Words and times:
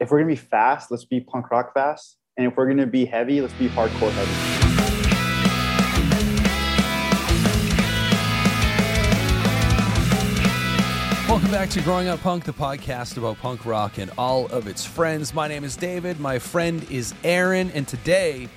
if 0.00 0.10
we're 0.10 0.18
gonna 0.18 0.32
be 0.32 0.36
fast, 0.36 0.90
let's 0.90 1.04
be 1.04 1.20
punk 1.20 1.50
rock 1.50 1.72
fast, 1.72 2.16
and 2.36 2.46
if 2.48 2.56
we're 2.56 2.66
gonna 2.66 2.86
be 2.86 3.04
heavy, 3.04 3.40
let's 3.40 3.54
be 3.54 3.68
hardcore 3.68 4.10
heavy. 4.10 4.32
Welcome 11.28 11.50
back 11.50 11.70
to 11.70 11.80
Growing 11.80 12.08
Up 12.08 12.20
Punk, 12.20 12.44
the 12.44 12.52
podcast 12.52 13.16
about 13.16 13.38
punk 13.38 13.64
rock 13.64 13.98
and 13.98 14.10
all 14.18 14.46
of 14.46 14.66
its 14.66 14.84
friends. 14.84 15.32
My 15.32 15.46
name 15.46 15.64
is 15.64 15.76
David. 15.76 16.18
My 16.18 16.38
friend 16.38 16.84
is 16.90 17.14
Aaron, 17.22 17.70
and 17.70 17.86
today 17.86 18.48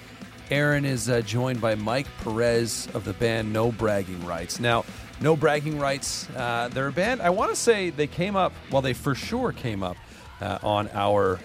Aaron 0.49 0.85
is 0.85 1.07
uh, 1.07 1.21
joined 1.21 1.61
by 1.61 1.75
Mike 1.75 2.07
Perez 2.23 2.87
of 2.95 3.03
the 3.05 3.13
band 3.13 3.53
No 3.53 3.71
Bragging 3.71 4.25
Rights. 4.25 4.59
Now, 4.59 4.85
No 5.21 5.35
Bragging 5.35 5.79
Rights, 5.79 6.27
uh, 6.35 6.69
they're 6.69 6.87
a 6.87 6.91
band. 6.91 7.21
I 7.21 7.29
want 7.29 7.51
to 7.51 7.55
say 7.55 7.91
they 7.91 8.07
came 8.07 8.35
up. 8.35 8.53
Well, 8.71 8.81
they 8.81 8.93
for 8.93 9.13
sure 9.13 9.51
came 9.51 9.83
up 9.83 9.97
uh, 10.41 10.59
on 10.63 10.89
our 10.93 11.39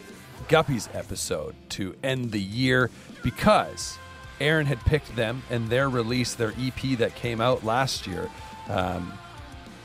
Guppies 0.48 0.88
episode 0.94 1.54
to 1.70 1.94
end 2.02 2.32
the 2.32 2.40
year 2.40 2.90
because 3.22 3.98
Aaron 4.40 4.66
had 4.66 4.80
picked 4.80 5.14
them 5.14 5.42
and 5.50 5.68
their 5.68 5.88
release, 5.88 6.34
their 6.34 6.52
EP 6.60 6.98
that 6.98 7.14
came 7.14 7.40
out 7.40 7.64
last 7.64 8.06
year. 8.06 8.28
Um, 8.68 9.12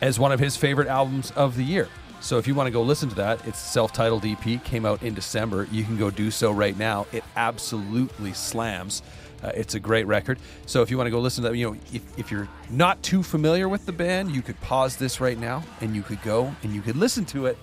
as 0.02 0.20
one 0.20 0.32
of 0.32 0.40
his 0.40 0.56
favorite 0.56 0.88
albums 0.88 1.32
of 1.32 1.56
the 1.56 1.64
year. 1.64 1.88
So 2.20 2.38
if 2.38 2.48
you 2.48 2.56
want 2.56 2.68
to 2.68 2.72
go 2.72 2.82
listen 2.82 3.10
to 3.10 3.16
that, 3.16 3.46
it's 3.48 3.60
self-titled 3.60 4.26
EP, 4.26 4.64
came 4.64 4.86
out 4.86 5.04
in 5.04 5.14
December. 5.14 5.68
You 5.72 5.84
can 5.84 5.98
go 5.98 6.10
do 6.10 6.32
so 6.32 6.52
right 6.52 6.78
now. 6.78 7.06
It 7.12 7.24
absolutely 7.36 8.34
slams. 8.34 9.04
Uh, 9.44 9.52
it's 9.54 9.76
a 9.76 9.80
great 9.80 10.08
record. 10.08 10.40
So 10.66 10.82
if 10.82 10.90
you 10.90 10.98
want 10.98 11.08
to 11.08 11.12
go 11.12 11.20
listen 11.20 11.44
to 11.44 11.50
that, 11.50 11.58
you 11.58 11.70
know, 11.72 11.78
if, 11.94 12.18
if 12.18 12.32
you're 12.32 12.50
not 12.72 13.02
too 13.04 13.22
familiar 13.22 13.70
with 13.70 13.86
the 13.86 13.92
band, 13.92 14.32
you 14.32 14.42
could 14.42 14.60
pause 14.62 14.98
this 14.98 15.22
right 15.22 15.38
now 15.38 15.64
and 15.80 15.96
you 15.96 16.02
could 16.02 16.22
go 16.24 16.54
and 16.64 16.74
you 16.74 16.82
could 16.82 16.96
listen 16.96 17.24
to 17.26 17.46
it, 17.46 17.58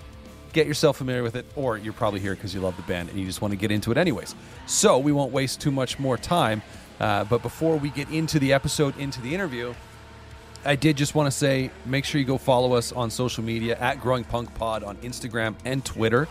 get 0.55 0.67
yourself 0.67 0.97
familiar 0.97 1.23
with 1.23 1.37
it, 1.37 1.45
or 1.57 1.77
you're 1.77 1.93
probably 1.93 2.21
here 2.21 2.35
because 2.35 2.55
you 2.55 2.61
love 2.61 2.77
the 2.77 2.83
band 2.83 3.11
and 3.11 3.19
you 3.19 3.27
just 3.27 3.43
want 3.43 3.53
to 3.53 3.57
get 3.57 3.71
into 3.71 3.91
it 3.91 3.99
anyways. 3.99 4.35
So 4.67 4.99
we 4.99 5.12
won't 5.12 5.33
waste 5.33 5.61
too 5.61 5.71
much 5.71 5.99
more 5.99 6.17
time. 6.17 6.62
Uh, 6.98 7.25
but 7.25 7.42
before 7.42 7.77
we 7.77 7.91
get 7.91 8.09
into 8.11 8.39
the 8.39 8.53
episode, 8.53 8.97
into 8.97 9.20
the 9.20 9.34
interview, 9.34 9.75
I 10.65 10.77
did 10.77 10.97
just 10.97 11.15
want 11.15 11.27
to 11.27 11.37
say 11.37 11.70
make 11.84 12.05
sure 12.06 12.20
you 12.20 12.27
go 12.27 12.39
follow 12.39 12.73
us 12.75 12.93
on 12.93 13.11
social 13.11 13.45
media 13.45 13.77
at 13.78 14.01
Growing 14.01 14.25
Punk 14.25 14.55
Pod 14.55 14.83
on 14.83 14.97
Instagram 14.98 15.56
and 15.65 15.84
Twitter. 15.84 16.28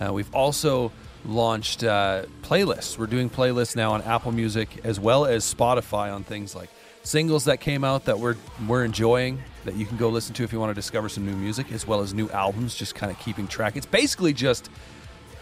Uh, 0.00 0.12
we've 0.12 0.34
also 0.34 0.92
launched 1.24 1.84
uh, 1.84 2.24
playlists. 2.42 2.98
We're 2.98 3.06
doing 3.06 3.30
playlists 3.30 3.76
now 3.76 3.92
on 3.92 4.02
Apple 4.02 4.32
Music 4.32 4.68
as 4.84 4.98
well 4.98 5.24
as 5.24 5.52
Spotify 5.52 6.12
on 6.12 6.24
things 6.24 6.54
like 6.54 6.70
singles 7.02 7.44
that 7.46 7.60
came 7.60 7.84
out 7.84 8.04
that 8.06 8.18
we're 8.18 8.36
we're 8.68 8.84
enjoying 8.84 9.42
that 9.64 9.74
you 9.74 9.86
can 9.86 9.96
go 9.96 10.08
listen 10.08 10.34
to 10.34 10.44
if 10.44 10.52
you 10.52 10.60
want 10.60 10.70
to 10.70 10.74
discover 10.74 11.08
some 11.08 11.26
new 11.26 11.36
music 11.36 11.70
as 11.72 11.86
well 11.86 12.00
as 12.00 12.14
new 12.14 12.28
albums. 12.30 12.74
Just 12.74 12.94
kind 12.94 13.12
of 13.12 13.18
keeping 13.18 13.46
track. 13.46 13.76
It's 13.76 13.86
basically 13.86 14.32
just 14.32 14.70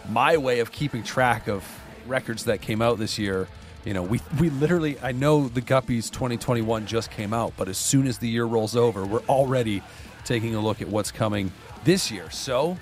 my 0.08 0.36
way 0.36 0.60
of 0.60 0.72
keeping 0.72 1.02
track 1.02 1.48
of 1.48 1.64
records 2.06 2.44
that 2.44 2.60
came 2.60 2.80
out 2.80 2.98
this 2.98 3.18
year 3.18 3.48
you 3.84 3.94
know, 3.94 4.02
we 4.02 4.20
we 4.38 4.50
literally 4.50 4.98
I 5.00 5.12
know 5.12 5.48
the 5.48 5.62
Guppies 5.62 6.10
2021 6.10 6.86
just 6.86 7.10
came 7.10 7.32
out, 7.32 7.54
but 7.56 7.68
as 7.68 7.78
soon 7.78 8.06
as 8.06 8.18
the 8.18 8.28
year 8.28 8.44
rolls 8.44 8.76
over, 8.76 9.06
we're 9.06 9.24
already 9.30 9.82
taking 10.24 10.54
a 10.54 10.60
look 10.60 10.82
at 10.82 10.88
what's 10.88 11.10
coming 11.10 11.52
this 11.84 12.10
year. 12.10 12.30
So, 12.30 12.76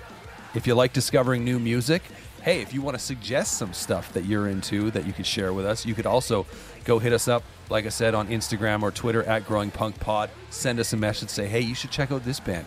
if 0.53 0.67
you 0.67 0.75
like 0.75 0.93
discovering 0.93 1.45
new 1.45 1.59
music, 1.59 2.01
hey, 2.41 2.61
if 2.61 2.73
you 2.73 2.81
want 2.81 2.97
to 2.97 3.03
suggest 3.03 3.57
some 3.57 3.73
stuff 3.73 4.11
that 4.13 4.25
you're 4.25 4.49
into 4.49 4.91
that 4.91 5.05
you 5.05 5.13
could 5.13 5.25
share 5.25 5.53
with 5.53 5.65
us, 5.65 5.85
you 5.85 5.93
could 5.93 6.05
also 6.05 6.45
go 6.83 6.99
hit 6.99 7.13
us 7.13 7.27
up, 7.27 7.43
like 7.69 7.85
I 7.85 7.89
said, 7.89 8.15
on 8.15 8.27
Instagram 8.27 8.81
or 8.81 8.91
Twitter 8.91 9.23
at 9.23 9.45
Growing 9.45 9.71
Punk 9.71 9.99
Pod. 9.99 10.29
Send 10.49 10.79
us 10.79 10.93
a 10.93 10.97
message, 10.97 11.29
say, 11.29 11.47
hey, 11.47 11.61
you 11.61 11.75
should 11.75 11.91
check 11.91 12.11
out 12.11 12.23
this 12.23 12.39
band. 12.39 12.65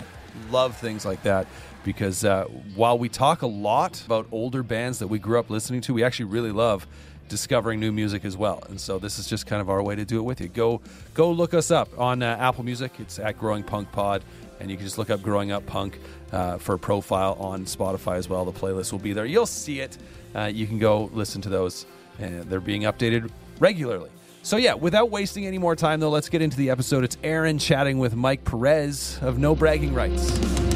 Love 0.50 0.76
things 0.76 1.04
like 1.04 1.22
that 1.22 1.46
because 1.84 2.24
uh, 2.24 2.44
while 2.74 2.98
we 2.98 3.08
talk 3.08 3.42
a 3.42 3.46
lot 3.46 4.04
about 4.04 4.26
older 4.32 4.62
bands 4.62 4.98
that 4.98 5.08
we 5.08 5.18
grew 5.18 5.38
up 5.38 5.50
listening 5.50 5.80
to, 5.82 5.94
we 5.94 6.04
actually 6.04 6.26
really 6.26 6.52
love 6.52 6.86
discovering 7.28 7.80
new 7.80 7.92
music 7.92 8.24
as 8.24 8.36
well. 8.36 8.62
And 8.68 8.80
so 8.80 8.98
this 8.98 9.18
is 9.18 9.26
just 9.26 9.46
kind 9.46 9.62
of 9.62 9.70
our 9.70 9.82
way 9.82 9.94
to 9.94 10.04
do 10.04 10.18
it 10.18 10.22
with 10.22 10.40
you. 10.40 10.48
Go 10.48 10.80
go 11.14 11.30
look 11.30 11.54
us 11.54 11.70
up 11.70 11.88
on 11.98 12.22
uh, 12.22 12.36
Apple 12.38 12.64
Music. 12.64 12.92
It's 12.98 13.18
at 13.18 13.38
Growing 13.38 13.62
Punk 13.62 13.90
Pod, 13.92 14.22
and 14.58 14.70
you 14.70 14.76
can 14.76 14.84
just 14.84 14.98
look 14.98 15.10
up 15.10 15.22
Growing 15.22 15.52
Up 15.52 15.64
Punk 15.66 15.98
uh, 16.32 16.58
for 16.58 16.74
a 16.74 16.78
profile 16.78 17.36
on 17.40 17.64
Spotify 17.64 18.16
as 18.16 18.28
well. 18.28 18.44
The 18.44 18.52
playlist 18.52 18.92
will 18.92 18.98
be 18.98 19.12
there. 19.12 19.26
You'll 19.26 19.46
see 19.46 19.80
it. 19.80 19.96
Uh, 20.34 20.44
you 20.52 20.66
can 20.66 20.78
go 20.78 21.10
listen 21.12 21.40
to 21.42 21.48
those, 21.48 21.86
and 22.18 22.42
they're 22.44 22.60
being 22.60 22.82
updated 22.82 23.30
regularly. 23.58 24.10
So 24.42 24.56
yeah, 24.56 24.74
without 24.74 25.10
wasting 25.10 25.46
any 25.46 25.58
more 25.58 25.76
time 25.76 26.00
though, 26.00 26.10
let's 26.10 26.28
get 26.28 26.42
into 26.42 26.56
the 26.56 26.70
episode. 26.70 27.04
It's 27.04 27.18
Aaron 27.22 27.58
chatting 27.58 27.98
with 27.98 28.16
Mike 28.16 28.44
Perez 28.44 29.18
of 29.22 29.38
No 29.38 29.54
Bragging 29.54 29.92
Rights. 29.92 30.69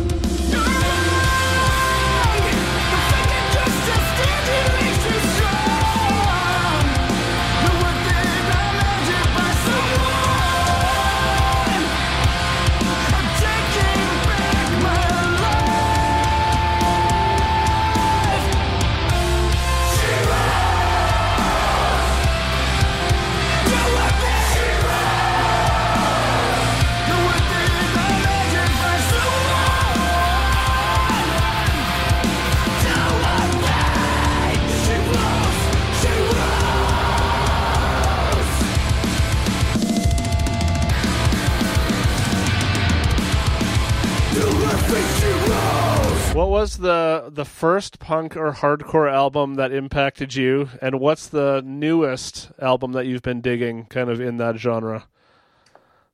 Was 46.65 46.79
the 46.79 47.29
the 47.31 47.45
first 47.45 47.99
punk 47.99 48.39
or 48.39 48.51
hardcore 48.51 49.13
album 49.13 49.57
that 49.57 49.71
impacted 49.71 50.35
you, 50.35 50.71
and 50.81 50.99
what's 50.99 51.29
the 51.29 51.63
newest 51.63 52.51
album 52.59 52.93
that 52.93 53.05
you've 53.05 53.21
been 53.21 53.43
digging, 53.43 53.85
kind 53.85 54.09
of 54.09 54.19
in 54.19 54.39
that 54.39 54.57
genre? 54.57 55.07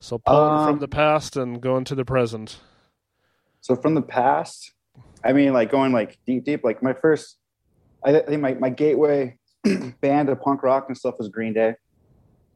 So 0.01 0.19
pulling 0.19 0.59
Um, 0.59 0.67
from 0.67 0.79
the 0.81 0.89
past 0.89 1.37
and 1.37 1.61
going 1.61 1.85
to 1.85 1.95
the 1.95 2.05
present. 2.05 2.59
So 3.61 3.77
from 3.77 3.95
the 3.95 4.03
past, 4.03 4.73
I 5.23 5.33
mean, 5.33 5.53
like 5.53 5.71
going 5.71 5.93
like 5.93 6.19
deep, 6.27 6.43
deep. 6.43 6.65
Like 6.65 6.83
my 6.83 6.95
first, 6.95 7.37
I 8.05 8.11
th- 8.11 8.25
think 8.27 8.43
my 8.43 8.55
my 8.55 8.71
gateway 8.71 9.39
band 10.01 10.31
of 10.31 10.41
punk 10.41 10.65
rock 10.65 10.87
and 10.89 10.99
stuff 10.99 11.15
was 11.19 11.29
Green 11.29 11.53
Day. 11.53 11.77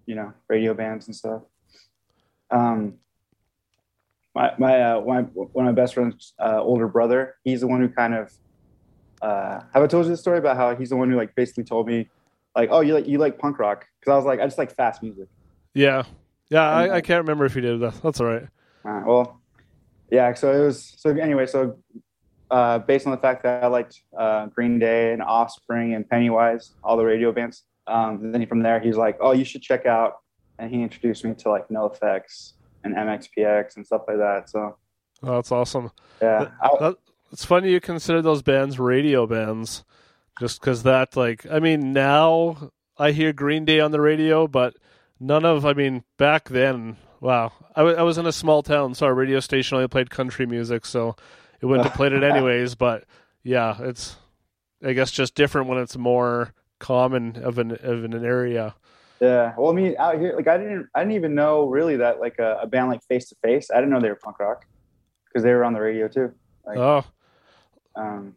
You 0.06 0.16
know, 0.16 0.32
radio 0.48 0.74
bands 0.74 1.06
and 1.06 1.14
stuff. 1.14 1.42
Um, 2.50 2.94
my 4.34 4.52
my 4.58 4.80
uh, 4.80 5.00
one 5.00 5.18
of 5.18 5.36
my, 5.36 5.42
one 5.52 5.66
of 5.66 5.74
my 5.74 5.80
best 5.80 5.94
friends' 5.94 6.34
uh, 6.38 6.60
older 6.60 6.88
brother, 6.88 7.36
he's 7.44 7.60
the 7.60 7.66
one 7.66 7.80
who 7.80 7.88
kind 7.88 8.14
of. 8.14 8.32
Uh, 9.22 9.60
have 9.72 9.82
I 9.82 9.86
told 9.86 10.04
you 10.04 10.10
the 10.10 10.16
story 10.16 10.38
about 10.38 10.56
how 10.56 10.76
he's 10.76 10.90
the 10.90 10.96
one 10.96 11.10
who 11.10 11.16
like 11.16 11.34
basically 11.34 11.64
told 11.64 11.86
me, 11.86 12.10
like, 12.54 12.68
oh, 12.70 12.80
you 12.80 12.94
like 12.94 13.06
you 13.06 13.18
like 13.18 13.38
punk 13.38 13.58
rock? 13.58 13.86
Because 14.00 14.12
I 14.12 14.16
was 14.16 14.24
like, 14.24 14.40
I 14.40 14.44
just 14.44 14.58
like 14.58 14.74
fast 14.74 15.02
music. 15.02 15.28
Yeah, 15.72 16.02
yeah. 16.50 16.68
I, 16.68 16.96
I 16.96 17.00
can't 17.00 17.22
remember 17.22 17.46
if 17.46 17.54
you 17.54 17.62
did 17.62 17.80
that. 17.80 18.02
That's 18.02 18.20
all 18.20 18.26
right. 18.26 18.46
Uh, 18.84 19.02
well, 19.06 19.40
yeah. 20.10 20.34
So 20.34 20.52
it 20.52 20.64
was. 20.64 20.94
So 20.98 21.10
anyway, 21.10 21.46
so 21.46 21.78
uh, 22.50 22.80
based 22.80 23.06
on 23.06 23.12
the 23.12 23.18
fact 23.18 23.44
that 23.44 23.64
I 23.64 23.68
liked 23.68 24.02
uh, 24.18 24.46
Green 24.46 24.78
Day 24.78 25.12
and 25.12 25.22
Offspring 25.22 25.94
and 25.94 26.08
Pennywise, 26.08 26.72
all 26.82 26.96
the 26.96 27.04
radio 27.04 27.32
bands. 27.32 27.62
Um, 27.86 28.32
then 28.32 28.46
from 28.46 28.62
there, 28.62 28.80
he's 28.80 28.96
like, 28.96 29.16
"Oh, 29.20 29.32
you 29.32 29.44
should 29.44 29.62
check 29.62 29.86
out," 29.86 30.18
and 30.58 30.70
he 30.70 30.82
introduced 30.82 31.24
me 31.24 31.34
to 31.34 31.50
like 31.50 31.68
NOFX 31.68 32.54
and 32.84 32.94
MXPX 32.94 33.76
and 33.76 33.86
stuff 33.86 34.02
like 34.06 34.18
that. 34.18 34.48
So 34.48 34.76
Oh, 35.22 35.36
that's 35.36 35.50
awesome. 35.52 35.90
yeah, 36.20 36.50
I, 36.62 36.68
That, 36.80 36.96
it's 37.32 37.44
funny 37.44 37.70
you 37.70 37.80
consider 37.80 38.20
those 38.22 38.42
bands 38.42 38.78
radio 38.78 39.26
bands, 39.26 39.84
just 40.38 40.60
because 40.60 40.82
that 40.84 41.16
like 41.16 41.46
I 41.50 41.58
mean 41.58 41.92
now 41.92 42.70
I 42.98 43.10
hear 43.12 43.32
Green 43.32 43.64
Day 43.64 43.80
on 43.80 43.90
the 43.90 44.00
radio, 44.00 44.46
but 44.46 44.76
none 45.18 45.44
of 45.44 45.64
I 45.64 45.72
mean 45.72 46.04
back 46.18 46.48
then. 46.48 46.96
Wow, 47.20 47.52
I 47.74 47.82
I 47.82 48.02
was 48.02 48.18
in 48.18 48.26
a 48.26 48.32
small 48.32 48.62
town, 48.62 48.94
so 48.94 49.06
our 49.06 49.14
radio 49.14 49.40
station 49.40 49.76
only 49.76 49.88
played 49.88 50.10
country 50.10 50.46
music, 50.46 50.84
so 50.84 51.16
it 51.60 51.66
wouldn't 51.66 51.86
have 51.88 51.96
played 51.96 52.12
it 52.12 52.22
anyways. 52.30 52.74
But 52.74 53.04
yeah, 53.42 53.76
it's 53.80 54.16
I 54.84 54.92
guess 54.92 55.10
just 55.10 55.34
different 55.34 55.68
when 55.68 55.78
it's 55.78 55.96
more 55.96 56.52
common 56.78 57.36
of 57.42 57.58
an 57.58 57.72
of 57.72 58.04
an 58.04 58.24
area. 58.24 58.74
Yeah. 59.24 59.54
Well, 59.56 59.70
I 59.70 59.74
mean, 59.74 59.94
out 59.98 60.18
here, 60.18 60.34
like 60.36 60.48
I 60.48 60.56
didn't, 60.58 60.88
I 60.94 61.00
didn't 61.00 61.14
even 61.14 61.34
know 61.34 61.66
really 61.68 61.96
that 61.96 62.20
like 62.20 62.38
a, 62.38 62.58
a 62.62 62.66
band 62.66 62.88
like 62.88 63.02
Face 63.04 63.28
to 63.28 63.36
Face. 63.42 63.70
I 63.70 63.76
didn't 63.76 63.90
know 63.90 64.00
they 64.00 64.08
were 64.08 64.16
punk 64.22 64.38
rock 64.38 64.66
because 65.26 65.42
they 65.42 65.52
were 65.52 65.64
on 65.64 65.72
the 65.72 65.80
radio 65.80 66.08
too. 66.08 66.32
Like, 66.66 66.78
Oh, 66.78 67.04
um, 67.96 68.36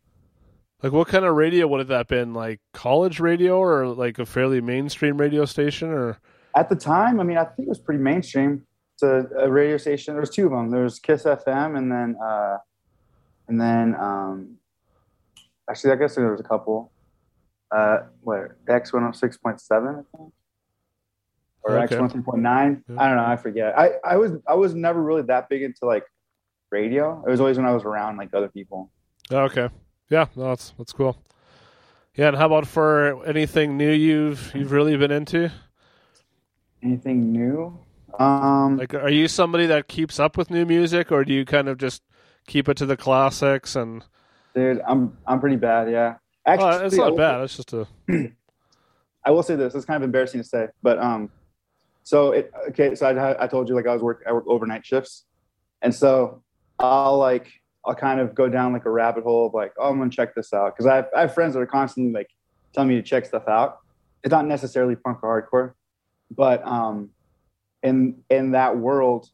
like 0.84 0.92
what 0.92 1.07
kind 1.07 1.25
of 1.25 1.36
radio 1.36 1.68
would 1.68 1.80
have 1.80 1.88
that 1.89 2.07
been? 2.07 2.34
Like 2.34 2.60
college 2.74 3.19
radio 3.19 3.57
or 3.57 3.88
like 3.88 4.19
a 4.19 4.25
fairly 4.25 4.62
mainstream 4.62 5.18
radio 5.18 5.45
station 5.45 5.89
or? 5.89 6.19
at 6.56 6.69
the 6.69 6.75
time, 6.75 7.19
I 7.19 7.24
mean, 7.24 7.38
I 7.38 7.44
think 7.45 7.68
it 7.68 7.69
was 7.69 7.80
pretty 7.80 8.01
mainstream. 8.01 8.66
It's 8.95 9.04
a, 9.04 9.28
a 9.38 9.50
radio 9.50 9.78
station. 9.78 10.16
There 10.16 10.22
was 10.22 10.31
two 10.31 10.45
of 10.45 10.51
them. 10.51 10.72
There 10.72 10.84
was 10.84 10.98
Kiss 11.00 11.24
FM, 11.24 11.78
and 11.78 11.92
then 11.92 12.16
uh, 12.22 12.57
and 13.48 13.62
then 13.62 13.95
um, 13.95 14.57
Actually, 15.69 15.94
I 15.94 15.95
guess 15.98 16.16
there 16.16 16.31
was 16.31 16.39
a 16.39 16.44
couple. 16.44 16.92
Uh, 17.72 18.00
what 18.22 18.51
X 18.69 18.94
one 18.94 19.04
hundred 19.04 19.18
six 19.18 19.38
point 19.38 19.60
seven? 19.60 19.89
I 19.89 20.18
think, 20.18 20.34
or 21.68 21.78
X 21.78 21.96
one 21.96 22.10
three 22.10 22.22
point 22.22 22.42
nine. 22.42 22.84
I 22.98 23.08
don't 23.08 23.18
know. 23.18 23.25
I 23.25 23.36
forget. 23.36 23.78
I 23.78 23.92
I 24.04 24.18
was 24.18 24.34
I 24.48 24.56
was 24.56 24.74
never 24.74 25.02
really 25.02 25.24
that 25.24 25.50
big 25.50 25.64
into 25.64 25.86
like 25.86 26.04
radio. 26.72 27.24
It 27.25 27.30
was 27.30 27.40
always 27.40 27.58
when 27.58 27.66
I 27.66 27.74
was 27.74 27.84
around 27.84 28.18
like 28.18 28.34
other 28.34 28.50
people. 28.50 28.92
Okay. 29.31 29.69
Yeah, 30.10 30.28
no, 30.36 30.50
that's 30.50 30.74
that's 30.78 30.94
cool. 30.94 31.22
Yeah, 32.16 32.30
and 32.30 32.38
how 32.38 32.48
about 32.48 32.68
for 32.68 33.24
anything 33.25 33.78
new 33.78 33.92
you've 33.92 34.52
you've 34.56 34.72
really 34.72 34.96
been 34.98 35.12
into? 35.12 35.52
Anything 36.81 37.31
new? 37.31 37.80
Um, 38.20 38.78
like, 38.78 38.94
are 38.94 39.10
you 39.10 39.28
somebody 39.28 39.66
that 39.68 39.88
keeps 39.88 40.20
up 40.20 40.38
with 40.38 40.50
new 40.50 40.66
music, 40.66 41.12
or 41.12 41.24
do 41.24 41.34
you 41.34 41.46
kind 41.46 41.68
of 41.68 41.78
just 41.78 42.02
keep 42.48 42.70
it 42.70 42.78
to 42.78 42.86
the 42.86 42.98
classics? 42.98 43.75
And 43.75 44.04
dude, 44.56 44.81
I'm 44.88 45.18
I'm 45.28 45.40
pretty 45.40 45.58
bad. 45.58 45.92
Yeah, 45.92 46.16
actually, 46.46 46.66
well, 46.66 46.86
it's 46.86 46.96
not 46.96 47.18
bad. 47.18 47.42
It's 47.42 47.58
just 47.58 47.74
a. 47.74 47.88
I 49.24 49.31
will 49.31 49.44
say 49.44 49.56
this. 49.56 49.75
It's 49.75 49.86
kind 49.86 49.98
of 49.98 50.04
embarrassing 50.04 50.42
to 50.42 50.48
say, 50.48 50.70
but 50.81 50.98
um, 51.00 51.30
so 52.07 52.31
it 52.31 52.54
okay. 52.69 52.95
So 52.95 53.06
I 53.06 53.44
I 53.44 53.48
told 53.48 53.68
you 53.68 53.75
like 53.75 53.86
I 53.86 53.92
was 53.92 54.01
work 54.01 54.24
I 54.25 54.31
work 54.31 54.45
overnight 54.48 54.86
shifts, 54.86 55.25
and 55.81 55.94
so 55.94 56.42
I'll 56.80 57.18
like 57.18 57.51
I'll 57.86 57.95
kind 57.95 58.21
of 58.21 58.33
go 58.33 58.48
down 58.48 58.71
like 58.71 58.86
a 58.86 58.89
rabbit 58.89 59.25
hole 59.25 59.48
of 59.48 59.54
like, 59.54 59.74
oh, 59.77 59.89
I'm 59.89 59.98
gonna 59.98 60.09
check 60.09 60.33
this 60.33 60.54
out 60.54 60.74
because 60.74 60.86
I 60.86 60.95
have, 60.95 61.07
I 61.13 61.21
have 61.21 61.33
friends 61.33 61.54
that 61.54 61.59
are 61.59 61.65
constantly 61.65 62.13
like 62.13 62.30
telling 62.74 62.88
me 62.88 62.95
to 62.95 63.01
check 63.01 63.25
stuff 63.25 63.50
out. 63.50 63.80
It's 64.24 64.31
not 64.31 64.45
necessarily 64.45 64.95
punk 64.95 65.21
or 65.21 65.42
hardcore, 65.51 65.74
but 66.33 66.65
um, 66.65 67.09
in 67.83 68.24
in 68.30 68.51
that 68.51 68.77
world, 68.77 69.30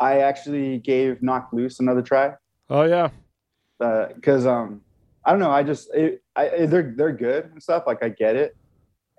I 0.00 0.20
actually 0.20 0.78
gave 0.78 1.22
Knocked 1.22 1.52
Loose 1.52 1.80
another 1.80 2.00
try. 2.00 2.32
Oh 2.70 2.84
yeah, 2.84 3.10
because 3.78 4.46
uh, 4.46 4.54
um, 4.54 4.80
I 5.22 5.32
don't 5.32 5.40
know. 5.40 5.50
I 5.50 5.64
just 5.64 5.94
it, 5.94 6.22
I, 6.34 6.64
they're 6.64 6.94
they're 6.96 7.12
good 7.12 7.50
and 7.52 7.62
stuff. 7.62 7.82
Like 7.86 8.02
I 8.02 8.08
get 8.08 8.36
it, 8.36 8.56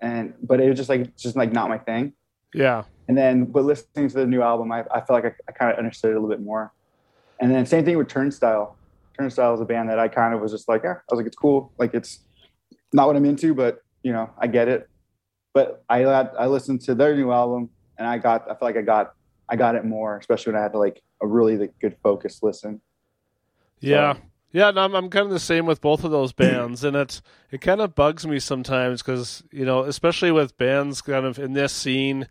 and 0.02 0.34
but 0.42 0.60
it 0.60 0.68
was 0.68 0.78
just 0.78 0.90
like 0.90 1.16
just 1.16 1.36
like 1.36 1.52
not 1.52 1.70
my 1.70 1.78
thing. 1.78 2.14
Yeah. 2.54 2.84
And 3.08 3.18
then, 3.18 3.46
but 3.46 3.64
listening 3.64 4.10
to 4.10 4.16
the 4.16 4.26
new 4.26 4.42
album, 4.42 4.72
I, 4.72 4.84
I 4.92 5.02
felt 5.02 5.24
like 5.24 5.26
I, 5.26 5.34
I 5.48 5.52
kind 5.52 5.72
of 5.72 5.78
understood 5.78 6.12
it 6.12 6.18
a 6.18 6.20
little 6.20 6.30
bit 6.30 6.44
more. 6.44 6.74
And 7.40 7.52
then 7.52 7.66
same 7.66 7.86
thing 7.86 7.98
with 7.98 8.08
Turnstile. 8.08 8.76
Turnstile 9.18 9.54
is 9.54 9.62
a 9.62 9.66
band 9.66 9.90
that 9.90 10.00
I 10.00 10.08
kind 10.08 10.34
of 10.34 10.42
was 10.42 10.52
just 10.52 10.68
like, 10.68 10.82
yeah, 10.84 10.94
I 10.94 11.14
was 11.14 11.18
like, 11.18 11.28
it's 11.28 11.36
cool. 11.36 11.72
Like 11.78 11.94
it's 11.94 12.20
not 12.94 13.08
what 13.08 13.16
I'm 13.16 13.26
into, 13.26 13.54
but 13.54 13.84
you 14.04 14.12
know, 14.12 14.30
I 14.38 14.48
get 14.48 14.68
it. 14.68 14.90
But 15.54 15.84
I 15.90 16.04
I 16.04 16.48
listened 16.48 16.82
to 16.82 16.96
their 16.96 17.16
new 17.16 17.32
album 17.32 17.70
and 17.98 18.08
I 18.08 18.18
got 18.18 18.44
I 18.44 18.54
feel 18.54 18.68
like 18.68 18.78
I 18.78 18.82
got 18.82 19.14
I 19.50 19.56
got 19.56 19.76
it 19.76 19.86
more, 19.86 20.18
especially 20.18 20.54
when 20.54 20.60
I 20.60 20.64
had 20.64 20.74
to 20.74 20.80
like 20.80 21.02
a 21.22 21.28
really 21.28 21.58
like, 21.58 21.74
good 21.80 21.96
focus 22.04 22.44
listen. 22.44 22.82
So, 23.82 23.88
yeah, 23.88 24.18
no, 24.58 24.70
I'm, 24.70 24.96
I'm 24.96 25.10
kind 25.10 25.26
of 25.26 25.32
the 25.32 25.40
same 25.40 25.66
with 25.66 25.82
both 25.82 26.04
of 26.04 26.12
those 26.12 26.34
bands, 26.34 26.84
and 26.84 26.96
it's 26.96 27.22
it 27.52 27.62
kind 27.62 27.82
of 27.82 27.96
bugs 27.96 28.26
me 28.26 28.40
sometimes 28.40 29.02
because 29.02 29.44
you 29.52 29.66
know, 29.66 29.84
especially 29.84 30.32
with 30.32 30.58
bands 30.58 31.02
kind 31.02 31.26
of 31.26 31.40
in 31.40 31.54
this 31.54 31.74
scene, 31.74 32.28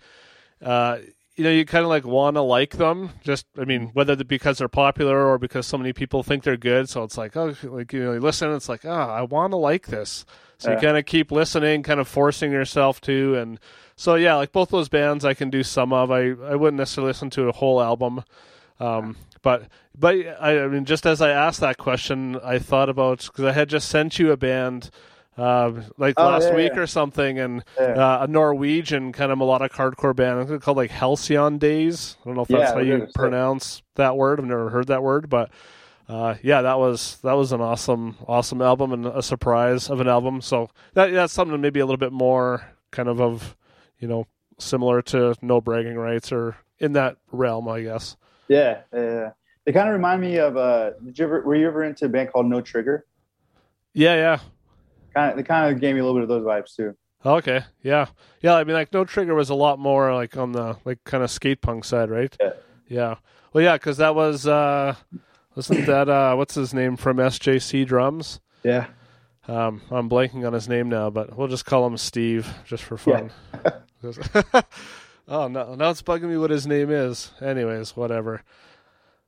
uh, 0.63 0.99
you 1.37 1.45
know, 1.45 1.51
you 1.51 1.67
kind 1.67 1.85
of 1.85 1.91
like 1.91 2.05
want 2.05 2.37
to 2.37 2.41
like 2.41 2.79
them. 2.79 3.11
Just, 3.23 3.47
I 3.59 3.65
mean, 3.65 3.91
whether 3.93 4.17
because 4.17 4.59
they're 4.59 4.69
popular 4.69 5.27
or 5.27 5.39
because 5.39 5.67
so 5.67 5.77
many 5.77 5.93
people 5.93 6.23
think 6.23 6.43
they're 6.43 6.57
good. 6.57 6.89
So 6.89 7.03
it's 7.03 7.19
like, 7.19 7.37
oh, 7.37 7.55
like 7.63 7.93
you 7.93 8.03
know, 8.03 8.13
you 8.15 8.21
listen, 8.21 8.53
it's 8.53 8.69
like, 8.69 8.85
oh, 8.85 8.91
I 8.91 9.23
want 9.23 9.53
to 9.53 9.57
like 9.57 9.87
this. 9.87 10.25
So 10.59 10.71
yeah. 10.71 10.77
you 10.77 10.81
kind 10.81 10.97
of 10.97 11.05
keep 11.05 11.31
listening, 11.31 11.83
kind 11.83 12.01
of 12.01 12.09
forcing 12.09 12.51
yourself 12.51 13.03
to. 13.03 13.35
And 13.35 13.61
so 13.95 14.15
yeah, 14.15 14.37
like 14.37 14.53
both 14.53 14.71
those 14.71 14.89
bands, 14.89 15.27
I 15.27 15.35
can 15.35 15.51
do 15.51 15.63
some 15.63 15.93
of. 15.93 16.11
I 16.11 16.31
I 16.31 16.57
wouldn't 16.57 16.79
necessarily 16.79 17.11
listen 17.11 17.29
to 17.31 17.49
a 17.49 17.53
whole 17.53 17.83
album, 17.83 18.25
um, 18.81 19.17
but 19.43 19.69
but 19.99 20.15
I, 20.41 20.65
I 20.65 20.69
mean, 20.69 20.85
just 20.85 21.07
as 21.07 21.21
I 21.21 21.31
asked 21.31 21.61
that 21.61 21.79
question, 21.79 22.39
I 22.43 22.59
thought 22.59 22.89
about 22.89 23.25
because 23.27 23.45
I 23.45 23.53
had 23.53 23.69
just 23.69 23.89
sent 23.89 24.19
you 24.19 24.33
a 24.33 24.37
band 24.37 24.91
uh, 25.39 25.73
like 25.99 26.15
oh, 26.17 26.25
last 26.25 26.49
yeah, 26.49 26.57
week 26.57 26.73
yeah. 26.75 26.81
or 26.81 26.87
something, 26.87 27.39
and 27.39 27.65
yeah. 27.79 27.87
uh, 27.87 28.25
a 28.25 28.27
Norwegian 28.27 29.13
kind 29.13 29.31
of 29.31 29.39
melodic 29.39 29.73
hardcore 29.73 30.17
band 30.17 30.61
called 30.63 30.77
like 30.77 30.91
Halcyon 30.91 31.59
Days. 31.59 32.17
I 32.23 32.29
don't 32.29 32.37
know 32.37 32.43
if 32.43 32.49
that's 32.49 32.73
how 32.73 32.79
you 32.79 33.09
pronounce 33.15 33.83
that 33.97 34.17
word. 34.17 34.41
I've 34.41 34.47
never 34.47 34.71
heard 34.71 34.87
that 34.89 35.03
word, 35.03 35.29
but 35.29 35.51
uh, 36.09 36.37
yeah, 36.43 36.63
that 36.63 36.79
was 36.79 37.19
that 37.23 37.35
was 37.35 37.53
an 37.53 37.61
awesome 37.61 38.17
awesome 38.27 38.63
album 38.63 38.93
and 38.93 39.07
a 39.07 39.23
surprise 39.23 39.91
of 39.91 40.01
an 40.01 40.09
album. 40.09 40.41
So 40.41 40.71
that 40.95 41.13
that's 41.13 41.33
something 41.33 41.61
maybe 41.61 41.81
a 41.81 41.87
little 41.87 41.99
bit 41.99 42.13
more 42.13 42.73
kind 42.91 43.09
of 43.09 43.21
of 43.21 43.57
you 43.99 44.09
know 44.09 44.27
similar 44.59 45.03
to 45.03 45.35
No 45.43 45.61
Bragging 45.61 45.97
Rights 45.97 46.33
or 46.33 46.57
in 46.79 46.93
that 46.93 47.17
realm, 47.31 47.69
I 47.69 47.83
guess. 47.83 48.17
Yeah, 48.49 48.81
yeah. 48.93 49.33
They 49.67 49.73
kind 49.73 49.89
of 49.89 49.93
remind 49.93 50.23
me 50.23 50.39
of. 50.39 50.57
Uh, 50.57 50.93
did 51.05 51.19
you 51.19 51.25
ever 51.27 51.43
were 51.43 51.55
you 51.55 51.67
ever 51.67 51.85
into 51.85 52.07
a 52.07 52.09
band 52.09 52.33
called 52.33 52.47
No 52.47 52.63
Trigger? 52.63 53.05
Yeah, 53.93 54.15
yeah 54.15 54.41
kind 55.17 55.33
of, 55.33 55.39
it 55.39 55.45
kind 55.45 55.75
of 55.75 55.81
gave 55.81 55.95
me 55.95 56.01
a 56.01 56.05
little 56.05 56.19
bit 56.21 56.25
of 56.25 56.29
those 56.29 56.45
vibes 56.45 56.77
too. 56.77 56.97
Okay, 57.25 57.63
yeah, 57.83 58.07
yeah. 58.43 58.55
I 58.55 58.65
mean, 58.65 58.75
like 58.75 58.93
No 58.93 59.05
Trigger 59.05 59.35
was 59.35 59.51
a 59.51 59.55
lot 59.55 59.79
more 59.79 60.15
like 60.15 60.37
on 60.37 60.53
the 60.53 60.77
like 60.85 61.03
kind 61.05 61.25
of 61.25 61.31
skate 61.31 61.63
punk 61.63 61.85
side, 61.85 62.11
right? 62.11 62.37
Yeah. 62.41 62.51
Yeah. 62.89 63.15
Well, 63.53 63.65
yeah, 63.65 63.75
because 63.75 63.97
that 63.97 64.15
was 64.15 64.47
uh 64.47 64.95
wasn't 65.57 65.87
that 65.87 66.09
uh 66.09 66.35
what's 66.37 66.55
his 66.55 66.75
name 66.75 66.97
from 66.97 67.17
SJC 67.17 67.87
Drums? 67.87 68.41
Yeah. 68.63 68.87
Um, 69.49 69.81
I'm 69.91 70.09
blanking 70.09 70.47
on 70.47 70.53
his 70.53 70.69
name 70.69 70.89
now, 70.89 71.09
but 71.09 71.37
we'll 71.37 71.49
just 71.49 71.65
call 71.65 71.87
him 71.87 71.97
Steve 71.97 72.53
just 72.65 72.83
for 72.83 72.97
fun. 72.97 73.31
Yeah. 73.65 73.73
oh 75.29 75.49
no, 75.49 75.75
now 75.75 75.91
it's 75.91 76.03
bugging 76.03 76.29
me 76.29 76.37
what 76.37 76.51
his 76.51 76.67
name 76.67 76.91
is. 76.91 77.33
Anyways, 77.41 77.97
whatever 77.97 78.43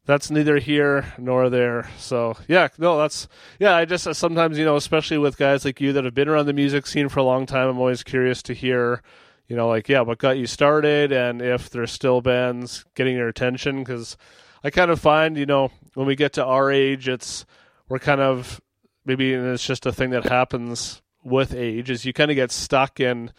that's 0.08 0.31
neither 0.31 0.56
here 0.56 1.12
nor 1.19 1.50
there. 1.50 1.90
So 1.99 2.34
yeah, 2.49 2.69
no, 2.78 2.96
that's 2.96 3.28
yeah. 3.60 3.76
I 3.76 3.84
just 3.84 4.06
uh, 4.06 4.14
sometimes 4.14 4.56
you 4.56 4.64
know, 4.64 4.75
especially 4.75 5.19
with 5.19 5.37
guys 5.37 5.66
like 5.66 5.82
you 5.82 5.93
that 5.93 6.05
have 6.05 6.14
been 6.14 6.31
around 6.31 6.46
the 6.46 6.55
music 6.55 6.87
scene 6.87 7.10
for 7.10 7.20
a 7.20 7.25
long 7.25 7.44
time, 7.44 7.69
I'm 7.69 7.78
always 7.78 8.02
curious 8.02 8.43
to 8.44 8.55
hear, 8.55 9.02
you 9.49 9.55
know, 9.55 9.69
like 9.69 9.87
yeah, 9.87 10.00
what 10.00 10.16
got 10.16 10.38
you 10.38 10.46
started, 10.46 11.12
and 11.12 11.43
if 11.43 11.69
there's 11.69 11.93
still 11.93 12.22
bands 12.22 12.87
getting 12.94 13.16
your 13.16 13.28
attention. 13.28 13.81
Because 13.81 14.16
I 14.64 14.70
kind 14.70 14.90
of 14.90 14.99
find 14.99 15.37
you 15.37 15.44
know 15.44 15.70
when 15.93 16.06
we 16.06 16.16
get 16.16 16.32
to 16.32 16.44
our 16.44 16.72
age, 16.72 17.06
it's 17.06 17.44
we're 17.90 17.99
kind 17.99 18.22
of 18.22 18.62
maybe 19.05 19.34
it's 19.34 19.66
just 19.66 19.84
a 19.84 19.93
thing 19.93 20.08
that 20.10 20.25
happens 20.25 21.02
with 21.22 21.52
age 21.52 21.90
is 21.90 22.06
you 22.06 22.14
kind 22.14 22.31
of 22.31 22.34
get 22.34 22.50
stuck 22.50 22.99
in 22.99 23.31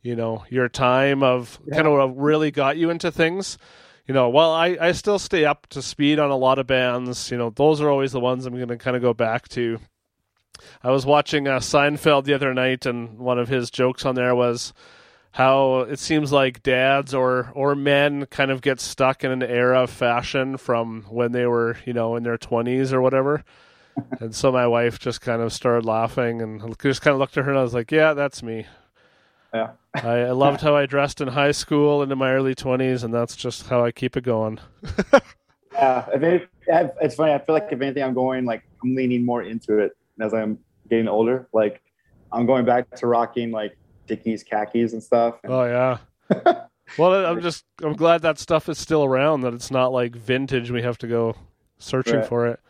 you 0.00 0.16
know 0.16 0.42
your 0.48 0.70
time 0.70 1.22
of 1.22 1.60
yeah. 1.66 1.74
kind 1.74 1.86
of 1.86 1.92
what 1.92 2.16
really 2.16 2.50
got 2.50 2.78
you 2.78 2.88
into 2.88 3.12
things 3.12 3.58
you 4.06 4.14
know, 4.14 4.28
while 4.28 4.50
I, 4.50 4.76
I 4.80 4.92
still 4.92 5.18
stay 5.18 5.44
up 5.44 5.66
to 5.68 5.80
speed 5.80 6.18
on 6.18 6.30
a 6.30 6.36
lot 6.36 6.58
of 6.58 6.66
bands, 6.66 7.30
you 7.30 7.38
know, 7.38 7.50
those 7.50 7.80
are 7.80 7.88
always 7.88 8.12
the 8.12 8.20
ones 8.20 8.44
I'm 8.44 8.54
going 8.54 8.68
to 8.68 8.76
kind 8.76 8.96
of 8.96 9.02
go 9.02 9.14
back 9.14 9.48
to. 9.50 9.78
I 10.82 10.90
was 10.90 11.06
watching 11.06 11.48
uh, 11.48 11.58
Seinfeld 11.58 12.24
the 12.24 12.34
other 12.34 12.52
night, 12.54 12.86
and 12.86 13.18
one 13.18 13.38
of 13.38 13.48
his 13.48 13.70
jokes 13.70 14.04
on 14.04 14.14
there 14.14 14.34
was 14.34 14.72
how 15.32 15.80
it 15.80 15.98
seems 15.98 16.30
like 16.30 16.62
dads 16.62 17.12
or 17.12 17.50
or 17.54 17.74
men 17.74 18.24
kind 18.26 18.52
of 18.52 18.62
get 18.62 18.78
stuck 18.78 19.24
in 19.24 19.32
an 19.32 19.42
era 19.42 19.82
of 19.82 19.90
fashion 19.90 20.56
from 20.56 21.02
when 21.08 21.32
they 21.32 21.46
were, 21.46 21.76
you 21.84 21.92
know, 21.92 22.14
in 22.14 22.22
their 22.22 22.38
20s 22.38 22.92
or 22.92 23.00
whatever. 23.00 23.42
and 24.20 24.34
so 24.34 24.52
my 24.52 24.66
wife 24.66 24.98
just 24.98 25.20
kind 25.20 25.42
of 25.42 25.52
started 25.52 25.84
laughing 25.84 26.40
and 26.40 26.76
just 26.80 27.02
kind 27.02 27.14
of 27.14 27.18
looked 27.18 27.36
at 27.36 27.44
her 27.44 27.50
and 27.50 27.58
I 27.58 27.62
was 27.62 27.74
like, 27.74 27.90
"Yeah, 27.90 28.14
that's 28.14 28.42
me." 28.42 28.66
Yeah. 29.54 29.70
I, 29.94 30.20
I, 30.22 30.30
loved 30.32 30.60
how 30.60 30.74
I 30.74 30.86
dressed 30.86 31.20
in 31.20 31.28
high 31.28 31.52
school 31.52 32.02
and 32.02 32.10
in 32.10 32.18
my 32.18 32.32
early 32.32 32.54
20s, 32.54 33.04
and 33.04 33.14
that's 33.14 33.36
just 33.36 33.68
how 33.68 33.84
I 33.84 33.92
keep 33.92 34.16
it 34.16 34.24
going. 34.24 34.58
yeah. 35.72 36.06
If 36.12 36.22
it, 36.22 36.50
it's 36.66 37.14
funny. 37.14 37.32
I 37.32 37.38
feel 37.38 37.54
like 37.54 37.68
if 37.70 37.80
anything, 37.80 38.02
I'm 38.02 38.14
going, 38.14 38.44
like, 38.44 38.64
I'm 38.82 38.96
leaning 38.96 39.24
more 39.24 39.42
into 39.42 39.78
it 39.78 39.96
as 40.20 40.34
I'm 40.34 40.58
getting 40.90 41.06
older. 41.06 41.48
Like, 41.52 41.80
I'm 42.32 42.46
going 42.46 42.64
back 42.64 42.90
to 42.96 43.06
rocking, 43.06 43.52
like, 43.52 43.76
Dickies 44.06 44.42
khakis 44.42 44.92
and 44.92 45.02
stuff. 45.02 45.36
And... 45.44 45.52
Oh, 45.52 45.64
yeah. 45.64 46.64
well, 46.98 47.24
I'm 47.24 47.40
just, 47.40 47.64
I'm 47.82 47.94
glad 47.94 48.22
that 48.22 48.38
stuff 48.38 48.68
is 48.68 48.78
still 48.78 49.04
around, 49.04 49.42
that 49.42 49.54
it's 49.54 49.70
not 49.70 49.92
like 49.92 50.16
vintage. 50.16 50.70
We 50.70 50.82
have 50.82 50.98
to 50.98 51.06
go 51.06 51.36
searching 51.78 52.16
right. 52.16 52.26
for 52.26 52.48
it. 52.48 52.60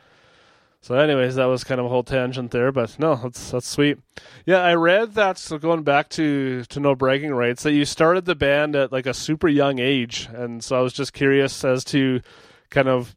So, 0.85 0.97
anyways, 0.97 1.37
that 1.37 1.47
was 1.47 1.65
kind 1.65 1.81
of 1.81 1.87
a 1.87 1.89
whole 1.89 2.03
tangent 2.03 2.51
there, 2.51 2.71
but 2.71 2.99
no, 2.99 3.15
that's 3.15 3.53
that's 3.53 3.67
sweet. 3.67 3.97
Yeah, 4.45 4.59
I 4.59 4.75
read 4.75 5.15
that. 5.15 5.39
So 5.39 5.57
going 5.57 5.83
back 5.83 6.11
to 6.11 6.65
to 6.65 6.79
no 6.79 6.95
bragging 6.95 7.33
rights, 7.33 7.63
that 7.63 7.73
you 7.73 7.87
started 7.87 8.27
the 8.27 8.35
band 8.35 8.77
at 8.77 8.93
like 8.93 9.07
a 9.07 9.15
super 9.15 9.49
young 9.49 9.79
age, 9.79 10.29
and 10.31 10.63
so 10.63 10.77
I 10.77 10.83
was 10.83 10.93
just 10.93 11.15
curious 11.15 11.65
as 11.65 11.85
to 11.85 12.21
kind 12.69 12.89
of 12.89 13.17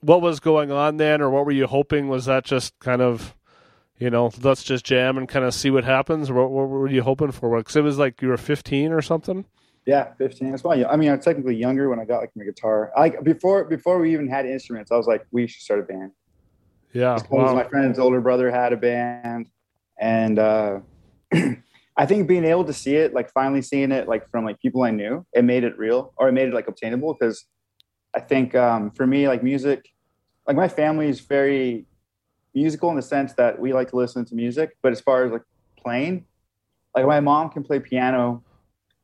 what 0.00 0.22
was 0.22 0.40
going 0.40 0.72
on 0.72 0.96
then, 0.96 1.20
or 1.20 1.28
what 1.28 1.44
were 1.44 1.52
you 1.52 1.66
hoping? 1.66 2.08
Was 2.08 2.24
that 2.24 2.46
just 2.46 2.78
kind 2.78 3.02
of 3.02 3.36
you 3.98 4.08
know, 4.08 4.30
let's 4.40 4.62
just 4.62 4.86
jam 4.86 5.18
and 5.18 5.28
kind 5.28 5.44
of 5.44 5.52
see 5.52 5.68
what 5.68 5.84
happens, 5.84 6.32
what, 6.32 6.50
what 6.50 6.70
were 6.70 6.88
you 6.88 7.02
hoping 7.02 7.32
for? 7.32 7.58
Because 7.58 7.76
it 7.76 7.82
was 7.82 7.98
like 7.98 8.22
you 8.22 8.28
were 8.28 8.38
15 8.38 8.92
or 8.92 9.02
something. 9.02 9.44
Yeah, 9.84 10.14
15. 10.14 10.52
That's 10.52 10.64
why. 10.64 10.82
I 10.82 10.96
mean, 10.96 11.10
I'm 11.10 11.20
technically 11.20 11.56
younger 11.56 11.90
when 11.90 12.00
I 12.00 12.06
got 12.06 12.20
like 12.20 12.30
my 12.34 12.44
guitar. 12.44 12.92
Like 12.96 13.22
before, 13.22 13.64
before 13.64 13.98
we 13.98 14.14
even 14.14 14.26
had 14.26 14.46
instruments, 14.46 14.90
I 14.90 14.96
was 14.96 15.06
like, 15.06 15.26
we 15.32 15.46
should 15.46 15.60
start 15.60 15.80
a 15.80 15.82
band. 15.82 16.12
Yeah. 16.94 17.18
Wow. 17.28 17.54
My 17.54 17.64
friend's 17.64 17.98
older 17.98 18.20
brother 18.20 18.50
had 18.50 18.72
a 18.72 18.76
band. 18.76 19.50
And 20.00 20.38
uh, 20.38 20.80
I 21.96 22.06
think 22.06 22.26
being 22.26 22.44
able 22.44 22.64
to 22.64 22.72
see 22.72 22.96
it, 22.96 23.12
like 23.12 23.30
finally 23.32 23.62
seeing 23.62 23.92
it, 23.92 24.08
like 24.08 24.30
from 24.30 24.44
like 24.44 24.60
people 24.60 24.82
I 24.82 24.90
knew, 24.90 25.26
it 25.32 25.44
made 25.44 25.64
it 25.64 25.76
real 25.76 26.14
or 26.16 26.28
it 26.28 26.32
made 26.32 26.48
it 26.48 26.54
like 26.54 26.68
obtainable. 26.68 27.14
Because 27.14 27.44
I 28.14 28.20
think 28.20 28.54
um, 28.54 28.92
for 28.92 29.06
me, 29.06 29.28
like 29.28 29.42
music, 29.42 29.92
like 30.46 30.56
my 30.56 30.68
family 30.68 31.08
is 31.08 31.20
very 31.20 31.86
musical 32.54 32.90
in 32.90 32.96
the 32.96 33.02
sense 33.02 33.32
that 33.34 33.58
we 33.58 33.72
like 33.72 33.90
to 33.90 33.96
listen 33.96 34.24
to 34.26 34.34
music, 34.34 34.76
but 34.82 34.92
as 34.92 35.00
far 35.00 35.24
as 35.24 35.32
like 35.32 35.42
playing, 35.76 36.24
like 36.94 37.06
my 37.06 37.20
mom 37.20 37.50
can 37.50 37.64
play 37.64 37.80
piano, 37.80 38.42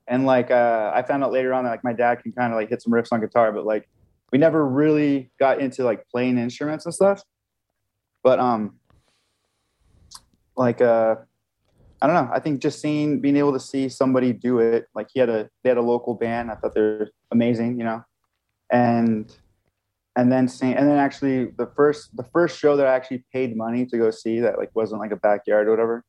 and 0.07 0.27
like 0.27 0.51
uh, 0.51 0.93
I 0.95 1.03
found 1.03 1.25
out 1.25 1.33
later 1.33 1.53
on 1.53 1.65
that 1.65 1.71
like 1.71 1.85
my 1.85 1.93
dad 1.93 2.23
can 2.23 2.33
kind 2.33 2.53
of 2.53 2.57
like 2.57 2.69
hit 2.69 2.83
some 2.83 2.93
riffs 2.93 3.09
on 3.11 3.21
guitar, 3.21 3.51
but 3.53 3.67
like 3.67 3.89
we 4.33 4.39
never 4.39 4.67
really 4.67 5.31
got 5.41 5.61
into 5.61 5.83
like 5.85 6.07
playing 6.09 6.39
instruments 6.39 6.85
and 6.85 6.95
stuff. 6.95 7.23
But 8.23 8.39
um, 8.39 8.77
like 10.57 10.81
uh, 10.81 11.17
I 12.03 12.07
don't 12.07 12.15
know. 12.15 12.31
I 12.33 12.41
think 12.41 12.61
just 12.61 12.81
seeing 12.81 13.21
being 13.21 13.37
able 13.37 13.53
to 13.53 13.61
see 13.61 13.89
somebody 13.89 14.33
do 14.33 14.59
it, 14.59 14.87
like 14.95 15.09
he 15.13 15.21
had 15.21 15.29
a 15.29 15.51
they 15.63 15.71
had 15.71 15.79
a 15.79 15.83
local 15.83 16.15
band. 16.15 16.51
I 16.51 16.55
thought 16.55 16.75
they're 16.75 17.11
amazing, 17.31 17.79
you 17.79 17.85
know, 17.85 18.05
and 18.71 19.35
and 20.17 20.33
then 20.33 20.49
seeing 20.49 20.75
and 20.75 20.89
then 20.89 20.99
actually 20.99 21.47
the 21.57 21.71
first 21.77 22.17
the 22.17 22.25
first 22.25 22.59
show 22.59 22.77
that 22.77 22.87
I 22.87 22.95
actually 22.95 23.25
paid 23.33 23.57
money 23.57 23.87
to 23.87 23.99
go 23.99 24.11
see 24.11 24.41
that 24.41 24.59
like 24.59 24.71
wasn't 24.75 25.01
like 25.01 25.13
a 25.13 25.17
backyard 25.17 25.69
or 25.69 25.71
whatever. 25.71 26.05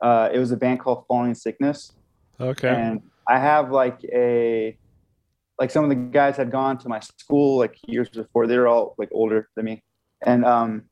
Uh, 0.00 0.28
it 0.32 0.38
was 0.38 0.52
a 0.52 0.56
band 0.56 0.80
called 0.80 1.04
Falling 1.08 1.34
Sickness. 1.34 1.92
Okay. 2.38 2.68
And 2.68 3.02
I 3.28 3.38
have 3.38 3.70
like 3.70 4.04
a 4.12 4.76
like 5.58 5.70
some 5.70 5.84
of 5.84 5.90
the 5.90 5.96
guys 5.96 6.36
had 6.36 6.50
gone 6.50 6.78
to 6.78 6.88
my 6.88 7.00
school 7.00 7.58
like 7.58 7.78
years 7.86 8.08
before. 8.08 8.46
They 8.46 8.58
were 8.58 8.68
all 8.68 8.94
like 8.98 9.08
older 9.12 9.48
than 9.56 9.64
me, 9.64 9.82
and 10.24 10.44
um, 10.44 10.84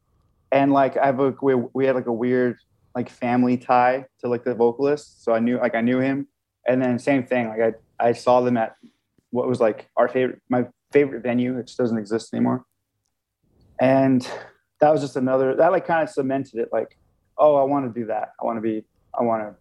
and 0.53 0.73
like 0.73 0.97
I 0.97 1.07
have 1.07 1.21
a 1.21 1.35
we, 1.43 1.55
we 1.55 1.87
had 1.87 1.95
like 1.95 2.07
a 2.07 2.13
weird 2.13 2.59
like 2.95 3.11
family 3.11 3.57
tie 3.57 4.07
to 4.21 4.29
like 4.29 4.45
the 4.45 4.55
vocalist, 4.55 5.25
so 5.25 5.33
I 5.33 5.41
knew 5.41 5.59
like 5.59 5.75
I 5.75 5.81
knew 5.81 6.01
him, 6.01 6.29
and 6.67 6.81
then 6.83 6.99
same 6.99 7.25
thing 7.25 7.49
like 7.49 7.61
I 7.61 8.09
I 8.09 8.13
saw 8.13 8.41
them 8.41 8.57
at 8.57 8.77
what 9.31 9.49
was 9.49 9.61
like 9.61 9.89
our 9.97 10.09
favorite 10.09 10.41
my 10.49 10.67
favorite 10.93 11.23
venue, 11.23 11.57
which 11.57 11.77
doesn't 11.77 11.99
exist 11.99 12.33
anymore, 12.33 12.65
and 13.81 14.29
that 14.81 14.93
was 14.93 15.01
just 15.01 15.17
another 15.17 15.57
that 15.57 15.73
like 15.73 15.87
kind 15.87 16.03
of 16.03 16.11
cemented 16.11 16.61
it 16.61 16.69
like 16.73 16.99
oh 17.39 17.57
I 17.57 17.65
want 17.65 17.93
to 17.93 18.01
do 18.01 18.07
that. 18.07 18.33
I 18.41 18.45
want 18.45 18.57
to 18.57 18.61
be 18.61 18.85
I 19.19 19.23
want 19.23 19.43
to 19.43 19.55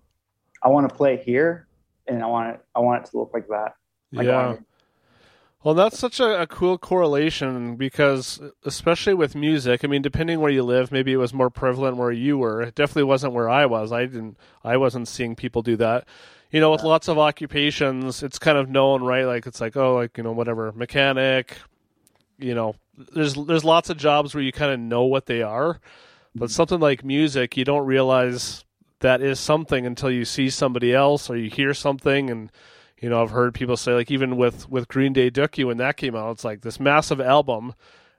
I 0.61 0.69
want 0.69 0.87
to 0.89 0.95
play 0.95 1.17
here 1.17 1.67
and 2.07 2.23
I 2.23 2.27
want 2.27 2.55
it 2.55 2.61
I 2.75 2.79
want 2.79 3.03
it 3.03 3.11
to 3.11 3.17
look 3.17 3.31
like 3.33 3.47
that. 3.47 3.73
Like, 4.11 4.27
yeah. 4.27 4.57
Well, 5.63 5.75
that's 5.75 5.97
such 5.97 6.19
a, 6.19 6.41
a, 6.41 6.47
cool 6.47 6.77
correlation 6.77 7.77
because, 7.77 8.41
especially 8.65 9.13
with 9.13 9.33
music, 9.33 9.85
I 9.85 9.87
mean, 9.87 10.01
depending 10.01 10.41
where 10.41 10.51
you 10.51 10.61
live, 10.61 10.91
maybe 10.91 11.13
it 11.13 11.17
was 11.17 11.33
more 11.33 11.49
prevalent 11.49 11.95
where 11.95 12.11
you 12.11 12.37
were. 12.37 12.61
It 12.61 12.75
definitely 12.75 13.05
wasn't 13.05 13.33
where 13.33 13.49
I 13.49 13.65
was. 13.65 13.93
I 13.93 14.05
didn't. 14.05 14.37
I 14.63 14.75
wasn't 14.75 15.07
seeing 15.07 15.35
people 15.35 15.61
do 15.61 15.77
that. 15.77 16.05
You 16.51 16.59
know, 16.59 16.71
with 16.71 16.83
lots 16.83 17.07
of 17.07 17.17
occupations, 17.17 18.23
it's 18.23 18.37
kind 18.37 18.57
of 18.57 18.69
known, 18.69 19.03
right? 19.03 19.23
Like 19.23 19.47
it's 19.47 19.61
like, 19.61 19.77
oh, 19.77 19.95
like 19.95 20.17
you 20.17 20.23
know, 20.23 20.33
whatever, 20.33 20.73
mechanic. 20.73 21.57
You 22.37 22.55
know, 22.55 22.75
there's 23.13 23.33
there's 23.33 23.63
lots 23.63 23.89
of 23.89 23.95
jobs 23.97 24.35
where 24.35 24.43
you 24.43 24.51
kind 24.51 24.73
of 24.73 24.79
know 24.81 25.03
what 25.03 25.27
they 25.27 25.41
are, 25.41 25.79
but 26.35 26.45
mm-hmm. 26.45 26.51
something 26.51 26.81
like 26.81 27.05
music, 27.05 27.55
you 27.55 27.63
don't 27.63 27.85
realize 27.85 28.65
that 28.99 29.21
is 29.21 29.39
something 29.39 29.85
until 29.85 30.11
you 30.11 30.25
see 30.25 30.49
somebody 30.49 30.93
else 30.93 31.29
or 31.29 31.37
you 31.37 31.49
hear 31.49 31.73
something 31.73 32.29
and 32.29 32.51
you 33.03 33.09
know, 33.09 33.21
I've 33.21 33.31
heard 33.31 33.53
people 33.53 33.75
say 33.75 33.93
like 33.93 34.09
even 34.09 34.37
with 34.37 34.69
with 34.69 34.87
Green 34.87 35.11
Day 35.11 35.29
Dookie 35.29 35.65
when 35.65 35.75
that 35.75 35.97
came 35.97 36.15
out, 36.15 36.31
it's 36.31 36.45
like 36.45 36.61
this 36.61 36.79
massive 36.79 37.19
album, 37.19 37.73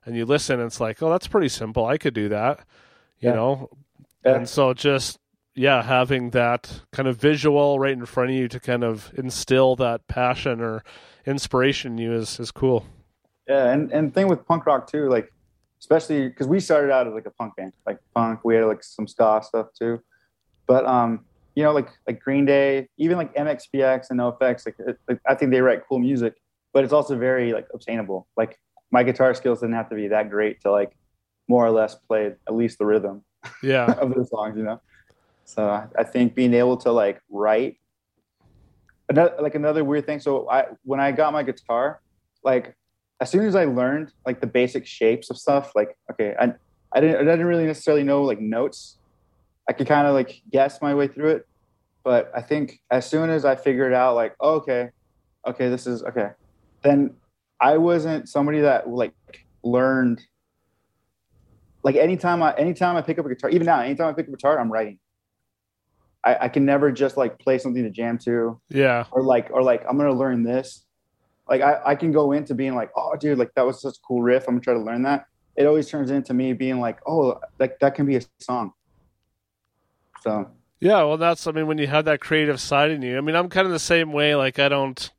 and 0.04 0.14
you 0.14 0.26
listen, 0.26 0.60
and 0.60 0.66
it's 0.66 0.78
like, 0.78 1.02
oh, 1.02 1.08
that's 1.08 1.26
pretty 1.26 1.48
simple. 1.48 1.86
I 1.86 1.96
could 1.96 2.12
do 2.12 2.28
that, 2.28 2.58
you 3.18 3.30
yeah. 3.30 3.34
know. 3.34 3.70
Yeah. 4.26 4.34
And 4.36 4.48
so 4.48 4.74
just 4.74 5.18
yeah, 5.54 5.82
having 5.82 6.30
that 6.30 6.82
kind 6.92 7.08
of 7.08 7.16
visual 7.16 7.78
right 7.78 7.94
in 7.94 8.04
front 8.04 8.28
of 8.28 8.36
you 8.36 8.46
to 8.46 8.60
kind 8.60 8.84
of 8.84 9.10
instill 9.16 9.74
that 9.76 10.06
passion 10.06 10.60
or 10.60 10.84
inspiration 11.24 11.92
in 11.92 11.98
you 11.98 12.12
is 12.12 12.38
is 12.38 12.50
cool. 12.50 12.84
Yeah, 13.48 13.72
and 13.72 13.90
and 13.90 14.12
thing 14.12 14.28
with 14.28 14.46
punk 14.46 14.66
rock 14.66 14.86
too, 14.86 15.08
like 15.08 15.32
especially 15.80 16.28
because 16.28 16.46
we 16.46 16.60
started 16.60 16.92
out 16.92 17.06
as 17.06 17.14
like 17.14 17.24
a 17.24 17.30
punk 17.30 17.56
band, 17.56 17.72
like 17.86 18.00
punk. 18.14 18.40
We 18.44 18.56
had 18.56 18.66
like 18.66 18.84
some 18.84 19.08
ska 19.08 19.40
stuff 19.44 19.68
too, 19.78 20.02
but 20.66 20.84
um, 20.84 21.24
you 21.54 21.62
know, 21.62 21.72
like 21.72 21.88
like 22.06 22.20
Green 22.20 22.44
Day, 22.44 22.88
even 22.96 23.16
like 23.16 23.34
MXPX 23.34 24.10
and 24.10 24.18
NOFX, 24.18 24.66
like, 24.66 24.76
it, 24.78 24.98
like 25.08 25.20
I 25.26 25.34
think 25.34 25.52
they 25.52 25.60
write 25.60 25.82
cool 25.88 25.98
music, 25.98 26.34
but 26.72 26.84
it's 26.84 26.92
also 26.92 27.16
very 27.16 27.52
like 27.52 27.66
obtainable. 27.72 28.26
Like 28.36 28.58
my 28.90 29.02
guitar 29.02 29.34
skills 29.34 29.60
didn't 29.60 29.74
have 29.74 29.88
to 29.90 29.94
be 29.94 30.08
that 30.08 30.30
great 30.30 30.60
to 30.62 30.70
like 30.70 30.96
more 31.48 31.64
or 31.64 31.70
less 31.70 31.94
play 31.94 32.32
at 32.46 32.54
least 32.54 32.78
the 32.78 32.86
rhythm 32.86 33.22
yeah 33.62 33.86
of 33.98 34.14
the 34.14 34.24
songs, 34.26 34.56
you 34.56 34.64
know. 34.64 34.80
So 35.44 35.86
I 35.96 36.04
think 36.04 36.34
being 36.34 36.54
able 36.54 36.76
to 36.78 36.90
like 36.90 37.20
write 37.28 37.76
another 39.08 39.34
like 39.40 39.54
another 39.54 39.84
weird 39.84 40.06
thing. 40.06 40.20
So 40.20 40.48
I 40.50 40.66
when 40.82 41.00
I 41.00 41.12
got 41.12 41.32
my 41.32 41.42
guitar, 41.42 42.00
like 42.42 42.74
as 43.20 43.30
soon 43.30 43.46
as 43.46 43.54
I 43.54 43.64
learned 43.64 44.12
like 44.26 44.40
the 44.40 44.46
basic 44.46 44.86
shapes 44.86 45.30
of 45.30 45.38
stuff, 45.38 45.72
like 45.74 45.96
okay, 46.10 46.34
I 46.38 46.54
I 46.92 47.00
didn't 47.00 47.16
I 47.16 47.30
didn't 47.30 47.46
really 47.46 47.66
necessarily 47.66 48.02
know 48.02 48.22
like 48.22 48.40
notes 48.40 48.98
I 49.68 49.72
could 49.72 49.86
kind 49.86 50.06
of 50.06 50.14
like 50.14 50.42
guess 50.50 50.80
my 50.82 50.94
way 50.94 51.08
through 51.08 51.30
it. 51.30 51.46
But 52.02 52.30
I 52.34 52.42
think 52.42 52.80
as 52.90 53.08
soon 53.08 53.30
as 53.30 53.44
I 53.44 53.56
figured 53.56 53.94
out, 53.94 54.14
like, 54.14 54.34
oh, 54.40 54.56
okay, 54.56 54.90
okay, 55.46 55.68
this 55.70 55.86
is 55.86 56.02
okay, 56.02 56.30
then 56.82 57.14
I 57.60 57.78
wasn't 57.78 58.28
somebody 58.28 58.60
that 58.60 58.88
like 58.88 59.14
learned. 59.62 60.20
Like 61.82 61.96
anytime 61.96 62.42
I 62.42 62.54
anytime 62.54 62.96
I 62.96 63.02
pick 63.02 63.18
up 63.18 63.24
a 63.24 63.28
guitar, 63.30 63.50
even 63.50 63.66
now, 63.66 63.80
anytime 63.80 64.08
I 64.08 64.12
pick 64.12 64.26
up 64.26 64.34
a 64.34 64.36
guitar, 64.36 64.60
I'm 64.60 64.70
writing. 64.70 64.98
I, 66.22 66.36
I 66.42 66.48
can 66.48 66.64
never 66.64 66.90
just 66.90 67.16
like 67.16 67.38
play 67.38 67.58
something 67.58 67.82
to 67.82 67.90
jam 67.90 68.18
to. 68.18 68.60
Yeah. 68.68 69.04
Or 69.10 69.22
like 69.22 69.50
or 69.50 69.62
like 69.62 69.84
I'm 69.88 69.96
gonna 69.96 70.12
learn 70.12 70.42
this. 70.42 70.84
Like 71.48 71.62
I, 71.62 71.80
I 71.84 71.94
can 71.94 72.12
go 72.12 72.32
into 72.32 72.54
being 72.54 72.74
like, 72.74 72.90
oh 72.96 73.16
dude, 73.16 73.38
like 73.38 73.52
that 73.56 73.66
was 73.66 73.80
such 73.80 73.96
a 73.96 74.00
cool 74.06 74.22
riff. 74.22 74.44
I'm 74.46 74.54
gonna 74.54 74.60
try 74.60 74.74
to 74.74 74.80
learn 74.80 75.02
that. 75.02 75.26
It 75.56 75.66
always 75.66 75.88
turns 75.88 76.10
into 76.10 76.34
me 76.34 76.52
being 76.52 76.80
like, 76.80 76.98
oh, 77.06 77.40
like 77.58 77.78
that 77.78 77.94
can 77.94 78.04
be 78.04 78.16
a 78.16 78.20
song 78.40 78.72
so 80.24 80.50
yeah, 80.80 81.02
well, 81.04 81.16
that's 81.16 81.46
I 81.46 81.52
mean 81.52 81.66
when 81.66 81.78
you 81.78 81.86
have 81.86 82.06
that 82.06 82.20
creative 82.20 82.60
side 82.60 82.90
in 82.90 83.02
you. 83.02 83.16
I 83.16 83.20
mean, 83.20 83.36
I'm 83.36 83.48
kind 83.48 83.66
of 83.66 83.72
the 83.72 83.78
same 83.78 84.12
way. 84.12 84.34
Like 84.34 84.58
I 84.58 84.68
don't. 84.68 85.10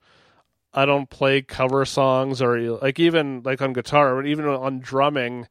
I 0.78 0.86
don't 0.86 1.10
play 1.10 1.42
cover 1.42 1.86
songs 1.86 2.42
or 2.42 2.60
like 2.60 3.00
even 3.00 3.44
like 3.46 3.62
on 3.62 3.72
guitar 3.72 4.14
or 4.14 4.26
even 4.26 4.44
on 4.44 4.80
drumming 4.80 5.48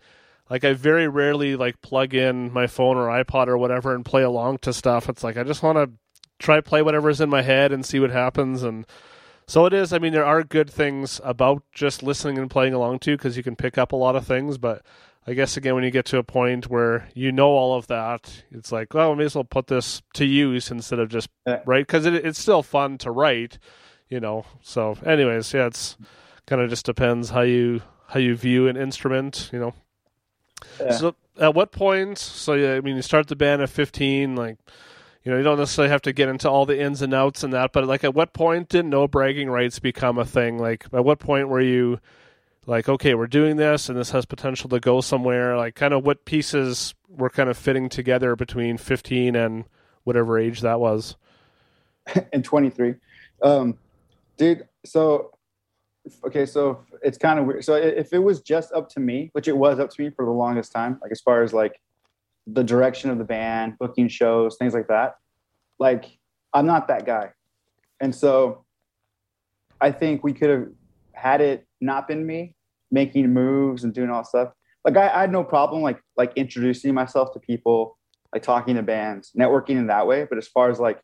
like 0.51 0.65
I 0.65 0.75
very 0.75 1.09
rarely 1.09 1.57
like 1.57 1.81
plug 1.81 2.13
in 2.13 2.53
my 2.53 2.67
phone 2.67 2.99
or 2.99 3.09
iPod 3.09 3.49
or 3.49 3.57
whatever 3.57 3.95
and 3.95 4.05
play 4.05 4.23
along 4.23 4.59
to 4.59 4.75
stuff. 4.75 5.09
It's 5.09 5.25
like 5.25 5.39
I 5.39 5.43
just 5.43 5.63
want 5.63 5.79
to 5.79 5.97
try 6.39 6.61
play 6.61 6.83
whatever's 6.83 7.23
in 7.23 7.31
my 7.31 7.41
head 7.41 7.73
and 7.73 7.87
see 7.87 8.01
what 8.01 8.11
happens 8.11 8.63
and 8.63 8.87
so 9.47 9.65
it 9.65 9.73
is. 9.73 9.95
I 9.95 9.99
mean, 9.99 10.13
there 10.13 10.25
are 10.27 10.43
good 10.43 10.71
things 10.71 11.23
about 11.25 11.63
just 11.73 12.03
listening 12.03 12.37
and 12.39 12.51
playing 12.51 12.75
along 12.75 12.99
to 13.01 13.17
because 13.17 13.37
you 13.37 13.43
can 13.43 13.57
pick 13.57 13.79
up 13.79 13.93
a 13.93 13.97
lot 13.97 14.17
of 14.17 14.27
things, 14.27 14.59
but 14.59 14.83
I 15.27 15.33
guess 15.33 15.57
again, 15.57 15.75
when 15.75 15.85
you 15.85 15.91
get 15.91 16.05
to 16.07 16.19
a 16.19 16.23
point 16.23 16.69
where 16.69 17.09
you 17.15 17.33
know 17.33 17.49
all 17.49 17.75
of 17.75 17.87
that, 17.87 18.45
it's 18.51 18.71
like, 18.71 18.93
well, 18.93 19.13
we 19.13 19.19
may 19.19 19.25
as 19.25 19.35
well 19.35 19.45
put 19.45 19.69
this 19.69 20.03
to 20.15 20.25
use 20.25 20.71
instead 20.71 20.99
of 20.99 21.09
just 21.09 21.31
yeah. 21.47 21.61
right 21.65 21.87
because 21.87 22.05
it, 22.05 22.15
it's 22.15 22.39
still 22.39 22.63
fun 22.63 22.99
to 22.99 23.11
write, 23.11 23.59
you 24.09 24.21
know. 24.21 24.45
So, 24.61 24.99
anyways, 25.05 25.55
yeah, 25.55 25.67
it's 25.67 25.97
kind 26.47 26.61
of 26.61 26.69
just 26.69 26.85
depends 26.85 27.31
how 27.31 27.41
you 27.41 27.81
how 28.09 28.21
you 28.21 28.37
view 28.37 28.69
an 28.69 28.77
instrument, 28.77 29.49
you 29.51 29.59
know. 29.59 29.75
Yeah. 30.79 30.93
So, 30.93 31.15
at 31.41 31.55
what 31.55 31.73
point? 31.73 32.19
So, 32.19 32.53
yeah, 32.53 32.75
I 32.75 32.81
mean, 32.81 32.97
you 32.97 33.03
start 33.03 33.29
the 33.29 33.37
band 33.37 33.63
at 33.63 33.71
fifteen, 33.71 34.37
like. 34.37 34.59
You 35.27 35.31
know, 35.31 35.39
you 35.39 35.43
don't 35.43 35.59
necessarily 35.59 35.91
have 35.91 36.03
to 36.03 36.13
get 36.13 36.29
into 36.29 36.51
all 36.51 36.67
the 36.67 36.79
ins 36.79 37.01
and 37.01 37.15
outs 37.15 37.43
and 37.43 37.55
that, 37.55 37.73
but 37.73 37.87
like, 37.87 38.05
at 38.05 38.13
what 38.13 38.35
point 38.35 38.69
did 38.69 38.85
no 38.85 39.09
bragging 39.09 39.49
rights 39.49 39.79
become 39.79 40.19
a 40.19 40.25
thing? 40.27 40.59
Like, 40.59 40.85
at 40.93 41.03
what 41.03 41.19
point 41.19 41.49
were 41.49 41.63
you 41.63 41.99
like 42.67 42.89
okay 42.89 43.15
we're 43.15 43.27
doing 43.27 43.57
this 43.57 43.89
and 43.89 43.99
this 43.99 44.11
has 44.11 44.25
potential 44.25 44.69
to 44.71 44.81
go 44.81 45.01
somewhere 45.01 45.57
like 45.57 45.75
kind 45.75 45.93
of 45.93 46.05
what 46.05 46.25
pieces 46.25 46.95
were 47.09 47.31
kind 47.31 47.49
of 47.49 47.57
fitting 47.57 47.89
together 47.89 48.35
between 48.37 48.77
15 48.77 49.37
and 49.37 49.65
whatever 50.05 50.39
age 50.39 50.61
that 50.61 50.81
was. 50.81 51.17
And 52.33 52.45
23 52.45 52.97
um 53.43 53.79
dude 54.37 54.69
so 54.85 55.31
okay 56.25 56.45
so 56.45 56.81
it's 57.03 57.17
kind 57.17 57.39
of 57.39 57.47
weird. 57.47 57.65
So 57.65 57.75
if 57.75 58.13
it 58.13 58.19
was 58.19 58.41
just 58.41 58.73
up 58.73 58.89
to 58.91 59.01
me 59.01 59.31
which 59.33 59.49
it 59.49 59.57
was 59.57 59.79
up 59.79 59.91
to 59.91 60.03
me 60.03 60.11
for 60.11 60.25
the 60.25 60.31
longest 60.31 60.73
time 60.73 60.99
like 61.03 61.13
as 61.13 61.21
far 61.21 61.43
as 61.43 61.53
like 61.53 61.81
the 62.47 62.63
direction 62.63 63.09
of 63.09 63.17
the 63.17 63.25
band 63.25 63.79
booking 63.79 64.09
shows 64.09 64.57
things 64.57 64.75
like 64.75 64.89
that 64.89 65.17
like 65.79 66.19
i'm 66.53 66.67
not 66.67 66.89
that 66.89 67.07
guy. 67.07 67.31
And 68.01 68.15
so 68.15 68.65
i 69.81 69.91
think 69.91 70.23
we 70.23 70.35
could 70.35 70.51
have 70.51 70.69
had 71.13 71.41
it 71.41 71.67
not 71.85 72.09
been 72.09 72.27
me 72.27 72.55
making 72.91 73.33
moves 73.33 73.85
and 73.85 73.93
doing 73.93 74.11
all 74.11 74.25
stuff, 74.25 74.51
like 74.85 74.97
I, 74.97 75.09
I 75.09 75.21
had 75.23 75.33
no 75.33 75.45
problem 75.45 75.83
like 75.83 76.01
like 76.17 76.33
introducing 76.37 76.95
myself 76.95 77.33
to 77.35 77.41
people, 77.41 77.99
like 78.33 78.43
talking 78.43 78.77
to 78.77 78.83
bands, 78.83 79.33
networking 79.39 79.77
in 79.77 79.87
that 79.89 80.07
way. 80.07 80.27
But 80.29 80.39
as 80.39 80.49
far 80.49 80.71
as 80.71 80.79
like 80.79 81.01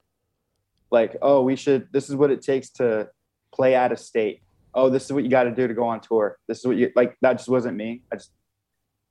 like 0.90 1.16
oh 1.22 1.42
we 1.42 1.56
should 1.56 1.88
this 1.92 2.08
is 2.08 2.16
what 2.16 2.30
it 2.30 2.42
takes 2.42 2.70
to 2.70 3.08
play 3.54 3.74
out 3.74 3.92
of 3.92 3.98
state. 3.98 4.42
Oh, 4.74 4.88
this 4.88 5.04
is 5.04 5.12
what 5.12 5.24
you 5.24 5.30
got 5.30 5.44
to 5.44 5.50
do 5.50 5.66
to 5.66 5.74
go 5.74 5.84
on 5.84 6.00
tour. 6.00 6.38
This 6.46 6.58
is 6.58 6.66
what 6.66 6.76
you 6.76 6.90
like. 6.94 7.16
That 7.22 7.34
just 7.34 7.48
wasn't 7.48 7.76
me. 7.76 8.02
I 8.12 8.16
just 8.16 8.30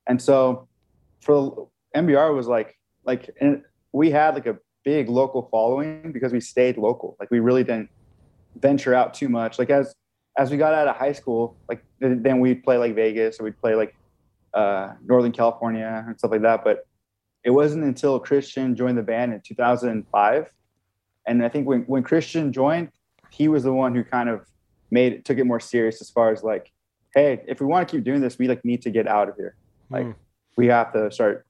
and 0.06 0.20
so 0.20 0.68
for 1.20 1.68
MBR 1.94 2.34
was 2.34 2.46
like 2.46 2.78
like 3.04 3.30
and 3.40 3.62
we 3.92 4.10
had 4.10 4.34
like 4.34 4.46
a 4.46 4.56
big 4.84 5.08
local 5.08 5.48
following 5.50 6.12
because 6.12 6.32
we 6.32 6.40
stayed 6.40 6.78
local. 6.78 7.16
Like 7.20 7.30
we 7.30 7.40
really 7.40 7.64
didn't 7.64 7.90
venture 8.56 8.94
out 8.94 9.14
too 9.14 9.28
much. 9.28 9.58
Like 9.58 9.70
as 9.70 9.94
as 10.40 10.50
we 10.50 10.56
got 10.56 10.72
out 10.72 10.88
of 10.88 10.96
high 10.96 11.12
school, 11.12 11.54
like 11.68 11.84
then 11.98 12.40
we'd 12.40 12.64
play 12.64 12.78
like 12.78 12.94
Vegas 12.94 13.38
or 13.38 13.44
we'd 13.44 13.60
play 13.60 13.74
like 13.74 13.94
uh, 14.54 14.94
Northern 15.04 15.32
California 15.32 16.02
and 16.06 16.18
stuff 16.18 16.30
like 16.30 16.40
that. 16.40 16.64
But 16.64 16.86
it 17.44 17.50
wasn't 17.50 17.84
until 17.84 18.18
Christian 18.18 18.74
joined 18.74 18.96
the 18.96 19.02
band 19.02 19.34
in 19.34 19.42
2005, 19.42 20.52
and 21.26 21.44
I 21.44 21.48
think 21.50 21.68
when 21.68 21.82
when 21.82 22.02
Christian 22.02 22.54
joined, 22.54 22.88
he 23.30 23.48
was 23.48 23.64
the 23.64 23.72
one 23.74 23.94
who 23.94 24.02
kind 24.02 24.30
of 24.30 24.46
made 24.90 25.12
it 25.12 25.26
took 25.26 25.36
it 25.36 25.44
more 25.44 25.60
serious 25.60 26.00
as 26.00 26.08
far 26.08 26.32
as 26.32 26.42
like, 26.42 26.72
hey, 27.14 27.42
if 27.46 27.60
we 27.60 27.66
want 27.66 27.86
to 27.86 27.96
keep 27.96 28.02
doing 28.02 28.22
this, 28.22 28.38
we 28.38 28.48
like 28.48 28.64
need 28.64 28.80
to 28.82 28.90
get 28.90 29.06
out 29.06 29.28
of 29.28 29.36
here. 29.36 29.54
Like 29.90 30.06
Mm. 30.06 30.14
we 30.56 30.68
have 30.68 30.90
to 30.94 31.10
start, 31.10 31.46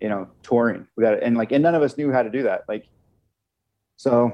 you 0.00 0.08
know, 0.08 0.28
touring. 0.44 0.86
We 0.96 1.02
got 1.02 1.20
and 1.24 1.36
like 1.36 1.50
and 1.50 1.62
none 1.62 1.74
of 1.74 1.82
us 1.82 1.96
knew 1.98 2.12
how 2.12 2.22
to 2.22 2.30
do 2.30 2.44
that. 2.44 2.62
Like, 2.68 2.86
so 3.96 4.32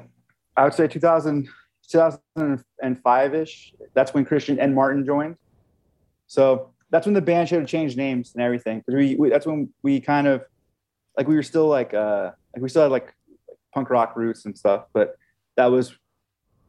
I 0.58 0.64
would 0.64 0.74
say 0.74 0.86
2000 0.88 1.48
2005 1.88 3.34
ish. 3.34 3.74
That's 3.94 4.14
when 4.14 4.24
Christian 4.24 4.58
and 4.58 4.74
Martin 4.74 5.04
joined. 5.04 5.36
So 6.26 6.70
that's 6.90 7.06
when 7.06 7.14
the 7.14 7.22
band 7.22 7.48
should 7.48 7.60
have 7.60 7.68
changed 7.68 7.96
names 7.96 8.32
and 8.34 8.42
everything. 8.42 8.78
Because 8.78 8.94
we, 8.94 9.16
we 9.16 9.28
that's 9.30 9.46
when 9.46 9.70
we 9.82 10.00
kind 10.00 10.26
of 10.26 10.44
like 11.16 11.26
we 11.26 11.34
were 11.34 11.42
still 11.42 11.66
like 11.66 11.94
uh 11.94 12.30
like 12.54 12.62
we 12.62 12.68
still 12.68 12.82
had 12.82 12.90
like 12.90 13.14
punk 13.74 13.90
rock 13.90 14.16
roots 14.16 14.44
and 14.44 14.56
stuff, 14.56 14.86
but 14.92 15.16
that 15.56 15.66
was 15.66 15.96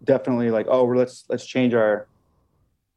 definitely 0.03 0.49
like 0.49 0.65
oh 0.69 0.85
we're 0.85 0.95
let's 0.95 1.25
let's 1.29 1.45
change 1.45 1.73
our 1.73 2.07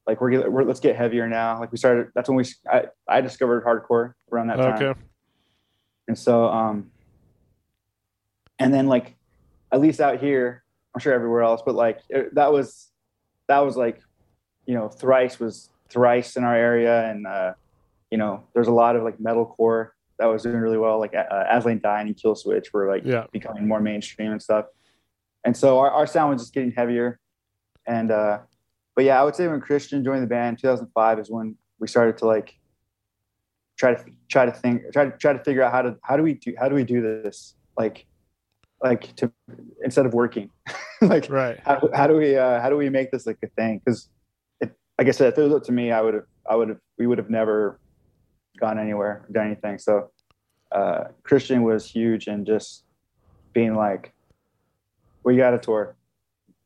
like 0.07 0.21
we're, 0.21 0.49
we're 0.51 0.65
let's 0.65 0.81
get 0.81 0.97
heavier 0.97 1.29
now. 1.29 1.59
Like 1.61 1.71
we 1.71 1.79
started. 1.79 2.09
That's 2.15 2.29
when 2.29 2.37
we 2.37 2.45
I, 2.71 2.85
I 3.07 3.21
discovered 3.21 3.65
hardcore 3.65 4.15
around 4.33 4.49
that 4.49 4.57
time. 4.57 4.83
Okay. 4.83 5.01
And 6.09 6.19
so, 6.19 6.47
um, 6.47 6.91
and 8.59 8.75
then 8.75 8.87
like, 8.87 9.15
at 9.71 9.81
least 9.81 10.01
out 10.01 10.19
here, 10.19 10.62
I'm 10.95 11.01
sure 11.01 11.13
everywhere 11.13 11.43
else, 11.43 11.63
but 11.65 11.75
like 11.75 12.01
it, 12.09 12.35
that 12.35 12.53
was, 12.53 12.91
that 13.49 13.61
was 13.61 13.77
like, 13.77 14.01
you 14.67 14.75
know, 14.75 14.89
thrice 14.89 15.41
was 15.41 15.71
thrice 15.89 16.37
in 16.37 16.45
our 16.45 16.55
area. 16.55 17.11
And, 17.11 17.27
uh, 17.27 17.55
you 18.11 18.19
know, 18.19 18.45
there's 18.55 18.69
a 18.69 18.73
lot 18.73 18.97
of 18.97 19.03
like 19.03 19.19
metalcore 19.19 19.91
that 20.19 20.27
was 20.27 20.43
doing 20.43 20.57
really 20.57 20.79
well. 20.79 20.99
Like, 20.99 21.15
uh, 21.15 21.45
As 21.51 21.67
I 21.67 21.71
Lay 21.71 21.75
Dying 21.77 22.09
and 22.09 22.17
Kill 22.17 22.35
Switch 22.35 22.73
were 22.73 22.89
like 22.89 23.05
Yeah. 23.05 23.27
becoming 23.33 23.67
more 23.67 23.81
mainstream 23.81 24.33
and 24.33 24.43
stuff. 24.43 24.67
And 25.45 25.57
so 25.57 25.79
our, 25.81 25.91
our 25.91 26.07
sound 26.07 26.33
was 26.33 26.43
just 26.43 26.55
getting 26.55 26.73
heavier. 26.73 27.19
And, 27.87 28.11
uh, 28.11 28.39
but 28.95 29.05
yeah, 29.05 29.21
I 29.21 29.25
would 29.25 29.35
say 29.35 29.49
when 29.49 29.61
Christian 29.61 30.05
joined 30.05 30.23
the 30.23 30.27
band, 30.29 30.59
2005 30.59 31.19
is 31.19 31.31
when 31.31 31.57
we 31.79 31.89
started 31.89 32.19
to 32.19 32.27
like 32.27 32.55
try 33.77 33.95
to 33.95 34.05
try 34.29 34.47
to 34.47 34.53
think 34.53 34.93
try 34.93 35.07
to 35.07 35.17
try 35.17 35.33
to 35.33 35.43
figure 35.43 35.63
out 35.63 35.73
how 35.73 35.83
to 35.83 35.97
how 36.03 36.17
do 36.17 36.23
we 36.23 36.35
do 36.35 36.55
how 36.59 36.69
do 36.69 36.75
we 36.75 36.85
do 36.85 37.01
this 37.01 37.57
like 37.77 38.07
like 38.83 39.15
to 39.17 39.33
instead 39.85 40.07
of 40.07 40.15
working 40.15 40.51
like 41.01 41.29
Right. 41.31 41.59
how, 41.65 41.89
how 41.95 42.07
do 42.07 42.17
we 42.17 42.37
uh, 42.37 42.61
how 42.61 42.69
do 42.69 42.77
we 42.77 42.89
make 42.91 43.11
this 43.11 43.27
like 43.27 43.39
a 43.43 43.49
thing? 43.49 43.81
Because 43.85 44.09
like 44.99 45.09
i 45.09 45.11
said 45.11 45.33
if 45.33 45.39
it 45.39 45.43
was 45.43 45.53
up 45.55 45.65
to 45.65 45.73
me 45.73 45.91
i 45.91 46.01
would 46.01 46.15
have 46.15 46.25
i 46.49 46.55
would 46.55 46.69
have 46.69 46.79
we 46.99 47.07
would 47.07 47.19
have 47.19 47.31
never 47.31 47.81
gone 48.61 48.79
anywhere 48.79 49.27
done 49.33 49.47
anything. 49.47 49.79
So 49.79 50.11
uh 50.71 51.05
christian 51.23 51.63
was 51.63 51.87
huge 51.91 52.27
and 52.27 52.47
just 52.47 52.85
being 53.53 53.75
like 53.75 54.13
we 55.25 55.37
got 55.37 55.55
a 55.55 55.59
tour. 55.59 55.97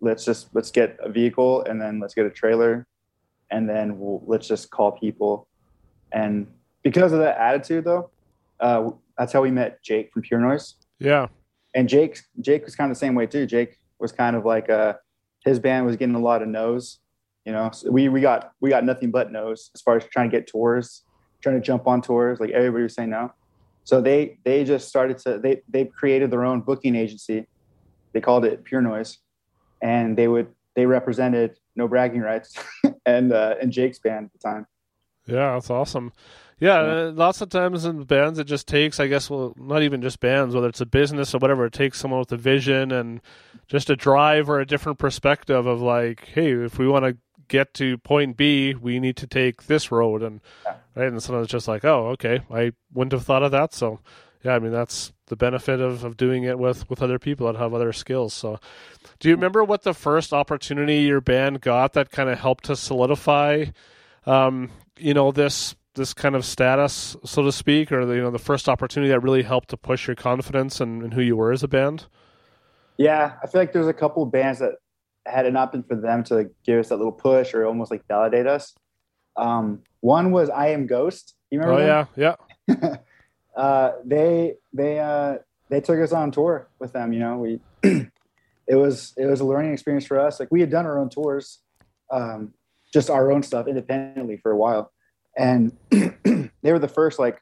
Let's 0.01 0.25
just 0.25 0.49
let's 0.55 0.71
get 0.71 0.99
a 1.01 1.09
vehicle 1.11 1.63
and 1.65 1.81
then 1.81 2.01
let's 2.01 2.15
get 2.15 2.27
a 2.27 2.31
trailer 2.31 2.87
and 3.51 3.69
then 3.69 3.99
we'll, 3.99 4.23
let's 4.27 4.49
just 4.49 4.71
call 4.71 4.93
people. 4.93 5.47
And 6.13 6.47
because 6.83 7.13
of 7.13 7.19
that 7.21 7.39
attitude 7.39 7.85
though 7.85 8.11
uh 8.61 8.91
that's 9.19 9.33
how 9.33 9.43
we 9.43 9.51
met 9.51 9.83
jake 9.83 10.13
from 10.13 10.23
pure 10.23 10.41
noise. 10.41 10.75
Yeah. 10.99 11.29
And 11.77 11.89
Jake 11.89 12.19
Jake 12.41 12.65
was 12.65 12.75
kind 12.75 12.91
of 12.91 12.97
the 12.97 12.99
same 12.99 13.15
way 13.15 13.27
too. 13.27 13.47
Jake 13.47 13.79
was 14.01 14.11
kind 14.11 14.35
of 14.35 14.45
like 14.45 14.69
uh 14.69 14.95
his 15.45 15.61
band 15.61 15.87
was 15.87 15.95
getting 15.95 16.17
a 16.17 16.21
lot 16.21 16.43
of 16.43 16.49
no's, 16.49 16.99
you 17.45 17.53
know. 17.53 17.71
So 17.73 17.91
we 17.91 18.09
we 18.09 18.21
got 18.21 18.53
we 18.61 18.71
got 18.71 18.83
nothing 18.85 19.13
but 19.13 19.31
no's 19.31 19.71
as 19.75 19.83
far 19.83 19.97
as 19.97 20.05
trying 20.07 20.31
to 20.31 20.37
get 20.37 20.49
tours, 20.49 21.03
trying 21.43 21.55
to 21.55 21.61
jump 21.61 21.87
on 21.87 22.01
tours. 22.03 22.41
Like 22.41 22.51
everybody 22.51 22.83
was 22.83 22.95
saying 22.95 23.11
no. 23.11 23.33
So 23.85 24.01
they 24.01 24.39
they 24.45 24.65
just 24.65 24.89
started 24.89 25.19
to 25.19 25.39
they 25.39 25.63
they 25.69 25.85
created 25.85 26.31
their 26.33 26.45
own 26.45 26.63
booking 26.63 26.97
agency. 26.97 27.47
They 28.13 28.21
called 28.23 28.47
it 28.47 28.65
Pure 28.65 28.81
Noise, 28.81 29.19
and 29.83 30.17
they 30.17 30.27
would 30.27 30.49
they 30.75 30.87
represented 30.87 31.59
No 31.77 31.87
Bragging 31.87 32.23
Rights 32.23 32.57
and 33.07 33.33
uh, 33.33 33.57
and 33.61 33.71
Jake's 33.71 33.99
band 33.99 34.27
at 34.27 34.33
the 34.33 34.39
time. 34.39 34.67
Yeah, 35.27 35.53
that's 35.55 35.71
awesome. 35.71 36.13
Yeah, 36.59 36.83
Yeah. 36.83 36.93
uh, 37.09 37.13
lots 37.13 37.41
of 37.43 37.51
times 37.51 37.85
in 37.85 38.05
bands, 38.05 38.39
it 38.39 38.45
just 38.45 38.67
takes, 38.67 38.99
I 38.99 39.09
guess, 39.09 39.29
well, 39.29 39.53
not 39.59 39.83
even 39.83 40.01
just 40.01 40.21
bands, 40.21 40.55
whether 40.55 40.69
it's 40.69 40.81
a 40.81 40.87
business 40.87 41.35
or 41.35 41.39
whatever, 41.39 41.67
it 41.67 41.73
takes 41.75 41.99
someone 42.01 42.21
with 42.21 42.33
a 42.33 42.37
vision 42.39 42.91
and 42.93 43.21
just 43.69 43.91
a 43.91 43.97
drive 43.97 44.49
or 44.49 44.59
a 44.61 44.67
different 44.67 44.99
perspective 44.99 45.67
of 45.67 45.83
like, 45.83 46.25
hey, 46.29 46.53
if 46.53 46.79
we 46.79 46.89
want 46.89 47.05
to 47.05 47.17
get 47.49 47.75
to 47.75 47.99
point 47.99 48.37
B, 48.37 48.75
we 48.75 48.99
need 49.01 49.17
to 49.19 49.27
take 49.27 49.65
this 49.67 49.93
road, 49.93 50.23
and 50.23 50.41
Yeah. 50.65 50.75
right, 50.95 51.09
and 51.09 51.23
sometimes 51.23 51.45
it's 51.45 51.53
just 51.53 51.69
like, 51.69 51.85
oh, 51.85 52.09
okay, 52.11 52.41
I 52.51 52.73
wouldn't 52.93 53.13
have 53.13 53.25
thought 53.25 53.43
of 53.43 53.51
that, 53.53 53.75
so 53.75 54.01
yeah, 54.43 54.55
I 54.55 54.59
mean 54.59 54.73
that's 54.73 55.13
the 55.27 55.37
benefit 55.37 55.81
of, 55.81 56.05
of 56.05 56.17
doing 56.17 56.45
it 56.45 56.59
with 56.59 56.89
with 56.89 57.03
other 57.03 57.19
people 57.19 57.47
that 57.53 57.59
have 57.59 57.75
other 57.75 57.93
skills. 57.93 58.33
So, 58.33 58.59
do 59.19 59.29
you 59.29 59.35
remember 59.35 59.63
what 59.65 59.83
the 59.83 59.93
first 59.95 60.33
opportunity 60.33 60.99
your 61.01 61.21
band 61.21 61.61
got 61.61 61.93
that 61.95 62.11
kind 62.11 62.31
of 62.31 62.39
helped 62.41 62.65
to 62.65 62.77
solidify? 62.77 63.67
um, 64.25 64.71
you 64.99 65.15
know 65.15 65.31
this 65.31 65.77
this 65.97 66.15
kind 66.15 66.37
of 66.37 66.45
status, 66.45 67.17
so 67.25 67.43
to 67.43 67.51
speak, 67.51 67.91
or 67.91 68.07
the, 68.07 68.15
you 68.15 68.23
know 68.23 68.31
the 68.31 68.39
first 68.39 68.69
opportunity 68.69 69.11
that 69.11 69.21
really 69.21 69.43
helped 69.43 69.71
to 69.71 69.77
push 69.77 70.07
your 70.07 70.15
confidence 70.15 70.81
and, 70.81 71.13
who 71.15 71.21
you 71.21 71.37
were 71.37 71.51
as 71.51 71.63
a 71.63 71.69
band? 71.69 72.07
Yeah, 72.97 73.35
I 73.43 73.47
feel 73.47 73.61
like 73.61 73.73
there's 73.73 73.89
a 73.89 73.95
couple 73.95 74.23
of 74.23 74.31
bands 74.31 74.61
that 74.61 74.75
had 75.27 75.45
it 75.47 75.53
not 75.53 75.73
been 75.73 75.83
for 75.83 75.97
them 75.97 76.23
to 76.25 76.51
give 76.65 76.79
us 76.79 76.89
that 76.91 76.97
little 76.97 77.13
push 77.13 77.53
or 77.53 77.67
almost 77.67 77.91
like 77.91 78.07
validate 78.07 78.47
us. 78.47 78.75
Um, 79.37 79.83
one 80.01 80.31
was 80.31 80.49
I 80.49 80.69
Am 80.69 80.87
Ghost. 80.87 81.35
You 81.51 81.61
remember? 81.61 81.83
Oh 81.83 81.87
them? 81.87 82.09
yeah, 82.17 82.37
yeah, 82.79 82.97
uh, 83.57 83.93
they 84.05 84.55
they 84.73 85.01
uh, 85.01 85.39
they 85.69 85.81
took 85.81 85.99
us 85.99 86.13
on 86.13 86.31
tour 86.31 86.69
with 86.79 86.93
them. 86.93 87.13
You 87.13 87.19
know, 87.19 87.39
we 87.39 87.61
it 87.83 88.77
was 88.77 89.13
it 89.17 89.27
was 89.27 89.41
a 89.41 89.45
learning 89.45 89.73
experience 89.73 90.07
for 90.07 90.21
us. 90.21 90.41
Like 90.41 90.49
we 90.51 90.61
had 90.61 90.71
done 90.71 90.87
our 90.87 90.99
own 90.99 91.09
tours, 91.09 91.61
um, 92.11 92.55
just 92.93 93.11
our 93.11 93.31
own 93.31 93.43
stuff 93.43 93.67
independently 93.67 94.37
for 94.39 94.53
a 94.53 94.57
while, 94.57 94.93
and 95.37 95.77
they 95.91 96.73
were 96.73 96.79
the 96.79 96.89
first 96.89 97.19
like 97.19 97.41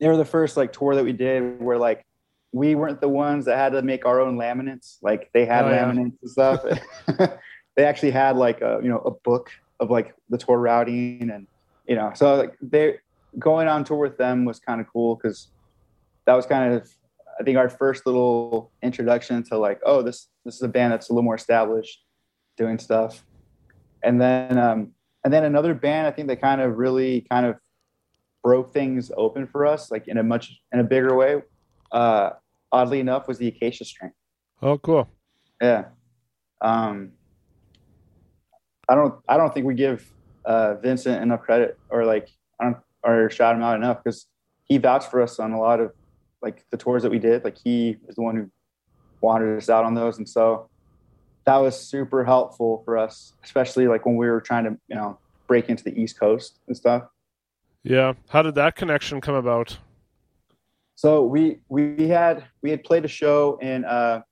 they 0.00 0.08
were 0.08 0.16
the 0.16 0.24
first 0.24 0.56
like 0.56 0.72
tour 0.72 0.94
that 0.94 1.04
we 1.04 1.12
did 1.12 1.60
where 1.60 1.78
like 1.78 2.04
we 2.52 2.74
weren't 2.74 3.00
the 3.00 3.08
ones 3.08 3.46
that 3.46 3.56
had 3.56 3.72
to 3.72 3.82
make 3.82 4.04
our 4.04 4.20
own 4.20 4.36
laminates. 4.36 4.98
Like 5.00 5.30
they 5.32 5.46
had 5.46 5.64
Oh, 5.64 5.70
yeah. 5.70 5.84
laminates 5.84 6.16
and 6.20 6.30
stuff. 6.30 6.64
they 7.76 7.84
actually 7.84 8.10
had 8.10 8.36
like 8.36 8.60
a 8.60 8.80
you 8.82 8.88
know 8.88 8.98
a 8.98 9.10
book 9.10 9.50
of 9.80 9.90
like 9.90 10.14
the 10.28 10.38
tour 10.38 10.58
routing 10.58 11.30
and 11.30 11.46
you 11.86 11.94
know 11.96 12.12
so 12.14 12.36
like 12.36 12.54
they 12.60 12.98
going 13.38 13.66
on 13.68 13.84
tour 13.84 13.96
with 13.98 14.18
them 14.18 14.44
was 14.44 14.60
kind 14.60 14.80
of 14.80 14.86
cool 14.92 15.16
because 15.16 15.48
that 16.26 16.34
was 16.34 16.46
kind 16.46 16.74
of 16.74 16.88
I 17.40 17.42
think 17.42 17.56
our 17.56 17.68
first 17.68 18.06
little 18.06 18.70
introduction 18.82 19.42
to 19.44 19.58
like 19.58 19.80
oh 19.84 20.02
this 20.02 20.28
this 20.44 20.54
is 20.56 20.62
a 20.62 20.68
band 20.68 20.92
that's 20.92 21.08
a 21.08 21.12
little 21.12 21.24
more 21.24 21.34
established 21.34 22.04
doing 22.56 22.78
stuff 22.78 23.24
and 24.02 24.20
then 24.20 24.58
um 24.58 24.92
and 25.24 25.32
then 25.32 25.44
another 25.44 25.74
band 25.74 26.06
I 26.06 26.10
think 26.10 26.28
that 26.28 26.40
kind 26.40 26.60
of 26.60 26.76
really 26.76 27.26
kind 27.30 27.46
of 27.46 27.56
broke 28.42 28.72
things 28.72 29.10
open 29.16 29.46
for 29.46 29.66
us 29.66 29.90
like 29.90 30.08
in 30.08 30.18
a 30.18 30.22
much 30.22 30.60
in 30.72 30.80
a 30.80 30.84
bigger 30.84 31.14
way 31.14 31.42
uh 31.92 32.30
oddly 32.70 33.00
enough 33.00 33.28
was 33.28 33.38
the 33.38 33.48
Acacia 33.48 33.84
Strain 33.84 34.12
oh 34.62 34.78
cool, 34.78 35.08
yeah. 35.62 35.84
Um, 36.60 37.12
I 38.88 38.94
don't. 38.94 39.14
I 39.28 39.36
don't 39.36 39.54
think 39.54 39.64
we 39.64 39.74
give 39.74 40.06
uh, 40.44 40.74
Vincent 40.74 41.22
enough 41.22 41.40
credit, 41.42 41.78
or 41.88 42.04
like, 42.04 42.28
I 42.60 42.64
don't, 42.64 42.76
or 43.04 43.30
shout 43.30 43.54
him 43.54 43.62
out 43.62 43.76
enough 43.76 44.02
because 44.02 44.26
he 44.64 44.78
vouched 44.78 45.10
for 45.10 45.22
us 45.22 45.38
on 45.38 45.52
a 45.52 45.60
lot 45.60 45.80
of 45.80 45.92
like 46.42 46.64
the 46.70 46.76
tours 46.76 47.02
that 47.04 47.10
we 47.10 47.18
did. 47.18 47.44
Like 47.44 47.56
he 47.62 47.96
was 48.06 48.16
the 48.16 48.22
one 48.22 48.36
who 48.36 48.50
wanted 49.20 49.56
us 49.56 49.68
out 49.68 49.84
on 49.84 49.94
those, 49.94 50.18
and 50.18 50.28
so 50.28 50.68
that 51.44 51.56
was 51.56 51.78
super 51.78 52.24
helpful 52.24 52.82
for 52.84 52.96
us, 52.96 53.32
especially 53.42 53.88
like 53.88 54.06
when 54.06 54.16
we 54.16 54.28
were 54.28 54.40
trying 54.40 54.64
to, 54.64 54.76
you 54.88 54.94
know, 54.94 55.18
break 55.46 55.68
into 55.68 55.82
the 55.84 55.98
East 56.00 56.18
Coast 56.18 56.58
and 56.68 56.76
stuff. 56.76 57.04
yeah. 57.82 58.12
How 58.28 58.42
did 58.42 58.54
that 58.54 58.76
connection 58.76 59.20
come 59.20 59.34
about? 59.34 59.78
So 60.94 61.24
we 61.24 61.58
we 61.68 62.08
had 62.08 62.44
we 62.62 62.70
had 62.70 62.84
played 62.84 63.04
a 63.04 63.08
show 63.08 63.58
in 63.60 63.84
uh 63.84 64.22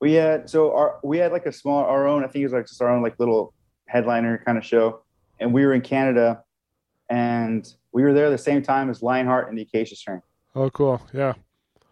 we 0.00 0.14
had 0.14 0.48
so 0.48 0.74
our 0.74 0.98
we 1.02 1.18
had 1.18 1.32
like 1.32 1.44
a 1.44 1.52
small 1.52 1.84
our 1.84 2.06
own 2.06 2.24
I 2.24 2.28
think 2.28 2.42
it 2.42 2.46
was 2.46 2.52
like 2.54 2.66
just 2.66 2.80
our 2.80 2.88
own 2.88 3.02
like 3.02 3.18
little 3.18 3.52
headliner 3.86 4.42
kind 4.44 4.56
of 4.56 4.64
show 4.64 5.02
and 5.38 5.52
we 5.52 5.66
were 5.66 5.74
in 5.74 5.82
Canada 5.82 6.42
and 7.10 7.70
we 7.92 8.02
were 8.02 8.14
there 8.14 8.30
the 8.30 8.38
same 8.38 8.62
time 8.62 8.88
as 8.88 9.02
Lionheart 9.02 9.48
and 9.50 9.58
the 9.58 9.62
Acacia 9.62 9.96
Strain. 9.96 10.22
Oh 10.56 10.70
cool, 10.70 11.02
yeah, 11.12 11.34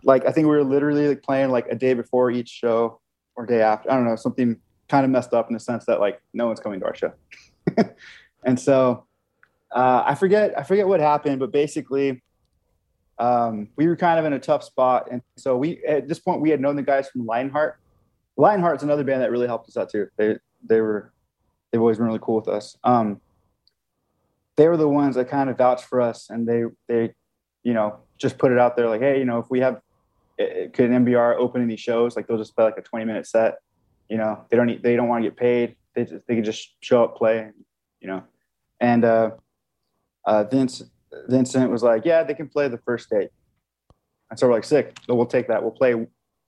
Like 0.03 0.25
I 0.25 0.33
think 0.33 0.47
we 0.47 0.57
were 0.57 0.65
literally 0.65 1.09
like 1.09 1.23
playing 1.23 1.51
like 1.51 1.67
a 1.69 1.75
day 1.75 1.93
before 1.93 2.31
each 2.31 2.49
show 2.49 3.01
or 3.37 3.47
day 3.47 3.63
after. 3.63 3.91
I 3.91 3.95
don't 3.95 4.05
know, 4.05 4.17
something 4.17 4.59
kind 4.89 5.05
of 5.05 5.11
messed 5.11 5.33
up 5.33 5.49
in 5.49 5.55
the 5.55 5.61
sense 5.61 5.85
that 5.87 6.01
like 6.01 6.21
no 6.33 6.47
one's 6.47 6.61
coming 6.61 6.81
to 6.81 6.87
our 6.87 6.95
show. 6.95 7.13
and 8.45 8.59
so 8.59 9.05
uh, 9.75 10.03
I 10.07 10.15
forget 10.15 10.59
I 10.59 10.63
forget 10.63 10.87
what 10.87 11.01
happened, 11.01 11.41
but 11.41 11.53
basically 11.53 12.23
um, 13.19 13.69
we 13.77 13.87
were 13.87 13.97
kind 13.97 14.19
of 14.19 14.25
in 14.25 14.33
a 14.33 14.39
tough 14.39 14.65
spot, 14.65 15.09
and 15.11 15.23
so 15.37 15.57
we 15.57 15.83
at 15.85 16.09
this 16.09 16.19
point 16.19 16.41
we 16.41 16.51
had 16.51 16.61
known 16.61 16.77
the 16.77 16.83
guys 16.83 17.09
from 17.09 17.27
Lionheart. 17.27 17.79
Lionheart's 18.37 18.83
another 18.83 19.05
band 19.05 19.23
that 19.23 19.31
really 19.31 19.47
helped 19.47 19.69
us 19.69 19.77
out 19.77 19.91
too. 19.91 20.09
They 20.17 20.37
they 20.63 20.81
were 20.81 21.13
they've 21.71 21.81
always 21.81 21.99
been 21.99 22.07
really 22.07 22.21
cool 22.21 22.37
with 22.37 22.49
us. 22.49 22.77
Um, 22.85 23.21
they 24.57 24.69
were 24.69 24.77
the 24.77 24.89
ones 24.89 25.15
that 25.17 25.29
kind 25.29 25.49
of 25.49 25.57
vouched 25.57 25.85
for 25.85 26.01
us, 26.01 26.29
and 26.31 26.47
they 26.47 26.65
they 26.89 27.15
you 27.63 27.75
know, 27.75 27.99
just 28.19 28.39
put 28.39 28.53
it 28.53 28.59
out 28.59 28.77
there 28.77 28.89
like, 28.89 29.01
hey, 29.01 29.19
you 29.19 29.25
know, 29.25 29.39
if 29.39 29.51
we 29.51 29.61
have, 29.61 29.81
could 30.73 30.91
an 30.91 31.05
MBR 31.05 31.37
open 31.37 31.63
any 31.63 31.77
shows? 31.77 32.17
Like 32.17 32.27
they'll 32.27 32.39
just 32.39 32.55
play 32.55 32.65
like 32.65 32.79
a 32.79 32.83
20 32.83 33.05
minute 33.05 33.27
set. 33.27 33.59
You 34.09 34.19
know, 34.19 34.45
they 34.51 34.57
don't 34.57 34.67
need, 34.67 34.83
they 34.83 34.97
don't 34.97 35.09
want 35.09 35.25
to 35.25 35.31
get 35.31 35.37
paid. 35.37 35.77
They 35.95 36.05
just, 36.05 36.27
they 36.27 36.35
can 36.35 36.45
just 36.45 36.75
show 36.81 37.05
up, 37.05 37.17
play, 37.17 37.51
you 38.01 38.09
know. 38.09 38.23
And 38.81 39.05
uh, 39.05 39.31
uh, 40.25 40.45
Vince 40.45 40.83
Vincent 41.29 41.71
was 41.71 41.83
like, 41.83 42.05
yeah, 42.05 42.23
they 42.23 42.35
can 42.35 42.49
play 42.49 42.69
the 42.69 42.79
first 42.79 43.11
date. 43.11 43.31
And 44.31 44.39
so 44.39 44.47
we're 44.47 44.55
like, 44.55 44.65
sick. 44.65 44.97
So 45.07 45.15
we'll 45.15 45.27
take 45.27 45.49
that. 45.49 45.63
We'll 45.63 45.73
play. 45.73 45.95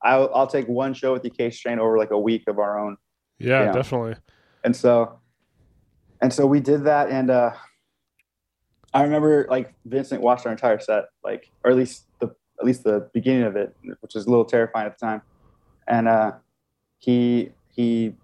I'll, 0.01 0.31
I'll 0.33 0.47
take 0.47 0.67
one 0.67 0.93
show 0.93 1.13
with 1.13 1.21
the 1.21 1.29
Acacia 1.29 1.57
Strain 1.57 1.79
over 1.79 1.97
like 1.97 2.11
a 2.11 2.19
week 2.19 2.43
of 2.47 2.59
our 2.59 2.79
own. 2.79 2.97
Yeah, 3.37 3.59
you 3.59 3.65
know. 3.67 3.73
definitely. 3.73 4.15
And 4.63 4.75
so, 4.75 5.19
and 6.21 6.33
so 6.33 6.45
we 6.45 6.59
did 6.59 6.85
that. 6.85 7.09
And 7.09 7.29
uh, 7.29 7.51
I 8.93 9.03
remember 9.03 9.45
like 9.49 9.73
Vincent 9.85 10.21
watched 10.21 10.45
our 10.45 10.51
entire 10.51 10.79
set, 10.79 11.05
like, 11.23 11.51
or 11.63 11.71
at 11.71 11.77
least 11.77 12.05
the, 12.19 12.35
at 12.59 12.65
least 12.65 12.83
the 12.83 13.09
beginning 13.13 13.43
of 13.43 13.55
it, 13.55 13.75
which 13.99 14.15
was 14.15 14.25
a 14.25 14.29
little 14.29 14.45
terrifying 14.45 14.87
at 14.87 14.97
the 14.97 15.05
time. 15.05 15.21
And 15.87 16.07
uh, 16.07 16.33
he, 16.99 17.51
he, 17.69 18.15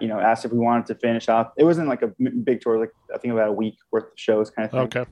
you 0.00 0.08
know, 0.08 0.20
asked 0.20 0.44
if 0.44 0.52
we 0.52 0.58
wanted 0.58 0.86
to 0.86 0.94
finish 0.96 1.28
off. 1.28 1.52
It 1.56 1.64
wasn't 1.64 1.88
like 1.88 2.02
a 2.02 2.08
big 2.44 2.60
tour, 2.60 2.78
like 2.78 2.92
I 3.14 3.18
think 3.18 3.32
about 3.32 3.48
a 3.48 3.52
week 3.52 3.76
worth 3.90 4.04
of 4.04 4.10
shows 4.16 4.50
kind 4.50 4.66
of 4.66 4.70
thing. 4.72 4.80
Okay. 5.00 5.10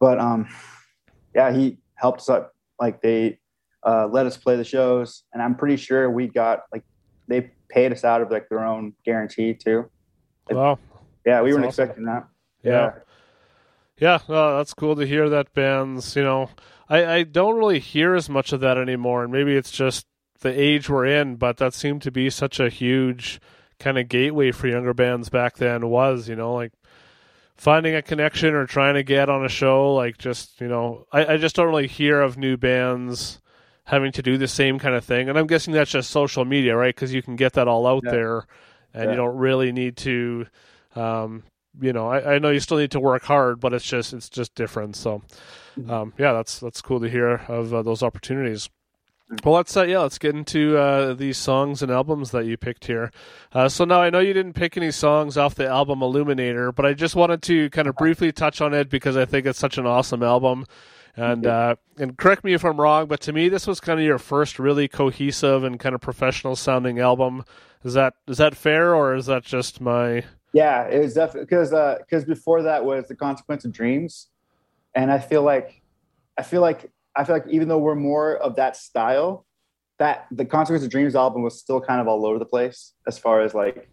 But 0.00 0.18
um, 0.18 0.48
yeah, 1.34 1.52
he 1.52 1.78
helped 1.94 2.20
us 2.22 2.30
out. 2.30 2.50
Like 2.80 3.00
they 3.02 3.38
uh, 3.86 4.08
let 4.10 4.26
us 4.26 4.36
play 4.36 4.56
the 4.56 4.64
shows, 4.64 5.22
and 5.32 5.40
I'm 5.42 5.54
pretty 5.54 5.76
sure 5.76 6.10
we 6.10 6.26
got 6.26 6.62
like 6.72 6.82
they 7.28 7.52
paid 7.68 7.92
us 7.92 8.02
out 8.04 8.20
of 8.20 8.30
like 8.30 8.48
their 8.48 8.64
own 8.64 8.94
guarantee 9.04 9.54
too. 9.54 9.88
Like, 10.48 10.56
Wow. 10.56 10.78
yeah, 11.24 11.40
we 11.40 11.50
That's 11.50 11.54
weren't 11.54 11.66
awesome. 11.68 11.82
expecting 11.84 12.04
that. 12.06 12.26
Yeah. 12.64 12.92
Yeah, 13.98 14.18
well, 14.26 14.56
that's 14.56 14.74
cool 14.74 14.96
to 14.96 15.06
hear 15.06 15.28
that 15.28 15.54
bands, 15.54 16.16
you 16.16 16.24
know, 16.24 16.50
I, 16.92 17.14
I 17.14 17.22
don't 17.22 17.56
really 17.56 17.78
hear 17.78 18.14
as 18.14 18.28
much 18.28 18.52
of 18.52 18.60
that 18.60 18.76
anymore. 18.76 19.24
And 19.24 19.32
maybe 19.32 19.56
it's 19.56 19.70
just 19.70 20.06
the 20.40 20.50
age 20.50 20.90
we're 20.90 21.06
in, 21.06 21.36
but 21.36 21.56
that 21.56 21.72
seemed 21.72 22.02
to 22.02 22.10
be 22.10 22.28
such 22.28 22.60
a 22.60 22.68
huge 22.68 23.40
kind 23.78 23.96
of 23.96 24.08
gateway 24.08 24.52
for 24.52 24.68
younger 24.68 24.92
bands 24.92 25.30
back 25.30 25.56
then 25.56 25.88
was, 25.88 26.28
you 26.28 26.36
know, 26.36 26.52
like 26.52 26.72
finding 27.56 27.94
a 27.94 28.02
connection 28.02 28.52
or 28.54 28.66
trying 28.66 28.94
to 28.94 29.02
get 29.02 29.30
on 29.30 29.42
a 29.42 29.48
show. 29.48 29.94
Like 29.94 30.18
just, 30.18 30.60
you 30.60 30.68
know, 30.68 31.06
I, 31.10 31.34
I 31.34 31.36
just 31.38 31.56
don't 31.56 31.68
really 31.68 31.88
hear 31.88 32.20
of 32.20 32.36
new 32.36 32.58
bands 32.58 33.40
having 33.84 34.12
to 34.12 34.22
do 34.22 34.36
the 34.36 34.46
same 34.46 34.78
kind 34.78 34.94
of 34.94 35.02
thing. 35.02 35.30
And 35.30 35.38
I'm 35.38 35.46
guessing 35.46 35.72
that's 35.72 35.90
just 35.90 36.10
social 36.10 36.44
media, 36.44 36.76
right? 36.76 36.94
Because 36.94 37.14
you 37.14 37.22
can 37.22 37.36
get 37.36 37.54
that 37.54 37.68
all 37.68 37.86
out 37.86 38.02
Yeah. 38.04 38.10
there 38.10 38.46
and 38.92 39.10
you 39.10 39.16
don't 39.16 39.36
really 39.38 39.72
need 39.72 39.96
to 39.98 40.46
um, 40.94 41.42
you 41.80 41.94
know, 41.94 42.06
I, 42.08 42.34
I 42.34 42.38
know 42.38 42.50
you 42.50 42.60
still 42.60 42.76
need 42.76 42.90
to 42.90 43.00
work 43.00 43.22
hard, 43.22 43.60
but 43.60 43.72
it's 43.72 43.86
just 43.86 44.12
it's 44.12 44.28
just 44.28 44.54
different. 44.54 44.94
So. 44.94 45.22
Um, 45.88 46.12
yeah, 46.18 46.32
that's 46.32 46.60
that's 46.60 46.80
cool 46.82 47.00
to 47.00 47.08
hear 47.08 47.42
of 47.48 47.72
uh, 47.72 47.82
those 47.82 48.02
opportunities. 48.02 48.68
Well, 49.44 49.54
let's 49.54 49.74
uh, 49.76 49.84
yeah, 49.84 50.00
let's 50.00 50.18
get 50.18 50.34
into 50.34 50.76
uh, 50.76 51.14
these 51.14 51.38
songs 51.38 51.82
and 51.82 51.90
albums 51.90 52.32
that 52.32 52.44
you 52.44 52.56
picked 52.58 52.86
here. 52.86 53.10
Uh, 53.52 53.68
so 53.68 53.84
now 53.84 54.02
I 54.02 54.10
know 54.10 54.18
you 54.18 54.34
didn't 54.34 54.52
pick 54.52 54.76
any 54.76 54.90
songs 54.90 55.38
off 55.38 55.54
the 55.54 55.66
album 55.66 56.02
Illuminator, 56.02 56.70
but 56.70 56.84
I 56.84 56.92
just 56.92 57.16
wanted 57.16 57.42
to 57.44 57.70
kind 57.70 57.88
of 57.88 57.96
briefly 57.96 58.30
touch 58.30 58.60
on 58.60 58.74
it 58.74 58.90
because 58.90 59.16
I 59.16 59.24
think 59.24 59.46
it's 59.46 59.58
such 59.58 59.78
an 59.78 59.86
awesome 59.86 60.22
album. 60.22 60.66
And 61.16 61.46
uh, 61.46 61.76
and 61.98 62.16
correct 62.16 62.44
me 62.44 62.52
if 62.52 62.64
I'm 62.64 62.80
wrong, 62.80 63.06
but 63.06 63.20
to 63.22 63.32
me 63.32 63.48
this 63.48 63.66
was 63.66 63.80
kind 63.80 63.98
of 63.98 64.04
your 64.04 64.18
first 64.18 64.58
really 64.58 64.88
cohesive 64.88 65.64
and 65.64 65.80
kind 65.80 65.94
of 65.94 66.00
professional 66.00 66.56
sounding 66.56 66.98
album. 66.98 67.44
Is 67.84 67.94
that 67.94 68.14
is 68.28 68.38
that 68.38 68.54
fair 68.54 68.94
or 68.94 69.14
is 69.14 69.26
that 69.26 69.44
just 69.44 69.80
my 69.80 70.24
Yeah, 70.52 70.86
it 70.88 70.98
was 71.00 71.14
definitely 71.14 71.46
because 71.46 71.70
because 72.00 72.24
before 72.24 72.62
that 72.62 72.84
was 72.84 73.08
the 73.08 73.16
consequence 73.16 73.64
of 73.64 73.72
dreams, 73.72 74.28
and 74.94 75.10
I 75.10 75.18
feel 75.18 75.42
like 75.42 75.82
I 76.38 76.42
feel 76.42 76.60
like 76.60 76.90
I 77.14 77.24
feel 77.24 77.36
like 77.36 77.46
even 77.48 77.68
though 77.68 77.78
we're 77.78 77.94
more 77.94 78.36
of 78.36 78.56
that 78.56 78.76
style, 78.76 79.46
that 79.98 80.26
the 80.30 80.44
consequence 80.44 80.84
of 80.84 80.90
dreams 80.90 81.14
album 81.14 81.42
was 81.42 81.58
still 81.58 81.80
kind 81.80 82.00
of 82.00 82.08
all 82.08 82.26
over 82.26 82.38
the 82.38 82.44
place 82.44 82.94
as 83.06 83.18
far 83.18 83.40
as 83.40 83.54
like 83.54 83.88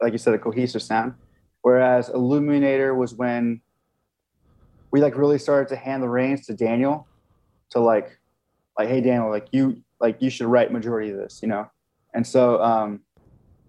like 0.00 0.12
you 0.12 0.18
said 0.18 0.34
a 0.34 0.38
cohesive 0.38 0.82
sound. 0.82 1.14
Whereas 1.62 2.08
Illuminator 2.08 2.94
was 2.94 3.14
when 3.14 3.60
we 4.90 5.00
like 5.00 5.16
really 5.16 5.38
started 5.38 5.68
to 5.68 5.76
hand 5.76 6.02
the 6.02 6.08
reins 6.08 6.46
to 6.46 6.54
Daniel 6.54 7.06
to 7.70 7.80
like 7.80 8.18
like 8.78 8.88
hey 8.88 9.00
Daniel 9.00 9.30
like 9.30 9.46
you 9.52 9.82
like 10.00 10.20
you 10.20 10.28
should 10.28 10.46
write 10.46 10.72
majority 10.72 11.10
of 11.10 11.16
this 11.16 11.40
you 11.42 11.48
know 11.48 11.70
and 12.14 12.26
so 12.26 12.60
um 12.62 13.00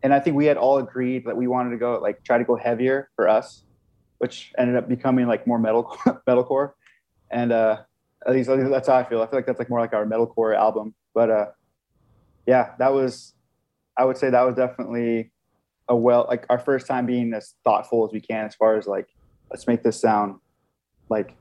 and 0.03 0.13
I 0.13 0.19
think 0.19 0.35
we 0.35 0.45
had 0.45 0.57
all 0.57 0.77
agreed 0.77 1.25
that 1.25 1.35
we 1.35 1.47
wanted 1.47 1.71
to 1.71 1.77
go 1.77 1.97
like 1.99 2.23
try 2.23 2.37
to 2.37 2.43
go 2.43 2.55
heavier 2.55 3.09
for 3.15 3.27
us, 3.29 3.63
which 4.17 4.53
ended 4.57 4.75
up 4.75 4.87
becoming 4.87 5.27
like 5.27 5.45
more 5.47 5.59
metal 5.59 5.83
metalcore, 6.27 6.73
and 7.31 7.51
uh, 7.51 7.81
at 8.25 8.33
least, 8.33 8.49
at 8.49 8.57
least 8.57 8.69
that's 8.69 8.87
how 8.87 8.95
I 8.95 9.03
feel. 9.03 9.21
I 9.21 9.27
feel 9.27 9.39
like 9.39 9.45
that's 9.45 9.59
like 9.59 9.69
more 9.69 9.79
like 9.79 9.93
our 9.93 10.05
metalcore 10.05 10.55
album. 10.55 10.93
But 11.13 11.29
uh, 11.29 11.45
yeah, 12.45 12.71
that 12.79 12.93
was 12.93 13.33
I 13.97 14.05
would 14.05 14.17
say 14.17 14.29
that 14.29 14.41
was 14.41 14.55
definitely 14.55 15.31
a 15.87 15.95
well 15.95 16.25
like 16.29 16.45
our 16.49 16.59
first 16.59 16.87
time 16.87 17.05
being 17.05 17.33
as 17.33 17.55
thoughtful 17.63 18.05
as 18.05 18.13
we 18.13 18.21
can 18.21 18.45
as 18.45 18.55
far 18.55 18.77
as 18.77 18.87
like 18.87 19.07
let's 19.51 19.67
make 19.67 19.83
this 19.83 19.99
sound 19.99 20.39
like 21.09 21.35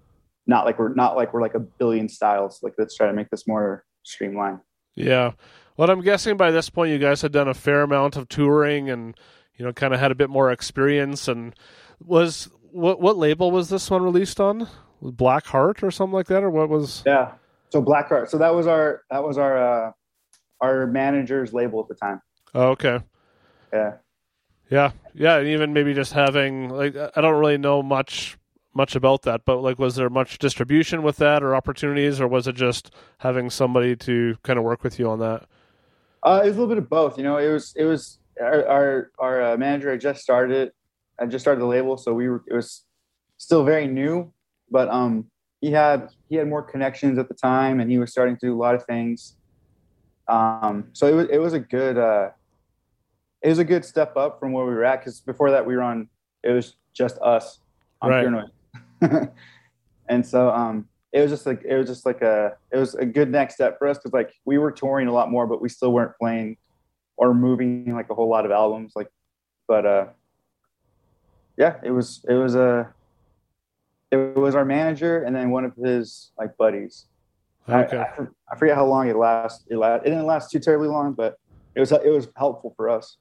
not 0.46 0.66
like 0.66 0.78
we're 0.78 0.92
not 0.94 1.16
like 1.16 1.32
we're 1.32 1.40
like 1.40 1.54
a 1.54 1.60
billion 1.60 2.08
styles 2.08 2.58
like 2.60 2.74
let's 2.76 2.96
try 2.96 3.06
to 3.06 3.12
make 3.12 3.30
this 3.30 3.46
more 3.46 3.84
streamlined. 4.02 4.58
Yeah. 4.94 5.32
Well, 5.76 5.90
I'm 5.90 6.02
guessing 6.02 6.36
by 6.36 6.50
this 6.50 6.68
point 6.68 6.92
you 6.92 6.98
guys 6.98 7.22
had 7.22 7.32
done 7.32 7.48
a 7.48 7.54
fair 7.54 7.82
amount 7.82 8.16
of 8.16 8.28
touring 8.28 8.90
and 8.90 9.16
you 9.56 9.64
know 9.64 9.72
kind 9.72 9.94
of 9.94 10.00
had 10.00 10.10
a 10.10 10.16
bit 10.16 10.28
more 10.28 10.50
experience. 10.50 11.28
And 11.28 11.54
was 12.04 12.50
what 12.72 13.00
what 13.00 13.16
label 13.16 13.50
was 13.50 13.68
this 13.68 13.90
one 13.90 14.02
released 14.02 14.40
on? 14.40 14.68
Black 15.00 15.46
Heart 15.46 15.82
or 15.82 15.90
something 15.90 16.14
like 16.14 16.26
that, 16.26 16.42
or 16.42 16.50
what 16.50 16.68
was? 16.68 17.02
Yeah. 17.04 17.32
So 17.70 17.80
Black 17.80 18.08
Heart. 18.08 18.30
So 18.30 18.38
that 18.38 18.54
was 18.54 18.66
our 18.66 19.02
that 19.10 19.22
was 19.22 19.38
our 19.38 19.56
uh, 19.56 19.92
our 20.60 20.86
manager's 20.86 21.52
label 21.52 21.80
at 21.80 21.88
the 21.88 21.94
time. 21.94 22.20
Oh, 22.54 22.68
okay. 22.70 23.00
Yeah. 23.72 23.94
Yeah, 24.70 24.92
yeah, 25.12 25.36
and 25.36 25.48
even 25.48 25.74
maybe 25.74 25.92
just 25.92 26.14
having 26.14 26.70
like 26.70 26.96
I 26.96 27.20
don't 27.20 27.38
really 27.38 27.58
know 27.58 27.82
much 27.82 28.38
much 28.72 28.96
about 28.96 29.20
that, 29.22 29.44
but 29.44 29.58
like 29.58 29.78
was 29.78 29.96
there 29.96 30.08
much 30.08 30.38
distribution 30.38 31.02
with 31.02 31.18
that 31.18 31.42
or 31.42 31.54
opportunities, 31.54 32.22
or 32.22 32.26
was 32.28 32.46
it 32.46 32.54
just 32.54 32.90
having 33.18 33.50
somebody 33.50 33.96
to 33.96 34.36
kind 34.44 34.58
of 34.58 34.64
work 34.64 34.82
with 34.82 34.98
you 34.98 35.10
on 35.10 35.18
that? 35.18 35.46
Uh, 36.22 36.40
it 36.42 36.48
was 36.48 36.56
a 36.56 36.60
little 36.60 36.68
bit 36.68 36.78
of 36.78 36.88
both. 36.88 37.18
You 37.18 37.24
know, 37.24 37.36
it 37.36 37.52
was 37.52 37.74
it 37.76 37.84
was 37.84 38.18
our 38.40 38.66
our, 38.66 39.10
our 39.18 39.42
uh, 39.42 39.56
manager 39.58 39.90
had 39.90 40.00
just 40.00 40.22
started. 40.22 40.72
I 41.20 41.26
just 41.26 41.42
started 41.44 41.60
the 41.60 41.66
label, 41.66 41.96
so 41.96 42.12
we 42.14 42.28
were 42.28 42.42
it 42.48 42.54
was 42.54 42.84
still 43.38 43.64
very 43.64 43.86
new, 43.86 44.32
but 44.70 44.88
um 44.88 45.26
he 45.60 45.70
had 45.70 46.08
he 46.28 46.36
had 46.36 46.48
more 46.48 46.62
connections 46.62 47.18
at 47.18 47.28
the 47.28 47.34
time, 47.34 47.80
and 47.80 47.90
he 47.90 47.98
was 47.98 48.10
starting 48.10 48.36
to 48.36 48.46
do 48.46 48.54
a 48.54 48.60
lot 48.60 48.74
of 48.74 48.84
things. 48.84 49.36
Um, 50.28 50.88
so 50.92 51.06
it 51.06 51.14
was 51.14 51.26
it 51.30 51.38
was 51.38 51.52
a 51.52 51.60
good 51.60 51.98
uh, 51.98 52.30
it 53.42 53.48
was 53.48 53.58
a 53.58 53.64
good 53.64 53.84
step 53.84 54.16
up 54.16 54.38
from 54.40 54.52
where 54.52 54.64
we 54.64 54.72
were 54.72 54.84
at 54.84 55.00
because 55.00 55.20
before 55.20 55.50
that 55.50 55.66
we 55.66 55.76
were 55.76 55.82
on 55.82 56.08
it 56.42 56.50
was 56.50 56.76
just 56.92 57.18
us 57.18 57.60
on 58.00 58.10
Right. 58.10 58.20
Pure 58.20 58.48
Noise. 59.00 59.28
and 60.08 60.26
so 60.26 60.50
um 60.50 60.88
it 61.12 61.20
was 61.20 61.30
just 61.30 61.46
like 61.46 61.62
it 61.64 61.76
was 61.76 61.86
just 61.86 62.06
like 62.06 62.22
a 62.22 62.56
it 62.72 62.78
was 62.78 62.94
a 62.94 63.04
good 63.04 63.30
next 63.30 63.54
step 63.54 63.78
for 63.78 63.88
us 63.88 63.98
because 63.98 64.12
like 64.12 64.32
we 64.44 64.58
were 64.58 64.72
touring 64.72 65.08
a 65.08 65.12
lot 65.12 65.30
more 65.30 65.46
but 65.46 65.60
we 65.60 65.68
still 65.68 65.92
weren't 65.92 66.16
playing 66.20 66.56
or 67.16 67.34
moving 67.34 67.92
like 67.94 68.08
a 68.10 68.14
whole 68.14 68.28
lot 68.28 68.44
of 68.44 68.50
albums 68.50 68.92
like 68.96 69.08
but 69.68 69.84
uh 69.84 70.06
yeah 71.56 71.76
it 71.82 71.90
was 71.90 72.24
it 72.28 72.34
was 72.34 72.54
a 72.54 72.92
it 74.10 74.36
was 74.36 74.54
our 74.54 74.64
manager 74.64 75.22
and 75.22 75.34
then 75.34 75.50
one 75.50 75.64
of 75.64 75.74
his 75.76 76.30
like 76.38 76.56
buddies 76.56 77.06
I- 77.68 77.84
Okay, 77.84 77.98
I, 77.98 78.26
I 78.52 78.56
forget 78.56 78.74
how 78.74 78.86
long 78.86 79.08
it 79.08 79.16
lasts 79.16 79.64
it, 79.68 79.76
last, 79.76 80.02
it 80.04 80.10
didn't 80.10 80.26
last 80.26 80.50
too 80.50 80.58
terribly 80.58 80.88
long 80.88 81.12
but 81.12 81.38
it 81.74 81.80
was 81.80 81.92
it 81.92 82.10
was 82.10 82.28
helpful 82.36 82.72
for 82.76 82.88
us 82.88 83.16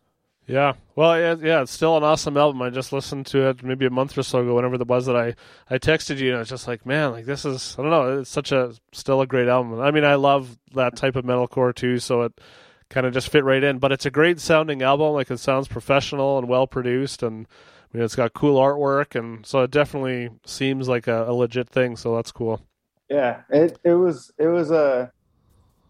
yeah. 0.47 0.73
Well, 0.95 1.17
yeah, 1.19 1.35
yeah, 1.39 1.61
it's 1.61 1.71
still 1.71 1.95
an 1.95 2.03
awesome 2.03 2.35
album. 2.35 2.61
I 2.63 2.71
just 2.71 2.91
listened 2.91 3.27
to 3.27 3.49
it 3.49 3.63
maybe 3.63 3.85
a 3.85 3.89
month 3.91 4.17
or 4.17 4.23
so 4.23 4.39
ago, 4.41 4.55
whenever 4.55 4.75
it 4.75 4.87
was 4.87 5.05
that 5.05 5.15
I 5.15 5.35
I 5.69 5.77
texted 5.77 6.17
you, 6.17 6.29
and 6.29 6.37
I 6.37 6.39
was 6.39 6.49
just 6.49 6.67
like, 6.67 6.85
man, 6.85 7.11
like 7.11 7.25
this 7.25 7.45
is 7.45 7.75
I 7.77 7.83
don't 7.83 7.91
know, 7.91 8.19
it's 8.19 8.29
such 8.29 8.51
a 8.51 8.73
still 8.91 9.21
a 9.21 9.27
great 9.27 9.47
album. 9.47 9.79
I 9.79 9.91
mean, 9.91 10.03
I 10.03 10.15
love 10.15 10.57
that 10.73 10.95
type 10.97 11.15
of 11.15 11.25
metalcore 11.25 11.73
too, 11.73 11.99
so 11.99 12.23
it 12.23 12.41
kind 12.89 13.05
of 13.05 13.13
just 13.13 13.29
fit 13.29 13.43
right 13.45 13.63
in. 13.63 13.77
But 13.77 13.91
it's 13.91 14.07
a 14.07 14.11
great 14.11 14.39
sounding 14.39 14.81
album. 14.81 15.13
Like 15.13 15.29
it 15.31 15.37
sounds 15.37 15.67
professional 15.67 16.39
and 16.39 16.49
well 16.49 16.65
produced, 16.67 17.21
and 17.23 17.47
I 17.93 17.97
mean, 17.97 18.05
it's 18.05 18.15
got 18.15 18.33
cool 18.33 18.57
artwork, 18.59 19.19
and 19.19 19.45
so 19.45 19.61
it 19.63 19.71
definitely 19.71 20.29
seems 20.45 20.87
like 20.87 21.07
a, 21.07 21.29
a 21.29 21.33
legit 21.33 21.69
thing. 21.69 21.97
So 21.97 22.15
that's 22.15 22.31
cool. 22.31 22.61
Yeah, 23.09 23.41
it 23.49 23.77
it 23.83 23.93
was 23.93 24.31
it 24.37 24.47
was 24.47 24.71
a 24.71 25.11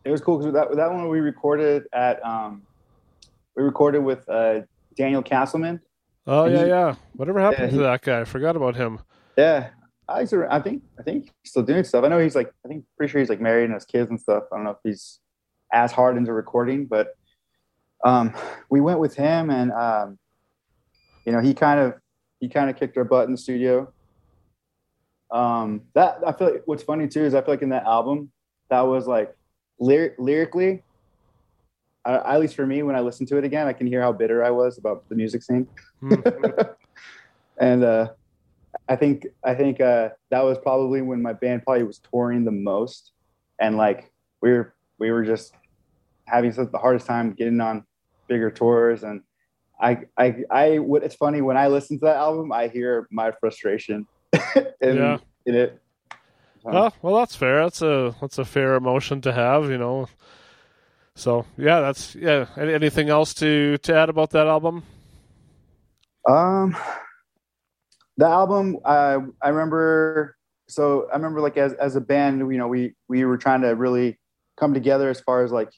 it 0.03 0.09
was 0.09 0.21
cool 0.21 0.39
because 0.39 0.53
that 0.53 0.75
that 0.75 0.91
one 0.91 1.07
we 1.09 1.19
recorded 1.19 1.83
at 1.93 2.23
um 2.25 2.63
we 3.55 3.61
recorded 3.63 3.99
with 3.99 4.27
uh 4.27 4.61
Daniel 4.95 5.21
Castleman. 5.21 5.79
Oh 6.25 6.45
yeah, 6.45 6.63
he- 6.63 6.69
yeah. 6.69 6.95
Whatever 7.13 7.39
happened 7.39 7.63
Yeah, 7.63 7.67
to 7.69 7.75
he- 7.75 7.81
that 7.83 8.01
guy? 8.01 8.21
I 8.21 8.25
forgot 8.25 8.55
about 8.55 8.75
him. 8.75 8.99
Yeah, 9.37 9.69
I 10.07 10.25
to- 10.25 10.47
I 10.51 10.59
think 10.59 10.81
I 10.99 11.03
think 11.03 11.25
he's 11.43 11.51
still 11.51 11.61
doing 11.63 11.83
stuff. 11.83 12.03
I 12.03 12.07
know 12.07 12.17
he's 12.17 12.35
like 12.35 12.51
I 12.65 12.67
think 12.67 12.85
pretty 12.97 13.11
sure 13.11 13.19
he's 13.21 13.29
like 13.29 13.41
married 13.41 13.65
and 13.65 13.73
has 13.73 13.85
kids 13.85 14.09
and 14.09 14.19
stuff. 14.19 14.45
I 14.51 14.55
don't 14.55 14.63
know 14.63 14.71
if 14.71 14.77
he's 14.83 15.19
as 15.71 15.91
hard 15.91 16.17
into 16.17 16.33
recording, 16.33 16.87
but 16.87 17.09
um 18.03 18.33
we 18.71 18.81
went 18.81 18.97
with 18.99 19.15
him 19.15 19.51
and 19.51 19.71
um 19.71 20.17
you 21.25 21.31
know 21.31 21.39
he 21.39 21.53
kind 21.53 21.79
of 21.79 21.93
he 22.39 22.49
kind 22.49 22.69
of 22.69 22.75
kicked 22.75 22.97
our 22.97 23.03
butt 23.03 23.25
in 23.25 23.31
the 23.31 23.37
studio. 23.37 23.91
Um, 25.31 25.83
that 25.93 26.17
I 26.25 26.33
feel 26.33 26.51
like 26.51 26.63
what's 26.65 26.83
funny 26.83 27.07
too 27.07 27.23
is 27.23 27.33
I 27.33 27.41
feel 27.41 27.53
like 27.53 27.61
in 27.61 27.69
that 27.69 27.85
album 27.85 28.31
that 28.69 28.81
was 28.81 29.07
like 29.07 29.33
lyr- 29.79 30.15
lyrically, 30.17 30.83
uh, 32.03 32.21
at 32.25 32.39
least 32.39 32.55
for 32.55 32.65
me, 32.65 32.83
when 32.83 32.95
I 32.95 32.99
listen 33.01 33.25
to 33.27 33.37
it 33.37 33.43
again, 33.43 33.67
I 33.67 33.73
can 33.73 33.87
hear 33.87 34.01
how 34.01 34.11
bitter 34.11 34.43
I 34.43 34.49
was 34.49 34.77
about 34.77 35.07
the 35.09 35.15
music 35.15 35.43
scene. 35.43 35.67
Mm. 36.01 36.75
and 37.59 37.83
uh, 37.83 38.09
I 38.89 38.95
think 38.95 39.27
I 39.43 39.53
think 39.53 39.79
uh, 39.79 40.09
that 40.31 40.43
was 40.43 40.57
probably 40.57 41.01
when 41.01 41.21
my 41.21 41.33
band 41.33 41.63
probably 41.63 41.83
was 41.83 41.99
touring 41.99 42.43
the 42.43 42.51
most, 42.51 43.11
and 43.59 43.77
like 43.77 44.11
we 44.41 44.51
were 44.51 44.73
we 44.97 45.11
were 45.11 45.23
just 45.23 45.53
having 46.25 46.51
such 46.51 46.71
the 46.71 46.77
hardest 46.77 47.05
time 47.05 47.33
getting 47.33 47.59
on 47.61 47.85
bigger 48.27 48.49
tours 48.49 49.03
and 49.03 49.21
I 49.81 49.97
I 50.17 50.35
I 50.49 50.79
what 50.79 51.03
it's 51.03 51.15
funny 51.15 51.41
when 51.41 51.57
I 51.57 51.67
listen 51.67 51.97
to 51.99 52.05
that 52.05 52.17
album 52.17 52.51
I 52.51 52.67
hear 52.67 53.07
my 53.11 53.31
frustration 53.31 54.07
in, 54.81 54.95
Yeah. 54.97 55.17
in 55.45 55.55
it. 55.55 55.81
Oh, 56.63 56.91
well, 57.01 57.15
that's 57.15 57.35
fair. 57.35 57.63
That's 57.63 57.81
a 57.81 58.15
that's 58.21 58.37
a 58.37 58.45
fair 58.45 58.75
emotion 58.75 59.19
to 59.21 59.33
have, 59.33 59.69
you 59.69 59.79
know. 59.79 60.07
So 61.15 61.45
yeah, 61.57 61.81
that's 61.81 62.15
yeah. 62.15 62.45
Any, 62.55 62.73
anything 62.73 63.09
else 63.09 63.33
to 63.35 63.77
to 63.79 63.95
add 63.95 64.09
about 64.09 64.29
that 64.31 64.47
album? 64.47 64.83
Um, 66.29 66.77
the 68.17 68.27
album, 68.27 68.77
I 68.85 69.17
I 69.41 69.49
remember. 69.49 70.37
So 70.69 71.09
I 71.11 71.15
remember, 71.15 71.41
like 71.41 71.57
as 71.57 71.73
as 71.73 71.95
a 71.95 72.01
band, 72.01 72.39
you 72.39 72.57
know, 72.59 72.67
we 72.67 72.93
we 73.09 73.25
were 73.25 73.37
trying 73.37 73.61
to 73.61 73.69
really 73.69 74.19
come 74.57 74.73
together 74.73 75.09
as 75.09 75.19
far 75.19 75.43
as 75.43 75.51
like, 75.51 75.73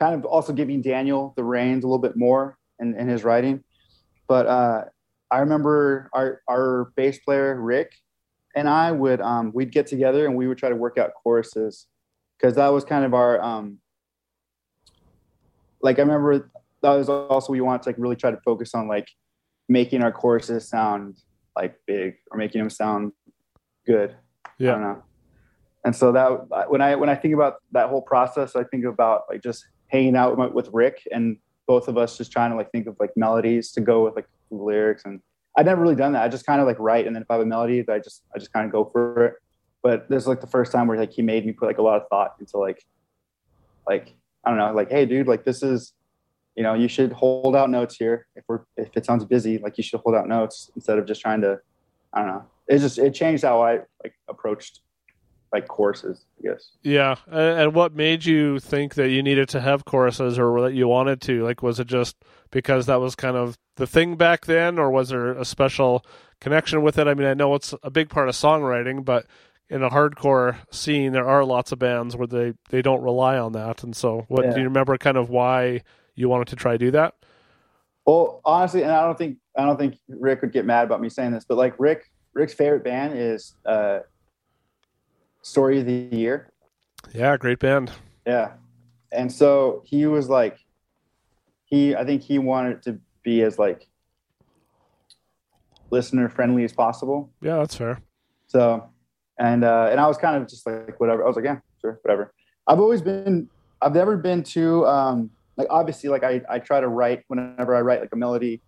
kind 0.00 0.14
of 0.14 0.24
also 0.24 0.52
giving 0.54 0.80
Daniel 0.80 1.34
the 1.36 1.44
reins 1.44 1.84
a 1.84 1.86
little 1.86 1.98
bit 2.00 2.16
more 2.16 2.56
in, 2.80 2.98
in 2.98 3.08
his 3.08 3.24
writing. 3.24 3.62
But 4.28 4.46
uh, 4.46 4.84
I 5.30 5.38
remember 5.38 6.10
our 6.12 6.40
our 6.48 6.92
bass 6.96 7.18
player 7.18 7.60
Rick 7.60 7.92
and 8.54 8.68
I 8.68 8.92
would 8.92 9.20
um 9.20 9.52
we'd 9.54 9.72
get 9.72 9.86
together 9.86 10.26
and 10.26 10.36
we 10.36 10.46
would 10.46 10.58
try 10.58 10.68
to 10.68 10.76
work 10.76 10.96
out 10.98 11.10
choruses 11.14 11.86
because 12.38 12.54
that 12.54 12.68
was 12.68 12.84
kind 12.84 13.04
of 13.04 13.14
our 13.14 13.40
um 13.42 13.78
like 15.82 15.98
I 15.98 16.02
remember 16.02 16.50
that 16.82 16.94
was 16.94 17.08
also 17.08 17.52
we 17.52 17.60
wanted 17.60 17.82
to 17.82 17.88
like 17.90 17.96
really 17.98 18.16
try 18.16 18.30
to 18.30 18.40
focus 18.44 18.74
on 18.74 18.88
like 18.88 19.08
making 19.68 20.02
our 20.02 20.12
choruses 20.12 20.68
sound 20.68 21.16
like 21.56 21.76
big 21.86 22.14
or 22.30 22.38
making 22.38 22.60
them 22.60 22.70
sound 22.70 23.12
good. 23.86 24.14
I 24.44 24.48
Yeah. 24.58 24.72
don't 24.72 24.82
know. 24.82 25.02
And 25.84 25.94
so 25.94 26.12
that 26.12 26.70
when 26.70 26.80
I 26.80 26.94
when 26.94 27.08
I 27.08 27.14
think 27.14 27.34
about 27.34 27.56
that 27.72 27.88
whole 27.88 28.02
process, 28.02 28.56
I 28.56 28.64
think 28.64 28.84
about 28.84 29.22
like 29.28 29.42
just 29.42 29.66
hanging 29.88 30.16
out 30.16 30.36
with, 30.38 30.52
with 30.52 30.68
Rick 30.72 31.06
and 31.12 31.38
both 31.66 31.88
of 31.88 31.96
us 31.96 32.16
just 32.16 32.32
trying 32.32 32.50
to 32.50 32.56
like 32.56 32.70
think 32.70 32.86
of 32.86 32.96
like 33.00 33.10
melodies 33.16 33.72
to 33.72 33.80
go 33.80 34.04
with 34.04 34.16
like 34.16 34.26
lyrics. 34.50 35.04
And 35.04 35.20
I'd 35.56 35.66
never 35.66 35.82
really 35.82 35.94
done 35.94 36.12
that. 36.12 36.22
I 36.22 36.28
just 36.28 36.46
kind 36.46 36.60
of 36.60 36.66
like 36.66 36.78
write 36.78 37.06
and 37.06 37.14
then 37.14 37.22
if 37.22 37.30
I 37.30 37.34
have 37.34 37.42
a 37.42 37.46
melody, 37.46 37.84
I 37.88 37.98
just 37.98 38.22
I 38.34 38.38
just 38.38 38.52
kind 38.52 38.66
of 38.66 38.72
go 38.72 38.84
for 38.84 39.24
it. 39.26 39.34
But 39.82 40.08
this 40.08 40.22
is 40.22 40.26
like 40.26 40.40
the 40.40 40.46
first 40.46 40.72
time 40.72 40.86
where 40.86 40.98
like 40.98 41.12
he 41.12 41.22
made 41.22 41.44
me 41.46 41.52
put 41.52 41.66
like 41.66 41.78
a 41.78 41.82
lot 41.82 42.00
of 42.00 42.08
thought 42.08 42.34
into 42.40 42.58
like 42.58 42.84
like 43.88 44.14
I 44.44 44.50
don't 44.50 44.58
know, 44.58 44.72
like 44.72 44.90
hey 44.90 45.06
dude, 45.06 45.26
like 45.26 45.44
this 45.44 45.62
is 45.62 45.92
you 46.56 46.62
know 46.62 46.74
you 46.74 46.88
should 46.88 47.12
hold 47.12 47.56
out 47.56 47.70
notes 47.70 47.96
here 47.96 48.26
if 48.36 48.44
we're 48.48 48.60
if 48.76 48.88
it 48.94 49.04
sounds 49.04 49.24
busy 49.24 49.58
like 49.58 49.76
you 49.76 49.84
should 49.84 50.00
hold 50.00 50.14
out 50.14 50.28
notes 50.28 50.70
instead 50.74 50.98
of 50.98 51.06
just 51.06 51.20
trying 51.20 51.40
to 51.40 51.58
i 52.12 52.20
don't 52.20 52.28
know 52.28 52.44
it 52.68 52.78
just 52.78 52.98
it 52.98 53.12
changed 53.12 53.42
how 53.42 53.62
i 53.62 53.78
like 54.02 54.14
approached 54.28 54.80
like 55.54 55.68
choruses 55.68 56.24
i 56.38 56.48
guess 56.48 56.72
Yeah, 56.82 57.16
and, 57.30 57.74
what 57.74 57.94
made 57.94 58.24
you 58.26 58.58
think 58.60 58.94
that 58.96 59.08
you 59.08 59.22
needed 59.22 59.48
to 59.50 59.60
have 59.60 59.84
choruses 59.86 60.38
or 60.38 60.60
that 60.62 60.74
you 60.74 60.86
wanted 60.88 61.20
to? 61.22 61.42
Like, 61.44 61.62
was 61.62 61.80
it 61.80 61.86
just 61.86 62.16
because 62.50 62.86
that 62.86 63.00
was 63.00 63.14
kind 63.14 63.36
of 63.36 63.56
the 63.76 63.86
thing 63.86 64.16
back 64.16 64.44
then, 64.46 64.78
or 64.78 64.90
was 64.90 65.08
there 65.08 65.32
a 65.32 65.44
special 65.44 66.04
connection 66.40 66.82
with 66.82 66.98
it? 66.98 67.06
I 67.08 67.14
mean, 67.14 67.26
I 67.26 67.34
know 67.34 67.54
it's 67.54 67.72
a 67.82 67.90
big 67.90 68.10
part 68.10 68.28
of 68.28 68.34
songwriting, 68.34 69.04
but 69.04 69.26
in 69.70 69.82
a 69.82 69.88
hardcore 69.90 70.56
scene, 70.70 71.12
there 71.12 71.26
are 71.28 71.44
lots 71.44 71.72
of 71.72 71.78
bands 71.78 72.16
where 72.16 72.26
they 72.26 72.52
they 72.68 72.82
don't 72.82 73.02
rely 73.02 73.38
on 73.38 73.52
that. 73.52 73.82
And 73.82 73.96
so, 73.96 74.26
what 74.28 74.44
Yeah. 74.44 74.52
do 74.52 74.58
you 74.60 74.64
remember? 74.66 74.98
Kind 74.98 75.16
of 75.16 75.30
why 75.30 75.82
you 76.14 76.28
wanted 76.28 76.48
to 76.48 76.56
try 76.56 76.76
do 76.76 76.90
that? 76.90 77.14
well 78.06 78.40
honestly 78.44 78.82
and 78.82 78.92
i 78.92 79.02
don't 79.04 79.16
think 79.16 79.38
i 79.56 79.64
don't 79.64 79.78
think 79.78 79.96
rick 80.08 80.42
would 80.42 80.52
get 80.52 80.64
mad 80.66 80.84
about 80.84 81.00
me 81.00 81.08
saying 81.08 81.32
this 81.32 81.44
but 81.48 81.56
like 81.56 81.74
rick 81.78 82.10
rick's 82.34 82.52
favorite 82.54 82.84
band 82.84 83.16
is 83.16 83.54
uh 83.66 84.00
story 85.44 85.78
of 85.80 85.86
the 85.86 86.08
year 86.10 86.50
Yeah, 87.12 87.36
great 87.36 87.58
band. 87.58 87.92
yeah 88.26 88.52
and 89.12 89.30
so 89.30 89.82
he 89.84 90.06
was 90.06 90.28
like 90.28 90.58
he 91.66 91.94
i 91.94 92.04
think 92.04 92.22
he 92.22 92.38
wanted 92.38 92.76
it 92.78 92.82
to 92.82 92.98
be 93.22 93.42
as 93.42 93.58
like 93.58 93.86
listener 95.90 96.28
friendly 96.28 96.64
as 96.64 96.72
possible 96.72 97.30
Yeah, 97.42 97.56
that's 97.58 97.76
fair. 97.76 98.00
So, 98.46 98.88
and 99.38 99.64
uh, 99.64 99.88
and 99.90 99.98
I 100.00 100.06
was 100.06 100.16
kind 100.18 100.36
of 100.40 100.48
just 100.48 100.64
like 100.66 100.98
whatever. 101.00 101.24
I 101.24 101.26
was 101.26 101.34
like, 101.36 101.44
yeah, 101.44 101.58
sure, 101.80 101.98
whatever. 102.02 102.32
I've 102.68 102.78
always 102.78 103.02
been. 103.02 103.48
I've 103.82 103.94
never 103.94 104.16
been 104.16 104.42
too 104.42 104.86
um, 104.86 105.30
like 105.56 105.66
obviously 105.70 106.08
like 106.08 106.22
I 106.24 106.40
I 106.48 106.58
try 106.60 106.80
to 106.80 106.88
write 106.88 107.22
whenever 107.28 107.74
I 107.74 107.80
write 107.80 108.00
like 108.00 108.10
a 108.12 108.16
melody. 108.16 108.62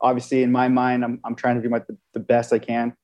Obviously, 0.00 0.42
in 0.42 0.50
my 0.50 0.68
mind, 0.68 1.04
I'm 1.04 1.20
I'm 1.24 1.34
trying 1.36 1.56
to 1.56 1.62
do 1.62 1.68
my 1.68 1.80
the, 1.80 1.96
the 2.14 2.20
best 2.20 2.52
I 2.52 2.58
can. 2.58 2.94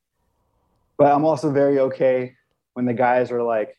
But 0.99 1.13
I'm 1.13 1.25
also 1.25 1.53
very 1.53 1.79
okay 1.79 2.35
when 2.75 2.85
the 2.85 2.95
guys 2.95 3.31
are 3.31 3.43
like, 3.43 3.77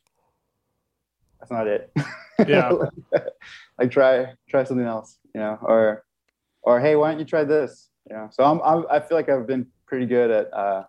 that's 1.39 1.51
not 1.51 1.67
it. 1.67 1.91
Yeah. 2.47 2.73
like 3.79 3.91
try 3.91 4.33
try 4.49 4.65
something 4.65 4.85
else, 4.85 5.19
you 5.33 5.39
know, 5.39 5.57
or 5.61 6.03
or 6.63 6.81
hey, 6.81 6.97
why 6.97 7.11
don't 7.11 7.19
you 7.19 7.23
try 7.23 7.45
this? 7.45 7.87
You 8.09 8.17
know. 8.17 8.27
So 8.29 8.43
I'm, 8.43 8.59
I'm 8.61 8.83
I 8.91 8.99
feel 8.99 9.15
like 9.15 9.29
I've 9.29 9.47
been 9.47 9.67
pretty 9.85 10.05
good 10.05 10.29
at. 10.29 10.53
Uh, 10.53 10.83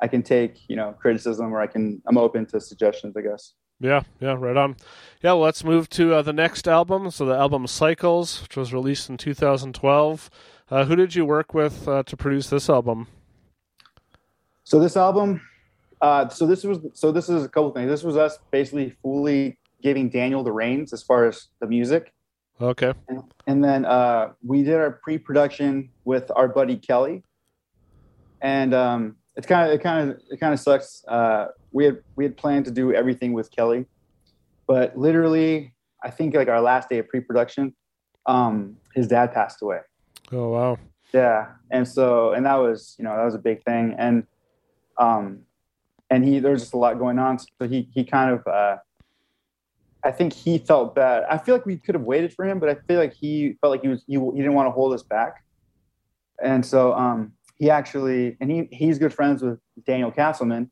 I 0.00 0.06
can 0.06 0.22
take 0.22 0.60
you 0.68 0.76
know 0.76 0.94
criticism, 1.00 1.52
or 1.52 1.60
I 1.60 1.66
can 1.66 2.00
I'm 2.06 2.16
open 2.16 2.46
to 2.46 2.60
suggestions. 2.60 3.16
I 3.16 3.22
guess. 3.22 3.54
Yeah, 3.80 4.02
yeah, 4.20 4.36
right 4.38 4.56
on. 4.56 4.76
Yeah, 5.20 5.32
well, 5.32 5.40
let's 5.40 5.64
move 5.64 5.88
to 5.90 6.14
uh, 6.14 6.22
the 6.22 6.32
next 6.32 6.68
album. 6.68 7.10
So 7.10 7.24
the 7.26 7.34
album 7.34 7.66
Cycles, 7.66 8.42
which 8.42 8.56
was 8.56 8.72
released 8.72 9.10
in 9.10 9.16
2012. 9.16 10.30
Uh, 10.70 10.84
who 10.84 10.94
did 10.94 11.16
you 11.16 11.26
work 11.26 11.52
with 11.54 11.88
uh, 11.88 12.04
to 12.04 12.16
produce 12.16 12.48
this 12.48 12.70
album? 12.70 13.08
So 14.62 14.78
this 14.78 14.96
album, 14.96 15.40
uh, 16.04 16.28
so 16.28 16.46
this 16.46 16.62
was 16.64 16.78
so 16.92 17.10
this 17.10 17.28
is 17.30 17.44
a 17.44 17.48
couple 17.48 17.70
things. 17.70 17.88
This 17.88 18.02
was 18.02 18.16
us 18.16 18.38
basically 18.50 18.90
fully 19.02 19.58
giving 19.82 20.10
Daniel 20.10 20.42
the 20.44 20.52
reins 20.52 20.92
as 20.92 21.02
far 21.02 21.26
as 21.26 21.48
the 21.60 21.66
music, 21.66 22.12
Okay. 22.60 22.92
and, 23.08 23.22
and 23.46 23.64
then 23.64 23.84
uh, 23.86 24.32
we 24.42 24.62
did 24.62 24.74
our 24.74 24.92
pre-production 25.02 25.88
with 26.04 26.30
our 26.36 26.46
buddy 26.46 26.76
Kelly, 26.76 27.22
and 28.42 28.74
um, 28.74 29.16
it's 29.34 29.46
kind 29.46 29.68
of 29.68 29.74
it 29.74 29.82
kind 29.82 30.10
of 30.10 30.20
it 30.30 30.38
kind 30.40 30.52
of 30.52 30.60
sucks. 30.60 31.04
Uh, 31.08 31.48
we 31.72 31.84
had 31.86 31.96
we 32.16 32.24
had 32.24 32.36
planned 32.36 32.66
to 32.66 32.70
do 32.70 32.92
everything 32.92 33.32
with 33.32 33.50
Kelly, 33.50 33.86
but 34.66 34.96
literally, 34.98 35.72
I 36.02 36.10
think 36.10 36.34
like 36.34 36.48
our 36.48 36.60
last 36.60 36.90
day 36.90 36.98
of 36.98 37.08
pre-production, 37.08 37.74
um, 38.26 38.76
his 38.94 39.08
dad 39.08 39.32
passed 39.32 39.62
away. 39.62 39.80
Oh 40.32 40.50
wow. 40.50 40.78
Yeah, 41.14 41.52
and 41.70 41.88
so 41.88 42.32
and 42.32 42.44
that 42.44 42.56
was 42.56 42.94
you 42.98 43.04
know 43.04 43.16
that 43.16 43.24
was 43.24 43.34
a 43.34 43.44
big 43.50 43.62
thing, 43.64 43.94
and 43.98 44.26
um, 44.98 45.40
and 46.10 46.24
he 46.24 46.38
there 46.38 46.52
was 46.52 46.62
just 46.62 46.74
a 46.74 46.78
lot 46.78 46.98
going 46.98 47.18
on, 47.18 47.38
so 47.38 47.68
he 47.68 47.88
he 47.92 48.04
kind 48.04 48.30
of 48.30 48.46
uh, 48.46 48.76
I 50.04 50.10
think 50.10 50.32
he 50.32 50.58
felt 50.58 50.94
bad. 50.94 51.24
I 51.30 51.38
feel 51.38 51.54
like 51.54 51.66
we 51.66 51.76
could 51.76 51.94
have 51.94 52.04
waited 52.04 52.32
for 52.32 52.44
him, 52.44 52.58
but 52.58 52.68
I 52.68 52.74
feel 52.86 52.98
like 52.98 53.14
he 53.14 53.56
felt 53.60 53.70
like 53.70 53.82
he 53.82 53.88
was 53.88 54.04
he, 54.06 54.14
he 54.14 54.36
didn't 54.36 54.54
want 54.54 54.66
to 54.66 54.70
hold 54.70 54.92
us 54.92 55.02
back, 55.02 55.44
and 56.42 56.64
so 56.64 56.92
um, 56.94 57.32
he 57.56 57.70
actually 57.70 58.36
and 58.40 58.50
he 58.50 58.68
he's 58.70 58.98
good 58.98 59.14
friends 59.14 59.42
with 59.42 59.58
Daniel 59.86 60.10
Castleman, 60.10 60.70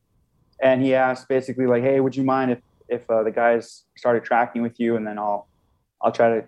and 0.63 0.83
he 0.83 0.95
asked 0.95 1.29
basically 1.29 1.67
like, 1.67 1.83
hey, 1.83 2.01
would 2.01 2.15
you 2.15 2.25
mind 2.25 2.51
if 2.53 2.61
if 2.89 3.09
uh, 3.11 3.23
the 3.23 3.31
guys 3.31 3.85
started 3.97 4.25
tracking 4.25 4.63
with 4.63 4.79
you, 4.79 4.97
and 4.97 5.07
then 5.07 5.19
I'll 5.19 5.49
I'll 6.01 6.13
try 6.13 6.29
to 6.29 6.47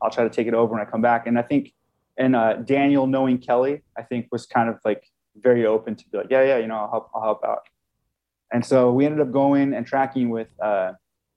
I'll 0.00 0.10
try 0.10 0.24
to 0.24 0.30
take 0.30 0.46
it 0.46 0.54
over 0.54 0.72
when 0.72 0.80
I 0.80 0.84
come 0.84 1.02
back, 1.02 1.26
and 1.26 1.38
I 1.38 1.42
think 1.42 1.72
and 2.18 2.36
uh, 2.36 2.54
Daniel 2.54 3.06
knowing 3.06 3.38
Kelly, 3.38 3.82
I 3.96 4.02
think 4.02 4.28
was 4.30 4.46
kind 4.46 4.68
of 4.68 4.78
like 4.84 5.10
very 5.36 5.66
open 5.66 5.96
to 5.96 6.04
be 6.10 6.18
like, 6.18 6.26
yeah, 6.30 6.44
yeah, 6.44 6.58
you 6.58 6.66
know, 6.66 6.76
I'll 6.76 6.90
help, 6.90 7.10
I'll 7.14 7.22
help 7.22 7.44
out. 7.44 7.68
And 8.52 8.64
so 8.64 8.92
we 8.92 9.06
ended 9.06 9.20
up 9.20 9.32
going 9.32 9.72
and 9.72 9.86
tracking 9.86 10.28
with 10.28 10.48
uh, 10.60 10.92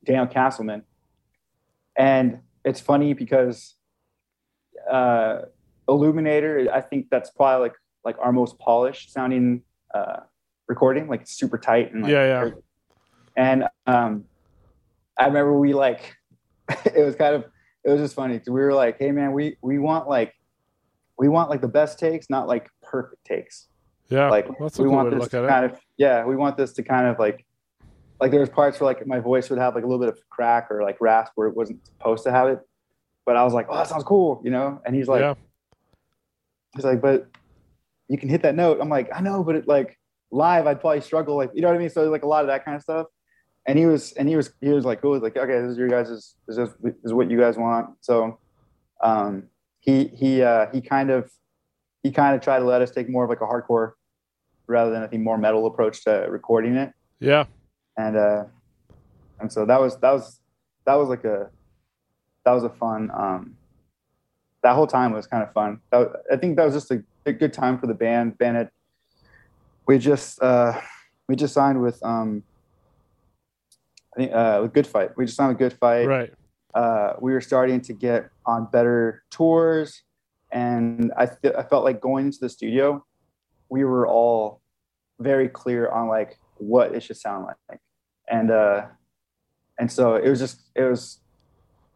Daniel 0.05 0.27
Castleman, 0.27 0.83
and 1.97 2.39
it's 2.65 2.81
funny 2.81 3.13
because 3.13 3.75
uh, 4.89 5.43
Illuminator, 5.87 6.67
I 6.73 6.81
think 6.81 7.07
that's 7.09 7.29
probably 7.29 7.69
like 7.69 7.75
like 8.03 8.17
our 8.19 8.31
most 8.31 8.59
polished 8.59 9.11
sounding 9.13 9.63
uh, 9.93 10.21
recording, 10.67 11.07
like 11.07 11.21
it's 11.21 11.31
super 11.37 11.57
tight 11.57 11.93
and 11.93 12.03
like, 12.03 12.11
Yeah, 12.11 12.43
yeah. 12.45 12.51
And 13.37 13.63
um, 13.87 14.25
I 15.17 15.25
remember 15.27 15.57
we 15.57 15.73
like 15.73 16.15
it 16.85 17.03
was 17.03 17.15
kind 17.15 17.35
of 17.35 17.45
it 17.83 17.89
was 17.91 18.01
just 18.01 18.15
funny 18.15 18.37
'cause 18.39 18.49
we 18.49 18.59
were 18.59 18.73
like, 18.73 18.97
hey 18.99 19.11
man, 19.11 19.31
we 19.31 19.57
we 19.61 19.79
want 19.79 20.09
like 20.09 20.33
we 21.17 21.29
want 21.29 21.49
like 21.49 21.61
the 21.61 21.67
best 21.67 21.97
takes, 21.97 22.29
not 22.29 22.47
like 22.47 22.69
perfect 22.83 23.23
takes. 23.25 23.67
Yeah, 24.09 24.29
Like 24.29 24.47
we 24.77 24.87
want 24.87 25.11
this 25.17 25.29
to 25.29 25.37
at 25.39 25.43
it. 25.45 25.47
kind 25.47 25.65
of 25.65 25.79
yeah, 25.97 26.25
we 26.25 26.35
want 26.35 26.57
this 26.57 26.73
to 26.73 26.83
kind 26.83 27.07
of 27.07 27.17
like 27.17 27.45
like 28.19 28.31
there 28.31 28.39
was 28.39 28.49
parts 28.49 28.79
where 28.79 28.85
like 28.85 29.05
my 29.07 29.19
voice 29.19 29.49
would 29.49 29.59
have 29.59 29.75
like 29.75 29.83
a 29.83 29.87
little 29.87 29.99
bit 29.99 30.09
of 30.09 30.19
crack 30.29 30.67
or 30.69 30.83
like 30.83 31.01
rasp 31.01 31.33
where 31.35 31.47
it 31.47 31.55
wasn't 31.55 31.85
supposed 31.85 32.23
to 32.23 32.31
have 32.31 32.47
it. 32.47 32.59
But 33.25 33.35
I 33.35 33.43
was 33.43 33.53
like, 33.53 33.65
oh, 33.69 33.75
that 33.75 33.87
sounds 33.87 34.03
cool, 34.03 34.41
you 34.43 34.51
know. 34.51 34.79
And 34.85 34.95
he's 34.95 35.07
like, 35.07 35.21
yeah, 35.21 35.33
he's 36.75 36.85
like, 36.85 37.01
but 37.01 37.27
you 38.07 38.17
can 38.17 38.29
hit 38.29 38.43
that 38.43 38.55
note. 38.55 38.77
I'm 38.79 38.89
like, 38.89 39.09
I 39.13 39.21
know, 39.21 39.43
but 39.43 39.55
it 39.55 39.67
like 39.67 39.97
live 40.31 40.67
I'd 40.67 40.81
probably 40.81 41.01
struggle 41.01 41.35
like 41.35 41.51
you 41.53 41.61
know 41.61 41.69
what 41.69 41.75
I 41.75 41.79
mean. 41.79 41.89
So 41.89 42.09
like 42.09 42.23
a 42.23 42.27
lot 42.27 42.41
of 42.41 42.47
that 42.47 42.63
kind 42.63 42.75
of 42.75 42.83
stuff. 42.83 43.07
And 43.67 43.79
he 43.79 43.87
was 43.87 44.11
and 44.13 44.29
he 44.29 44.35
was 44.35 44.53
he 44.61 44.69
was 44.69 44.85
like 44.85 45.01
cool. 45.01 45.19
Like 45.19 45.35
okay, 45.35 45.59
this 45.61 45.71
is 45.71 45.77
your 45.77 45.89
guys' 45.89 46.35
this 46.47 46.57
is 46.57 46.69
this 46.81 46.93
is 47.03 47.13
what 47.13 47.31
you 47.31 47.39
guys 47.39 47.57
want. 47.57 47.95
So 48.01 48.39
um, 49.01 49.45
he 49.79 50.05
he 50.07 50.43
uh, 50.43 50.67
he 50.71 50.81
kind 50.81 51.09
of 51.09 51.31
he 52.05 52.11
kind 52.11 52.35
of 52.35 52.41
tried 52.41 52.59
to 52.59 52.65
let 52.65 52.83
us 52.83 52.91
take 52.91 53.09
more 53.09 53.23
of 53.23 53.31
like 53.31 53.41
a 53.41 53.45
hardcore 53.45 53.93
rather 54.67 54.91
than 54.91 55.01
I 55.01 55.07
think 55.07 55.23
more 55.23 55.39
metal 55.39 55.65
approach 55.65 56.03
to 56.03 56.27
recording 56.29 56.75
it. 56.75 56.93
Yeah. 57.19 57.45
And 57.97 58.15
uh, 58.15 58.43
and 59.39 59.51
so 59.51 59.65
that 59.65 59.81
was 59.81 59.97
that 60.01 60.11
was 60.11 60.39
that 60.85 60.93
was 60.93 61.09
like 61.09 61.23
a 61.23 61.49
that 62.43 62.51
was 62.51 62.63
a 62.63 62.69
fun 62.69 63.09
um 63.11 63.57
that 64.61 64.75
whole 64.75 64.85
time 64.85 65.13
was 65.13 65.25
kind 65.25 65.41
of 65.41 65.51
fun. 65.51 65.79
Was, 65.91 66.15
I 66.31 66.35
think 66.37 66.57
that 66.57 66.65
was 66.65 66.75
just 66.75 66.91
a, 66.91 67.03
a, 67.25 67.33
good 67.33 67.53
time 67.53 67.79
for 67.79 67.87
the 67.87 67.95
band. 67.95 68.37
Band 68.37 68.55
had 68.57 68.69
we 69.87 69.97
just 69.97 70.39
uh 70.43 70.79
we 71.27 71.35
just 71.35 71.55
signed 71.55 71.81
with 71.81 72.03
um 72.05 72.43
I 74.13 74.15
think 74.15 74.31
uh 74.31 74.59
with 74.61 74.73
Good 74.73 74.85
Fight. 74.85 75.17
We 75.17 75.25
just 75.25 75.37
signed 75.37 75.49
with 75.49 75.57
Good 75.57 75.73
Fight. 75.73 76.05
Right. 76.05 76.33
Uh, 76.75 77.13
we 77.19 77.31
were 77.31 77.41
starting 77.41 77.81
to 77.81 77.93
get 77.93 78.29
on 78.45 78.67
better 78.71 79.23
tours, 79.31 80.03
and 80.55 81.11
I 81.17 81.25
th- 81.25 81.53
I 81.55 81.63
felt 81.63 81.83
like 81.83 81.99
going 81.99 82.27
into 82.27 82.39
the 82.39 82.49
studio, 82.49 83.05
we 83.69 83.83
were 83.83 84.07
all 84.07 84.61
very 85.19 85.49
clear 85.49 85.89
on 85.89 86.07
like 86.07 86.39
what 86.57 86.95
it 86.95 87.03
should 87.03 87.17
sound 87.17 87.45
like, 87.69 87.79
and 88.27 88.49
uh, 88.49 88.85
and 89.77 89.91
so 89.91 90.15
it 90.15 90.29
was 90.29 90.39
just 90.39 90.61
it 90.73 90.83
was. 90.83 91.19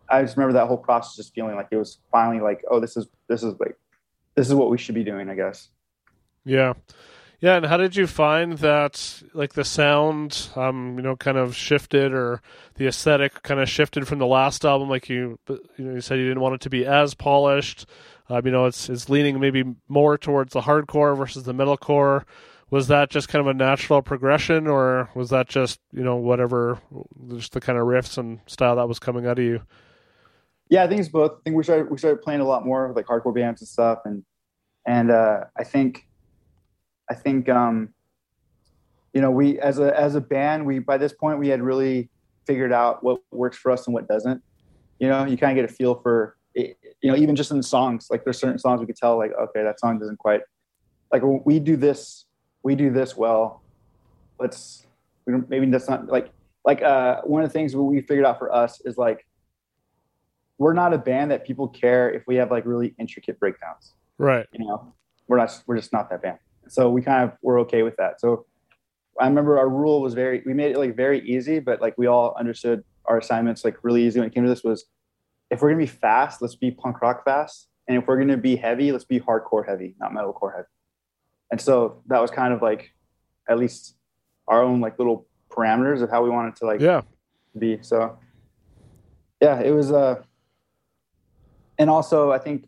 I 0.09 0.23
just 0.23 0.35
remember 0.35 0.53
that 0.53 0.67
whole 0.67 0.77
process 0.77 1.15
just 1.15 1.33
feeling 1.33 1.55
like 1.55 1.67
it 1.71 1.77
was 1.77 1.99
finally 2.11 2.41
like, 2.41 2.61
oh, 2.69 2.79
this 2.79 2.97
is 2.97 3.07
this 3.29 3.43
is 3.43 3.53
like 3.59 3.77
this 4.35 4.47
is 4.47 4.53
what 4.53 4.69
we 4.69 4.77
should 4.77 4.95
be 4.95 5.03
doing, 5.05 5.29
I 5.29 5.35
guess. 5.35 5.69
Yeah. 6.43 6.73
Yeah, 7.41 7.55
and 7.55 7.65
how 7.65 7.77
did 7.77 7.95
you 7.95 8.05
find 8.05 8.57
that, 8.57 9.23
like 9.33 9.53
the 9.53 9.63
sound, 9.63 10.49
um, 10.57 10.95
you 10.97 11.01
know, 11.03 11.15
kind 11.15 11.37
of 11.37 11.55
shifted, 11.55 12.11
or 12.11 12.41
the 12.75 12.85
aesthetic 12.85 13.43
kind 13.43 13.61
of 13.61 13.69
shifted 13.69 14.09
from 14.09 14.19
the 14.19 14.25
last 14.25 14.65
album? 14.65 14.89
Like 14.89 15.07
you, 15.07 15.39
you 15.47 15.59
know, 15.77 15.93
you 15.93 16.01
said 16.01 16.19
you 16.19 16.27
didn't 16.27 16.41
want 16.41 16.55
it 16.55 16.61
to 16.61 16.69
be 16.69 16.85
as 16.85 17.13
polished. 17.13 17.85
Um, 18.29 18.45
you 18.45 18.51
know, 18.51 18.65
it's 18.65 18.89
it's 18.89 19.09
leaning 19.09 19.39
maybe 19.39 19.63
more 19.87 20.17
towards 20.17 20.53
the 20.53 20.61
hardcore 20.61 21.17
versus 21.17 21.43
the 21.43 21.53
metalcore. 21.53 22.23
Was 22.69 22.87
that 22.87 23.09
just 23.09 23.29
kind 23.29 23.41
of 23.41 23.47
a 23.47 23.53
natural 23.53 24.03
progression, 24.03 24.67
or 24.67 25.09
was 25.15 25.31
that 25.31 25.49
just 25.49 25.79
you 25.91 26.03
know 26.03 26.15
whatever, 26.15 26.79
just 27.29 27.53
the 27.53 27.61
kind 27.61 27.79
of 27.79 27.85
riffs 27.85 28.17
and 28.17 28.39
style 28.45 28.75
that 28.75 28.87
was 28.87 28.99
coming 28.99 29.25
out 29.25 29.39
of 29.39 29.45
you? 29.45 29.61
Yeah, 30.69 30.83
I 30.83 30.87
think 30.87 30.99
it's 30.99 31.09
both. 31.09 31.31
I 31.31 31.41
think 31.43 31.55
we 31.55 31.63
started 31.63 31.89
we 31.89 31.97
started 31.97 32.21
playing 32.21 32.41
a 32.41 32.45
lot 32.45 32.65
more 32.65 32.93
like 32.95 33.07
hardcore 33.07 33.33
bands 33.33 33.61
and 33.61 33.67
stuff, 33.67 33.99
and 34.05 34.23
and 34.85 35.09
uh, 35.09 35.45
I 35.57 35.63
think 35.63 36.07
I 37.09 37.15
think 37.15 37.49
um, 37.49 37.89
you 39.13 39.21
know 39.21 39.31
we 39.31 39.59
as 39.59 39.79
a 39.79 39.99
as 39.99 40.13
a 40.13 40.21
band 40.21 40.67
we 40.67 40.77
by 40.77 40.99
this 40.99 41.13
point 41.13 41.39
we 41.39 41.47
had 41.47 41.61
really 41.63 42.09
figured 42.45 42.71
out 42.71 43.03
what 43.03 43.19
works 43.31 43.57
for 43.57 43.71
us 43.71 43.87
and 43.87 43.95
what 43.95 44.07
doesn't. 44.07 44.43
You 44.99 45.07
know, 45.07 45.25
you 45.25 45.37
kind 45.37 45.57
of 45.57 45.63
get 45.63 45.71
a 45.71 45.73
feel 45.73 45.95
for 45.95 46.35
you 47.01 47.11
know 47.11 47.17
even 47.17 47.35
just 47.35 47.51
in 47.51 47.57
the 47.57 47.63
songs. 47.63 48.07
Like 48.09 48.23
there's 48.23 48.39
certain 48.39 48.59
songs 48.59 48.79
we 48.79 48.85
could 48.85 48.97
tell 48.97 49.17
like 49.17 49.31
okay 49.39 49.63
that 49.63 49.79
song 49.79 49.99
doesn't 49.99 50.17
quite 50.17 50.41
like 51.11 51.21
we 51.23 51.59
do 51.59 51.75
this 51.75 52.25
we 52.63 52.75
do 52.75 52.91
this 52.91 53.15
well. 53.15 53.61
Let's 54.39 54.85
we 55.25 55.33
don't, 55.33 55.49
maybe 55.49 55.65
that's 55.67 55.89
not 55.89 56.07
like 56.07 56.31
like 56.65 56.81
uh, 56.81 57.21
one 57.23 57.41
of 57.41 57.49
the 57.49 57.53
things 57.53 57.75
we 57.75 58.01
figured 58.01 58.25
out 58.25 58.37
for 58.37 58.53
us 58.53 58.81
is 58.81 58.97
like 58.97 59.25
we're 60.57 60.73
not 60.73 60.93
a 60.93 60.97
band 60.97 61.31
that 61.31 61.45
people 61.45 61.67
care 61.69 62.11
if 62.11 62.23
we 62.27 62.35
have 62.35 62.51
like 62.51 62.65
really 62.65 62.93
intricate 62.99 63.39
breakdowns. 63.39 63.93
Right. 64.17 64.45
You 64.51 64.65
know, 64.65 64.93
we're 65.27 65.37
not 65.37 65.63
we're 65.67 65.77
just 65.77 65.93
not 65.93 66.09
that 66.09 66.21
band 66.21 66.39
so 66.69 66.89
we 66.89 67.01
kind 67.01 67.23
of 67.23 67.37
were 67.41 67.59
okay 67.59 67.83
with 67.83 67.95
that. 67.97 68.21
So 68.21 68.45
I 69.19 69.27
remember 69.27 69.57
our 69.57 69.67
rule 69.67 70.01
was 70.01 70.13
very 70.13 70.41
we 70.45 70.53
made 70.53 70.71
it 70.71 70.77
like 70.77 70.95
very 70.95 71.19
easy, 71.27 71.59
but 71.59 71.81
like 71.81 71.97
we 71.97 72.07
all 72.07 72.35
understood 72.39 72.83
our 73.05 73.17
assignments 73.17 73.65
like 73.65 73.77
really 73.83 74.05
easy 74.05 74.19
when 74.19 74.27
it 74.27 74.33
came 74.33 74.43
to 74.43 74.49
this 74.49 74.63
was 74.63 74.85
if 75.49 75.61
we're 75.61 75.69
gonna 75.69 75.81
be 75.81 75.87
fast, 75.87 76.41
let's 76.41 76.55
be 76.55 76.71
punk 76.71 77.01
rock 77.01 77.23
fast. 77.25 77.67
And 77.87 77.97
if 77.97 78.07
we're 78.07 78.19
gonna 78.19 78.37
be 78.37 78.55
heavy, 78.55 78.91
let's 78.91 79.05
be 79.05 79.19
hardcore 79.19 79.67
heavy, 79.67 79.95
not 79.99 80.11
metalcore 80.11 80.55
heavy. 80.55 80.67
And 81.51 81.59
so 81.59 82.01
that 82.07 82.21
was 82.21 82.31
kind 82.31 82.53
of 82.53 82.61
like 82.61 82.93
at 83.49 83.57
least 83.57 83.95
our 84.47 84.61
own 84.61 84.79
like 84.79 84.99
little 84.99 85.27
parameters 85.49 86.01
of 86.01 86.09
how 86.09 86.23
we 86.23 86.29
wanted 86.29 86.55
to 86.57 86.65
like 86.65 86.81
yeah 86.81 87.01
be. 87.57 87.79
So 87.81 88.17
yeah, 89.41 89.59
it 89.59 89.71
was 89.71 89.91
uh 89.91 90.21
and 91.77 91.89
also 91.89 92.31
I 92.31 92.37
think 92.37 92.67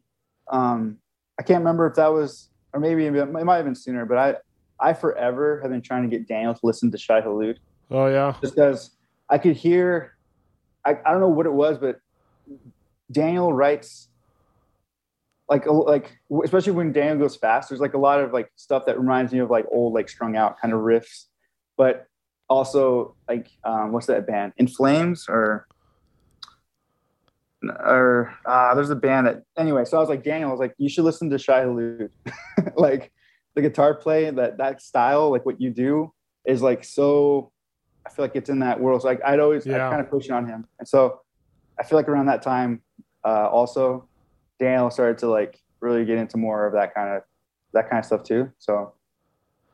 um 0.52 0.98
I 1.40 1.44
can't 1.44 1.60
remember 1.60 1.86
if 1.88 1.96
that 1.96 2.08
was 2.08 2.50
or 2.74 2.80
maybe 2.80 3.06
it 3.06 3.14
might 3.14 3.56
have 3.58 3.66
been 3.66 3.76
sooner, 3.76 4.06
but 4.06 4.18
I 4.18 4.36
I 4.80 4.94
forever 4.94 5.60
have 5.62 5.70
been 5.70 5.82
trying 5.82 6.10
to 6.10 6.10
get 6.10 6.28
Daniel 6.28 6.54
to 6.54 6.60
listen 6.64 6.90
to 6.92 6.98
Shai 6.98 7.22
Hulud. 7.22 7.58
Oh 7.92 8.08
yeah, 8.08 8.36
just 8.42 8.56
because 8.56 8.98
I 9.30 9.38
could 9.38 9.56
hear, 9.56 10.18
I, 10.84 10.98
I 11.06 11.12
don't 11.12 11.20
know 11.20 11.30
what 11.30 11.46
it 11.46 11.54
was, 11.54 11.78
but 11.78 12.00
Daniel 13.12 13.52
writes 13.54 14.10
like 15.52 15.66
like 15.68 16.18
especially 16.44 16.72
when 16.72 16.94
Daniel 16.94 17.18
goes 17.18 17.36
fast. 17.36 17.70
There's 17.70 17.82
like 17.82 17.94
a 17.94 18.00
lot 18.00 18.22
of 18.22 18.32
like 18.32 18.50
stuff 18.56 18.86
that 18.86 18.98
reminds 18.98 19.34
me 19.34 19.40
of 19.40 19.50
like 19.50 19.66
old 19.70 19.94
like 19.94 20.08
strung 20.08 20.38
out 20.38 20.60
kind 20.60 20.74
of 20.74 20.80
riffs, 20.80 21.26
but 21.78 22.08
also 22.50 23.16
like 23.28 23.50
um, 23.66 23.92
what's 23.92 24.08
that 24.08 24.26
band? 24.26 24.54
In 24.58 24.68
Flames 24.68 25.26
or 25.28 25.68
or 27.64 28.34
uh, 28.46 28.74
there's 28.76 28.90
a 28.90 28.96
band 28.96 29.28
that 29.28 29.44
anyway. 29.58 29.84
So 29.84 29.98
I 29.98 30.00
was 30.00 30.10
like, 30.10 30.24
Daniel, 30.24 30.50
I 30.50 30.52
was 30.54 30.60
like, 30.60 30.74
you 30.78 30.90
should 30.90 31.04
listen 31.04 31.30
to 31.30 31.38
Shai 31.38 31.64
Hulud. 31.64 32.10
like 32.76 33.12
the 33.56 33.62
guitar 33.62 33.94
play, 33.94 34.30
that 34.30 34.58
that 34.58 34.82
style, 34.82 35.32
like 35.32 35.46
what 35.46 35.60
you 35.60 35.70
do, 35.70 36.14
is 36.46 36.62
like 36.62 36.84
so. 36.84 37.52
I 38.04 38.10
feel 38.10 38.26
like 38.26 38.36
it's 38.36 38.50
in 38.50 38.60
that 38.60 38.80
world. 38.80 39.02
So 39.02 39.10
like 39.10 39.22
I'd 39.24 39.40
always 39.40 39.66
yeah. 39.66 39.88
I'd 39.88 39.90
kind 39.90 40.02
of 40.02 40.10
push 40.10 40.26
it 40.26 40.32
on 40.32 40.48
him, 40.48 40.66
and 40.80 40.88
so 40.88 41.22
I 41.82 41.84
feel 41.84 41.98
like 41.98 42.08
around 42.08 42.28
that 42.28 42.44
time, 42.44 42.82
uh, 43.26 43.50
also 43.50 44.08
Daniel 44.60 44.92
started 44.92 45.18
to 45.20 45.28
like 45.28 45.60
really 45.80 46.06
get 46.06 46.20
into 46.20 46.38
more 46.38 46.68
of 46.68 46.74
that 46.74 46.94
kind 46.94 47.10
of 47.10 47.24
that 47.74 47.90
kind 47.90 48.00
of 48.00 48.06
stuff 48.06 48.24
too. 48.24 48.52
So 48.60 48.94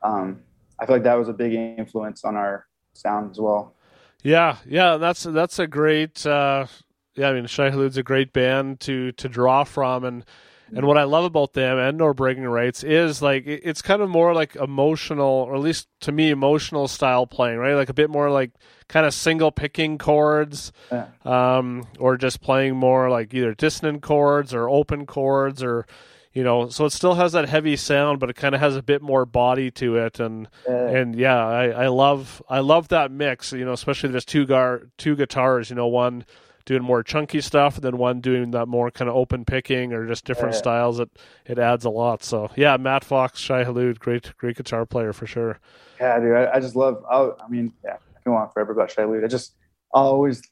um, 0.02 0.40
I 0.80 0.86
feel 0.86 0.96
like 0.96 1.04
that 1.04 1.18
was 1.18 1.28
a 1.28 1.34
big 1.34 1.52
influence 1.52 2.24
on 2.24 2.34
our 2.34 2.66
sound 2.94 3.30
as 3.30 3.38
well. 3.38 3.74
Yeah, 4.22 4.56
yeah, 4.66 4.96
that's 4.96 5.24
that's 5.24 5.58
a 5.58 5.66
great. 5.66 6.24
Uh 6.24 6.66
yeah, 7.14 7.28
I 7.28 7.34
mean, 7.34 7.46
Shai 7.46 7.70
Hulud's 7.70 7.98
a 7.98 8.02
great 8.02 8.32
band 8.32 8.80
to 8.80 9.12
to 9.12 9.28
draw 9.28 9.64
from, 9.64 10.04
and 10.04 10.24
and 10.74 10.86
what 10.86 10.98
I 10.98 11.04
love 11.04 11.24
about 11.24 11.52
them 11.52 11.78
and 11.78 11.98
No 11.98 12.12
Bragging 12.12 12.44
Rights 12.44 12.82
is 12.82 13.22
like 13.22 13.44
it's 13.46 13.82
kind 13.82 14.02
of 14.02 14.08
more 14.08 14.34
like 14.34 14.56
emotional, 14.56 15.26
or 15.26 15.54
at 15.54 15.60
least 15.60 15.88
to 16.00 16.12
me, 16.12 16.30
emotional 16.30 16.88
style 16.88 17.26
playing, 17.26 17.58
right? 17.58 17.74
Like 17.74 17.88
a 17.88 17.94
bit 17.94 18.10
more 18.10 18.30
like 18.30 18.52
kind 18.88 19.06
of 19.06 19.14
single 19.14 19.50
picking 19.50 19.98
chords, 19.98 20.72
yeah. 20.90 21.06
um, 21.24 21.86
or 21.98 22.16
just 22.16 22.40
playing 22.40 22.76
more 22.76 23.10
like 23.10 23.32
either 23.34 23.54
dissonant 23.54 24.02
chords 24.02 24.52
or 24.52 24.68
open 24.68 25.06
chords, 25.06 25.62
or 25.62 25.86
you 26.32 26.42
know. 26.42 26.68
So 26.68 26.84
it 26.84 26.90
still 26.90 27.14
has 27.14 27.32
that 27.32 27.48
heavy 27.48 27.76
sound, 27.76 28.20
but 28.20 28.30
it 28.30 28.36
kind 28.36 28.54
of 28.54 28.60
has 28.60 28.76
a 28.76 28.82
bit 28.82 29.02
more 29.02 29.24
body 29.24 29.70
to 29.72 29.96
it, 29.96 30.20
and 30.20 30.48
yeah. 30.68 30.88
and 30.88 31.14
yeah, 31.14 31.46
I, 31.46 31.68
I 31.68 31.86
love 31.88 32.42
I 32.48 32.60
love 32.60 32.88
that 32.88 33.10
mix. 33.10 33.52
You 33.52 33.64
know, 33.64 33.72
especially 33.72 34.10
there's 34.10 34.24
two 34.24 34.46
gar 34.46 34.82
two 34.98 35.16
guitars. 35.16 35.70
You 35.70 35.76
know, 35.76 35.86
one 35.88 36.24
doing 36.68 36.82
more 36.82 37.02
chunky 37.02 37.40
stuff 37.40 37.76
and 37.76 37.84
then 37.84 37.96
one 37.96 38.20
doing 38.20 38.50
that 38.50 38.68
more 38.68 38.90
kind 38.90 39.08
of 39.08 39.16
open 39.16 39.42
picking 39.42 39.94
or 39.94 40.06
just 40.06 40.26
different 40.26 40.52
yeah. 40.52 40.58
styles 40.58 41.00
it 41.00 41.08
it 41.46 41.58
adds 41.58 41.86
a 41.86 41.90
lot 41.90 42.22
so 42.22 42.50
yeah 42.56 42.76
matt 42.76 43.02
fox 43.02 43.40
shai 43.40 43.64
hulud 43.64 43.98
great 43.98 44.36
great 44.36 44.54
guitar 44.54 44.84
player 44.84 45.14
for 45.14 45.26
sure 45.26 45.58
yeah 45.98 46.20
dude 46.20 46.36
i, 46.36 46.56
I 46.56 46.60
just 46.60 46.76
love 46.76 47.02
I'll, 47.10 47.38
i 47.42 47.48
mean 47.48 47.72
yeah 47.82 47.94
i 47.94 48.20
can 48.22 48.32
go 48.32 48.34
on 48.34 48.50
forever 48.50 48.72
about 48.72 48.90
shai 48.90 49.04
hulud 49.04 49.24
i 49.24 49.28
just 49.28 49.54
i 49.94 49.98
always 49.98 50.42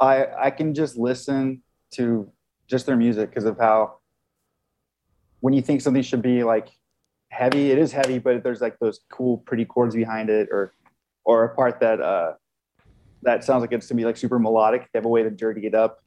i 0.00 0.26
i 0.36 0.50
can 0.50 0.74
just 0.74 0.98
listen 0.98 1.62
to 1.92 2.28
just 2.66 2.86
their 2.86 2.96
music 2.96 3.30
because 3.30 3.44
of 3.44 3.58
how 3.58 3.98
when 5.38 5.54
you 5.54 5.62
think 5.62 5.80
something 5.82 6.02
should 6.02 6.20
be 6.20 6.42
like 6.42 6.68
heavy 7.28 7.70
it 7.70 7.78
is 7.78 7.92
heavy 7.92 8.18
but 8.18 8.42
there's 8.42 8.60
like 8.60 8.76
those 8.80 8.98
cool 9.08 9.38
pretty 9.38 9.64
chords 9.64 9.94
behind 9.94 10.30
it 10.30 10.48
or 10.50 10.72
or 11.24 11.44
a 11.44 11.54
part 11.54 11.78
that 11.78 12.00
uh 12.00 12.32
that 13.22 13.44
sounds 13.44 13.60
like 13.60 13.72
it's 13.72 13.88
gonna 13.88 13.96
be 13.96 14.04
like 14.04 14.16
super 14.16 14.38
melodic. 14.38 14.88
They 14.92 14.98
have 14.98 15.04
a 15.04 15.08
way 15.08 15.22
to 15.22 15.30
dirty 15.30 15.66
it 15.66 15.74
up 15.74 16.02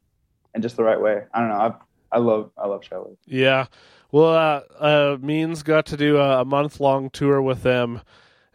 and 0.53 0.63
just 0.63 0.77
the 0.77 0.83
right 0.83 0.99
way. 0.99 1.23
I 1.33 1.39
don't 1.39 1.49
know. 1.49 1.55
I 1.55 1.73
I 2.11 2.19
love 2.19 2.51
I 2.57 2.67
love 2.67 2.83
Shelley. 2.83 3.17
Yeah. 3.25 3.67
Well, 4.11 4.33
uh, 4.33 4.61
uh, 4.83 5.17
Means 5.21 5.63
got 5.63 5.85
to 5.87 5.97
do 5.97 6.17
a, 6.17 6.41
a 6.41 6.45
month 6.45 6.81
long 6.81 7.09
tour 7.09 7.41
with 7.41 7.63
them, 7.63 8.01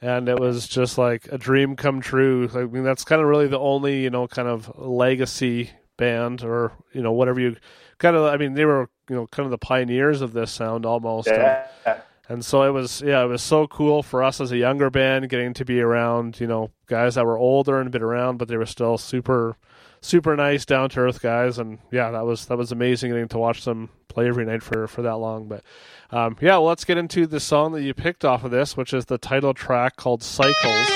and 0.02 0.28
it 0.28 0.38
was 0.38 0.68
just 0.68 0.98
like 0.98 1.28
a 1.32 1.38
dream 1.38 1.76
come 1.76 2.00
true. 2.00 2.50
I 2.54 2.64
mean, 2.64 2.84
that's 2.84 3.04
kind 3.04 3.22
of 3.22 3.28
really 3.28 3.48
the 3.48 3.58
only 3.58 4.02
you 4.02 4.10
know 4.10 4.28
kind 4.28 4.48
of 4.48 4.70
legacy 4.78 5.70
band 5.96 6.42
or 6.42 6.72
you 6.92 7.02
know 7.02 7.12
whatever 7.12 7.40
you 7.40 7.56
kind 7.98 8.16
of. 8.16 8.24
I 8.24 8.36
mean, 8.36 8.54
they 8.54 8.66
were 8.66 8.90
you 9.08 9.16
know 9.16 9.26
kind 9.28 9.46
of 9.46 9.50
the 9.50 9.58
pioneers 9.58 10.20
of 10.20 10.32
this 10.32 10.50
sound 10.50 10.84
almost. 10.84 11.28
Yeah. 11.28 11.66
And, 11.86 12.00
and 12.28 12.44
so 12.44 12.62
it 12.62 12.70
was 12.70 13.02
yeah 13.02 13.22
it 13.22 13.28
was 13.28 13.42
so 13.42 13.66
cool 13.66 14.02
for 14.02 14.22
us 14.22 14.40
as 14.40 14.52
a 14.52 14.56
younger 14.56 14.90
band 14.90 15.28
getting 15.28 15.54
to 15.54 15.64
be 15.64 15.80
around 15.80 16.40
you 16.40 16.46
know 16.46 16.70
guys 16.86 17.14
that 17.14 17.24
were 17.24 17.38
older 17.38 17.80
and 17.80 17.90
been 17.90 18.02
around 18.02 18.36
but 18.36 18.48
they 18.48 18.56
were 18.56 18.66
still 18.66 18.98
super 18.98 19.56
super 20.06 20.36
nice, 20.36 20.64
down 20.64 20.88
to 20.90 21.00
earth 21.00 21.20
guys, 21.20 21.58
and 21.58 21.78
yeah, 21.90 22.10
that 22.10 22.24
was 22.24 22.46
that 22.46 22.56
was 22.56 22.72
amazing 22.72 23.10
getting 23.10 23.28
to 23.28 23.38
watch 23.38 23.64
them 23.64 23.90
play 24.08 24.28
every 24.28 24.46
night 24.46 24.62
for 24.62 24.86
for 24.86 25.02
that 25.02 25.16
long. 25.16 25.48
But 25.48 25.62
um, 26.10 26.36
yeah, 26.40 26.52
well, 26.52 26.66
let's 26.66 26.84
get 26.84 26.98
into 26.98 27.26
the 27.26 27.40
song 27.40 27.72
that 27.72 27.82
you 27.82 27.92
picked 27.92 28.24
off 28.24 28.44
of 28.44 28.50
this, 28.50 28.76
which 28.76 28.94
is 28.94 29.06
the 29.06 29.18
title 29.18 29.54
track 29.54 29.96
called 29.96 30.22
"Cycles." 30.22 30.90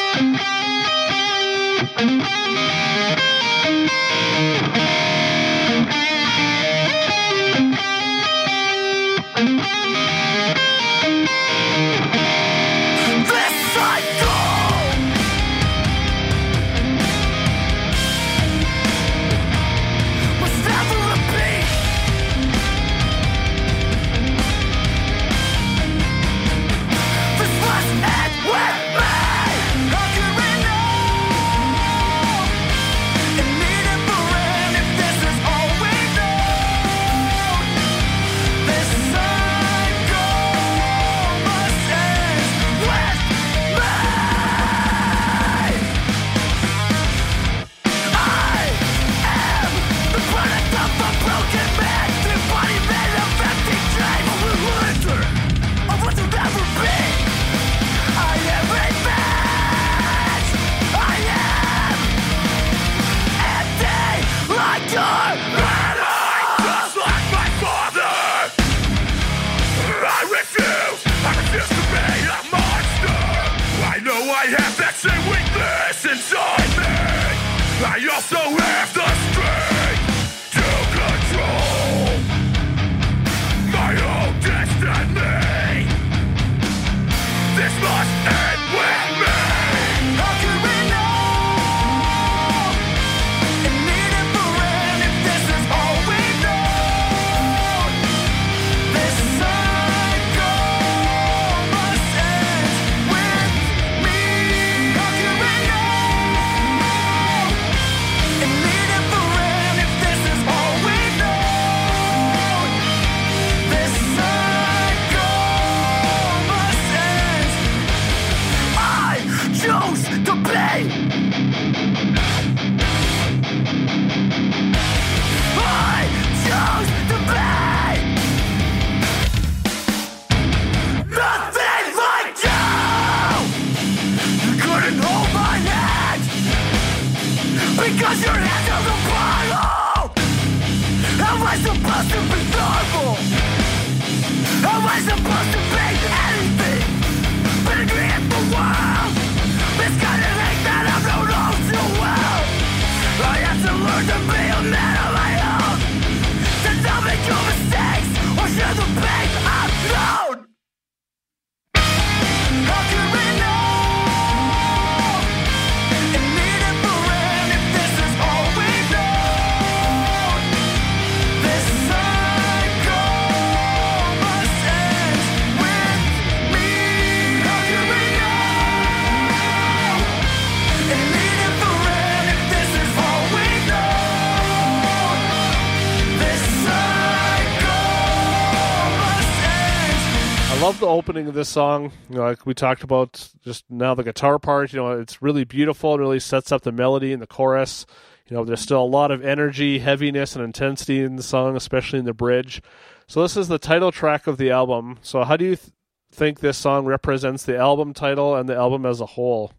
The 190.81 190.87
opening 190.87 191.29
of 191.29 191.35
this 191.35 191.49
song. 191.49 191.93
You 192.09 192.17
know, 192.17 192.23
like 192.23 192.45
we 192.47 192.55
talked 192.55 192.83
about 192.83 193.31
just 193.45 193.65
now, 193.71 193.95
the 193.95 194.03
guitar 194.03 194.39
part. 194.39 194.73
You 194.73 194.81
know, 194.81 194.93
it's 194.93 195.23
really 195.23 195.45
beautiful. 195.45 195.95
It 195.95 195.99
really 195.99 196.21
sets 196.21 196.51
up 196.51 196.63
the 196.63 196.73
melody 196.73 197.13
and 197.13 197.23
the 197.23 197.27
chorus. 197.27 197.87
You 198.27 198.37
know, 198.37 198.45
there's 198.45 198.61
still 198.61 198.83
a 198.83 198.85
lot 198.85 199.11
of 199.11 199.25
energy, 199.25 199.79
heaviness, 199.79 200.35
and 200.35 200.45
intensity 200.45 201.03
in 201.03 201.17
the 201.17 201.23
song, 201.23 201.57
especially 201.57 201.99
in 201.99 202.05
the 202.05 202.15
bridge. 202.15 202.63
So 203.07 203.23
this 203.23 203.37
is 203.37 203.49
the 203.49 203.59
title 203.59 203.93
track 203.93 204.27
of 204.27 204.39
the 204.39 204.51
album. 204.51 204.99
So 205.03 205.25
how 205.25 205.37
do 205.37 205.45
you 205.45 205.57
th- 205.57 205.73
think 206.13 206.41
this 206.41 206.57
song 206.57 206.87
represents 206.87 207.45
the 207.45 207.57
album 207.57 207.93
title 207.93 208.37
and 208.37 208.49
the 208.49 208.57
album 208.57 208.87
as 208.87 209.01
a 209.01 209.07
whole? 209.07 209.53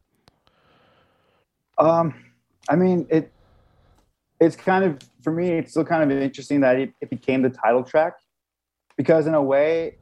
Um, 1.77 2.13
I 2.69 2.75
mean, 2.75 3.07
it 3.09 3.31
it's 4.39 4.55
kind 4.55 4.83
of 4.83 4.99
for 5.21 5.31
me. 5.31 5.49
It's 5.49 5.71
still 5.71 5.85
kind 5.85 6.09
of 6.09 6.17
interesting 6.17 6.61
that 6.61 6.77
it, 6.77 6.93
it 7.01 7.09
became 7.09 7.41
the 7.41 7.49
title 7.49 7.83
track 7.83 8.13
because 8.97 9.27
in 9.27 9.33
a 9.33 9.41
way 9.41 9.95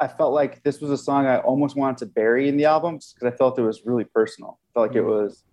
I 0.00 0.08
felt 0.08 0.32
like 0.32 0.62
this 0.62 0.80
was 0.80 0.90
a 0.90 0.96
song 0.96 1.26
I 1.26 1.38
almost 1.38 1.76
wanted 1.76 1.98
to 1.98 2.06
bury 2.06 2.48
in 2.48 2.56
the 2.56 2.64
album 2.64 2.96
because 2.96 3.32
I 3.32 3.36
felt 3.36 3.58
it 3.58 3.62
was 3.62 3.82
really 3.84 4.04
personal. 4.04 4.58
I 4.62 4.68
felt 4.74 4.88
like 4.88 4.96
it 4.96 5.02
mm-hmm. 5.02 5.24
was 5.24 5.44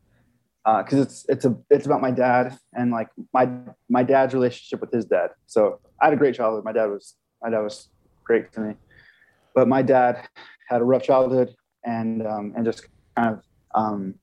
because 0.66 1.00
uh, 1.00 1.02
it's 1.02 1.26
it's 1.30 1.46
a 1.46 1.58
it's 1.70 1.86
about 1.86 2.02
my 2.02 2.12
dad 2.12 2.58
and 2.74 2.92
like 2.92 3.10
my 3.34 3.50
my 3.90 4.04
dad's 4.04 4.34
relationship 4.34 4.82
with 4.82 4.92
his 4.92 5.06
dad. 5.06 5.32
So 5.46 5.80
I 6.02 6.06
had 6.06 6.14
a 6.14 6.18
great 6.18 6.36
childhood. 6.36 6.64
My 6.64 6.72
dad 6.72 6.88
was 6.88 7.16
my 7.42 7.50
dad 7.50 7.60
was 7.60 7.90
great 8.24 8.52
to 8.54 8.60
me, 8.62 8.74
but 9.56 9.68
my 9.68 9.82
dad 9.82 10.28
had 10.68 10.82
a 10.82 10.84
rough 10.84 11.04
childhood 11.04 11.56
and 11.86 12.26
um, 12.26 12.54
and 12.56 12.66
just 12.66 12.88
kind 13.16 13.36
of 13.36 13.44
um, 13.74 14.16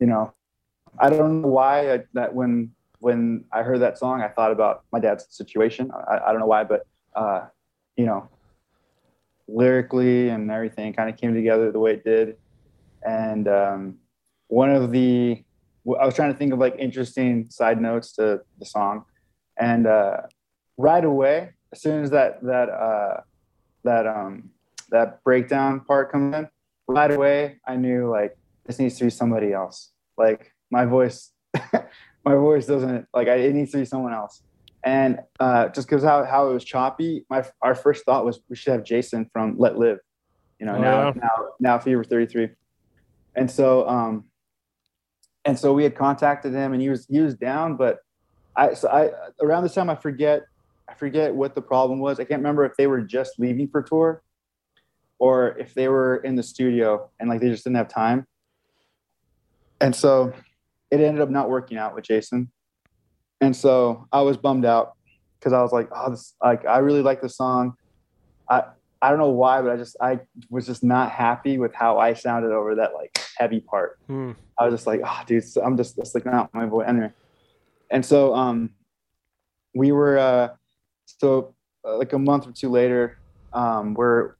you 0.00 0.06
know 0.06 0.32
I 0.98 1.10
don't 1.10 1.42
know 1.42 1.48
why 1.48 1.94
I, 1.94 2.04
that 2.14 2.34
when 2.34 2.72
when 3.00 3.44
I 3.52 3.62
heard 3.62 3.80
that 3.80 3.98
song 3.98 4.22
I 4.22 4.28
thought 4.28 4.52
about 4.52 4.84
my 4.92 5.00
dad's 5.00 5.26
situation. 5.30 5.90
I, 6.08 6.18
I 6.26 6.30
don't 6.30 6.40
know 6.40 6.46
why, 6.46 6.64
but 6.64 6.86
uh, 7.14 7.46
you 7.96 8.06
know 8.06 8.28
lyrically 9.48 10.28
and 10.28 10.50
everything 10.50 10.92
kind 10.92 11.10
of 11.10 11.16
came 11.16 11.34
together 11.34 11.70
the 11.70 11.78
way 11.78 11.92
it 11.92 12.04
did. 12.04 12.36
And 13.06 13.46
um, 13.48 13.98
one 14.48 14.70
of 14.70 14.90
the, 14.90 15.42
I 16.00 16.06
was 16.06 16.14
trying 16.14 16.32
to 16.32 16.38
think 16.38 16.52
of 16.52 16.58
like 16.58 16.76
interesting 16.78 17.50
side 17.50 17.80
notes 17.80 18.12
to 18.16 18.40
the 18.58 18.64
song, 18.64 19.04
and 19.58 19.86
uh, 19.86 20.18
right 20.78 21.04
away, 21.04 21.50
as 21.72 21.82
soon 21.82 22.02
as 22.02 22.10
that 22.10 22.42
that 22.42 22.70
uh, 22.70 23.20
that 23.84 24.06
um, 24.06 24.50
that 24.90 25.22
breakdown 25.24 25.80
part 25.80 26.10
comes 26.10 26.34
in, 26.34 26.48
right 26.88 27.10
away, 27.10 27.60
I 27.66 27.76
knew 27.76 28.08
like 28.08 28.36
this 28.64 28.78
needs 28.78 28.96
to 28.98 29.04
be 29.04 29.10
somebody 29.10 29.52
else. 29.52 29.90
Like 30.16 30.52
my 30.70 30.86
voice, 30.86 31.32
my 32.24 32.34
voice 32.34 32.66
doesn't 32.66 33.06
like 33.12 33.28
I, 33.28 33.34
it 33.34 33.54
needs 33.54 33.72
to 33.72 33.78
be 33.78 33.84
someone 33.84 34.14
else. 34.14 34.42
And 34.84 35.20
uh, 35.40 35.68
just 35.68 35.88
because 35.88 36.02
how, 36.02 36.24
how 36.24 36.50
it 36.50 36.52
was 36.52 36.64
choppy, 36.64 37.24
my 37.30 37.44
our 37.62 37.74
first 37.74 38.04
thought 38.04 38.24
was 38.24 38.40
we 38.50 38.56
should 38.56 38.74
have 38.74 38.84
Jason 38.84 39.28
from 39.32 39.56
Let 39.58 39.78
Live, 39.78 39.98
you 40.60 40.66
know, 40.66 40.74
oh, 40.74 40.80
now 40.80 41.06
yeah. 41.06 41.12
now 41.16 41.48
now 41.58 41.78
Fever 41.78 42.04
33. 42.04 42.50
And 43.34 43.50
so 43.50 43.88
um, 43.88 44.24
and 45.46 45.58
so 45.58 45.72
we 45.72 45.84
had 45.84 45.94
contacted 45.94 46.52
him, 46.52 46.74
and 46.74 46.82
he 46.82 46.90
was 46.90 47.06
he 47.10 47.20
was 47.20 47.34
down, 47.34 47.76
but 47.76 48.00
I 48.56 48.74
so 48.74 48.88
I 48.88 49.10
around 49.42 49.62
this 49.62 49.74
time 49.74 49.88
I 49.88 49.94
forget 49.94 50.42
I 50.88 50.94
forget 50.94 51.34
what 51.34 51.54
the 51.54 51.62
problem 51.62 51.98
was. 51.98 52.20
I 52.20 52.24
can't 52.24 52.40
remember 52.40 52.64
if 52.64 52.76
they 52.76 52.86
were 52.86 53.00
just 53.00 53.38
leaving 53.38 53.68
for 53.68 53.82
tour 53.82 54.22
or 55.18 55.56
if 55.58 55.74
they 55.74 55.88
were 55.88 56.16
in 56.16 56.36
the 56.36 56.42
studio 56.42 57.10
and 57.18 57.30
like 57.30 57.40
they 57.40 57.48
just 57.48 57.64
didn't 57.64 57.76
have 57.76 57.88
time. 57.88 58.26
And 59.80 59.94
so 59.94 60.32
it 60.90 61.00
ended 61.00 61.22
up 61.22 61.30
not 61.30 61.48
working 61.48 61.78
out 61.78 61.94
with 61.94 62.04
Jason. 62.04 62.50
And 63.40 63.54
so 63.54 64.06
I 64.12 64.22
was 64.22 64.36
bummed 64.36 64.64
out 64.64 64.94
because 65.38 65.52
I 65.52 65.62
was 65.62 65.72
like, 65.72 65.88
oh, 65.94 66.10
this 66.10 66.34
like 66.42 66.66
I 66.66 66.78
really 66.78 67.02
like 67.02 67.20
the 67.20 67.28
song. 67.28 67.74
I 68.48 68.64
I 69.02 69.10
don't 69.10 69.18
know 69.18 69.28
why, 69.28 69.60
but 69.60 69.70
I 69.70 69.76
just 69.76 69.96
I 70.00 70.20
was 70.48 70.66
just 70.66 70.82
not 70.82 71.10
happy 71.10 71.58
with 71.58 71.74
how 71.74 71.98
I 71.98 72.14
sounded 72.14 72.52
over 72.52 72.76
that 72.76 72.94
like 72.94 73.20
heavy 73.36 73.60
part. 73.60 73.98
Hmm. 74.06 74.32
I 74.58 74.64
was 74.64 74.74
just 74.74 74.86
like, 74.86 75.00
oh, 75.04 75.22
dude, 75.26 75.44
I'm 75.62 75.76
just 75.76 75.96
that's 75.96 76.14
like 76.14 76.24
not 76.24 76.52
my 76.54 76.66
voice 76.66 76.86
anyway. 76.88 77.12
And 77.90 78.04
so 78.04 78.34
um, 78.34 78.70
we 79.74 79.92
were 79.92 80.18
uh, 80.18 80.48
so 81.04 81.54
uh, 81.84 81.98
like 81.98 82.12
a 82.12 82.18
month 82.18 82.46
or 82.46 82.52
two 82.52 82.70
later, 82.70 83.18
um, 83.52 83.94
we're 83.94 84.36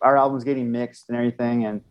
our 0.00 0.16
album's 0.16 0.44
getting 0.44 0.70
mixed 0.70 1.08
and 1.08 1.16
everything, 1.16 1.64
and 1.64 1.82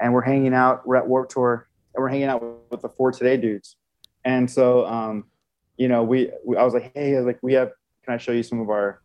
and 0.00 0.12
we're 0.12 0.22
hanging 0.22 0.54
out. 0.54 0.86
We're 0.86 0.96
at 0.96 1.06
Warped 1.06 1.32
Tour, 1.32 1.68
and 1.94 2.02
we're 2.02 2.08
hanging 2.08 2.26
out 2.26 2.42
with, 2.42 2.56
with 2.70 2.82
the 2.82 2.88
For 2.88 3.12
Today 3.12 3.36
dudes. 3.36 3.76
And 4.24 4.50
so, 4.50 4.86
um, 4.86 5.26
you 5.80 5.88
know, 5.88 6.02
we, 6.02 6.30
we 6.44 6.58
I 6.58 6.62
was 6.62 6.74
like, 6.74 6.92
hey, 6.94 7.16
was 7.16 7.24
like, 7.24 7.38
we 7.40 7.54
have. 7.54 7.70
Can 8.04 8.12
I 8.12 8.18
show 8.18 8.32
you 8.32 8.42
some 8.42 8.60
of 8.60 8.68
our 8.68 9.00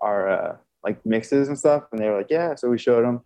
our 0.00 0.30
uh, 0.30 0.56
like 0.84 1.04
mixes 1.04 1.48
and 1.48 1.58
stuff? 1.58 1.84
And 1.90 2.00
they 2.00 2.08
were 2.08 2.18
like, 2.18 2.30
yeah. 2.30 2.54
So 2.54 2.70
we 2.70 2.78
showed 2.78 3.04
them, 3.04 3.22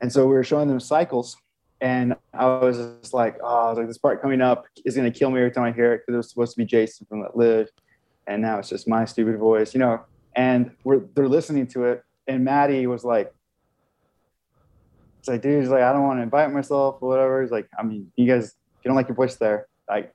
and 0.00 0.12
so 0.12 0.26
we 0.26 0.34
were 0.34 0.44
showing 0.44 0.68
them 0.68 0.78
cycles. 0.78 1.36
And 1.80 2.14
I 2.32 2.46
was 2.46 2.78
just 3.00 3.12
like, 3.12 3.36
oh, 3.42 3.74
like, 3.76 3.88
this 3.88 3.98
part 3.98 4.22
coming 4.22 4.40
up 4.40 4.64
is 4.84 4.94
gonna 4.94 5.10
kill 5.10 5.30
me 5.30 5.40
every 5.40 5.50
time 5.50 5.64
I 5.64 5.72
hear 5.72 5.92
it 5.92 6.02
because 6.02 6.14
it 6.14 6.16
was 6.18 6.30
supposed 6.30 6.52
to 6.52 6.58
be 6.58 6.64
Jason 6.64 7.04
from 7.08 7.20
Let 7.20 7.36
Live, 7.36 7.68
and 8.28 8.42
now 8.42 8.60
it's 8.60 8.68
just 8.68 8.86
my 8.86 9.04
stupid 9.06 9.38
voice, 9.38 9.74
you 9.74 9.80
know. 9.80 10.02
And 10.36 10.70
we're 10.84 11.00
they're 11.16 11.28
listening 11.28 11.66
to 11.68 11.86
it, 11.86 12.04
and 12.28 12.44
Mattie 12.44 12.86
was 12.86 13.02
like, 13.02 13.34
it's 15.18 15.26
like, 15.26 15.42
dude, 15.42 15.62
he's 15.62 15.70
like, 15.70 15.82
I 15.82 15.92
don't 15.92 16.04
want 16.04 16.20
to 16.20 16.22
invite 16.22 16.52
myself 16.52 16.98
or 17.00 17.08
whatever. 17.08 17.42
He's 17.42 17.50
like, 17.50 17.68
I 17.76 17.82
mean, 17.82 18.12
you 18.14 18.32
guys, 18.32 18.46
if 18.46 18.84
you 18.84 18.88
don't 18.88 18.94
like 18.94 19.08
your 19.08 19.16
voice 19.16 19.34
there, 19.34 19.66
like, 19.88 20.14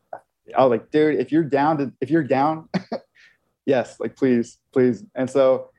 I 0.56 0.64
was 0.66 0.72
like, 0.72 0.92
dude, 0.92 1.20
if 1.20 1.32
you're 1.32 1.44
down 1.44 1.78
to, 1.78 1.92
if 2.02 2.10
you're 2.10 2.24
down, 2.24 2.70
yes, 3.66 4.00
like, 4.00 4.16
please, 4.16 4.58
please. 4.72 5.04
And 5.16 5.30
so, 5.30 5.70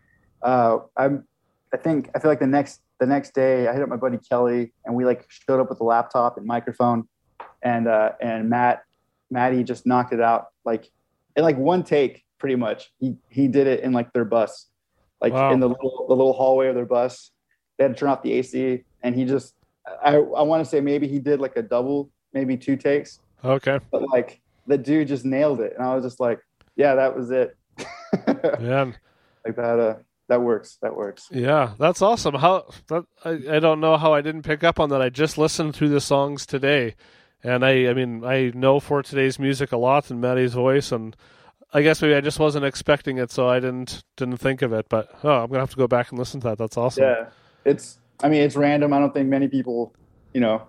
uh, 0.43 0.79
I'm, 0.97 1.25
I 1.73 1.77
think, 1.77 2.11
I 2.15 2.19
feel 2.19 2.31
like 2.31 2.41
the 2.41 2.47
next, 2.47 2.81
the 3.01 3.07
next 3.07 3.35
day 3.35 3.67
I 3.69 3.73
hit 3.73 3.83
up 3.83 3.89
my 3.89 3.97
buddy 3.97 4.19
Kelly 4.19 4.73
and 4.85 4.95
we 4.95 5.05
like 5.05 5.27
showed 5.29 5.61
up 5.61 5.69
with 5.69 5.81
a 5.81 5.85
laptop 5.85 6.37
and 6.37 6.47
microphone 6.47 7.09
and, 7.63 7.89
uh, 7.89 8.13
and 8.21 8.49
Matt, 8.49 8.83
Mattie 9.31 9.65
just 9.65 9.87
knocked 9.87 10.13
it 10.13 10.21
out 10.21 10.49
like 10.65 10.91
in 11.37 11.43
like 11.43 11.57
one 11.57 11.83
take 11.83 12.25
pretty 12.39 12.57
much. 12.57 12.93
He, 12.99 13.17
he 13.29 13.49
did 13.49 13.67
it 13.67 13.81
in 13.81 13.93
like 13.93 14.13
their 14.13 14.25
bus, 14.25 14.69
like 15.21 15.33
Wow. 15.33 15.53
in 15.53 15.61
the 15.61 15.69
little, 15.69 16.07
the 16.09 16.15
little 16.15 16.33
hallway 16.35 16.69
of 16.69 16.75
their 16.75 16.85
bus. 16.87 17.31
They 17.79 17.85
had 17.85 17.95
to 17.95 17.99
turn 17.99 18.11
off 18.11 18.23
the 18.23 18.33
AC 18.35 18.85
and 19.03 19.15
he 19.15 19.25
just 19.25 19.55
I 20.05 20.15
I 20.15 20.43
want 20.43 20.63
to 20.63 20.69
say 20.69 20.81
maybe 20.81 21.09
he 21.09 21.19
did 21.19 21.41
like 21.41 21.57
a 21.57 21.63
double, 21.63 22.11
maybe 22.33 22.57
two 22.57 22.77
takes, 22.77 23.19
Okay. 23.45 23.81
but 23.91 24.03
like 24.11 24.41
the 24.67 24.79
dude 24.79 25.09
just 25.09 25.25
nailed 25.25 25.61
it, 25.61 25.75
and 25.77 25.87
I 25.87 25.95
was 25.95 26.05
just 26.05 26.21
like, 26.21 26.41
yeah, 26.77 26.95
that 26.97 27.17
was 27.17 27.31
it. 27.31 27.57
Man. 28.61 28.95
like 29.45 29.57
that 29.57 29.79
uh 29.79 29.95
that 30.29 30.41
works. 30.41 30.79
That 30.83 30.97
works. 30.97 31.29
Yeah, 31.31 31.73
that's 31.79 32.01
awesome. 32.01 32.35
How 32.35 32.67
that 32.89 33.05
I, 33.25 33.57
I 33.57 33.59
don't 33.59 33.81
know 33.81 33.97
how 33.97 34.15
I 34.15 34.21
didn't 34.21 34.43
pick 34.43 34.65
up 34.65 34.81
on 34.81 34.89
that. 34.91 35.03
I 35.03 35.09
just 35.09 35.37
listened 35.37 35.75
through 35.75 35.91
the 35.91 36.01
songs 36.01 36.47
today, 36.47 36.95
and 37.43 37.65
I 37.65 37.89
I 37.89 37.95
mean 37.95 38.25
I 38.25 38.53
know 38.55 38.81
For 38.81 39.03
Today's 39.03 39.39
music 39.39 39.73
a 39.73 39.77
lot 39.77 40.11
and 40.11 40.21
Mattie's 40.21 40.55
voice, 40.55 40.93
and 40.93 41.17
I 41.73 41.83
guess 41.83 42.03
maybe 42.03 42.15
I 42.15 42.21
just 42.21 42.39
wasn't 42.39 42.65
expecting 42.65 43.19
it, 43.19 43.31
so 43.31 43.49
I 43.49 43.61
didn't 43.61 44.05
didn't 44.17 44.39
think 44.39 44.63
of 44.63 44.73
it. 44.73 44.89
But 44.89 45.09
oh, 45.25 45.43
I'm 45.43 45.49
gonna 45.49 45.61
have 45.61 45.71
to 45.71 45.77
go 45.77 45.89
back 45.89 46.11
and 46.11 46.19
listen 46.19 46.41
to 46.43 46.49
that. 46.49 46.59
That's 46.59 46.77
awesome. 46.77 47.05
Yeah, 47.05 47.27
it's. 47.65 47.99
I 48.23 48.29
mean, 48.29 48.43
it's 48.43 48.55
random. 48.57 48.93
I 48.93 49.01
don't 49.01 49.13
think 49.13 49.29
many 49.29 49.49
people, 49.49 49.95
you 50.33 50.41
know. 50.41 50.69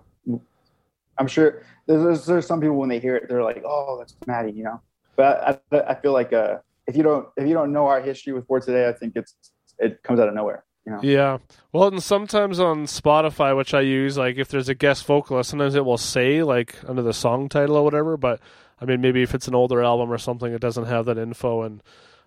I'm 1.18 1.26
sure 1.28 1.62
there's 1.86 2.26
there's 2.26 2.46
some 2.46 2.60
people 2.60 2.76
when 2.76 2.88
they 2.88 2.98
hear 2.98 3.16
it, 3.16 3.28
they're 3.28 3.42
like, 3.42 3.62
oh, 3.64 3.98
that's 3.98 4.14
Mattie, 4.26 4.52
you 4.52 4.64
know. 4.64 4.80
But 5.16 5.62
I 5.72 5.80
I 5.88 5.94
feel 5.94 6.12
like 6.12 6.32
uh 6.32 6.58
if 6.86 6.96
you 6.96 7.02
don't 7.02 7.28
if 7.36 7.46
you 7.46 7.54
don't 7.54 7.72
know 7.72 7.86
our 7.86 8.00
history 8.00 8.32
with 8.32 8.46
For 8.46 8.60
Today, 8.60 8.88
I 8.88 8.92
think 8.92 9.14
it's 9.16 9.34
it 9.78 10.02
comes 10.02 10.20
out 10.20 10.28
of 10.28 10.34
nowhere. 10.34 10.64
You 10.86 10.92
know. 10.92 11.00
Yeah. 11.02 11.38
Well, 11.72 11.88
and 11.88 12.02
sometimes 12.02 12.60
on 12.60 12.84
Spotify, 12.84 13.56
which 13.56 13.72
I 13.72 13.80
use, 13.80 14.18
like 14.18 14.36
if 14.36 14.48
there's 14.48 14.68
a 14.68 14.74
guest 14.74 15.06
vocalist, 15.06 15.48
sometimes 15.50 15.74
it 15.74 15.84
will 15.84 15.96
say 15.96 16.42
like 16.42 16.76
under 16.86 17.00
the 17.02 17.14
song 17.14 17.48
title 17.48 17.76
or 17.76 17.82
whatever. 17.82 18.16
But 18.18 18.40
I 18.80 18.84
mean, 18.84 19.00
maybe 19.00 19.22
if 19.22 19.34
it's 19.34 19.48
an 19.48 19.54
older 19.54 19.82
album 19.82 20.12
or 20.12 20.18
something, 20.18 20.52
it 20.52 20.60
doesn't 20.60 20.84
have 20.84 21.06
that 21.06 21.16
info. 21.16 21.62
And 21.62 21.82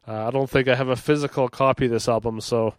uh, 0.08 0.28
I 0.28 0.32
don't 0.32 0.50
think 0.50 0.68
I 0.68 0.76
have 0.76 0.88
a 0.88 0.96
physical 0.96 1.50
copy 1.50 1.86
of 1.86 1.92
this 1.92 2.08
album, 2.08 2.42
so 2.42 2.74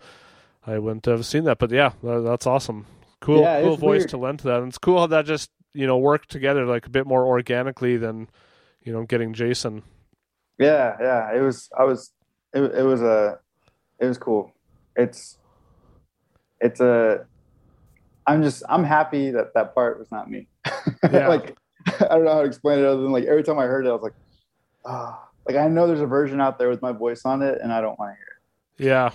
I 0.66 0.78
wouldn't 0.78 1.06
have 1.06 1.24
seen 1.24 1.44
that. 1.44 1.58
But 1.58 1.70
yeah, 1.70 1.92
that, 2.02 2.20
that's 2.24 2.46
awesome. 2.46 2.86
Cool, 3.20 3.42
Yeah, 3.42 3.62
cool 3.62 3.76
voice 3.76 4.00
weird. 4.00 4.08
to 4.10 4.16
lend 4.16 4.38
to 4.40 4.44
that. 4.48 4.58
And 4.60 4.68
it's 4.68 4.78
cool 4.78 4.98
how 4.98 5.06
that 5.06 5.26
just 5.26 5.50
you 5.74 5.86
know 5.86 5.98
work 5.98 6.26
together 6.26 6.64
like 6.64 6.86
a 6.86 6.90
bit 6.90 7.06
more 7.06 7.26
organically 7.26 7.96
than 7.96 8.28
you 8.82 8.92
know 8.92 9.04
getting 9.04 9.32
Jason. 9.32 9.82
Yeah, 10.58 10.96
yeah. 11.00 11.36
It 11.36 11.40
was. 11.40 11.70
I 11.78 11.84
was. 11.84 12.12
It, 12.52 12.62
it 12.62 12.82
was 12.82 13.02
a. 13.02 13.38
It 14.00 14.06
was 14.06 14.18
cool. 14.18 14.52
It's. 14.96 15.38
It's 16.60 16.80
a. 16.80 17.26
I'm 18.26 18.42
just. 18.42 18.62
I'm 18.68 18.84
happy 18.84 19.30
that 19.30 19.54
that 19.54 19.74
part 19.74 19.98
was 19.98 20.10
not 20.10 20.30
me. 20.30 20.48
Yeah. 21.12 21.28
like, 21.28 21.56
I 21.86 22.08
don't 22.08 22.24
know 22.24 22.32
how 22.32 22.40
to 22.40 22.46
explain 22.46 22.80
it 22.80 22.84
other 22.84 23.02
than 23.02 23.12
like 23.12 23.24
every 23.24 23.44
time 23.44 23.58
I 23.58 23.66
heard 23.66 23.86
it, 23.86 23.88
I 23.88 23.92
was 23.92 24.02
like, 24.02 24.14
ah. 24.84 25.28
like 25.46 25.56
I 25.56 25.68
know 25.68 25.86
there's 25.86 26.00
a 26.00 26.06
version 26.06 26.40
out 26.40 26.58
there 26.58 26.68
with 26.68 26.82
my 26.82 26.92
voice 26.92 27.24
on 27.24 27.40
it, 27.40 27.58
and 27.62 27.72
I 27.72 27.80
don't 27.80 27.98
want 27.98 28.12
to 28.12 28.16
hear. 28.16 28.27
Yeah. 28.78 29.10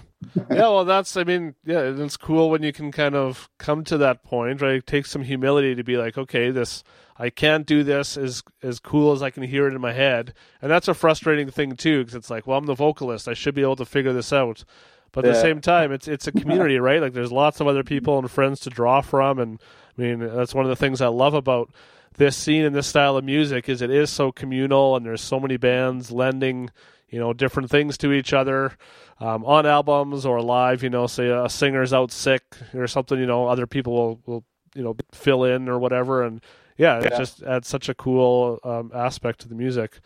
yeah, 0.49 0.67
well 0.67 0.85
that's 0.85 1.15
I 1.17 1.23
mean, 1.23 1.55
yeah, 1.65 1.81
it's 1.81 2.17
cool 2.17 2.49
when 2.49 2.63
you 2.63 2.73
can 2.73 2.91
kind 2.91 3.15
of 3.15 3.49
come 3.57 3.83
to 3.85 3.97
that 3.97 4.23
point, 4.23 4.61
right? 4.61 4.75
It 4.75 4.87
takes 4.87 5.09
some 5.09 5.23
humility 5.23 5.75
to 5.75 5.83
be 5.83 5.97
like, 5.97 6.17
okay, 6.17 6.51
this 6.51 6.83
I 7.17 7.29
can't 7.29 7.65
do 7.65 7.83
this 7.83 8.17
as 8.17 8.43
as 8.61 8.79
cool 8.79 9.11
as 9.13 9.21
I 9.21 9.29
can 9.29 9.43
hear 9.43 9.67
it 9.67 9.73
in 9.73 9.81
my 9.81 9.93
head. 9.93 10.33
And 10.61 10.69
that's 10.71 10.87
a 10.87 10.93
frustrating 10.93 11.49
thing 11.49 11.75
too 11.75 11.99
because 11.99 12.15
it's 12.15 12.29
like, 12.29 12.45
well, 12.45 12.57
I'm 12.57 12.65
the 12.65 12.73
vocalist. 12.73 13.27
I 13.27 13.33
should 13.33 13.55
be 13.55 13.61
able 13.61 13.75
to 13.77 13.85
figure 13.85 14.13
this 14.13 14.33
out. 14.33 14.65
But 15.11 15.25
at 15.25 15.33
the 15.33 15.41
same 15.41 15.61
time, 15.61 15.91
it's 15.91 16.07
it's 16.07 16.27
a 16.27 16.31
community, 16.31 16.79
right? 16.79 17.01
Like 17.01 17.13
there's 17.13 17.31
lots 17.31 17.59
of 17.59 17.67
other 17.67 17.83
people 17.83 18.17
and 18.17 18.29
friends 18.29 18.59
to 18.61 18.69
draw 18.69 19.01
from 19.01 19.39
and 19.39 19.61
I 19.97 20.01
mean, 20.01 20.19
that's 20.19 20.55
one 20.55 20.65
of 20.65 20.69
the 20.69 20.75
things 20.75 21.01
I 21.01 21.07
love 21.07 21.35
about 21.35 21.71
this 22.17 22.35
scene 22.35 22.65
and 22.65 22.75
this 22.75 22.87
style 22.87 23.17
of 23.17 23.23
music 23.23 23.69
is 23.69 23.81
it 23.81 23.91
is 23.91 24.09
so 24.09 24.31
communal 24.31 24.95
and 24.95 25.05
there's 25.05 25.21
so 25.21 25.39
many 25.39 25.57
bands 25.57 26.11
lending 26.11 26.69
you 27.13 27.19
know 27.19 27.31
different 27.33 27.69
things 27.69 27.97
to 27.99 28.11
each 28.11 28.33
other 28.33 28.75
um, 29.19 29.45
on 29.45 29.65
albums 29.65 30.25
or 30.25 30.41
live 30.41 30.81
you 30.83 30.89
know 30.89 31.05
say 31.07 31.29
a 31.29 31.47
singer's 31.47 31.93
out 31.93 32.11
sick 32.11 32.43
or 32.73 32.87
something 32.87 33.19
you 33.19 33.25
know 33.27 33.47
other 33.47 33.67
people 33.67 33.93
will, 33.93 34.19
will 34.25 34.43
you 34.75 34.83
know 34.83 34.95
fill 35.11 35.43
in 35.43 35.69
or 35.69 35.77
whatever 35.79 36.23
and 36.23 36.41
yeah, 36.75 36.97
it 36.97 37.11
Yeah. 37.11 37.17
just 37.19 37.43
adds 37.43 37.67
such 37.67 37.87
a 37.87 37.93
cool 37.93 38.59
um, 38.63 38.91
aspect 38.95 39.41
to 39.41 39.47
the 39.47 39.53
music 39.55 39.99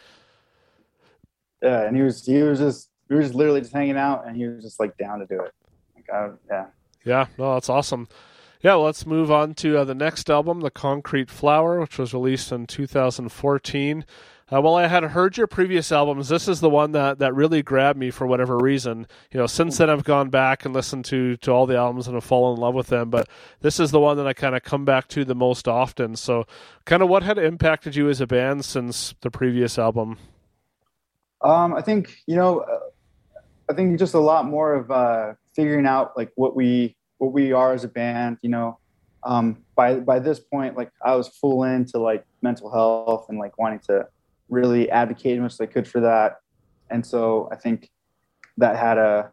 Yeah, 1.62 1.84
and 1.88 1.96
he 1.96 2.02
was. 2.04 2.26
He 2.26 2.42
was 2.44 2.60
just. 2.60 2.90
We 3.10 3.16
were 3.16 3.22
just 3.22 3.36
literally 3.36 3.62
just 3.62 3.72
hanging 3.74 3.98
out, 3.98 4.28
and 4.28 4.36
he 4.36 4.46
was 4.48 4.64
just 4.64 4.80
like 4.80 4.98
down 4.98 5.20
to 5.20 5.26
do 5.26 5.40
it. 5.42 5.54
Like, 5.96 6.10
I, 6.14 6.30
yeah. 6.50 6.66
Yeah, 7.06 7.28
no, 7.38 7.54
that's 7.54 7.70
awesome. 7.70 8.10
Yeah, 8.62 8.76
well, 8.76 8.84
let's 8.86 9.06
move 9.06 9.32
on 9.32 9.54
to 9.56 9.78
uh, 9.78 9.84
the 9.86 9.96
next 9.96 10.30
album, 10.30 10.60
The 10.60 10.70
Concrete 10.72 11.30
Flower, 11.30 11.80
which 11.80 11.98
was 11.98 12.14
released 12.14 12.52
in 12.52 12.68
2014. 12.68 14.06
Uh, 14.50 14.62
well, 14.62 14.76
I 14.76 14.88
had 14.88 15.04
heard 15.04 15.36
your 15.36 15.48
previous 15.48 15.92
albums. 15.92 16.30
This 16.30 16.48
is 16.48 16.62
the 16.62 16.70
one 16.70 16.94
that, 16.94 17.20
that 17.20 17.36
really 17.36 17.62
grabbed 17.62 18.00
me 18.00 18.12
for 18.12 18.26
whatever 18.26 18.58
reason. 18.58 19.06
You 19.32 19.42
know, 19.42 19.48
since 19.48 19.78
then 19.78 19.90
I've 19.90 20.06
gone 20.06 20.30
back 20.30 20.64
and 20.64 20.74
listened 20.74 21.04
to, 21.06 21.36
to 21.38 21.52
all 21.52 21.66
the 21.66 21.76
albums 21.76 22.08
and 22.08 22.16
have 22.16 22.24
fallen 22.24 22.56
in 22.56 22.62
love 22.62 22.74
with 22.74 22.88
them. 22.88 23.10
But 23.10 23.28
this 23.60 23.78
is 23.78 23.92
the 23.92 24.00
one 24.00 24.16
that 24.16 24.26
I 24.26 24.32
kind 24.32 24.56
of 24.56 24.64
come 24.64 24.86
back 24.86 25.10
to 25.10 25.26
the 25.26 25.36
most 25.36 25.68
often. 25.68 26.16
So, 26.16 26.46
kind 26.86 27.04
of 27.04 27.10
what 27.10 27.24
had 27.24 27.38
impacted 27.38 27.98
you 27.98 28.10
as 28.10 28.22
a 28.22 28.28
band 28.28 28.64
since 28.64 29.16
the 29.20 29.30
previous 29.30 29.78
album? 29.78 30.18
Um, 31.42 31.74
I 31.74 31.82
think 31.82 32.16
you 32.26 32.38
know, 32.38 32.60
uh, 32.60 32.80
I 33.70 33.74
think 33.74 34.00
just 34.00 34.14
a 34.14 34.20
lot 34.20 34.46
more 34.46 34.76
of 34.76 34.90
uh, 34.90 35.34
figuring 35.56 35.86
out 35.86 36.16
like 36.16 36.32
what 36.36 36.56
we 36.56 36.96
what 37.18 37.34
we 37.34 37.52
are 37.52 37.74
as 37.74 37.84
a 37.84 37.90
band. 37.90 38.38
You 38.42 38.50
know, 38.50 38.80
um, 39.24 39.62
by 39.76 39.96
by 39.96 40.20
this 40.20 40.40
point, 40.40 40.78
like 40.78 40.92
I 41.04 41.16
was 41.16 41.28
full 41.28 41.66
into 41.66 42.00
like 42.00 42.26
mental 42.42 42.72
health 42.72 43.26
and 43.28 43.38
like 43.38 43.58
wanting 43.58 43.80
to 43.88 44.08
really 44.50 44.90
advocate 44.90 45.38
as 45.38 45.42
much 45.42 45.54
as 45.54 45.62
I 45.62 45.66
could 45.66 45.88
for 45.88 46.02
that, 46.02 46.42
and 46.90 47.06
so 47.06 47.50
I 47.52 47.56
think 47.56 47.90
that 48.58 48.76
had 48.76 48.98
a 48.98 49.32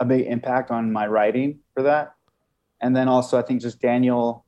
a 0.00 0.04
big 0.04 0.26
impact 0.26 0.70
on 0.70 0.92
my 0.92 1.06
writing 1.06 1.60
for 1.74 1.82
that. 1.84 2.14
And 2.80 2.96
then 2.96 3.06
also, 3.06 3.38
I 3.38 3.42
think 3.42 3.60
just 3.60 3.80
Daniel, 3.80 4.44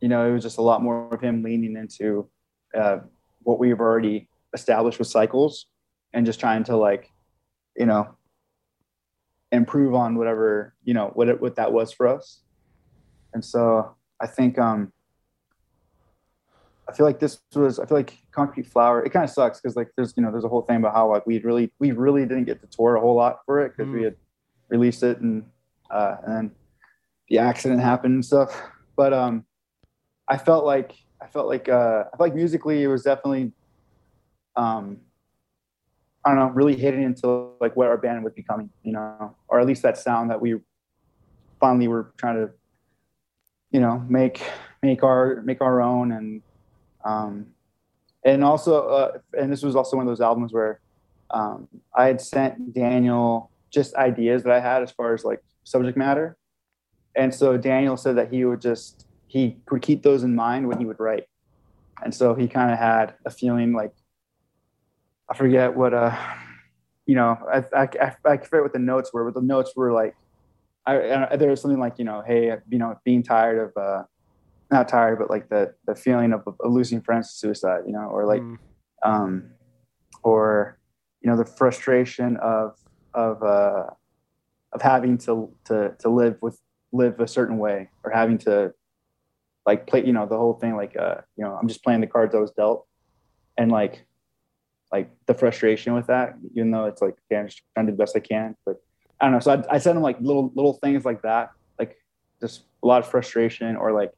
you 0.00 0.08
know, 0.08 0.28
it 0.28 0.32
was 0.32 0.44
just 0.44 0.58
a 0.58 0.62
lot 0.62 0.82
more 0.82 1.12
of 1.12 1.20
him 1.20 1.42
leaning 1.42 1.76
into 1.76 2.28
uh, 2.76 2.98
what 3.42 3.58
we've 3.58 3.80
already 3.80 4.28
established 4.54 4.98
with 4.98 5.08
cycles 5.08 5.66
and 6.12 6.24
just 6.24 6.40
trying 6.40 6.64
to 6.64 6.76
like 6.76 7.10
you 7.76 7.86
know 7.86 8.14
improve 9.52 9.94
on 9.94 10.16
whatever 10.16 10.74
you 10.84 10.94
know 10.94 11.10
what 11.14 11.28
it, 11.28 11.40
what 11.40 11.56
that 11.56 11.72
was 11.72 11.92
for 11.92 12.06
us 12.06 12.42
and 13.32 13.44
so 13.44 13.94
i 14.20 14.26
think 14.26 14.58
um 14.58 14.92
I 16.88 16.92
feel 16.92 17.04
like 17.04 17.20
this 17.20 17.38
was 17.54 17.78
I 17.78 17.86
feel 17.86 17.98
like 17.98 18.16
Concrete 18.32 18.66
Flower. 18.66 19.04
It 19.04 19.10
kind 19.10 19.24
of 19.24 19.30
sucks 19.30 19.60
because 19.60 19.76
like 19.76 19.88
there's 19.96 20.14
you 20.16 20.22
know 20.22 20.30
there's 20.30 20.44
a 20.44 20.48
whole 20.48 20.62
thing 20.62 20.76
about 20.76 20.94
how 20.94 21.10
like 21.10 21.26
we 21.26 21.38
really 21.40 21.70
we 21.78 21.92
really 21.92 22.22
didn't 22.22 22.44
get 22.44 22.60
to 22.62 22.66
tour 22.66 22.96
a 22.96 23.00
whole 23.00 23.14
lot 23.14 23.40
for 23.44 23.60
it 23.60 23.76
because 23.76 23.90
mm. 23.90 23.94
we 23.94 24.02
had 24.04 24.16
released 24.70 25.02
it 25.02 25.20
and 25.20 25.44
uh, 25.90 26.16
and 26.24 26.36
then 26.36 26.50
the 27.28 27.38
accident 27.38 27.80
happened 27.80 28.14
and 28.14 28.24
stuff. 28.24 28.58
But 28.96 29.12
um, 29.12 29.44
I 30.28 30.38
felt 30.38 30.64
like 30.64 30.94
I 31.20 31.26
felt 31.26 31.46
like 31.46 31.68
uh, 31.68 32.04
I 32.12 32.16
felt 32.16 32.20
like 32.20 32.34
musically 32.34 32.82
it 32.82 32.88
was 32.88 33.02
definitely 33.02 33.52
um, 34.56 34.98
I 36.24 36.30
don't 36.30 36.38
know 36.38 36.48
really 36.48 36.74
hitting 36.74 37.02
into 37.02 37.50
like 37.60 37.76
what 37.76 37.88
our 37.88 37.98
band 37.98 38.24
was 38.24 38.32
becoming, 38.32 38.70
you 38.82 38.92
know, 38.92 39.36
or 39.48 39.60
at 39.60 39.66
least 39.66 39.82
that 39.82 39.98
sound 39.98 40.30
that 40.30 40.40
we 40.40 40.56
finally 41.60 41.88
were 41.88 42.12
trying 42.16 42.36
to 42.36 42.50
you 43.72 43.80
know 43.80 44.02
make 44.08 44.42
make 44.82 45.02
our 45.02 45.42
make 45.44 45.60
our 45.60 45.82
own 45.82 46.12
and 46.12 46.42
um, 47.04 47.46
and 48.24 48.44
also, 48.44 48.88
uh, 48.88 49.18
and 49.38 49.52
this 49.52 49.62
was 49.62 49.76
also 49.76 49.96
one 49.96 50.06
of 50.06 50.10
those 50.10 50.20
albums 50.20 50.52
where 50.52 50.80
um, 51.30 51.68
I 51.94 52.06
had 52.06 52.20
sent 52.20 52.74
Daniel 52.74 53.50
just 53.70 53.94
ideas 53.94 54.42
that 54.42 54.52
I 54.52 54.60
had 54.60 54.82
as 54.82 54.90
far 54.90 55.14
as 55.14 55.24
like 55.24 55.42
subject 55.64 55.96
matter. 55.96 56.36
And 57.14 57.34
so 57.34 57.56
Daniel 57.56 57.96
said 57.96 58.16
that 58.16 58.32
he 58.32 58.44
would 58.44 58.60
just, 58.60 59.06
he 59.26 59.56
would 59.70 59.82
keep 59.82 60.02
those 60.02 60.22
in 60.22 60.34
mind 60.34 60.68
when 60.68 60.78
he 60.78 60.84
would 60.84 61.00
write. 61.00 61.24
And 62.02 62.14
so 62.14 62.34
he 62.34 62.48
kind 62.48 62.70
of 62.70 62.78
had 62.78 63.14
a 63.26 63.30
feeling 63.30 63.72
like, 63.72 63.92
I 65.28 65.36
forget 65.36 65.76
what, 65.76 65.92
uh, 65.92 66.16
you 67.06 67.14
know, 67.14 67.38
I, 67.52 67.64
I, 67.76 68.16
I 68.24 68.36
forget 68.38 68.62
what 68.62 68.72
the 68.72 68.78
notes 68.78 69.12
were, 69.12 69.24
but 69.24 69.34
the 69.34 69.46
notes 69.46 69.72
were 69.76 69.92
like, 69.92 70.14
I, 70.86 71.26
I, 71.32 71.36
there 71.36 71.50
was 71.50 71.60
something 71.60 71.80
like, 71.80 71.98
you 71.98 72.04
know, 72.04 72.22
hey, 72.26 72.56
you 72.68 72.78
know, 72.78 72.98
being 73.04 73.22
tired 73.22 73.58
of, 73.58 73.76
uh, 73.76 74.04
not 74.70 74.88
tired, 74.88 75.18
but 75.18 75.30
like 75.30 75.48
the 75.48 75.74
the 75.86 75.94
feeling 75.94 76.32
of, 76.32 76.42
of 76.46 76.56
losing 76.64 77.00
friends 77.00 77.32
to 77.32 77.38
suicide, 77.38 77.82
you 77.86 77.92
know, 77.92 78.08
or 78.08 78.26
like, 78.26 78.42
mm. 78.42 78.58
um, 79.04 79.50
or 80.22 80.78
you 81.20 81.30
know, 81.30 81.36
the 81.36 81.44
frustration 81.44 82.36
of 82.38 82.76
of 83.14 83.42
uh, 83.42 83.86
of 84.72 84.82
having 84.82 85.18
to 85.18 85.50
to 85.64 85.94
to 86.00 86.08
live 86.08 86.36
with 86.42 86.60
live 86.92 87.18
a 87.20 87.28
certain 87.28 87.58
way, 87.58 87.88
or 88.04 88.10
having 88.10 88.38
to 88.38 88.72
like 89.66 89.86
play, 89.86 90.04
you 90.04 90.12
know, 90.12 90.26
the 90.26 90.36
whole 90.36 90.54
thing. 90.54 90.76
Like, 90.76 90.96
uh, 90.96 91.16
you 91.36 91.44
know, 91.44 91.54
I'm 91.54 91.68
just 91.68 91.82
playing 91.82 92.00
the 92.00 92.06
cards 92.06 92.34
I 92.34 92.38
was 92.38 92.50
dealt, 92.52 92.86
and 93.56 93.70
like, 93.70 94.06
like 94.92 95.10
the 95.26 95.34
frustration 95.34 95.94
with 95.94 96.06
that, 96.06 96.34
even 96.54 96.70
though 96.70 96.86
it's 96.86 97.02
like, 97.02 97.16
okay, 97.30 97.40
I'm 97.40 97.48
just 97.48 97.62
trying 97.74 97.86
to 97.86 97.92
do 97.92 97.96
the 97.96 98.02
best 98.02 98.16
I 98.16 98.20
can, 98.20 98.54
but 98.64 98.76
I 99.20 99.24
don't 99.24 99.32
know. 99.32 99.40
So 99.40 99.52
I, 99.52 99.74
I 99.74 99.78
sent 99.78 99.96
him 99.96 100.02
like 100.02 100.20
little 100.20 100.52
little 100.54 100.74
things 100.74 101.04
like 101.04 101.22
that, 101.22 101.50
like 101.78 101.96
just 102.40 102.64
a 102.82 102.86
lot 102.86 103.02
of 103.02 103.10
frustration, 103.10 103.76
or 103.76 103.92
like 103.92 104.12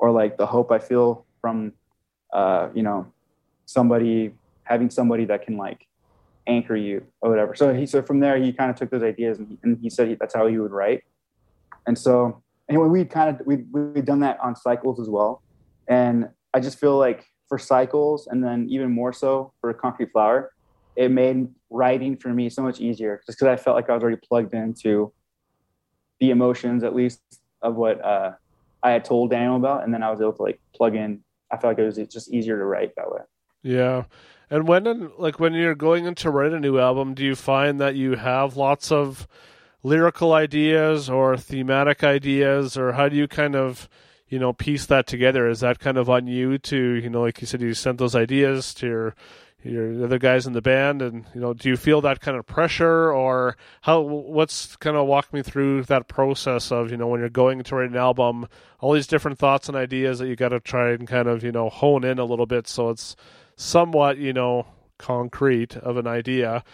or 0.00 0.10
like 0.10 0.38
the 0.38 0.46
hope 0.46 0.72
I 0.72 0.78
feel 0.78 1.26
from, 1.40 1.74
uh, 2.32 2.68
you 2.74 2.82
know, 2.82 3.06
somebody 3.66 4.32
having 4.64 4.90
somebody 4.90 5.26
that 5.26 5.44
can 5.44 5.56
like 5.56 5.86
anchor 6.46 6.74
you 6.74 7.04
or 7.20 7.30
whatever. 7.30 7.54
So 7.54 7.72
he 7.74 7.86
so 7.86 8.02
from 8.02 8.18
there 8.18 8.36
he 8.38 8.52
kind 8.52 8.70
of 8.70 8.76
took 8.76 8.90
those 8.90 9.02
ideas 9.02 9.38
and 9.38 9.48
he, 9.48 9.58
and 9.62 9.78
he 9.80 9.90
said 9.90 10.08
he, 10.08 10.14
that's 10.14 10.34
how 10.34 10.46
he 10.46 10.58
would 10.58 10.72
write. 10.72 11.04
And 11.86 11.96
so 11.96 12.42
anyway, 12.68 12.88
we 12.88 13.04
kind 13.04 13.28
of 13.30 13.46
we 13.46 13.56
we've 13.70 14.04
done 14.04 14.20
that 14.20 14.40
on 14.40 14.56
cycles 14.56 14.98
as 14.98 15.08
well. 15.08 15.42
And 15.86 16.30
I 16.54 16.60
just 16.60 16.78
feel 16.78 16.96
like 16.98 17.26
for 17.48 17.58
cycles 17.58 18.26
and 18.26 18.42
then 18.42 18.68
even 18.70 18.90
more 18.90 19.12
so 19.12 19.52
for 19.60 19.72
concrete 19.74 20.12
flower, 20.12 20.52
it 20.96 21.10
made 21.10 21.48
writing 21.68 22.16
for 22.16 22.30
me 22.30 22.48
so 22.48 22.62
much 22.62 22.80
easier 22.80 23.20
just 23.26 23.38
because 23.38 23.52
I 23.52 23.62
felt 23.62 23.76
like 23.76 23.90
I 23.90 23.94
was 23.94 24.02
already 24.02 24.20
plugged 24.26 24.54
into 24.54 25.12
the 26.20 26.30
emotions 26.30 26.84
at 26.84 26.94
least 26.94 27.20
of 27.62 27.76
what 27.76 28.02
uh, 28.04 28.32
I 28.82 28.90
had 28.90 29.04
told 29.04 29.30
Daniel 29.30 29.56
about, 29.56 29.84
and 29.84 29.92
then 29.92 30.02
I 30.02 30.10
was 30.10 30.20
able 30.20 30.32
to 30.34 30.42
like 30.42 30.60
plug 30.74 30.94
in. 30.94 31.20
I 31.50 31.56
felt 31.56 31.72
like 31.72 31.78
it 31.78 31.86
was 31.86 32.08
just 32.08 32.30
easier 32.30 32.58
to 32.58 32.64
write 32.64 32.94
that 32.96 33.10
way. 33.10 33.20
Yeah. 33.62 34.04
And 34.48 34.66
when 34.66 35.12
like 35.18 35.38
when 35.38 35.52
you're 35.54 35.74
going 35.74 36.06
into 36.06 36.30
write 36.30 36.52
a 36.52 36.60
new 36.60 36.78
album, 36.78 37.14
do 37.14 37.24
you 37.24 37.36
find 37.36 37.80
that 37.80 37.94
you 37.94 38.16
have 38.16 38.56
lots 38.56 38.90
of 38.90 39.28
lyrical 39.82 40.32
ideas 40.32 41.08
or 41.08 41.36
thematic 41.36 42.02
ideas, 42.02 42.76
or 42.76 42.92
how 42.92 43.08
do 43.08 43.16
you 43.16 43.28
kind 43.28 43.54
of 43.54 43.88
you 44.28 44.38
know 44.38 44.52
piece 44.52 44.86
that 44.86 45.06
together? 45.06 45.48
Is 45.48 45.60
that 45.60 45.78
kind 45.78 45.96
of 45.96 46.10
on 46.10 46.26
you 46.26 46.58
to 46.58 46.76
you 46.76 47.10
know 47.10 47.22
like 47.22 47.40
you 47.40 47.46
said 47.46 47.60
you 47.60 47.74
sent 47.74 47.98
those 47.98 48.16
ideas 48.16 48.74
to 48.74 48.86
your 48.86 49.14
your 49.62 50.04
other 50.04 50.18
guys 50.18 50.46
in 50.46 50.52
the 50.52 50.62
band 50.62 51.02
and 51.02 51.26
you 51.34 51.40
know 51.40 51.52
do 51.52 51.68
you 51.68 51.76
feel 51.76 52.00
that 52.00 52.20
kind 52.20 52.36
of 52.36 52.46
pressure 52.46 53.12
or 53.12 53.56
how 53.82 54.00
what's 54.00 54.76
kind 54.76 54.96
of 54.96 55.06
walk 55.06 55.32
me 55.32 55.42
through 55.42 55.82
that 55.84 56.08
process 56.08 56.72
of 56.72 56.90
you 56.90 56.96
know 56.96 57.06
when 57.06 57.20
you're 57.20 57.28
going 57.28 57.62
to 57.62 57.76
write 57.76 57.90
an 57.90 57.96
album 57.96 58.46
all 58.80 58.92
these 58.92 59.06
different 59.06 59.38
thoughts 59.38 59.68
and 59.68 59.76
ideas 59.76 60.18
that 60.18 60.28
you 60.28 60.36
got 60.36 60.48
to 60.48 60.60
try 60.60 60.92
and 60.92 61.06
kind 61.06 61.28
of 61.28 61.44
you 61.44 61.52
know 61.52 61.68
hone 61.68 62.04
in 62.04 62.18
a 62.18 62.24
little 62.24 62.46
bit 62.46 62.66
so 62.66 62.88
it's 62.88 63.16
somewhat 63.56 64.16
you 64.16 64.32
know 64.32 64.66
concrete 64.98 65.76
of 65.76 65.96
an 65.96 66.06
idea 66.06 66.64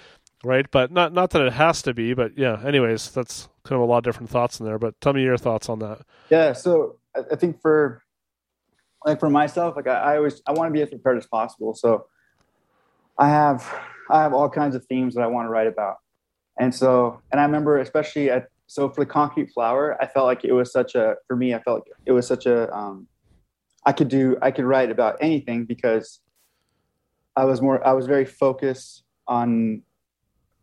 right? 0.45 0.70
But 0.70 0.93
not 0.93 1.12
not 1.12 1.30
that 1.30 1.43
it 1.43 1.53
has 1.55 1.82
to 1.82 1.95
be 1.95 2.14
but 2.14 2.39
yeah 2.39 2.62
anyways 2.64 3.11
that's 3.11 3.49
kind 3.64 3.80
of 3.80 3.89
a 3.89 3.91
lot 3.91 3.99
of 3.99 4.05
different 4.05 4.30
thoughts 4.30 4.61
in 4.61 4.66
there 4.66 4.78
but 4.78 5.01
tell 5.01 5.12
me 5.12 5.22
your 5.22 5.37
thoughts 5.37 5.68
on 5.68 5.80
that. 5.80 6.03
Yeah 6.30 6.53
so 6.53 6.99
i 7.32 7.34
think 7.34 7.61
for 7.61 8.03
like 9.05 9.18
for 9.18 9.30
myself 9.30 9.74
like 9.74 9.87
i, 9.87 9.95
I 9.95 10.16
always 10.18 10.43
i 10.47 10.53
want 10.53 10.68
to 10.68 10.72
be 10.72 10.82
as 10.82 10.91
prepared 10.91 11.16
as 11.16 11.26
possible 11.26 11.74
so 11.74 12.07
I 13.19 13.29
have 13.29 13.73
I 14.11 14.23
have 14.23 14.33
all 14.33 14.49
kinds 14.49 14.75
of 14.75 14.85
themes 14.87 15.14
that 15.14 15.23
I 15.23 15.27
want 15.27 15.47
to 15.47 15.51
write 15.51 15.67
about. 15.67 15.97
And 16.59 16.75
so, 16.75 17.21
and 17.33 17.41
I 17.41 17.45
remember 17.45 17.79
especially 17.79 18.31
at 18.31 18.49
so 18.67 18.89
for 18.89 19.05
the 19.05 19.11
concrete 19.11 19.51
flower, 19.53 19.97
I 20.01 20.07
felt 20.07 20.27
like 20.27 20.45
it 20.45 20.53
was 20.53 20.73
such 20.73 20.95
a 20.95 21.17
for 21.27 21.37
me. 21.37 21.55
I 21.55 21.61
felt 21.61 21.79
like 21.81 21.97
it 22.05 22.12
was 22.12 22.27
such 22.27 22.47
a 22.47 22.73
um, 22.75 23.07
I 23.85 23.93
could 23.93 24.09
do 24.09 24.37
I 24.43 24.51
could 24.51 24.64
write 24.64 24.91
about 24.91 25.17
anything 25.21 25.64
because 25.64 26.21
I 27.37 27.45
was 27.45 27.62
more 27.62 27.87
I 27.87 27.93
was 27.93 28.07
very 28.07 28.25
focused 28.25 29.05
on 29.29 29.83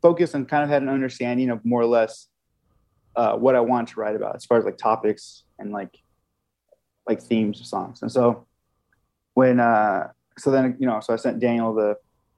focused 0.01 0.33
and 0.33 0.47
kind 0.47 0.63
of 0.63 0.69
had 0.69 0.81
an 0.81 0.89
understanding 0.89 1.49
of 1.49 1.63
more 1.63 1.81
or 1.81 1.85
less 1.85 2.27
uh, 3.15 3.35
what 3.35 3.55
I 3.55 3.61
wanted 3.61 3.93
to 3.93 3.99
write 3.99 4.15
about 4.15 4.35
as 4.35 4.45
far 4.45 4.57
as 4.57 4.65
like 4.65 4.77
topics 4.77 5.43
and 5.59 5.71
like 5.71 5.97
like 7.07 7.21
themes 7.21 7.59
of 7.59 7.65
songs. 7.65 8.01
And 8.01 8.11
so 8.11 8.47
when 9.33 9.59
uh, 9.59 10.09
so 10.37 10.51
then 10.51 10.75
you 10.79 10.87
know 10.87 10.99
so 10.99 11.13
I 11.13 11.17
sent 11.17 11.39
Daniel 11.39 11.73
the 11.73 11.95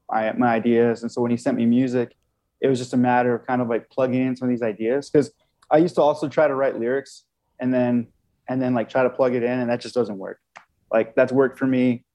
my, 0.10 0.32
my 0.34 0.48
ideas. 0.48 1.02
And 1.02 1.12
so 1.12 1.22
when 1.22 1.32
he 1.32 1.38
sent 1.38 1.58
me 1.58 1.66
music, 1.66 2.16
it 2.62 2.68
was 2.68 2.80
just 2.80 2.94
a 2.94 2.98
matter 2.98 3.36
of 3.36 3.46
kind 3.46 3.62
of 3.62 3.68
like 3.68 3.90
plugging 3.90 4.26
in 4.26 4.36
some 4.36 4.48
of 4.48 4.52
these 4.52 4.62
ideas. 4.62 5.10
Cause 5.10 5.32
I 5.70 5.78
used 5.78 5.96
to 5.96 6.02
also 6.02 6.28
try 6.28 6.48
to 6.48 6.56
write 6.56 6.80
lyrics 6.80 7.26
and 7.60 7.74
then, 7.74 8.08
and 8.48 8.62
then 8.62 8.74
like 8.74 8.90
try 8.90 9.04
to 9.04 9.10
plug 9.10 9.34
it 9.34 9.44
in 9.44 9.60
and 9.60 9.70
that 9.70 9.82
just 9.82 9.96
doesn't 9.96 10.18
work. 10.18 10.40
Like 10.92 11.16
that's 11.16 11.32
worked 11.32 11.58
for 11.58 11.68
me. 11.68 12.06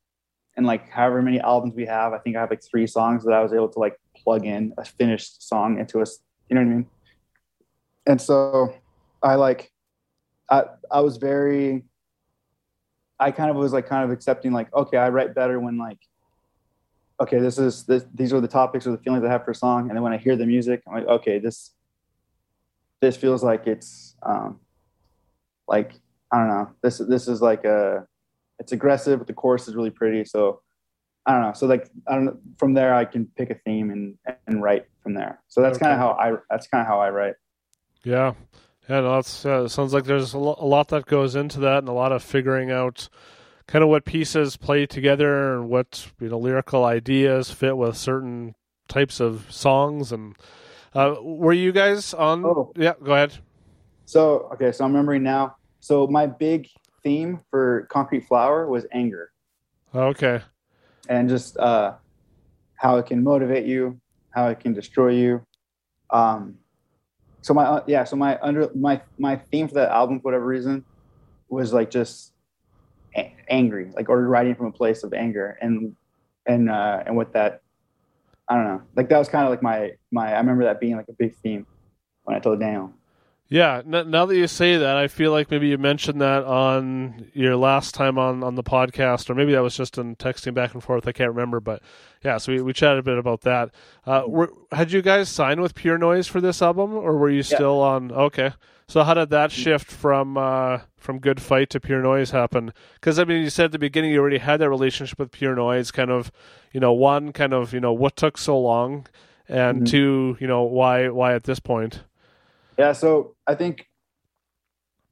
And 0.56 0.66
like 0.66 0.88
however 0.88 1.22
many 1.22 1.40
albums 1.40 1.74
we 1.74 1.86
have, 1.86 2.12
I 2.12 2.18
think 2.18 2.36
I 2.36 2.40
have 2.40 2.50
like 2.50 2.62
three 2.62 2.86
songs 2.86 3.24
that 3.24 3.32
I 3.32 3.42
was 3.42 3.52
able 3.52 3.68
to 3.68 3.78
like 3.78 3.96
plug 4.16 4.46
in 4.46 4.72
a 4.78 4.84
finished 4.84 5.46
song 5.46 5.78
into 5.78 6.00
us. 6.00 6.20
you 6.48 6.54
know 6.54 6.62
what 6.62 6.70
I 6.70 6.74
mean? 6.74 6.86
And 8.06 8.20
so 8.20 8.74
I 9.22 9.34
like, 9.36 9.72
I, 10.50 10.64
I 10.90 11.00
was 11.00 11.16
very, 11.16 11.84
I 13.18 13.30
kind 13.30 13.50
of 13.50 13.56
was 13.56 13.72
like 13.72 13.86
kind 13.86 14.04
of 14.04 14.10
accepting 14.10 14.52
like, 14.52 14.72
okay, 14.74 14.96
I 14.96 15.10
write 15.10 15.34
better 15.34 15.60
when 15.60 15.78
like 15.78 15.98
okay, 17.20 17.38
this 17.38 17.58
is 17.58 17.84
this, 17.84 18.04
these 18.14 18.32
are 18.32 18.40
the 18.40 18.48
topics 18.48 18.86
or 18.86 18.92
the 18.92 18.98
feelings 18.98 19.24
I 19.24 19.28
have 19.28 19.44
for 19.44 19.50
a 19.50 19.54
song, 19.54 19.88
and 19.88 19.96
then 19.96 20.02
when 20.02 20.12
I 20.12 20.18
hear 20.18 20.36
the 20.36 20.46
music, 20.46 20.82
I'm 20.86 20.94
like, 20.94 21.06
okay, 21.06 21.38
this 21.38 21.72
this 23.00 23.16
feels 23.16 23.42
like 23.42 23.66
it's 23.66 24.16
um, 24.22 24.60
like 25.68 25.92
I 26.32 26.38
don't 26.38 26.48
know, 26.48 26.70
this 26.82 26.98
this 26.98 27.28
is 27.28 27.42
like 27.42 27.64
a 27.64 28.06
it's 28.58 28.72
aggressive, 28.72 29.18
but 29.18 29.26
the 29.26 29.32
chorus 29.32 29.68
is 29.68 29.74
really 29.74 29.90
pretty, 29.90 30.24
so 30.24 30.60
I 31.26 31.32
don't 31.32 31.42
know. 31.42 31.52
So 31.52 31.66
like 31.66 31.88
I 32.08 32.14
don't 32.14 32.24
know. 32.24 32.38
From 32.58 32.74
there, 32.74 32.94
I 32.94 33.04
can 33.04 33.26
pick 33.36 33.50
a 33.50 33.54
theme 33.54 33.90
and 33.90 34.16
and 34.46 34.62
write 34.62 34.86
from 35.02 35.14
there. 35.14 35.40
So 35.48 35.60
that's 35.60 35.76
okay. 35.76 35.86
kind 35.86 35.92
of 35.92 35.98
how 35.98 36.10
I 36.12 36.36
that's 36.48 36.66
kind 36.66 36.80
of 36.80 36.86
how 36.86 37.00
I 37.00 37.10
write. 37.10 37.34
Yeah, 38.02 38.34
yeah. 38.88 39.00
No, 39.00 39.16
that's 39.16 39.44
uh, 39.44 39.68
sounds 39.68 39.92
like 39.92 40.04
there's 40.04 40.32
a, 40.32 40.38
lo- 40.38 40.58
a 40.58 40.66
lot 40.66 40.88
that 40.88 41.06
goes 41.06 41.36
into 41.36 41.60
that, 41.60 41.78
and 41.78 41.88
a 41.88 41.92
lot 41.92 42.12
of 42.12 42.22
figuring 42.22 42.70
out 42.70 43.08
kind 43.70 43.84
of 43.84 43.88
what 43.88 44.04
pieces 44.04 44.56
play 44.56 44.84
together 44.84 45.54
and 45.54 45.68
what 45.68 46.10
you 46.20 46.28
know 46.28 46.38
lyrical 46.38 46.84
ideas 46.84 47.50
fit 47.50 47.76
with 47.76 47.96
certain 47.96 48.54
types 48.88 49.20
of 49.20 49.46
songs 49.48 50.10
and 50.10 50.34
uh, 50.94 51.14
were 51.22 51.52
you 51.52 51.70
guys 51.70 52.12
on 52.12 52.44
oh. 52.44 52.72
yeah 52.76 52.94
go 53.02 53.12
ahead. 53.12 53.32
So 54.06 54.50
okay 54.52 54.72
so 54.72 54.84
i'm 54.84 54.92
remembering 54.92 55.22
now. 55.22 55.56
So 55.78 56.06
my 56.08 56.26
big 56.26 56.68
theme 57.02 57.40
for 57.50 57.86
concrete 57.90 58.26
flower 58.26 58.68
was 58.68 58.84
anger. 58.92 59.30
Okay. 59.94 60.42
And 61.08 61.28
just 61.28 61.56
uh, 61.56 61.94
how 62.74 62.98
it 62.98 63.06
can 63.06 63.22
motivate 63.22 63.66
you 63.66 64.00
how 64.30 64.48
it 64.48 64.60
can 64.60 64.72
destroy 64.72 65.10
you. 65.10 65.44
Um, 66.10 66.56
so 67.42 67.54
my 67.54 67.64
uh, 67.64 67.84
yeah 67.86 68.04
so 68.04 68.16
my 68.16 68.38
under 68.42 68.68
my 68.74 69.00
my 69.18 69.36
theme 69.36 69.68
for 69.68 69.74
that 69.74 69.90
album 69.90 70.18
for 70.18 70.24
whatever 70.24 70.44
reason 70.44 70.84
was 71.48 71.72
like 71.72 71.90
just 71.90 72.32
angry, 73.48 73.90
like 73.94 74.08
or 74.08 74.26
writing 74.26 74.54
from 74.54 74.66
a 74.66 74.72
place 74.72 75.02
of 75.02 75.12
anger, 75.12 75.58
and 75.60 75.94
and 76.46 76.70
uh, 76.70 77.02
and 77.06 77.16
with 77.16 77.32
that, 77.32 77.62
I 78.48 78.54
don't 78.54 78.64
know, 78.64 78.82
like 78.96 79.08
that 79.08 79.18
was 79.18 79.28
kind 79.28 79.44
of 79.44 79.50
like 79.50 79.62
my 79.62 79.92
my. 80.10 80.32
I 80.32 80.38
remember 80.38 80.64
that 80.64 80.80
being 80.80 80.96
like 80.96 81.08
a 81.08 81.12
big 81.12 81.34
theme 81.36 81.66
when 82.24 82.36
I 82.36 82.40
told 82.40 82.60
Daniel. 82.60 82.92
Yeah, 83.52 83.82
now 83.84 84.26
that 84.26 84.36
you 84.36 84.46
say 84.46 84.76
that, 84.76 84.96
I 84.96 85.08
feel 85.08 85.32
like 85.32 85.50
maybe 85.50 85.66
you 85.66 85.76
mentioned 85.76 86.20
that 86.20 86.44
on 86.44 87.32
your 87.34 87.56
last 87.56 87.96
time 87.96 88.16
on, 88.16 88.44
on 88.44 88.54
the 88.54 88.62
podcast, 88.62 89.28
or 89.28 89.34
maybe 89.34 89.50
that 89.50 89.60
was 89.60 89.76
just 89.76 89.98
in 89.98 90.14
texting 90.14 90.54
back 90.54 90.72
and 90.72 90.80
forth. 90.80 91.08
I 91.08 91.10
can't 91.10 91.30
remember, 91.30 91.58
but 91.58 91.82
yeah, 92.22 92.38
so 92.38 92.52
we, 92.52 92.62
we 92.62 92.72
chatted 92.72 93.00
a 93.00 93.02
bit 93.02 93.18
about 93.18 93.40
that. 93.40 93.70
Uh, 94.06 94.22
were, 94.28 94.52
had 94.70 94.92
you 94.92 95.02
guys 95.02 95.28
signed 95.28 95.60
with 95.60 95.74
Pure 95.74 95.98
Noise 95.98 96.28
for 96.28 96.40
this 96.40 96.62
album, 96.62 96.94
or 96.94 97.16
were 97.16 97.28
you 97.28 97.42
still 97.42 97.78
yeah. 97.78 97.86
on? 97.86 98.12
Okay, 98.12 98.52
so 98.86 99.02
how 99.02 99.14
did 99.14 99.30
that 99.30 99.50
shift 99.50 99.90
from 99.90 100.38
uh, 100.38 100.78
from 101.00 101.18
Good 101.18 101.40
Fight 101.40 101.70
to 101.70 101.80
Pure 101.80 102.02
Noise 102.02 102.30
happen? 102.30 102.72
Because 102.94 103.18
I 103.18 103.24
mean, 103.24 103.42
you 103.42 103.50
said 103.50 103.66
at 103.66 103.72
the 103.72 103.78
beginning 103.78 104.12
you 104.12 104.20
already 104.20 104.38
had 104.38 104.60
that 104.60 104.68
relationship 104.68 105.18
with 105.18 105.32
Pure 105.32 105.56
Noise. 105.56 105.90
Kind 105.90 106.10
of, 106.10 106.30
you 106.72 106.80
know, 106.80 106.92
one 106.92 107.32
kind 107.32 107.52
of, 107.52 107.72
you 107.72 107.80
know, 107.80 107.92
what 107.92 108.16
took 108.16 108.38
so 108.38 108.58
long, 108.58 109.06
and 109.48 109.78
mm-hmm. 109.78 109.84
two, 109.86 110.36
you 110.40 110.46
know, 110.46 110.62
why 110.62 111.08
why 111.08 111.34
at 111.34 111.44
this 111.44 111.60
point? 111.60 112.04
Yeah, 112.78 112.92
so 112.92 113.34
I 113.46 113.54
think 113.54 113.88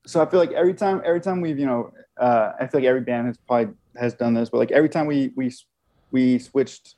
so. 0.07 0.23
I 0.23 0.27
feel 0.27 0.41
like 0.41 0.53
every 0.53 0.75
time, 0.75 1.03
every 1.05 1.21
time 1.21 1.41
we've, 1.41 1.59
you 1.59 1.67
know, 1.67 1.93
uh, 2.19 2.53
I 2.61 2.67
feel 2.67 2.81
like 2.81 2.89
every 2.89 3.03
band 3.03 3.27
has 3.27 3.37
probably 3.39 3.75
has 3.97 4.15
done 4.15 4.35
this, 4.35 4.51
but 4.51 4.59
like 4.59 4.71
every 4.71 4.89
time 4.89 5.07
we 5.07 5.33
we 5.37 5.53
we 6.11 6.39
switched, 6.39 6.95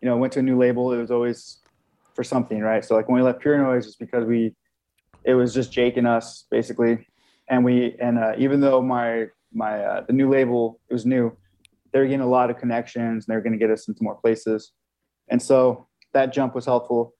you 0.00 0.08
know, 0.08 0.16
went 0.16 0.32
to 0.34 0.40
a 0.40 0.42
new 0.42 0.58
label, 0.58 0.92
it 0.92 0.98
was 0.98 1.10
always 1.10 1.60
for 2.14 2.24
something, 2.24 2.60
right? 2.60 2.84
So 2.84 2.94
like 2.94 3.08
when 3.08 3.16
we 3.16 3.22
left 3.22 3.40
Pure 3.40 3.58
Noise, 3.58 3.86
it's 3.86 3.96
because 3.96 4.24
we, 4.24 4.54
it 5.24 5.34
was 5.34 5.54
just 5.54 5.72
Jake 5.72 5.96
and 5.96 6.06
us 6.06 6.44
basically, 6.50 7.06
and 7.50 7.64
we 7.64 7.96
and 8.00 8.18
uh, 8.18 8.32
even 8.38 8.60
though 8.60 8.80
my 8.80 9.26
my 9.52 9.84
uh, 9.84 10.00
the 10.06 10.12
new 10.12 10.30
label 10.30 10.80
it 10.88 10.94
was 10.94 11.04
new, 11.04 11.36
they 11.92 11.98
were 11.98 12.06
getting 12.06 12.20
a 12.20 12.28
lot 12.28 12.48
of 12.48 12.56
connections, 12.56 13.26
and 13.26 13.32
they 13.32 13.36
were 13.36 13.42
going 13.42 13.52
to 13.52 13.58
get 13.58 13.70
us 13.70 13.88
into 13.88 14.02
more 14.02 14.14
places, 14.14 14.72
and 15.28 15.42
so 15.42 15.86
that 16.14 16.32
jump 16.32 16.54
was 16.54 16.64
helpful. 16.64 17.14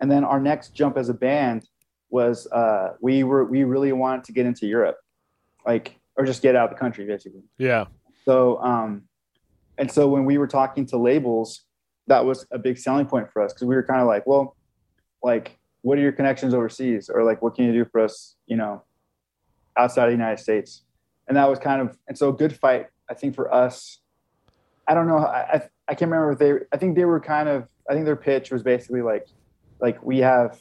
And 0.00 0.10
then 0.10 0.24
our 0.24 0.40
next 0.40 0.74
jump 0.74 0.96
as 0.96 1.08
a 1.08 1.14
band 1.14 1.68
was 2.10 2.46
uh, 2.48 2.94
we 3.00 3.22
were 3.22 3.44
we 3.44 3.64
really 3.64 3.92
wanted 3.92 4.24
to 4.24 4.32
get 4.32 4.46
into 4.46 4.66
Europe, 4.66 4.96
like 5.64 6.00
or 6.16 6.24
just 6.24 6.42
get 6.42 6.56
out 6.56 6.70
of 6.70 6.70
the 6.70 6.80
country 6.80 7.06
basically. 7.06 7.42
Yeah. 7.58 7.84
So 8.24 8.58
um, 8.62 9.02
and 9.76 9.90
so 9.90 10.08
when 10.08 10.24
we 10.24 10.38
were 10.38 10.46
talking 10.46 10.86
to 10.86 10.96
labels, 10.96 11.64
that 12.06 12.24
was 12.24 12.46
a 12.50 12.58
big 12.58 12.78
selling 12.78 13.06
point 13.06 13.30
for 13.30 13.42
us 13.42 13.52
because 13.52 13.66
we 13.66 13.74
were 13.74 13.82
kind 13.82 14.00
of 14.00 14.06
like, 14.06 14.26
well, 14.26 14.56
like 15.22 15.58
what 15.82 15.98
are 15.98 16.00
your 16.00 16.12
connections 16.12 16.54
overseas, 16.54 17.10
or 17.12 17.22
like 17.22 17.42
what 17.42 17.54
can 17.54 17.66
you 17.66 17.72
do 17.72 17.84
for 17.84 18.00
us, 18.00 18.36
you 18.46 18.56
know, 18.56 18.82
outside 19.76 20.04
of 20.04 20.10
the 20.10 20.16
United 20.16 20.42
States? 20.42 20.82
And 21.28 21.36
that 21.36 21.48
was 21.48 21.58
kind 21.58 21.80
of 21.80 21.96
and 22.08 22.16
so 22.16 22.32
good 22.32 22.56
fight. 22.56 22.86
I 23.10 23.14
think 23.14 23.34
for 23.34 23.52
us, 23.52 23.98
I 24.86 24.94
don't 24.94 25.06
know. 25.06 25.18
I 25.18 25.40
I, 25.40 25.68
I 25.88 25.94
can't 25.94 26.10
remember 26.10 26.32
if 26.32 26.38
they. 26.38 26.66
I 26.72 26.76
think 26.76 26.96
they 26.96 27.04
were 27.04 27.20
kind 27.20 27.48
of. 27.48 27.66
I 27.88 27.92
think 27.92 28.06
their 28.06 28.16
pitch 28.16 28.50
was 28.50 28.62
basically 28.62 29.02
like, 29.02 29.26
like 29.80 30.02
we 30.02 30.18
have 30.18 30.58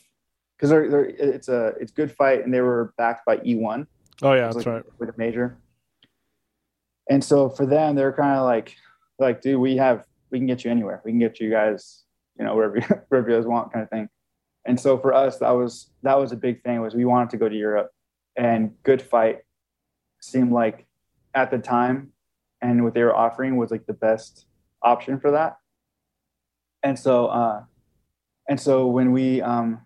because 0.57 0.69
they're, 0.69 0.89
they're 0.89 1.05
it's 1.05 1.49
a 1.49 1.73
it's 1.79 1.91
good 1.91 2.11
fight 2.11 2.43
and 2.43 2.53
they 2.53 2.61
were 2.61 2.93
backed 2.97 3.25
by 3.25 3.37
E1. 3.37 3.85
Oh 4.21 4.33
yeah, 4.33 4.43
that's 4.43 4.57
like, 4.57 4.65
right. 4.65 4.83
With 4.97 5.09
a 5.09 5.13
major. 5.17 5.57
And 7.09 7.21
so 7.23 7.49
for 7.49 7.65
them, 7.65 7.95
they're 7.95 8.13
kind 8.13 8.37
of 8.37 8.45
like 8.45 8.75
like, 9.19 9.41
dude, 9.41 9.59
we 9.59 9.77
have 9.77 10.05
we 10.31 10.39
can 10.39 10.47
get 10.47 10.63
you 10.63 10.71
anywhere. 10.71 11.01
We 11.03 11.11
can 11.11 11.19
get 11.19 11.39
you 11.39 11.49
guys, 11.49 12.03
you 12.39 12.45
know, 12.45 12.55
wherever 12.55 12.79
wherever 13.09 13.29
you 13.29 13.35
guys 13.35 13.45
want, 13.45 13.73
kind 13.73 13.83
of 13.83 13.89
thing. 13.89 14.07
And 14.65 14.79
so 14.79 14.97
for 14.97 15.13
us, 15.13 15.39
that 15.39 15.51
was 15.51 15.89
that 16.03 16.17
was 16.17 16.31
a 16.31 16.37
big 16.37 16.63
thing. 16.63 16.79
Was 16.81 16.95
we 16.95 17.05
wanted 17.05 17.29
to 17.31 17.37
go 17.37 17.49
to 17.49 17.55
Europe, 17.55 17.91
and 18.35 18.71
Good 18.83 19.01
Fight 19.01 19.39
seemed 20.21 20.51
like 20.51 20.85
at 21.33 21.51
the 21.51 21.59
time, 21.59 22.11
and 22.61 22.83
what 22.83 22.93
they 22.93 23.03
were 23.03 23.15
offering 23.15 23.57
was 23.57 23.71
like 23.71 23.85
the 23.85 23.93
best 23.93 24.47
option 24.81 25.19
for 25.19 25.31
that. 25.31 25.57
And 26.81 26.97
so, 26.97 27.27
uh, 27.27 27.63
and 28.49 28.59
so 28.59 28.87
when 28.87 29.11
we 29.11 29.41
um, 29.41 29.85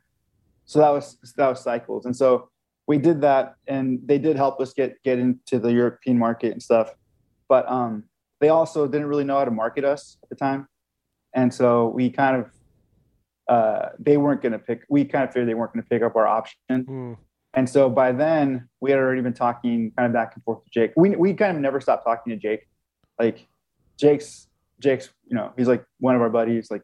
so 0.68 0.80
that 0.80 0.90
was 0.90 1.18
that 1.38 1.48
was 1.48 1.62
cycles 1.62 2.06
and 2.06 2.16
so 2.16 2.50
we 2.86 2.98
did 2.98 3.22
that 3.22 3.56
and 3.68 4.00
they 4.06 4.20
did 4.20 4.36
help 4.36 4.62
us 4.62 4.74
get 4.74 5.02
get 5.04 5.18
into 5.18 5.58
the 5.58 5.72
european 5.72 6.20
market 6.20 6.52
and 6.52 6.62
stuff 6.62 6.94
but 7.50 7.68
um 7.72 8.04
they 8.40 8.50
also 8.50 8.86
didn't 8.86 9.08
really 9.08 9.24
know 9.24 9.38
how 9.40 9.46
to 9.46 9.52
market 9.52 9.84
us 9.84 10.18
at 10.22 10.30
the 10.30 10.36
time 10.36 10.68
and 11.34 11.52
so 11.52 11.88
we 11.88 12.10
kind 12.10 12.36
of 12.36 12.52
uh 13.48 13.90
they 13.98 14.18
weren't 14.18 14.42
going 14.42 14.52
to 14.52 14.60
pick 14.60 14.84
we 14.90 15.04
kind 15.06 15.24
of 15.24 15.32
figured 15.32 15.48
they 15.48 15.56
weren't 15.56 15.74
going 15.74 15.82
to 15.82 15.90
pick 15.90 16.04
up 16.04 16.16
our 16.16 16.28
option 16.28 16.58
mm. 16.70 17.18
And 17.54 17.70
so 17.70 17.90
by 17.90 18.12
then 18.12 18.68
we 18.80 18.92
had 18.92 19.00
already 19.00 19.22
been 19.22 19.34
talking 19.34 19.92
kind 19.98 20.06
of 20.06 20.14
back 20.14 20.34
and 20.36 20.44
forth 20.44 20.64
to 20.64 20.70
jake. 20.72 20.92
We, 20.96 21.16
we 21.16 21.34
kind 21.34 21.56
of 21.56 21.62
never 21.62 21.80
stopped 21.82 22.06
talking 22.06 22.32
to 22.32 22.38
jake. 22.38 22.68
Like 23.20 23.48
jake's 23.98 24.48
jake's 24.80 25.10
you 25.28 25.36
know 25.36 25.52
he's 25.58 25.68
like 25.68 25.84
one 26.00 26.16
of 26.16 26.22
our 26.22 26.30
buddies 26.30 26.70
like 26.70 26.84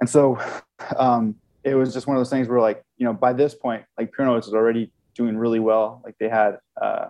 and 0.00 0.08
so 0.08 0.38
um 0.96 1.34
it 1.64 1.74
was 1.74 1.92
just 1.92 2.06
one 2.06 2.16
of 2.16 2.20
those 2.20 2.30
things 2.30 2.48
where 2.48 2.60
like 2.60 2.82
you 2.96 3.04
know 3.04 3.12
by 3.12 3.32
this 3.32 3.54
point 3.54 3.84
like 3.98 4.12
Pure 4.12 4.26
Noise 4.26 4.46
was 4.46 4.54
already 4.54 4.92
doing 5.14 5.36
really 5.36 5.60
well. 5.60 6.00
Like 6.04 6.16
they 6.18 6.28
had 6.28 6.58
uh 6.80 7.08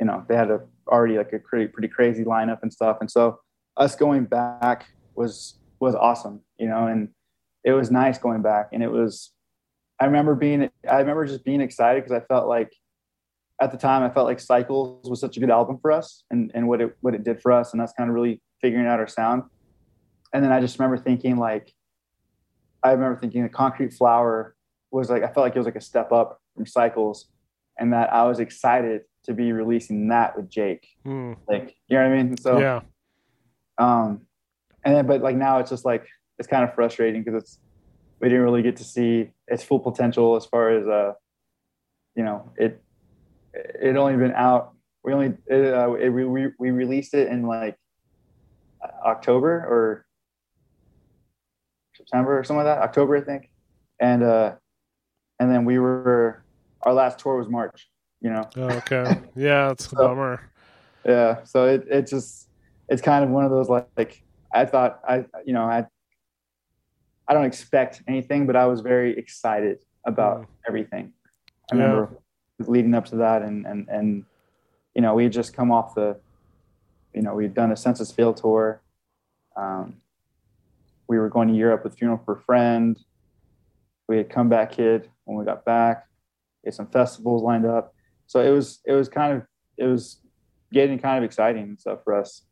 you 0.00 0.06
know 0.06 0.24
they 0.28 0.36
had 0.36 0.50
a 0.50 0.60
already 0.88 1.16
like 1.16 1.32
a 1.32 1.38
pretty 1.38 1.66
pretty 1.66 1.88
crazy 1.88 2.24
lineup 2.24 2.58
and 2.62 2.72
stuff. 2.72 2.98
And 3.00 3.10
so 3.10 3.40
us 3.76 3.96
going 3.96 4.24
back 4.24 4.86
was 5.14 5.58
was 5.80 5.94
awesome 5.94 6.40
you 6.58 6.68
know 6.68 6.86
and 6.86 7.08
it 7.64 7.72
was 7.72 7.90
nice 7.90 8.18
going 8.18 8.42
back. 8.42 8.68
And 8.72 8.82
it 8.82 8.90
was 8.90 9.32
i 10.00 10.04
remember 10.04 10.34
being 10.34 10.68
i 10.88 10.98
remember 10.98 11.26
just 11.26 11.44
being 11.44 11.60
excited 11.60 12.02
because 12.02 12.16
i 12.16 12.24
felt 12.26 12.48
like 12.48 12.72
at 13.60 13.70
the 13.70 13.78
time 13.78 14.02
i 14.02 14.10
felt 14.10 14.26
like 14.26 14.40
cycles 14.40 15.08
was 15.08 15.20
such 15.20 15.36
a 15.36 15.40
good 15.40 15.50
album 15.50 15.78
for 15.80 15.92
us 15.92 16.24
and 16.30 16.50
and 16.54 16.66
what 16.66 16.80
it 16.80 16.96
what 17.00 17.14
it 17.14 17.24
did 17.24 17.40
for 17.40 17.52
us 17.52 17.72
and 17.72 17.80
that's 17.80 17.92
kind 17.92 18.08
of 18.08 18.14
really 18.14 18.40
figuring 18.60 18.86
out 18.86 18.98
our 18.98 19.06
sound 19.06 19.42
and 20.32 20.44
then 20.44 20.52
i 20.52 20.60
just 20.60 20.78
remember 20.78 20.96
thinking 20.96 21.36
like 21.36 21.74
I 22.84 22.92
remember 22.92 23.18
thinking 23.18 23.42
the 23.42 23.48
concrete 23.48 23.94
flower 23.94 24.54
was 24.90 25.08
like 25.08 25.22
I 25.22 25.26
felt 25.28 25.44
like 25.44 25.56
it 25.56 25.58
was 25.58 25.66
like 25.66 25.74
a 25.74 25.80
step 25.80 26.12
up 26.12 26.40
from 26.54 26.66
cycles, 26.66 27.26
and 27.78 27.92
that 27.94 28.12
I 28.12 28.24
was 28.24 28.38
excited 28.38 29.02
to 29.24 29.32
be 29.32 29.52
releasing 29.52 30.08
that 30.08 30.36
with 30.36 30.50
Jake. 30.50 30.86
Mm. 31.06 31.36
Like 31.48 31.74
you 31.88 31.96
know 31.96 32.08
what 32.08 32.12
I 32.12 32.22
mean? 32.22 32.36
So 32.36 32.58
yeah. 32.58 32.80
Um, 33.78 34.26
and 34.84 34.94
then 34.94 35.06
but 35.06 35.22
like 35.22 35.34
now 35.34 35.58
it's 35.58 35.70
just 35.70 35.86
like 35.86 36.06
it's 36.38 36.46
kind 36.46 36.62
of 36.62 36.74
frustrating 36.74 37.24
because 37.24 37.42
it's 37.42 37.58
we 38.24 38.30
didn't 38.30 38.44
really 38.44 38.62
get 38.62 38.76
to 38.76 38.84
see 38.84 39.30
its 39.48 39.62
full 39.62 39.78
potential 39.78 40.34
as 40.34 40.46
far 40.46 40.70
as 40.70 40.88
uh, 40.88 41.12
you 42.16 42.24
know 42.24 42.50
it 42.56 42.82
it 43.52 43.96
only 43.96 44.16
been 44.16 44.32
out 44.32 44.72
we 45.04 45.12
only 45.12 45.34
it, 45.46 45.74
uh, 45.74 45.92
it, 45.92 46.08
we 46.08 46.48
we 46.58 46.70
released 46.70 47.12
it 47.12 47.28
in 47.28 47.46
like 47.46 47.76
October 49.04 49.50
or 49.50 50.06
September 51.94 52.38
or 52.38 52.44
something 52.44 52.64
like 52.64 52.76
that, 52.76 52.82
October, 52.82 53.16
I 53.18 53.20
think. 53.20 53.50
And 54.00 54.22
uh, 54.22 54.54
and 55.38 55.50
then 55.52 55.66
we 55.66 55.78
were 55.78 56.42
our 56.80 56.94
last 56.94 57.18
tour 57.18 57.36
was 57.36 57.48
March. 57.48 57.90
You 58.22 58.30
know. 58.30 58.48
okay. 58.56 59.20
Yeah, 59.36 59.72
it's 59.72 59.90
so, 59.90 59.98
a 59.98 60.08
bummer. 60.08 60.50
Yeah. 61.04 61.44
So 61.44 61.66
it 61.66 61.86
it 61.90 62.06
just 62.06 62.48
it's 62.88 63.02
kind 63.02 63.22
of 63.22 63.28
one 63.28 63.44
of 63.44 63.50
those 63.50 63.68
like, 63.68 63.86
like 63.98 64.22
I 64.54 64.64
thought 64.64 65.00
I 65.06 65.26
you 65.44 65.52
know 65.52 65.64
I 65.64 65.86
I 67.26 67.34
don't 67.34 67.44
expect 67.44 68.02
anything, 68.06 68.46
but 68.46 68.56
I 68.56 68.66
was 68.66 68.80
very 68.80 69.16
excited 69.16 69.78
about 70.06 70.42
mm. 70.42 70.46
everything. 70.68 71.12
I 71.72 71.76
remember 71.76 72.18
leading 72.58 72.94
up 72.94 73.06
to 73.06 73.16
that, 73.16 73.42
and 73.42 73.66
and 73.66 73.88
and 73.88 74.24
you 74.94 75.02
know 75.02 75.14
we 75.14 75.24
had 75.24 75.32
just 75.32 75.54
come 75.54 75.72
off 75.72 75.94
the, 75.94 76.18
you 77.14 77.22
know, 77.22 77.34
we'd 77.34 77.54
done 77.54 77.72
a 77.72 77.76
Senses 77.76 78.12
Fail 78.12 78.34
tour, 78.34 78.82
um, 79.56 79.96
we 81.08 81.18
were 81.18 81.28
going 81.28 81.48
to 81.48 81.54
Europe 81.54 81.84
with 81.84 81.96
Funeral 81.96 82.20
for 82.24 82.34
a 82.34 82.40
Friend. 82.40 82.98
We 84.08 84.18
had 84.18 84.30
Comeback 84.30 84.72
Kid 84.72 85.08
when 85.24 85.38
we 85.38 85.44
got 85.44 85.64
back. 85.64 86.06
We 86.62 86.68
had 86.68 86.74
some 86.74 86.86
festivals 86.86 87.42
lined 87.42 87.66
up. 87.66 87.94
So 88.26 88.40
it 88.40 88.50
was 88.50 88.80
it 88.84 88.92
was 88.92 89.08
kind 89.08 89.36
of 89.36 89.42
it 89.76 89.84
was 89.84 90.20
getting 90.72 90.98
kind 90.98 91.18
of 91.18 91.24
exciting 91.24 91.62
and 91.62 91.80
stuff 91.80 92.00
for 92.04 92.14
us. 92.14 92.42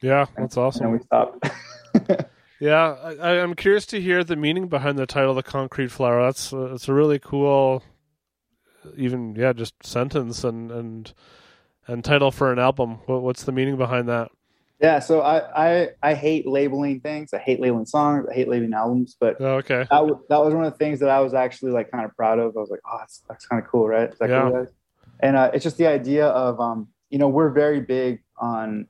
Yeah, 0.00 0.26
that's 0.36 0.56
and, 0.56 0.64
awesome. 0.64 0.84
And 0.86 0.92
we 0.92 0.98
stopped. 1.00 1.48
yeah, 2.62 2.94
I, 3.20 3.36
am 3.38 3.54
curious 3.54 3.86
to 3.86 4.00
hear 4.00 4.22
the 4.22 4.36
meaning 4.36 4.68
behind 4.68 4.96
the 4.96 5.06
title, 5.06 5.34
"The 5.34 5.42
Concrete 5.42 5.88
Flower." 5.88 6.22
That's 6.22 6.52
uh, 6.52 6.72
it's 6.72 6.88
a 6.88 6.94
really 6.94 7.18
cool, 7.18 7.82
even 8.96 9.34
yeah, 9.34 9.52
just 9.52 9.74
sentence 9.84 10.44
and 10.44 10.70
and 10.70 11.12
and 11.88 12.04
title 12.04 12.30
for 12.30 12.52
an 12.52 12.60
album. 12.60 13.00
What, 13.06 13.22
what's 13.22 13.42
the 13.42 13.50
meaning 13.50 13.76
behind 13.76 14.08
that? 14.08 14.30
Yeah, 14.80 15.00
so 15.00 15.22
I, 15.22 15.80
I 15.82 15.88
I 16.04 16.14
hate 16.14 16.46
labeling 16.46 17.00
things. 17.00 17.34
I 17.34 17.38
hate 17.38 17.58
labeling 17.58 17.86
songs. 17.86 18.26
I 18.30 18.34
hate 18.34 18.48
labeling 18.48 18.74
albums. 18.74 19.16
But 19.18 19.40
oh, 19.40 19.56
okay, 19.56 19.86
that, 19.90 19.90
w- 19.90 20.20
that 20.28 20.38
was 20.38 20.54
one 20.54 20.64
of 20.64 20.72
the 20.72 20.78
things 20.78 21.00
that 21.00 21.08
I 21.08 21.18
was 21.18 21.34
actually 21.34 21.72
like 21.72 21.90
kind 21.90 22.04
of 22.04 22.14
proud 22.16 22.38
of. 22.38 22.56
I 22.56 22.60
was 22.60 22.70
like, 22.70 22.80
oh, 22.86 22.96
that's, 23.00 23.24
that's 23.28 23.44
kind 23.44 23.60
of 23.60 23.68
cool, 23.68 23.88
right? 23.88 24.12
yeah. 24.20 24.50
Cool, 24.50 24.68
and 25.18 25.36
uh, 25.36 25.50
it's 25.52 25.64
just 25.64 25.78
the 25.78 25.88
idea 25.88 26.28
of 26.28 26.60
um, 26.60 26.86
you 27.12 27.18
know, 27.18 27.28
we're 27.28 27.50
very 27.50 27.80
big 27.80 28.22
on, 28.38 28.88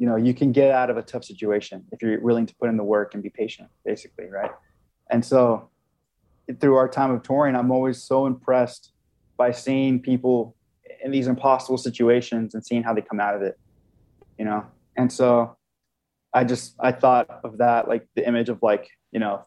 you 0.00 0.06
know, 0.06 0.16
you 0.16 0.32
can 0.32 0.50
get 0.50 0.70
out 0.70 0.88
of 0.88 0.96
a 0.96 1.02
tough 1.02 1.24
situation 1.24 1.84
if 1.92 2.00
you're 2.00 2.18
willing 2.22 2.46
to 2.46 2.54
put 2.56 2.70
in 2.70 2.78
the 2.78 2.82
work 2.82 3.12
and 3.12 3.22
be 3.22 3.28
patient, 3.28 3.68
basically, 3.84 4.30
right? 4.30 4.50
And 5.10 5.22
so, 5.22 5.68
through 6.58 6.76
our 6.76 6.88
time 6.88 7.10
of 7.10 7.22
touring, 7.22 7.54
I'm 7.54 7.70
always 7.70 8.02
so 8.02 8.24
impressed 8.26 8.92
by 9.36 9.52
seeing 9.52 10.00
people 10.00 10.56
in 11.04 11.10
these 11.10 11.26
impossible 11.26 11.76
situations 11.76 12.54
and 12.54 12.64
seeing 12.64 12.82
how 12.82 12.94
they 12.94 13.02
come 13.02 13.20
out 13.20 13.36
of 13.36 13.42
it. 13.42 13.60
You 14.38 14.46
know, 14.46 14.64
and 14.96 15.12
so 15.12 15.58
I 16.32 16.44
just 16.44 16.76
I 16.80 16.92
thought 16.92 17.28
of 17.44 17.58
that 17.58 17.86
like 17.86 18.08
the 18.16 18.26
image 18.26 18.48
of 18.48 18.58
like 18.62 18.88
you 19.12 19.20
know 19.20 19.44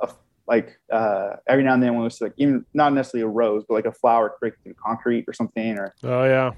a 0.00 0.08
like 0.46 0.78
uh, 0.92 1.30
every 1.48 1.64
now 1.64 1.74
and 1.74 1.82
then 1.82 1.96
when 1.96 2.06
it's 2.06 2.20
like 2.20 2.34
even 2.36 2.64
not 2.74 2.92
necessarily 2.92 3.24
a 3.24 3.28
rose, 3.28 3.64
but 3.68 3.74
like 3.74 3.86
a 3.86 3.92
flower 3.92 4.36
created 4.38 4.76
concrete 4.76 5.24
or 5.26 5.32
something, 5.32 5.78
or 5.78 5.92
Oh 6.04 6.24
yeah. 6.24 6.52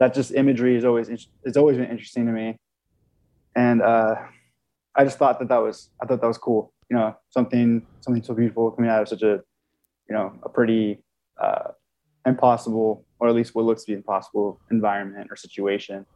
That 0.00 0.14
just 0.14 0.32
imagery 0.32 0.76
is 0.76 0.84
always 0.84 1.08
it's 1.44 1.56
always 1.56 1.76
been 1.76 1.90
interesting 1.90 2.26
to 2.26 2.32
me, 2.32 2.56
and 3.54 3.82
uh, 3.82 4.16
I 4.96 5.04
just 5.04 5.18
thought 5.18 5.38
that 5.38 5.48
that 5.48 5.58
was 5.58 5.90
I 6.02 6.06
thought 6.06 6.20
that 6.20 6.26
was 6.26 6.38
cool. 6.38 6.72
You 6.88 6.96
know, 6.96 7.16
something 7.28 7.86
something 8.00 8.22
so 8.22 8.34
beautiful 8.34 8.70
coming 8.72 8.90
out 8.90 9.02
of 9.02 9.08
such 9.08 9.22
a 9.22 9.42
you 10.08 10.16
know 10.16 10.32
a 10.42 10.48
pretty 10.48 10.98
uh, 11.40 11.68
impossible 12.26 13.04
or 13.20 13.28
at 13.28 13.34
least 13.34 13.54
what 13.54 13.64
looks 13.66 13.84
to 13.84 13.92
be 13.92 13.94
impossible 13.94 14.58
environment 14.70 15.28
or 15.30 15.36
situation. 15.36 16.06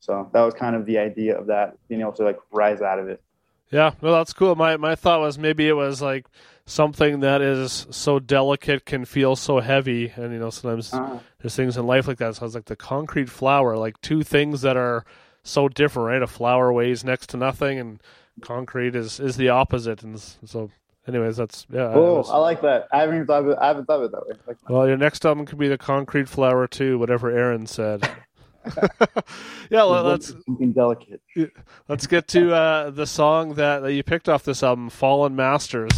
So 0.00 0.30
that 0.32 0.42
was 0.42 0.54
kind 0.54 0.76
of 0.76 0.86
the 0.86 0.98
idea 0.98 1.38
of 1.38 1.46
that 1.46 1.76
being 1.88 2.02
able 2.02 2.12
to 2.12 2.24
like 2.24 2.38
rise 2.52 2.82
out 2.82 2.98
of 2.98 3.08
it. 3.08 3.22
Yeah, 3.70 3.92
no, 4.02 4.12
that's 4.12 4.32
cool. 4.32 4.54
My 4.56 4.76
my 4.76 4.94
thought 4.94 5.20
was 5.20 5.38
maybe 5.38 5.68
it 5.68 5.74
was 5.74 6.02
like 6.02 6.26
something 6.66 7.20
that 7.20 7.40
is 7.40 7.86
so 7.90 8.18
delicate 8.18 8.84
can 8.84 9.04
feel 9.04 9.36
so 9.36 9.60
heavy, 9.60 10.12
and 10.16 10.32
you 10.32 10.38
know 10.38 10.50
sometimes 10.50 10.92
Uh, 10.92 11.18
there's 11.40 11.54
things 11.56 11.76
in 11.76 11.86
life 11.86 12.08
like 12.08 12.18
that. 12.18 12.36
So 12.36 12.46
it's 12.46 12.54
like 12.54 12.64
the 12.66 12.76
concrete 12.76 13.28
flower, 13.30 13.76
like 13.76 14.00
two 14.00 14.22
things 14.22 14.62
that 14.62 14.76
are 14.76 15.04
so 15.42 15.68
different, 15.68 16.08
right? 16.08 16.22
A 16.22 16.26
flower 16.26 16.72
weighs 16.72 17.04
next 17.04 17.28
to 17.30 17.36
nothing, 17.36 17.78
and 17.78 18.00
concrete 18.40 18.94
is 18.96 19.20
is 19.20 19.36
the 19.36 19.48
opposite. 19.48 20.02
And 20.02 20.18
so, 20.20 20.70
anyways, 21.06 21.36
that's 21.36 21.66
yeah. 21.70 21.88
I 21.88 21.94
oh, 21.94 22.14
was- 22.18 22.30
I 22.30 22.36
like 22.38 22.62
that. 22.62 22.88
I 22.92 23.00
haven't 23.00 23.14
even 23.16 23.26
thought 23.26 23.42
of 23.44 23.48
it. 23.50 23.58
I 23.60 23.68
haven't 23.68 23.84
thought 23.86 24.02
of 24.02 24.04
it 24.04 24.12
that 24.12 24.26
way. 24.26 24.34
Like, 24.48 24.56
well, 24.68 24.88
your 24.88 24.96
next 24.96 25.24
album 25.24 25.46
could 25.46 25.58
be 25.58 25.68
the 25.68 25.78
concrete 25.78 26.28
flower 26.28 26.66
too, 26.66 26.98
whatever 26.98 27.30
Aaron 27.30 27.66
said. 27.66 28.08
yeah, 29.70 29.84
well, 29.84 30.04
let's 30.04 30.34
delicate. 30.72 31.20
let's 31.88 32.06
get 32.06 32.28
to 32.28 32.54
uh, 32.54 32.90
the 32.90 33.06
song 33.06 33.54
that, 33.54 33.80
that 33.80 33.92
you 33.94 34.02
picked 34.02 34.28
off 34.28 34.44
this 34.44 34.62
album, 34.62 34.90
"Fallen 34.90 35.34
Masters." 35.34 35.90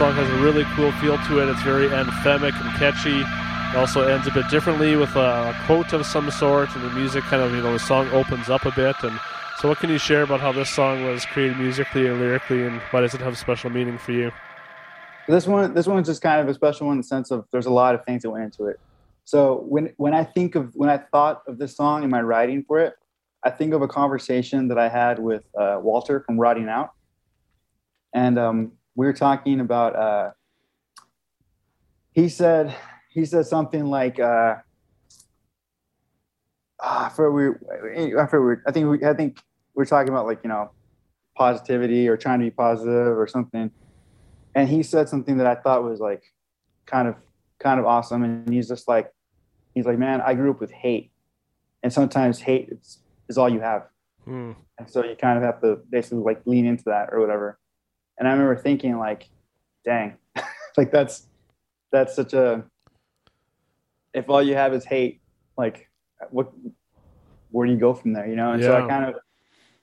Song 0.00 0.14
has 0.14 0.30
a 0.30 0.42
really 0.42 0.64
cool 0.76 0.90
feel 0.92 1.18
to 1.26 1.40
it. 1.40 1.48
It's 1.50 1.60
very 1.60 1.86
anthemic 1.88 2.58
and 2.58 2.74
catchy. 2.78 3.20
It 3.20 3.76
also 3.76 4.00
ends 4.08 4.26
a 4.26 4.30
bit 4.30 4.48
differently 4.48 4.96
with 4.96 5.14
a, 5.14 5.54
quote 5.66 5.92
of 5.92 6.06
some 6.06 6.30
sort, 6.30 6.74
and 6.74 6.82
the 6.82 6.88
music 6.94 7.22
kind 7.24 7.42
of, 7.42 7.52
you 7.52 7.60
know, 7.60 7.74
the 7.74 7.78
song 7.78 8.08
opens 8.08 8.48
up 8.48 8.64
a 8.64 8.70
bit. 8.70 8.96
And 9.02 9.20
so, 9.58 9.68
what 9.68 9.76
can 9.76 9.90
you 9.90 9.98
share 9.98 10.22
about 10.22 10.40
how 10.40 10.52
this 10.52 10.70
song 10.70 11.04
was 11.04 11.26
created 11.26 11.58
musically 11.58 12.06
and 12.06 12.18
lyrically, 12.18 12.64
and 12.64 12.80
why 12.92 13.02
does 13.02 13.12
it 13.12 13.20
have 13.20 13.36
special 13.36 13.68
meaning 13.68 13.98
for 13.98 14.12
you? 14.12 14.32
This 15.28 15.46
one, 15.46 15.74
this 15.74 15.86
one's 15.86 16.08
just 16.08 16.22
kind 16.22 16.40
of 16.40 16.48
a 16.48 16.54
special 16.54 16.86
one 16.86 16.94
in 16.94 17.00
the 17.00 17.06
sense 17.06 17.30
of 17.30 17.44
there's 17.52 17.66
a 17.66 17.70
lot 17.70 17.94
of 17.94 18.02
things 18.06 18.22
that 18.22 18.30
went 18.30 18.44
into 18.44 18.68
it. 18.68 18.80
So 19.26 19.66
when 19.68 19.92
when 19.98 20.14
I 20.14 20.24
think 20.24 20.54
of 20.54 20.74
when 20.74 20.88
I 20.88 20.96
thought 20.96 21.42
of 21.46 21.58
this 21.58 21.76
song 21.76 22.04
and 22.04 22.10
my 22.10 22.22
writing 22.22 22.64
for 22.66 22.80
it, 22.80 22.94
I 23.44 23.50
think 23.50 23.74
of 23.74 23.82
a 23.82 23.88
conversation 23.88 24.66
that 24.68 24.78
I 24.78 24.88
had 24.88 25.18
with 25.18 25.42
uh, 25.54 25.78
Walter 25.82 26.20
from 26.20 26.40
Rotting 26.40 26.70
Out, 26.70 26.92
and 28.14 28.38
um, 28.38 28.72
we 29.00 29.06
were 29.06 29.14
talking 29.14 29.60
about. 29.60 29.96
Uh, 29.96 30.30
he 32.12 32.28
said 32.28 32.76
he 33.08 33.24
said 33.24 33.46
something 33.46 33.86
like, 33.86 34.20
uh, 34.20 34.56
ah, 36.82 37.10
for 37.16 37.32
we, 37.32 37.48
I 38.18 38.26
forget 38.26 38.40
we, 38.42 38.54
I 38.66 38.72
think 38.72 38.90
we, 38.90 39.08
I 39.08 39.14
think 39.14 39.40
we 39.74 39.82
are 39.84 39.86
talking 39.86 40.10
about 40.10 40.26
like 40.26 40.40
you 40.44 40.48
know, 40.48 40.72
positivity 41.34 42.08
or 42.08 42.18
trying 42.18 42.40
to 42.40 42.44
be 42.44 42.50
positive 42.50 43.16
or 43.16 43.26
something, 43.26 43.70
and 44.54 44.68
he 44.68 44.82
said 44.82 45.08
something 45.08 45.38
that 45.38 45.46
I 45.46 45.54
thought 45.54 45.82
was 45.82 45.98
like, 45.98 46.22
kind 46.84 47.08
of 47.08 47.14
kind 47.58 47.80
of 47.80 47.86
awesome, 47.86 48.22
and 48.22 48.52
he's 48.52 48.68
just 48.68 48.86
like, 48.86 49.10
he's 49.74 49.86
like, 49.86 49.98
man, 49.98 50.20
I 50.20 50.34
grew 50.34 50.50
up 50.50 50.60
with 50.60 50.72
hate, 50.72 51.10
and 51.82 51.90
sometimes 51.90 52.38
hate 52.38 52.68
is, 52.68 52.98
is 53.30 53.38
all 53.38 53.48
you 53.48 53.60
have. 53.60 53.86
Hmm. 54.26 54.52
And 54.78 54.90
so 54.90 55.02
you 55.02 55.16
kind 55.16 55.38
of 55.38 55.44
have 55.44 55.62
to 55.62 55.78
basically 55.88 56.18
like 56.18 56.42
lean 56.44 56.66
into 56.66 56.84
that 56.84 57.08
or 57.12 57.20
whatever. 57.20 57.58
And 58.20 58.28
I 58.28 58.32
remember 58.32 58.54
thinking 58.54 58.98
like, 58.98 59.28
dang, 59.84 60.18
like 60.76 60.92
that's 60.92 61.26
that's 61.90 62.14
such 62.14 62.34
a 62.34 62.64
if 64.12 64.28
all 64.28 64.42
you 64.42 64.54
have 64.54 64.74
is 64.74 64.84
hate, 64.84 65.22
like 65.56 65.88
what 66.30 66.52
where 67.50 67.66
do 67.66 67.72
you 67.72 67.78
go 67.78 67.94
from 67.94 68.12
there? 68.12 68.28
You 68.28 68.36
know? 68.36 68.52
And 68.52 68.62
so 68.62 68.76
I 68.76 68.86
kind 68.86 69.06
of 69.06 69.14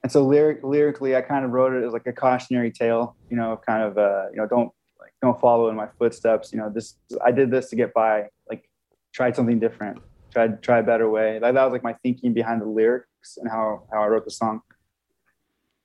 and 0.04 0.12
so 0.12 0.24
lyric 0.24 0.64
lyrically 0.64 1.16
I 1.16 1.22
kind 1.22 1.44
of 1.44 1.52
wrote 1.52 1.74
it 1.74 1.86
as 1.86 1.94
like 1.94 2.06
a 2.06 2.14
cautionary 2.14 2.72
tale, 2.72 3.16
you 3.30 3.36
know, 3.36 3.60
kind 3.66 3.84
of 3.84 3.98
uh, 3.98 4.26
you 4.32 4.38
know, 4.38 4.48
don't 4.48 4.72
like 5.00 5.14
don't 5.22 5.42
follow 5.42 5.70
in 5.70 5.76
my 5.76 5.88
footsteps. 5.98 6.54
You 6.54 6.60
know, 6.60 6.70
this 6.70 6.96
I 7.26 7.32
did 7.32 7.50
this 7.50 7.72
to 7.72 7.76
get 7.76 7.92
by, 7.92 8.28
like 8.48 8.70
tried 9.14 9.36
something 9.36 9.60
different, 9.60 10.00
tried 10.32 10.62
try 10.62 10.78
a 10.78 10.84
better 10.84 11.10
way. 11.10 11.40
That, 11.40 11.56
that 11.56 11.64
was 11.64 11.74
like 11.74 11.84
my 11.84 11.94
thinking 12.04 12.34
behind 12.34 12.62
the 12.62 12.68
lyrics 12.68 13.38
and 13.38 13.50
how 13.50 13.88
how 13.92 14.04
I 14.04 14.08
wrote 14.08 14.26
the 14.26 14.32
song. 14.32 14.62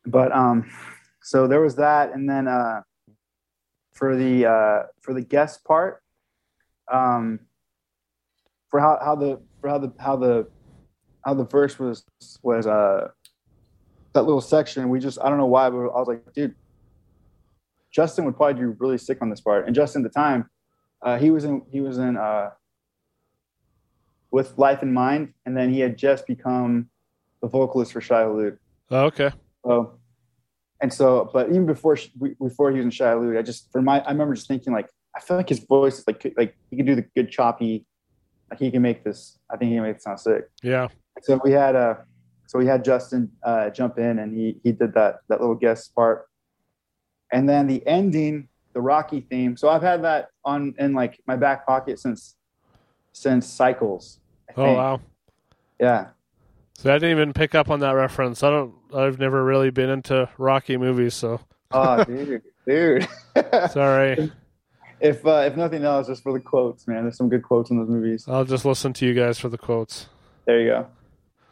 But 0.05 0.33
um, 0.33 0.71
so 1.23 1.47
there 1.47 1.61
was 1.61 1.77
that, 1.77 2.13
and 2.13 2.29
then 2.29 2.49
uh, 2.49 2.83
for 3.93 4.17
the 4.17 4.47
uh, 4.47 4.83
for 5.01 5.15
the 5.15 5.23
guest 5.23 5.65
part, 5.65 6.03
um, 6.91 7.41
for 8.69 8.81
how 8.81 8.99
how 9.03 9.15
the 9.15 9.41
for 9.61 9.69
how 9.69 9.79
the 9.79 9.93
how 9.99 10.17
the 10.17 10.49
how 11.25 11.35
the 11.35 11.45
verse 11.45 11.79
was 11.79 12.05
was 12.43 12.67
uh 12.67 13.09
that 14.13 14.23
little 14.23 14.41
section. 14.41 14.89
We 14.89 14.99
just 14.99 15.19
I 15.23 15.29
don't 15.29 15.39
know 15.39 15.47
why, 15.47 15.71
but 15.71 15.79
I 15.79 15.99
was 15.99 16.09
like, 16.09 16.33
dude, 16.35 16.55
Justin 17.91 18.25
would 18.25 18.37
probably 18.37 18.61
do 18.61 18.77
really 18.79 18.99
sick 18.99 19.19
on 19.23 19.31
this 19.31 19.41
part. 19.41 19.67
And 19.67 19.75
Justin 19.75 20.05
at 20.05 20.13
the 20.13 20.19
time, 20.19 20.51
uh, 21.03 21.19
he 21.19 21.31
was 21.31 21.45
in 21.45 21.63
he 21.71 21.81
was 21.81 21.99
in 21.99 22.17
uh, 22.17 22.51
with 24.31 24.59
Life 24.59 24.83
in 24.83 24.93
Mind, 24.93 25.35
and 25.47 25.57
then 25.57 25.73
he 25.73 25.81
had 25.81 25.97
just 25.97 26.27
become 26.27 26.89
the 27.41 27.49
vocalist 27.49 27.93
for 27.93 28.01
Shai 28.01 28.23
Hulud. 28.23 28.59
Oh, 28.91 29.05
okay. 29.07 29.31
So, 29.65 29.99
and 30.83 30.93
so, 30.93 31.31
but 31.33 31.49
even 31.51 31.65
before 31.65 31.97
before 32.41 32.73
he 32.73 32.79
was 32.79 32.85
in 32.85 32.91
Hulud, 32.91 33.39
I 33.39 33.43
just 33.43 33.71
for 33.71 33.81
my 33.81 34.01
I 34.01 34.11
remember 34.11 34.35
just 34.35 34.49
thinking 34.49 34.73
like 34.73 34.89
I 35.17 35.21
feel 35.21 35.37
like 35.37 35.49
his 35.49 35.61
voice 35.61 36.01
is 36.01 36.07
like 36.09 36.33
like 36.37 36.57
he 36.71 36.77
can 36.77 36.85
do 36.85 36.97
the 36.97 37.07
good 37.15 37.31
choppy, 37.31 37.87
like 38.51 38.59
he 38.59 38.69
can 38.71 38.83
make 38.83 39.05
this. 39.05 39.39
I 39.49 39.57
think 39.57 39.71
he 39.71 39.77
can 39.77 39.85
make 39.85 39.97
it 39.97 40.03
sound 40.03 40.19
sick 40.19 40.49
Yeah. 40.63 40.89
so 41.23 41.41
we 41.45 41.53
had 41.53 41.77
uh 41.77 41.95
so 42.49 42.59
we 42.59 42.67
had 42.67 42.85
Justin 42.85 43.31
uh 43.45 43.71
jump 43.71 43.97
in 43.99 44.19
and 44.19 44.37
he 44.37 44.59
he 44.65 44.73
did 44.73 44.93
that 44.95 45.21
that 45.29 45.41
little 45.41 45.55
guest 45.55 45.95
part. 45.95 46.27
And 47.33 47.49
then 47.49 47.67
the 47.69 47.87
ending, 47.87 48.49
the 48.75 48.81
Rocky 48.81 49.21
theme. 49.21 49.57
So 49.57 49.69
I've 49.69 49.83
had 49.83 50.03
that 50.03 50.31
on 50.45 50.75
in 50.79 50.95
like 50.95 51.21
my 51.29 51.37
back 51.37 51.65
pocket 51.65 52.01
since 52.01 52.35
since 53.13 53.47
Cycles. 53.47 54.19
Oh 54.57 54.75
wow. 54.75 55.01
Yeah. 55.79 56.09
So 56.75 56.91
I 56.91 56.97
didn't 56.99 57.11
even 57.11 57.33
pick 57.33 57.55
up 57.55 57.71
on 57.71 57.81
that 57.81 57.93
reference. 57.93 58.43
I 58.43 58.51
don't. 58.51 58.75
I've 58.95 59.19
never 59.19 59.45
really 59.45 59.71
been 59.71 59.91
into 59.91 60.29
Rocky 60.39 60.77
movies, 60.77 61.15
so 61.15 61.41
Oh 61.73 62.05
dude, 62.07 62.43
dude. 62.67 63.09
sorry. 63.71 64.33
if 65.01 65.25
uh, 65.27 65.45
if 65.47 65.57
nothing 65.57 65.85
else, 65.85 66.07
just 66.07 66.23
for 66.23 66.33
the 66.33 66.41
quotes, 66.41 66.87
man. 66.87 67.03
There's 67.03 67.17
some 67.17 67.29
good 67.29 67.43
quotes 67.43 67.71
in 67.71 67.79
those 67.79 67.89
movies. 67.89 68.27
I'll 68.29 68.45
just 68.45 68.65
listen 68.65 68.93
to 68.95 69.07
you 69.07 69.15
guys 69.15 69.39
for 69.39 69.49
the 69.49 69.59
quotes. 69.59 70.07
There 70.47 70.61
you 70.61 70.69
go. 70.69 70.87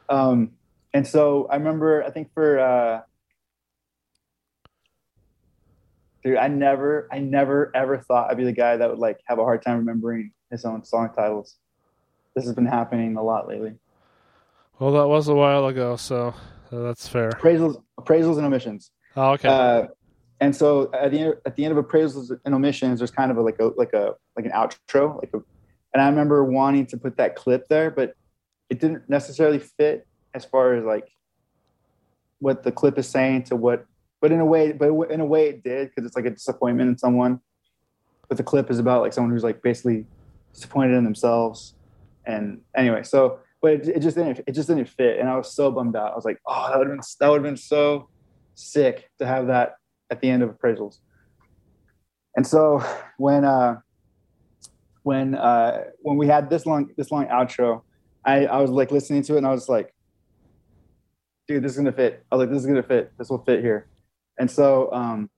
Um, 0.08 0.52
and 0.92 1.06
so 1.06 1.46
I 1.48 1.56
remember, 1.56 2.02
I 2.02 2.10
think 2.10 2.32
for, 2.34 2.58
uh, 2.58 3.02
dude, 6.24 6.36
I 6.36 6.48
never, 6.48 7.08
I 7.12 7.20
never 7.20 7.70
ever 7.74 7.98
thought 7.98 8.30
I'd 8.30 8.36
be 8.36 8.44
the 8.44 8.52
guy 8.52 8.76
that 8.76 8.90
would 8.90 8.98
like 8.98 9.20
have 9.26 9.38
a 9.38 9.44
hard 9.44 9.62
time 9.62 9.78
remembering 9.78 10.32
his 10.50 10.64
own 10.64 10.84
song 10.84 11.10
titles. 11.14 11.56
This 12.34 12.44
has 12.44 12.54
been 12.54 12.66
happening 12.66 13.16
a 13.16 13.22
lot 13.22 13.48
lately. 13.48 13.74
Well, 14.80 14.92
that 14.92 15.08
was 15.08 15.28
a 15.28 15.34
while 15.34 15.66
ago, 15.66 15.96
so 15.96 16.34
uh, 16.72 16.78
that's 16.78 17.06
fair. 17.06 17.28
Appraisals, 17.32 17.82
appraisals 18.00 18.38
and 18.38 18.46
omissions. 18.46 18.90
Oh, 19.14 19.32
okay. 19.32 19.46
Uh, 19.46 19.88
and 20.40 20.56
so 20.56 20.90
at 20.94 21.10
the 21.10 21.18
end, 21.18 21.34
at 21.44 21.54
the 21.54 21.66
end 21.66 21.76
of 21.76 21.84
appraisals 21.84 22.34
and 22.46 22.54
omissions, 22.54 23.00
there's 23.00 23.10
kind 23.10 23.30
of 23.30 23.36
a, 23.36 23.42
like 23.42 23.58
a 23.60 23.64
like 23.76 23.92
a 23.92 24.14
like 24.36 24.46
an 24.46 24.52
outro, 24.52 25.20
like 25.20 25.30
a, 25.34 25.42
and 25.92 26.02
I 26.02 26.08
remember 26.08 26.42
wanting 26.44 26.86
to 26.86 26.96
put 26.96 27.18
that 27.18 27.36
clip 27.36 27.68
there, 27.68 27.90
but 27.90 28.14
it 28.70 28.80
didn't 28.80 29.08
necessarily 29.10 29.58
fit 29.58 30.06
as 30.32 30.46
far 30.46 30.72
as 30.72 30.82
like 30.82 31.10
what 32.38 32.62
the 32.62 32.72
clip 32.72 32.96
is 32.96 33.06
saying 33.06 33.42
to 33.44 33.56
what, 33.56 33.84
but 34.22 34.32
in 34.32 34.40
a 34.40 34.46
way, 34.46 34.72
but 34.72 34.88
in 35.10 35.20
a 35.20 35.26
way 35.26 35.50
it 35.50 35.62
did 35.62 35.90
because 35.90 36.06
it's 36.06 36.16
like 36.16 36.24
a 36.24 36.30
disappointment 36.30 36.88
in 36.88 36.96
someone. 36.96 37.40
But 38.28 38.38
the 38.38 38.44
clip 38.44 38.70
is 38.70 38.78
about 38.78 39.02
like 39.02 39.12
someone 39.12 39.30
who's 39.30 39.44
like 39.44 39.60
basically 39.62 40.06
disappointed 40.54 40.96
in 40.96 41.04
themselves, 41.04 41.74
and 42.24 42.62
anyway, 42.74 43.02
so 43.02 43.40
but 43.62 43.72
it, 43.72 43.88
it 43.88 44.00
just 44.00 44.16
didn't 44.16 44.40
it 44.46 44.52
just 44.52 44.68
didn't 44.68 44.88
fit, 44.88 45.18
and 45.18 45.28
I 45.28 45.36
was 45.36 45.54
so 45.54 45.70
bummed 45.70 45.96
out. 45.96 46.12
I 46.12 46.16
was 46.16 46.24
like, 46.24 46.38
oh, 46.46 46.68
that 46.68 46.78
would 46.78 46.88
have 46.88 46.96
been 46.96 47.04
that 47.20 47.28
would 47.28 47.36
have 47.36 47.42
been 47.42 47.56
so 47.56 48.08
sick 48.54 49.10
to 49.18 49.26
have 49.26 49.46
that 49.48 49.74
at 50.10 50.20
the 50.20 50.28
end 50.28 50.42
of 50.42 50.50
appraisals. 50.50 50.98
And 52.36 52.46
so 52.46 52.82
when 53.18 53.44
uh 53.44 53.80
when 55.02 55.34
uh 55.34 55.84
when 56.00 56.16
we 56.16 56.26
had 56.26 56.50
this 56.50 56.66
long 56.66 56.90
this 56.96 57.10
long 57.10 57.26
outro, 57.26 57.82
I, 58.24 58.46
I 58.46 58.60
was 58.60 58.70
like 58.70 58.90
listening 58.90 59.22
to 59.24 59.34
it 59.34 59.38
and 59.38 59.46
I 59.46 59.50
was 59.50 59.68
like, 59.68 59.94
dude, 61.48 61.62
this 61.62 61.72
is 61.72 61.78
gonna 61.78 61.92
fit. 61.92 62.24
I 62.30 62.36
was 62.36 62.46
like, 62.46 62.50
this 62.50 62.60
is 62.60 62.66
gonna 62.66 62.82
fit. 62.82 63.12
This 63.18 63.30
will 63.30 63.44
fit 63.44 63.60
here. 63.60 63.88
And 64.38 64.50
so 64.50 64.92
um 64.92 65.30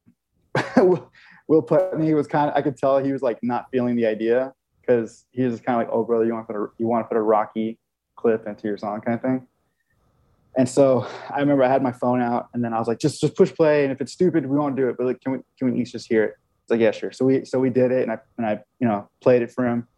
Will- 1.49 1.63
Putney 1.63 2.15
was 2.15 2.27
kind 2.27 2.51
of 2.51 2.57
I 2.57 2.63
could 2.63 2.77
tell 2.77 2.99
he 2.99 3.13
was 3.13 3.23
like 3.23 3.39
not 3.43 3.67
feeling 3.71 3.97
the 3.97 4.07
idea 4.07 4.53
because 4.81 5.27
he 5.33 5.43
was 5.43 5.61
kind 5.61 5.81
of 5.81 5.87
like, 5.87 5.95
oh 5.95 6.05
brother, 6.05 6.25
you 6.25 6.33
want 6.33 6.47
to 6.47 6.53
put 6.53 6.61
a 6.61 6.67
you 6.79 6.87
want 6.87 7.05
to 7.05 7.09
put 7.09 7.17
a 7.17 7.23
rocky 7.23 7.79
clip 8.23 8.47
into 8.47 8.69
your 8.69 8.79
song 8.79 9.01
kind 9.01 9.17
of 9.17 9.23
thing. 9.23 9.47
And 10.57 10.69
so 10.69 11.07
I 11.31 11.41
remember 11.41 11.65
I 11.65 11.69
had 11.69 11.83
my 11.83 11.93
phone 11.93 12.21
out, 12.21 12.49
and 12.53 12.63
then 12.63 12.73
I 12.73 12.79
was 12.79 12.87
like, 12.87 12.99
just 12.99 13.21
just 13.21 13.35
push 13.37 13.53
play, 13.53 13.85
and 13.85 13.93
if 13.93 14.01
it's 14.01 14.13
stupid, 14.13 14.47
we 14.47 14.57
won't 14.57 14.77
do 14.77 14.89
it. 14.89 14.97
But 14.97 15.07
like, 15.07 15.21
can 15.21 15.33
we 15.33 15.39
can 15.59 15.67
we 15.67 15.73
at 15.73 15.79
least 15.79 15.93
just 15.93 16.09
hear 16.09 16.25
it? 16.25 16.37
It's 16.63 16.71
like, 16.71 16.81
yeah, 16.81 16.91
sure. 16.91 17.11
So 17.11 17.25
we 17.25 17.45
so 17.45 17.59
we 17.59 17.71
did 17.71 17.91
it, 17.91 18.03
and 18.03 18.13
I 18.13 18.19
and 18.37 18.47
I 18.47 18.61
you 18.79 18.87
know 18.87 19.09
played 19.21 19.43
it 19.43 19.51
for 19.51 19.67
him, 19.67 19.89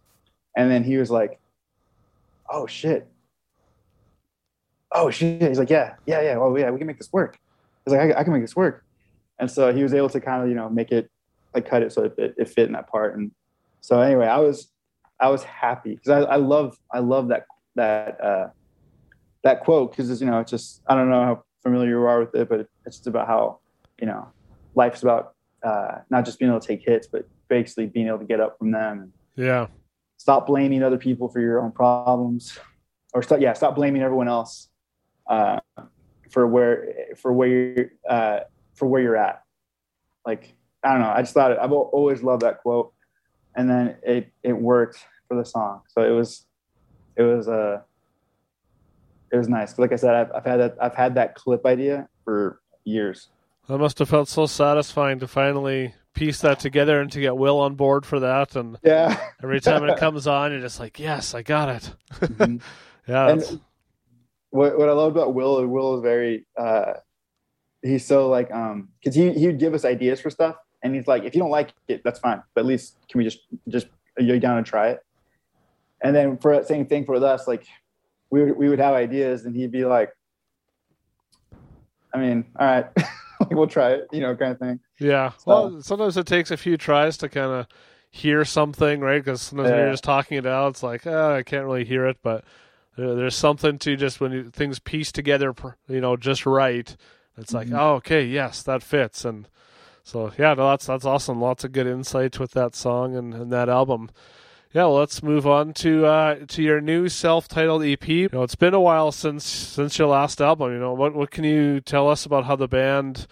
and 0.57 0.71
then 0.71 0.85
he 0.85 0.97
was 0.97 1.11
like, 1.11 1.41
oh 2.49 2.67
shit, 2.67 3.09
oh 4.93 5.11
shit. 5.11 5.43
He's 5.43 5.59
like, 5.59 5.71
yeah, 5.71 5.95
yeah, 6.07 6.23
yeah. 6.23 6.37
Oh 6.39 6.57
yeah, 6.57 6.71
we 6.71 6.79
can 6.79 6.87
make 6.87 6.99
this 6.99 7.13
work. 7.13 7.39
He's 7.85 7.93
like, 7.93 8.15
I, 8.15 8.21
I 8.21 8.25
can 8.25 8.33
make 8.33 8.43
this 8.43 8.57
work, 8.57 8.85
and 9.41 9.51
so 9.51 9.75
he 9.75 9.83
was 9.83 9.93
able 9.93 10.09
to 10.11 10.21
kind 10.21 10.43
of 10.43 10.49
you 10.49 10.55
know 10.55 10.71
make 10.71 10.93
it 10.93 11.11
like 11.53 11.69
cut 11.69 11.83
it 11.83 11.93
so 11.93 12.05
it, 12.05 12.15
it, 12.17 12.35
it 12.39 12.49
fit 12.49 12.67
in 12.67 12.73
that 12.75 12.89
part, 12.89 13.17
and 13.17 13.33
so 13.81 14.01
anyway, 14.01 14.27
I 14.27 14.39
was 14.39 14.71
I 15.19 15.31
was 15.31 15.43
happy 15.43 15.97
because 15.97 16.11
I, 16.11 16.35
I 16.35 16.37
love 16.37 16.79
I 16.93 17.01
love 17.01 17.29
that 17.29 17.47
that. 17.77 18.21
uh 18.21 18.49
that 19.45 19.61
quote 19.61 19.93
because 19.93 20.21
you 20.21 20.27
know 20.27 20.41
it's 20.41 20.51
just 20.51 20.83
I 20.89 20.97
don't 20.97 21.09
know 21.09 21.23
how 21.23 21.45
familiar 21.63 21.91
you 21.91 22.05
are 22.05 22.21
with 22.21 22.35
it, 22.35 22.49
but 22.49 22.61
it's 22.85 22.97
just 22.97 23.07
about 23.07 23.29
how 23.29 23.61
you 24.01 24.07
know 24.07 24.27
life's 24.75 25.03
about 25.03 25.35
uh, 25.63 25.99
not 26.11 26.25
just 26.25 26.39
being 26.39 26.51
able 26.51 26.61
to 26.61 26.67
take 26.67 26.83
hits, 26.83 27.07
but 27.07 27.29
basically 27.49 27.87
being 27.87 28.09
able 28.09 28.19
to 28.19 28.25
get 28.25 28.41
up 28.41 28.59
from 28.59 28.73
them 28.73 29.13
yeah. 29.37 29.67
stop 30.17 30.47
blaming 30.47 30.83
other 30.83 30.99
people 30.99 31.29
for 31.29 31.41
your 31.41 31.63
own 31.63 31.71
problems, 31.71 32.59
or 33.13 33.23
stop 33.23 33.41
yeah 33.41 33.53
stop 33.53 33.77
blaming 33.77 34.03
everyone 34.03 34.29
else 34.29 34.69
uh, 35.29 35.61
for 36.31 36.47
where 36.47 36.95
for 37.17 37.33
where 37.33 37.49
you're 37.49 37.91
uh, 38.09 38.41
for 38.75 38.89
where 38.89 39.03
you're 39.03 39.17
at. 39.17 39.43
Like 40.27 40.55
I 40.83 40.93
don't 40.93 41.03
know, 41.03 41.11
I 41.11 41.21
just 41.21 41.35
thought 41.35 41.53
it, 41.53 41.59
I've 41.61 41.73
always 41.73 42.23
loved 42.23 42.43
that 42.43 42.63
quote, 42.63 42.95
and 43.55 43.69
then 43.69 43.97
it 44.03 44.33
it 44.43 44.55
worked 44.55 45.05
for 45.29 45.37
the 45.37 45.45
song, 45.45 45.83
so 45.89 46.03
it 46.03 46.17
was 46.17 46.47
it 47.17 47.23
was 47.23 47.49
uh 47.49 47.81
it 49.33 49.37
was 49.37 49.49
nice. 49.49 49.79
Like 49.79 49.93
I 49.93 49.97
said, 49.97 50.15
I've, 50.15 50.33
I've 50.33 50.45
had 50.45 50.57
that 50.61 50.77
I've 50.81 50.95
had 50.95 51.15
that 51.17 51.35
clip 51.35 51.67
idea 51.67 52.09
for 52.25 52.61
years. 52.85 53.29
That 53.69 53.79
must 53.79 53.99
have 53.99 54.09
felt 54.09 54.29
so 54.29 54.47
satisfying 54.47 55.19
to 55.21 55.27
finally 55.29 55.95
piece 56.13 56.41
that 56.43 56.61
together 56.61 57.01
and 57.01 57.11
to 57.13 57.21
get 57.21 57.37
Will 57.37 57.59
on 57.59 57.75
board 57.75 58.07
for 58.07 58.21
that. 58.21 58.55
And 58.55 58.79
Yeah. 58.85 59.19
every 59.43 59.61
time 59.61 59.83
it 59.85 59.97
comes 59.99 60.27
on, 60.27 60.53
you're 60.53 60.61
just 60.61 60.79
like, 60.79 61.01
yes, 61.01 61.35
I 61.35 61.43
got 61.43 61.69
it. 61.71 61.95
Mhm. 62.21 62.61
yeah. 63.09 63.31
And 63.31 63.61
what 64.51 64.79
what 64.79 64.89
I 64.89 64.93
love 64.93 65.11
about 65.17 65.35
Will 65.35 65.59
is 65.61 65.67
Will 65.67 65.97
is 65.97 66.03
very 66.03 66.47
uh 66.57 66.93
he's 67.83 68.07
so 68.07 68.29
like 68.29 68.53
um 68.53 68.89
because 69.01 69.15
he 69.17 69.33
he 69.33 69.47
would 69.47 69.59
give 69.59 69.75
us 69.75 69.85
ideas 69.85 70.21
for 70.21 70.31
stuff 70.31 70.57
and 70.83 70.95
he's 70.95 71.07
like 71.09 71.25
if 71.25 71.35
you 71.35 71.41
don't 71.41 71.51
like 71.51 71.75
it 71.89 72.03
that's 72.05 72.21
fine 72.21 72.41
but 72.55 72.61
at 72.61 72.67
least 72.67 72.97
can 73.11 73.19
we 73.19 73.25
just 73.25 73.41
just 73.69 73.89
are 74.17 74.23
you 74.23 74.39
down 74.39 74.63
to 74.63 74.71
try 74.71 74.89
it 74.91 75.01
and 76.05 76.15
then 76.15 76.37
for 76.39 76.63
same 76.65 76.87
thing 76.87 77.05
for 77.05 77.17
us 77.17 77.49
like 77.49 77.67
we 78.31 78.43
would, 78.45 78.57
we 78.57 78.69
would 78.69 78.79
have 78.79 78.95
ideas 78.95 79.45
and 79.45 79.57
he'd 79.57 79.73
be 79.73 79.85
like 79.85 80.11
I 82.15 82.19
mean, 82.19 82.45
all 82.61 82.67
right, 82.67 82.87
like, 83.41 83.51
we'll 83.51 83.67
try 83.67 83.91
it, 83.95 84.07
you 84.13 84.21
know, 84.21 84.37
kind 84.37 84.53
of 84.53 84.59
thing. 84.61 84.79
Yeah. 85.01 85.33
Well, 85.47 85.83
sometimes 85.83 86.17
it 86.17 86.27
takes 86.29 86.53
a 86.53 86.57
few 86.57 86.77
tries 86.77 87.17
to 87.19 87.29
kind 87.29 87.51
of 87.51 87.67
hear 88.09 88.45
something, 88.45 89.01
right? 89.01 89.19
Because 89.23 89.43
sometimes 89.43 89.71
when 89.71 89.79
Yeah. 89.79 89.83
you're 89.87 89.93
just 89.95 90.05
talking 90.05 90.39
it 90.39 90.47
out, 90.47 90.69
it's 90.71 90.83
like, 90.85 91.09
oh, 91.09 91.35
I 91.35 91.43
can't 91.43 91.65
really 91.65 91.85
hear 91.85 92.07
it. 92.07 92.19
But 92.23 92.45
there, 92.97 93.17
there's 93.17 93.35
something 93.35 93.79
to 93.81 93.97
just 93.97 94.21
when 94.21 94.31
you, 94.31 94.51
things 94.51 94.79
piece 94.79 95.11
together, 95.11 95.53
you 95.89 96.01
know, 96.01 96.17
just 96.17 96.47
right. 96.47 96.97
It's 97.37 97.53
like, 97.53 97.67
Mm-hmm. 97.67 97.77
oh, 97.77 97.95
okay, 97.95 98.25
yes, 98.25 98.63
that 98.63 98.85
fits. 98.85 99.25
And 99.25 99.49
so, 100.05 100.31
yeah, 100.39 100.55
no, 100.55 100.71
that's 100.71 100.87
that's 100.87 101.05
awesome. 101.05 101.41
Lots 101.41 101.65
of 101.65 101.73
good 101.73 101.89
insights 101.89 102.39
with 102.39 102.53
that 102.53 102.77
song 102.77 103.17
and, 103.17 103.35
and 103.35 103.51
that 103.53 103.69
album. 103.69 104.09
Yeah, 104.75 104.87
well, 104.87 104.97
let's 104.97 105.23
move 105.23 105.47
on 105.47 105.73
to 105.75 106.05
uh, 106.05 106.47
to 106.49 106.61
your 106.61 106.81
new 106.81 107.09
self-titled 107.09 107.85
EP. 107.85 108.09
You 108.09 108.29
know, 108.33 108.43
it's 108.43 108.57
been 108.57 108.75
a 108.75 108.81
while 108.81 109.13
since 109.13 109.45
since 109.45 109.97
your 110.01 110.09
last 110.09 110.41
album. 110.41 110.73
You 110.73 110.81
know, 110.81 110.93
what 110.93 111.15
what 111.15 111.31
can 111.31 111.45
you 111.45 111.81
tell 111.81 112.11
us 112.11 112.27
about 112.27 112.45
how 112.45 112.57
the 112.57 112.67
band 112.67 113.29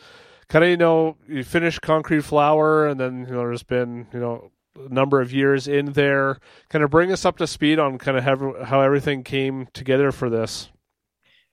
kind 0.48 0.64
of 0.64 0.70
you 0.70 0.76
know 0.76 1.16
you 1.26 1.42
finished 1.42 1.82
Concrete 1.82 2.20
Flower, 2.20 2.86
and 2.86 3.00
then 3.00 3.26
you 3.26 3.32
know 3.32 3.40
there's 3.40 3.64
been 3.64 4.06
you 4.12 4.20
know 4.20 4.52
a 4.76 4.88
number 4.88 5.20
of 5.20 5.32
years 5.32 5.66
in 5.66 5.94
there. 5.94 6.38
Kind 6.68 6.84
of 6.84 6.90
bring 6.90 7.10
us 7.10 7.24
up 7.24 7.38
to 7.38 7.48
speed 7.48 7.80
on 7.80 7.98
kind 7.98 8.16
of 8.16 8.22
how, 8.22 8.64
how 8.64 8.80
everything 8.80 9.24
came 9.24 9.66
together 9.72 10.12
for 10.12 10.30
this. 10.30 10.70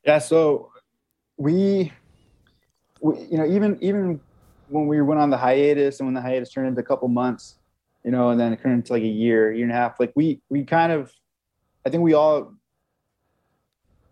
Yeah, 0.05 0.19
so 0.19 0.71
we, 1.37 1.91
we, 3.01 3.21
you 3.31 3.39
know, 3.39 3.45
even 3.47 3.75
even 3.81 4.19
when 4.67 4.85
we 4.85 5.01
went 5.01 5.19
on 5.19 5.31
the 5.31 5.37
hiatus 5.37 5.99
and 5.99 6.05
when 6.05 6.13
the 6.13 6.21
hiatus 6.21 6.51
turned 6.51 6.67
into 6.67 6.81
a 6.81 6.83
couple 6.83 7.07
months, 7.07 7.58
you 8.03 8.11
know, 8.11 8.29
and 8.29 8.39
then 8.39 8.53
it 8.53 8.61
turned 8.61 8.75
into 8.75 8.93
like 8.93 9.03
a 9.03 9.07
year, 9.07 9.51
year 9.51 9.63
and 9.63 9.71
a 9.71 9.75
half, 9.75 9.99
like 9.99 10.11
we 10.15 10.41
we 10.49 10.63
kind 10.63 10.91
of, 10.91 11.11
I 11.85 11.89
think 11.89 12.03
we 12.03 12.13
all, 12.13 12.53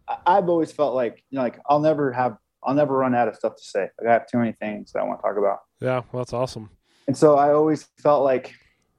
I- 0.07 0.17
I've 0.25 0.49
always 0.49 0.71
felt 0.71 0.93
like 0.95 1.23
you 1.29 1.37
know, 1.37 1.43
like 1.43 1.59
I'll 1.69 1.79
never 1.79 2.11
have, 2.11 2.37
I'll 2.63 2.73
never 2.75 2.97
run 2.97 3.15
out 3.15 3.27
of 3.27 3.35
stuff 3.35 3.55
to 3.55 3.63
say. 3.63 3.89
Like 3.99 4.07
I 4.09 4.13
have 4.13 4.27
too 4.27 4.37
many 4.37 4.51
things 4.53 4.91
that 4.91 4.99
I 4.99 5.03
want 5.03 5.19
to 5.19 5.23
talk 5.23 5.37
about. 5.37 5.59
Yeah, 5.79 6.01
well, 6.11 6.21
that's 6.21 6.33
awesome. 6.33 6.69
And 7.07 7.15
so 7.17 7.35
I 7.37 7.53
always 7.53 7.87
felt 7.99 8.23
like 8.23 8.53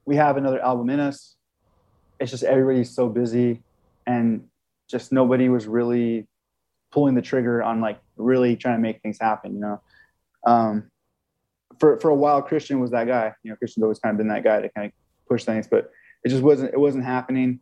we 0.05 0.15
have 0.15 0.37
another 0.37 0.59
album 0.61 0.89
in 0.89 0.99
us. 0.99 1.35
It's 2.19 2.31
just 2.31 2.43
everybody's 2.43 2.89
so 2.93 3.07
busy 3.07 3.61
and 4.07 4.45
just 4.89 5.11
nobody 5.11 5.49
was 5.49 5.67
really 5.67 6.27
pulling 6.91 7.13
the 7.13 7.21
trigger 7.21 7.61
on 7.61 7.79
like 7.81 7.99
really 8.17 8.55
trying 8.55 8.77
to 8.77 8.81
make 8.81 9.01
things 9.01 9.19
happen, 9.21 9.53
you 9.53 9.59
know. 9.59 9.81
Um, 10.47 10.89
for 11.79 11.99
for 11.99 12.09
a 12.09 12.15
while 12.15 12.41
Christian 12.41 12.79
was 12.79 12.91
that 12.91 13.07
guy. 13.07 13.33
You 13.43 13.51
know, 13.51 13.57
Christian's 13.57 13.83
always 13.83 13.99
kind 13.99 14.13
of 14.13 14.17
been 14.17 14.27
that 14.29 14.43
guy 14.43 14.61
to 14.61 14.69
kind 14.69 14.87
of 14.87 14.93
push 15.27 15.43
things, 15.43 15.67
but 15.67 15.91
it 16.23 16.29
just 16.29 16.43
wasn't 16.43 16.73
it 16.73 16.79
wasn't 16.79 17.05
happening. 17.05 17.59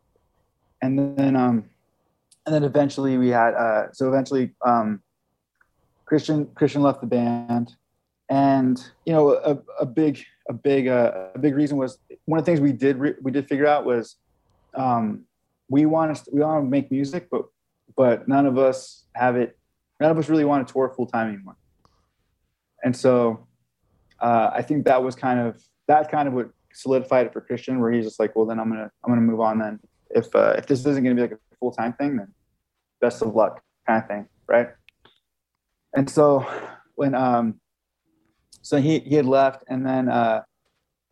And 0.82 1.16
then 1.18 1.36
um 1.36 1.64
and 2.46 2.54
then 2.54 2.64
eventually 2.64 3.18
we 3.18 3.28
had 3.28 3.54
uh 3.54 3.92
so 3.92 4.08
eventually 4.08 4.54
um 4.64 5.02
Christian 6.04 6.46
Christian 6.54 6.82
left 6.82 7.00
the 7.00 7.06
band 7.06 7.76
and 8.28 8.90
you 9.04 9.12
know 9.12 9.32
a, 9.32 9.58
a 9.80 9.86
big 9.86 10.24
a 10.48 10.52
big 10.52 10.88
uh, 10.88 11.28
a 11.34 11.38
big 11.38 11.54
reason 11.54 11.76
was 11.76 11.98
one 12.24 12.38
of 12.38 12.44
the 12.44 12.50
things 12.50 12.60
we 12.60 12.72
did 12.72 12.96
re- 12.96 13.14
we 13.22 13.30
did 13.30 13.48
figure 13.48 13.66
out 13.66 13.84
was 13.84 14.16
um, 14.74 15.24
we 15.68 15.86
want 15.86 16.14
to 16.14 16.30
we 16.32 16.40
want 16.40 16.64
to 16.64 16.68
make 16.68 16.90
music 16.90 17.28
but 17.30 17.44
but 17.96 18.28
none 18.28 18.46
of 18.46 18.58
us 18.58 19.04
have 19.14 19.36
it 19.36 19.58
none 20.00 20.10
of 20.10 20.18
us 20.18 20.28
really 20.28 20.44
want 20.44 20.66
to 20.66 20.72
tour 20.72 20.92
full 20.94 21.06
time 21.06 21.28
anymore 21.28 21.56
and 22.84 22.96
so 22.96 23.46
uh, 24.20 24.50
I 24.52 24.62
think 24.62 24.84
that 24.86 25.02
was 25.02 25.14
kind 25.14 25.40
of 25.40 25.62
that 25.86 26.10
kind 26.10 26.28
of 26.28 26.34
what 26.34 26.50
solidified 26.72 27.26
it 27.26 27.32
for 27.32 27.40
Christian 27.40 27.80
where 27.80 27.90
he's 27.90 28.04
just 28.04 28.20
like 28.20 28.36
well 28.36 28.46
then 28.46 28.58
I'm 28.58 28.68
gonna 28.68 28.90
I'm 29.04 29.10
gonna 29.10 29.20
move 29.20 29.40
on 29.40 29.58
then. 29.58 29.80
If 30.10 30.34
uh, 30.34 30.54
if 30.56 30.66
this 30.66 30.80
isn't 30.80 31.02
gonna 31.02 31.14
be 31.14 31.22
like 31.22 31.32
a 31.32 31.38
full 31.58 31.72
time 31.72 31.92
thing 31.94 32.16
then 32.16 32.32
best 33.00 33.22
of 33.22 33.34
luck 33.34 33.62
kind 33.86 34.02
of 34.02 34.08
thing 34.08 34.28
right? 34.46 34.68
And 35.94 36.08
so 36.08 36.46
when 36.94 37.14
um 37.14 37.60
so 38.62 38.78
he 38.78 38.98
he 39.00 39.14
had 39.14 39.26
left 39.26 39.64
and 39.68 39.86
then 39.86 40.08
uh 40.08 40.42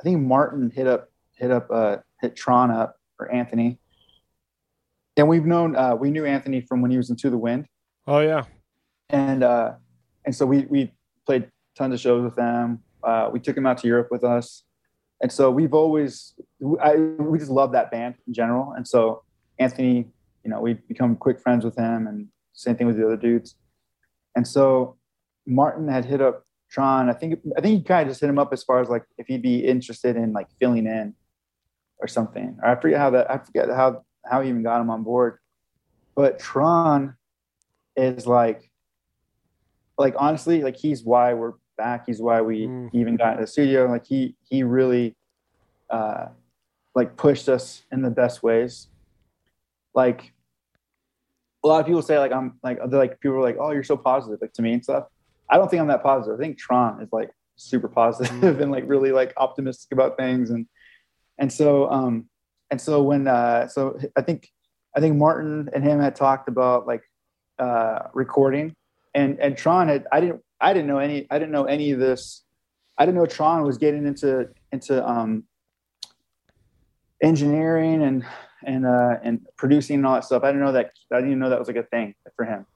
i 0.00 0.02
think 0.02 0.20
martin 0.20 0.68
hit 0.68 0.86
up 0.86 1.08
hit 1.36 1.50
up 1.50 1.68
uh 1.70 1.96
hit 2.20 2.34
tron 2.34 2.70
up 2.70 2.96
or 3.18 3.32
anthony. 3.32 3.78
And 5.16 5.28
we've 5.28 5.46
known 5.46 5.76
uh 5.76 5.94
we 5.94 6.10
knew 6.10 6.24
anthony 6.26 6.60
from 6.60 6.82
when 6.82 6.90
he 6.90 6.96
was 6.96 7.08
in 7.08 7.16
to 7.16 7.30
the 7.30 7.38
wind. 7.38 7.66
Oh 8.06 8.20
yeah, 8.20 8.44
and 9.08 9.42
uh 9.42 9.72
and 10.24 10.34
so 10.34 10.44
we 10.44 10.66
we 10.68 10.92
played 11.24 11.50
tons 11.76 11.94
of 11.94 12.00
shows 12.00 12.22
with 12.22 12.36
them 12.36 12.82
uh 13.06 13.30
we 13.32 13.40
took 13.40 13.56
him 13.56 13.66
out 13.66 13.78
to 13.78 13.86
europe 13.86 14.08
with 14.10 14.24
us. 14.24 14.64
And 15.22 15.32
so 15.32 15.50
we've 15.50 15.72
always 15.72 16.34
I, 16.82 16.96
we 16.96 17.38
just 17.38 17.50
love 17.50 17.72
that 17.72 17.90
band 17.90 18.16
in 18.26 18.34
general. 18.34 18.72
And 18.76 18.86
so 18.86 19.22
anthony 19.58 20.08
you 20.44 20.50
know 20.50 20.60
we've 20.60 20.86
become 20.88 21.16
quick 21.16 21.40
friends 21.40 21.64
with 21.64 21.76
him 21.76 22.06
and 22.06 22.28
same 22.52 22.76
thing 22.76 22.86
with 22.86 22.96
the 22.98 23.06
other 23.06 23.16
dudes. 23.16 23.54
And 24.34 24.46
so 24.46 24.96
martin 25.46 25.88
had 25.88 26.04
hit 26.04 26.20
up 26.20 26.44
tron. 26.70 27.08
I 27.08 27.14
think 27.14 27.38
i 27.56 27.60
think 27.60 27.78
he 27.78 27.84
kind 27.84 28.02
of 28.02 28.08
just 28.08 28.20
hit 28.20 28.28
him 28.28 28.38
up 28.38 28.52
as 28.52 28.62
far 28.62 28.80
as 28.80 28.88
like 28.88 29.04
if 29.18 29.26
he'd 29.26 29.42
be 29.42 29.64
interested 29.64 30.16
in 30.16 30.32
like 30.32 30.48
filling 30.60 30.86
in 30.86 31.14
or 31.98 32.08
something. 32.08 32.58
Or 32.62 32.68
i 32.68 32.80
forget 32.80 32.98
how 32.98 33.10
that 33.10 33.30
i 33.30 33.38
forget 33.38 33.68
how 33.70 34.02
how 34.24 34.42
he 34.42 34.48
even 34.48 34.62
got 34.62 34.80
him 34.80 34.90
on 34.90 35.02
board. 35.02 35.38
But 36.14 36.38
tron 36.38 37.16
is 37.96 38.26
like 38.26 38.70
like 39.98 40.14
honestly 40.18 40.62
like 40.62 40.76
he's 40.76 41.02
why 41.02 41.34
we're 41.34 41.54
back. 41.76 42.06
He's 42.06 42.20
why 42.20 42.40
we 42.40 42.66
Mm. 42.66 42.90
even 42.92 43.16
got 43.16 43.34
in 43.36 43.40
the 43.40 43.46
studio. 43.46 43.86
Like 43.86 44.06
he 44.06 44.36
he 44.48 44.62
really 44.62 45.16
uh 45.90 46.26
like 46.94 47.16
pushed 47.16 47.48
us 47.48 47.82
in 47.92 48.02
the 48.02 48.10
best 48.10 48.42
ways. 48.42 48.88
Like 49.94 50.32
a 51.64 51.68
lot 51.68 51.80
of 51.80 51.86
people 51.86 52.02
say 52.02 52.18
like 52.18 52.32
i'm 52.32 52.58
like 52.62 52.78
they're 52.88 53.00
like 53.00 53.18
people 53.20 53.36
are 53.38 53.42
like 53.42 53.56
oh 53.58 53.70
you're 53.72 53.82
so 53.82 53.96
positive 53.96 54.38
like 54.40 54.52
to 54.54 54.62
me 54.62 54.72
and 54.72 54.82
stuff. 54.82 55.04
I 55.50 55.56
don't 55.56 55.70
think 55.70 55.80
i'm 55.80 55.88
that 55.88 56.02
positive. 56.02 56.38
I 56.38 56.42
think 56.42 56.58
tron 56.58 57.02
is 57.02 57.08
like 57.12 57.30
super 57.56 57.88
positive 57.88 58.60
and 58.60 58.70
like 58.70 58.84
really 58.86 59.12
like 59.12 59.32
optimistic 59.36 59.92
about 59.92 60.16
things. 60.16 60.50
And 60.50 60.66
and 61.38 61.52
so 61.52 61.90
um 61.90 62.26
and 62.70 62.80
so 62.80 63.02
when 63.02 63.26
uh 63.28 63.68
so 63.68 63.98
i 64.16 64.22
think 64.22 64.48
i 64.96 65.00
think 65.00 65.16
martin 65.16 65.68
and 65.74 65.84
him 65.84 66.00
had 66.00 66.16
talked 66.16 66.48
about 66.48 66.86
like 66.86 67.02
uh 67.58 68.00
recording. 68.14 68.74
And 69.14 69.38
and 69.40 69.56
tron 69.56 69.88
had 69.88 70.06
i 70.12 70.20
didn't 70.20 70.42
i 70.60 70.72
didn't 70.72 70.88
know 70.88 70.98
any 70.98 71.26
i 71.30 71.38
didn't 71.38 71.52
know 71.52 71.64
any 71.64 71.90
of 71.90 71.98
this. 71.98 72.42
I 72.98 73.04
didn't 73.04 73.18
know 73.18 73.26
tron 73.26 73.62
was 73.62 73.78
getting 73.78 74.06
into 74.06 74.48
into 74.72 75.06
um 75.06 75.44
engineering 77.22 78.02
and 78.02 78.24
and 78.64 78.86
uh 78.86 79.16
and 79.22 79.40
producing 79.56 79.96
and 79.96 80.06
all 80.06 80.14
that 80.14 80.24
stuff. 80.24 80.42
I 80.42 80.48
didn't 80.48 80.62
know 80.62 80.72
that 80.72 80.92
i 81.12 81.16
didn't 81.16 81.30
even 81.30 81.38
know 81.38 81.50
that 81.50 81.58
was 81.58 81.68
like 81.68 81.76
a 81.76 81.82
thing 81.84 82.14
for 82.36 82.44
him. 82.44 82.66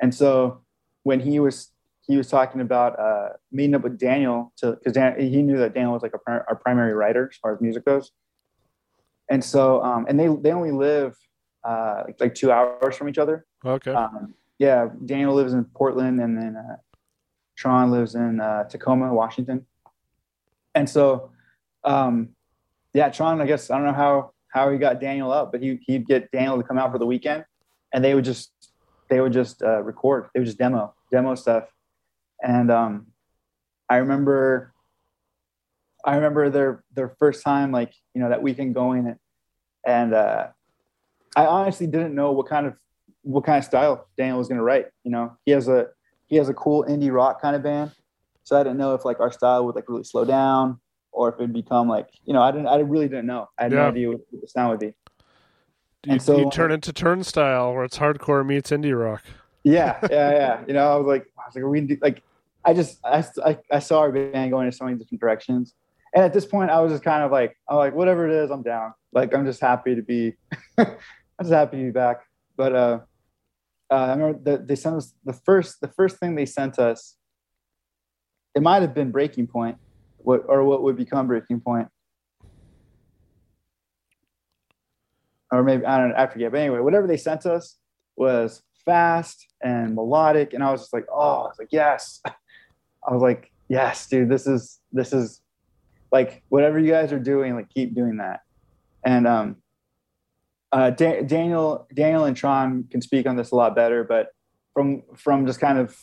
And 0.00 0.14
so 0.14 0.62
when 1.02 1.20
he 1.20 1.40
was 1.40 1.72
he 2.06 2.16
was 2.16 2.28
talking 2.28 2.60
about 2.60 2.98
uh 2.98 3.30
meeting 3.52 3.74
up 3.74 3.82
with 3.82 3.98
daniel 3.98 4.52
to 4.58 4.72
because 4.72 4.94
Dan, 4.94 5.20
he 5.20 5.42
knew 5.42 5.58
that 5.58 5.74
daniel 5.74 5.92
was 5.92 6.02
like 6.02 6.14
a, 6.14 6.30
our 6.30 6.56
primary 6.56 6.94
writer 6.94 7.28
as 7.30 7.36
far 7.36 7.54
as 7.54 7.60
music 7.60 7.84
goes. 7.84 8.12
And 9.30 9.44
so 9.44 9.82
um 9.82 10.06
and 10.08 10.18
they 10.18 10.28
they 10.28 10.52
only 10.52 10.72
live 10.72 11.16
uh 11.64 12.04
like, 12.06 12.20
like 12.20 12.34
two 12.34 12.50
hours 12.50 12.96
from 12.96 13.08
each 13.08 13.18
other. 13.18 13.44
Okay, 13.64 13.92
um, 13.92 14.34
yeah, 14.60 14.88
Daniel 15.06 15.34
lives 15.34 15.54
in 15.54 15.64
Portland, 15.64 16.20
and 16.20 16.36
then 16.36 16.54
uh, 16.54 16.76
Tron 17.60 17.90
lives 17.90 18.14
in 18.14 18.40
uh, 18.40 18.64
Tacoma, 18.64 19.12
Washington. 19.12 19.66
And 20.74 20.88
so, 20.88 21.30
um, 21.84 22.30
yeah, 22.94 23.10
Tron. 23.10 23.38
I 23.42 23.46
guess 23.46 23.70
I 23.70 23.76
don't 23.76 23.86
know 23.86 23.92
how 23.92 24.32
how 24.48 24.70
he 24.70 24.78
got 24.78 24.98
Daniel 24.98 25.30
up, 25.30 25.52
but 25.52 25.62
he 25.62 25.78
he'd 25.86 26.06
get 26.06 26.30
Daniel 26.30 26.56
to 26.56 26.62
come 26.62 26.78
out 26.78 26.90
for 26.90 26.98
the 26.98 27.04
weekend, 27.04 27.44
and 27.92 28.02
they 28.02 28.14
would 28.14 28.24
just 28.24 28.50
they 29.10 29.20
would 29.20 29.34
just 29.34 29.62
uh, 29.62 29.82
record. 29.82 30.30
They 30.32 30.40
would 30.40 30.46
just 30.46 30.56
demo 30.56 30.94
demo 31.12 31.34
stuff. 31.34 31.64
And 32.42 32.70
um, 32.70 33.08
I 33.90 33.96
remember, 33.96 34.72
I 36.02 36.14
remember 36.14 36.48
their 36.48 36.82
their 36.94 37.10
first 37.18 37.44
time, 37.44 37.72
like 37.72 37.92
you 38.14 38.22
know, 38.22 38.30
that 38.30 38.42
weekend 38.42 38.74
going, 38.74 39.06
and 39.06 39.16
and 39.86 40.14
uh, 40.14 40.46
I 41.36 41.44
honestly 41.44 41.86
didn't 41.86 42.14
know 42.14 42.32
what 42.32 42.48
kind 42.48 42.66
of 42.66 42.74
what 43.20 43.44
kind 43.44 43.58
of 43.58 43.64
style 43.64 44.08
Daniel 44.16 44.38
was 44.38 44.48
going 44.48 44.56
to 44.56 44.64
write. 44.64 44.86
You 45.04 45.10
know, 45.10 45.36
he 45.44 45.52
has 45.52 45.68
a 45.68 45.88
he 46.30 46.36
has 46.36 46.48
a 46.48 46.54
cool 46.54 46.84
indie 46.88 47.12
rock 47.12 47.42
kind 47.42 47.54
of 47.54 47.62
band, 47.62 47.90
so 48.44 48.58
I 48.58 48.62
didn't 48.62 48.78
know 48.78 48.94
if 48.94 49.04
like 49.04 49.20
our 49.20 49.30
style 49.30 49.66
would 49.66 49.74
like 49.74 49.88
really 49.88 50.04
slow 50.04 50.24
down 50.24 50.80
or 51.12 51.28
if 51.28 51.34
it'd 51.34 51.52
become 51.52 51.88
like 51.88 52.06
you 52.24 52.32
know 52.32 52.40
I 52.40 52.50
didn't 52.52 52.68
I 52.68 52.78
really 52.78 53.08
didn't 53.08 53.26
know. 53.26 53.48
I 53.58 53.64
had 53.64 53.72
no 53.72 53.78
Yeah. 53.78 53.88
idea 53.88 54.08
what 54.10 54.20
the 54.40 54.48
sound 54.48 54.70
would 54.70 54.80
be. 54.80 54.86
you, 56.06 56.12
and 56.12 56.22
so- 56.22 56.38
you 56.38 56.50
turn 56.50 56.72
into 56.72 56.92
Turnstile, 56.92 57.74
where 57.74 57.84
it's 57.84 57.98
hardcore 57.98 58.46
meets 58.46 58.70
indie 58.70 58.98
rock. 58.98 59.22
Yeah, 59.64 59.98
yeah, 60.10 60.30
yeah. 60.32 60.64
You 60.68 60.72
know, 60.72 60.90
I 60.90 60.96
was 60.96 61.06
like, 61.06 61.26
I 61.38 61.42
was 61.46 61.54
like, 61.54 61.64
are 61.64 61.68
we 61.68 61.82
do, 61.82 61.98
like, 62.00 62.22
I 62.64 62.72
just 62.72 62.98
I, 63.04 63.22
I 63.44 63.58
I 63.70 63.78
saw 63.80 64.00
our 64.00 64.10
band 64.12 64.50
going 64.52 64.66
in 64.66 64.72
so 64.72 64.84
many 64.86 64.96
different 64.96 65.20
directions, 65.20 65.74
and 66.14 66.24
at 66.24 66.32
this 66.32 66.46
point, 66.46 66.70
I 66.70 66.80
was 66.80 66.92
just 66.92 67.04
kind 67.04 67.22
of 67.24 67.30
like, 67.30 67.56
I'm 67.68 67.76
like, 67.76 67.94
whatever 67.94 68.26
it 68.28 68.32
is, 68.44 68.50
I'm 68.50 68.62
down. 68.62 68.94
Like, 69.12 69.34
I'm 69.34 69.44
just 69.44 69.60
happy 69.60 69.94
to 69.96 70.02
be, 70.02 70.34
I'm 70.78 70.86
just 71.42 71.50
happy 71.52 71.76
to 71.78 71.84
be 71.84 71.90
back. 71.90 72.20
But 72.56 72.74
uh, 72.74 73.00
uh, 73.90 73.94
I 73.94 74.12
remember 74.12 74.38
that 74.44 74.68
they 74.68 74.76
sent 74.76 74.96
us 74.96 75.14
the 75.24 75.32
first 75.32 75.80
the 75.80 75.88
first 75.88 76.18
thing 76.18 76.34
they 76.34 76.46
sent 76.46 76.78
us. 76.78 77.16
It 78.54 78.62
might 78.62 78.82
have 78.82 78.94
been 78.94 79.10
Breaking 79.10 79.46
Point, 79.46 79.78
what 80.18 80.44
or 80.46 80.64
what 80.64 80.82
would 80.82 80.96
become 80.96 81.26
Breaking 81.26 81.60
Point, 81.60 81.88
or 85.50 85.62
maybe 85.62 85.84
I 85.84 85.98
don't 85.98 86.10
know, 86.10 86.14
I 86.16 86.26
forget. 86.26 86.52
But 86.52 86.60
anyway, 86.60 86.80
whatever 86.80 87.06
they 87.06 87.16
sent 87.16 87.46
us 87.46 87.76
was 88.16 88.62
fast 88.84 89.46
and 89.62 89.94
melodic, 89.94 90.54
and 90.54 90.62
I 90.62 90.70
was 90.70 90.82
just 90.82 90.92
like, 90.92 91.06
oh, 91.12 91.42
I 91.42 91.48
was 91.48 91.56
like, 91.58 91.72
yes. 91.72 92.20
I 92.26 93.12
was 93.12 93.22
like, 93.22 93.50
yes, 93.68 94.06
dude, 94.08 94.28
this 94.28 94.46
is 94.46 94.78
this 94.92 95.12
is 95.12 95.40
like 96.12 96.42
whatever 96.48 96.78
you 96.78 96.90
guys 96.90 97.12
are 97.12 97.18
doing, 97.18 97.54
like 97.54 97.70
keep 97.70 97.94
doing 97.94 98.18
that. 98.18 98.40
And 99.04 99.26
um, 99.26 99.56
uh, 100.72 100.90
Da- 100.90 101.22
Daniel, 101.22 101.86
Daniel 101.94 102.24
and 102.24 102.36
Tron 102.36 102.84
can 102.90 103.00
speak 103.00 103.26
on 103.26 103.36
this 103.36 103.50
a 103.50 103.56
lot 103.56 103.74
better, 103.74 104.04
but 104.04 104.28
from 104.74 105.02
from 105.16 105.46
just 105.46 105.60
kind 105.60 105.78
of 105.78 105.96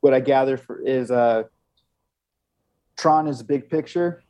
what 0.00 0.12
I 0.12 0.20
gather 0.20 0.56
for, 0.56 0.80
is 0.82 1.10
uh, 1.10 1.44
Tron 2.96 3.28
is 3.28 3.40
a 3.40 3.44
big 3.44 3.70
picture, 3.70 4.22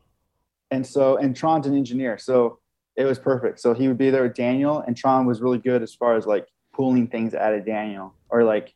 and 0.71 0.87
so 0.87 1.17
and 1.17 1.35
Tron's 1.35 1.67
an 1.67 1.77
engineer, 1.77 2.19
so 2.19 2.59
it 2.97 3.05
was 3.05 3.19
perfect. 3.19 3.61
So 3.61 3.73
he 3.75 3.89
would 3.89 3.99
be 3.99 4.11
there 4.11 4.25
with 4.25 4.35
Daniel, 4.35 4.81
and 4.81 4.97
Tron 4.97 5.27
was 5.27 5.41
really 5.41 5.59
good 5.59 5.83
as 5.83 5.95
far 5.95 6.17
as 6.17 6.27
like 6.27 6.47
pulling 6.75 7.07
things 7.09 7.35
out 7.35 7.55
of 7.55 7.65
Daniel 7.65 8.15
or 8.29 8.45
like 8.45 8.75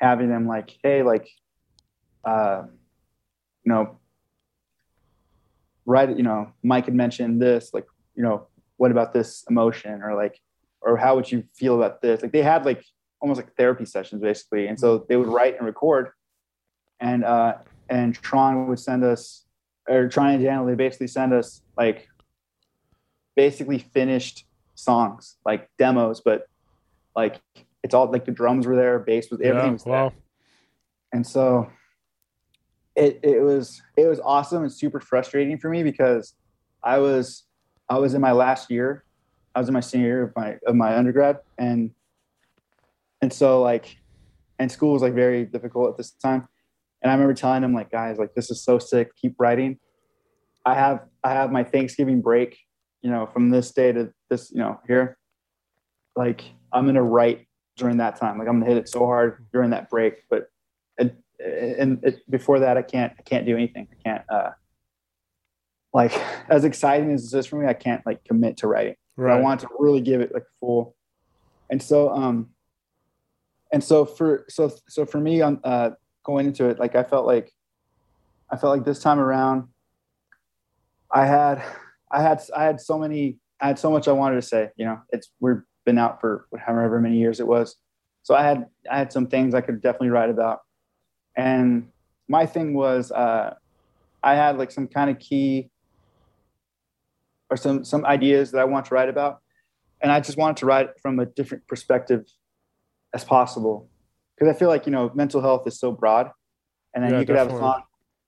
having 0.00 0.28
them 0.28 0.46
like, 0.46 0.78
hey, 0.82 1.02
like, 1.02 1.28
uh, 2.24 2.62
you 3.64 3.72
know, 3.72 3.98
right, 5.84 6.16
you 6.16 6.22
know, 6.22 6.52
Mike 6.62 6.86
had 6.86 6.94
mentioned 6.94 7.40
this, 7.40 7.72
like, 7.72 7.86
you 8.14 8.22
know, 8.22 8.46
what 8.80 8.90
about 8.90 9.12
this 9.12 9.44
emotion? 9.50 10.00
Or 10.02 10.14
like, 10.14 10.40
or 10.80 10.96
how 10.96 11.14
would 11.14 11.30
you 11.30 11.44
feel 11.54 11.74
about 11.76 12.00
this? 12.00 12.22
Like 12.22 12.32
they 12.32 12.40
had 12.40 12.64
like 12.64 12.82
almost 13.20 13.36
like 13.36 13.54
therapy 13.54 13.84
sessions 13.84 14.22
basically, 14.22 14.68
and 14.68 14.80
so 14.80 15.04
they 15.06 15.18
would 15.18 15.28
write 15.28 15.58
and 15.58 15.66
record, 15.66 16.12
and 16.98 17.22
uh, 17.22 17.56
and 17.90 18.14
Tron 18.14 18.68
would 18.68 18.78
send 18.78 19.04
us, 19.04 19.44
or 19.86 20.08
Tron 20.08 20.30
and 20.30 20.42
Daniel, 20.42 20.64
they 20.64 20.76
basically 20.76 21.08
send 21.08 21.34
us 21.34 21.60
like 21.76 22.08
basically 23.36 23.80
finished 23.80 24.46
songs, 24.76 25.36
like 25.44 25.68
demos, 25.76 26.22
but 26.24 26.46
like 27.14 27.38
it's 27.84 27.92
all 27.92 28.10
like 28.10 28.24
the 28.24 28.32
drums 28.32 28.66
were 28.66 28.76
there, 28.76 28.98
bass 28.98 29.30
was 29.30 29.42
everything 29.42 29.68
Yeah, 29.68 29.72
was 29.72 29.84
there. 29.84 30.12
And 31.12 31.26
so 31.26 31.70
it 32.96 33.20
it 33.22 33.42
was 33.42 33.82
it 33.98 34.06
was 34.06 34.20
awesome 34.20 34.62
and 34.62 34.72
super 34.72 35.00
frustrating 35.00 35.58
for 35.58 35.68
me 35.68 35.82
because 35.82 36.32
I 36.82 36.96
was 36.96 37.44
I 37.90 37.98
was 37.98 38.14
in 38.14 38.20
my 38.20 38.32
last 38.32 38.70
year. 38.70 39.04
I 39.54 39.58
was 39.58 39.68
in 39.68 39.74
my 39.74 39.80
senior 39.80 40.06
year 40.06 40.22
of 40.22 40.32
my 40.36 40.56
of 40.66 40.76
my 40.76 40.96
undergrad 40.96 41.40
and 41.58 41.90
and 43.20 43.32
so 43.32 43.60
like 43.60 43.98
and 44.60 44.70
school 44.70 44.92
was 44.92 45.02
like 45.02 45.14
very 45.14 45.44
difficult 45.44 45.90
at 45.90 45.96
this 45.96 46.12
time. 46.12 46.46
And 47.02 47.10
I 47.10 47.14
remember 47.14 47.34
telling 47.34 47.62
them 47.62 47.74
like 47.74 47.90
guys 47.90 48.18
like 48.18 48.34
this 48.34 48.50
is 48.50 48.62
so 48.62 48.78
sick, 48.78 49.16
keep 49.16 49.34
writing. 49.38 49.78
I 50.64 50.74
have 50.74 51.00
I 51.24 51.32
have 51.32 51.50
my 51.50 51.64
Thanksgiving 51.64 52.20
break, 52.20 52.58
you 53.02 53.10
know, 53.10 53.26
from 53.26 53.50
this 53.50 53.72
day 53.72 53.90
to 53.92 54.12
this, 54.28 54.52
you 54.52 54.58
know, 54.58 54.78
here. 54.86 55.18
Like 56.14 56.44
I'm 56.72 56.86
gonna 56.86 57.02
write 57.02 57.48
during 57.76 57.96
that 57.96 58.16
time. 58.16 58.38
Like 58.38 58.46
I'm 58.46 58.60
gonna 58.60 58.70
hit 58.70 58.78
it 58.78 58.88
so 58.88 59.00
hard 59.00 59.46
during 59.52 59.70
that 59.70 59.90
break. 59.90 60.28
But 60.28 60.48
and 60.98 61.16
and 61.40 61.98
it, 62.04 62.20
before 62.30 62.60
that, 62.60 62.76
I 62.76 62.82
can't 62.82 63.12
I 63.18 63.22
can't 63.22 63.46
do 63.46 63.56
anything. 63.56 63.88
I 63.90 64.08
can't 64.08 64.24
uh 64.30 64.50
like 65.92 66.12
as 66.48 66.64
exciting 66.64 67.12
as 67.12 67.30
this 67.30 67.34
is 67.34 67.46
for 67.46 67.56
me. 67.56 67.66
I 67.66 67.74
can't 67.74 68.04
like 68.06 68.24
commit 68.24 68.58
to 68.58 68.68
writing. 68.68 68.96
But 69.16 69.30
I 69.38 69.40
want 69.40 69.60
to 69.60 69.68
really 69.78 70.00
give 70.00 70.20
it 70.20 70.32
like 70.32 70.44
full. 70.60 70.94
And 71.68 71.82
so 71.82 72.10
um 72.10 72.50
and 73.72 73.82
so 73.82 74.04
for 74.04 74.44
so 74.48 74.72
so 74.88 75.04
for 75.04 75.18
me 75.18 75.40
on 75.40 75.60
uh 75.64 75.90
going 76.24 76.46
into 76.46 76.68
it, 76.68 76.78
like 76.78 76.94
I 76.94 77.02
felt 77.02 77.26
like 77.26 77.52
I 78.50 78.56
felt 78.56 78.76
like 78.76 78.84
this 78.84 79.00
time 79.00 79.18
around 79.18 79.68
I 81.12 81.26
had 81.26 81.62
I 82.10 82.22
had 82.22 82.40
I 82.56 82.64
had 82.64 82.80
so 82.80 82.98
many 82.98 83.38
I 83.60 83.68
had 83.68 83.78
so 83.78 83.90
much 83.90 84.08
I 84.08 84.12
wanted 84.12 84.36
to 84.36 84.42
say, 84.42 84.70
you 84.76 84.84
know. 84.84 85.00
It's 85.10 85.30
we've 85.40 85.62
been 85.84 85.98
out 85.98 86.20
for 86.20 86.46
however 86.58 87.00
many 87.00 87.18
years 87.18 87.40
it 87.40 87.46
was. 87.46 87.76
So 88.22 88.34
I 88.34 88.42
had 88.42 88.66
I 88.90 88.98
had 88.98 89.12
some 89.12 89.26
things 89.26 89.54
I 89.54 89.60
could 89.60 89.82
definitely 89.82 90.10
write 90.10 90.30
about. 90.30 90.60
And 91.36 91.88
my 92.28 92.46
thing 92.46 92.74
was 92.74 93.10
uh 93.12 93.54
I 94.22 94.34
had 94.34 94.58
like 94.58 94.70
some 94.70 94.86
kind 94.86 95.10
of 95.10 95.18
key 95.18 95.69
or 97.50 97.56
some 97.56 97.84
some 97.84 98.04
ideas 98.04 98.52
that 98.52 98.60
I 98.60 98.64
want 98.64 98.86
to 98.86 98.94
write 98.94 99.08
about, 99.08 99.40
and 100.00 100.10
I 100.10 100.20
just 100.20 100.38
wanted 100.38 100.56
to 100.58 100.66
write 100.66 100.88
from 101.02 101.18
a 101.18 101.26
different 101.26 101.66
perspective 101.66 102.24
as 103.12 103.24
possible. 103.24 103.88
Because 104.36 104.54
I 104.54 104.58
feel 104.58 104.68
like 104.68 104.86
you 104.86 104.92
know 104.92 105.10
mental 105.14 105.40
health 105.40 105.66
is 105.66 105.78
so 105.78 105.92
broad, 105.92 106.30
and 106.94 107.04
then 107.04 107.12
Yeah, 107.12 107.20
you 107.20 107.26
could 107.26 107.36
have 107.36 107.48
a 107.48 107.58
song, 107.58 107.82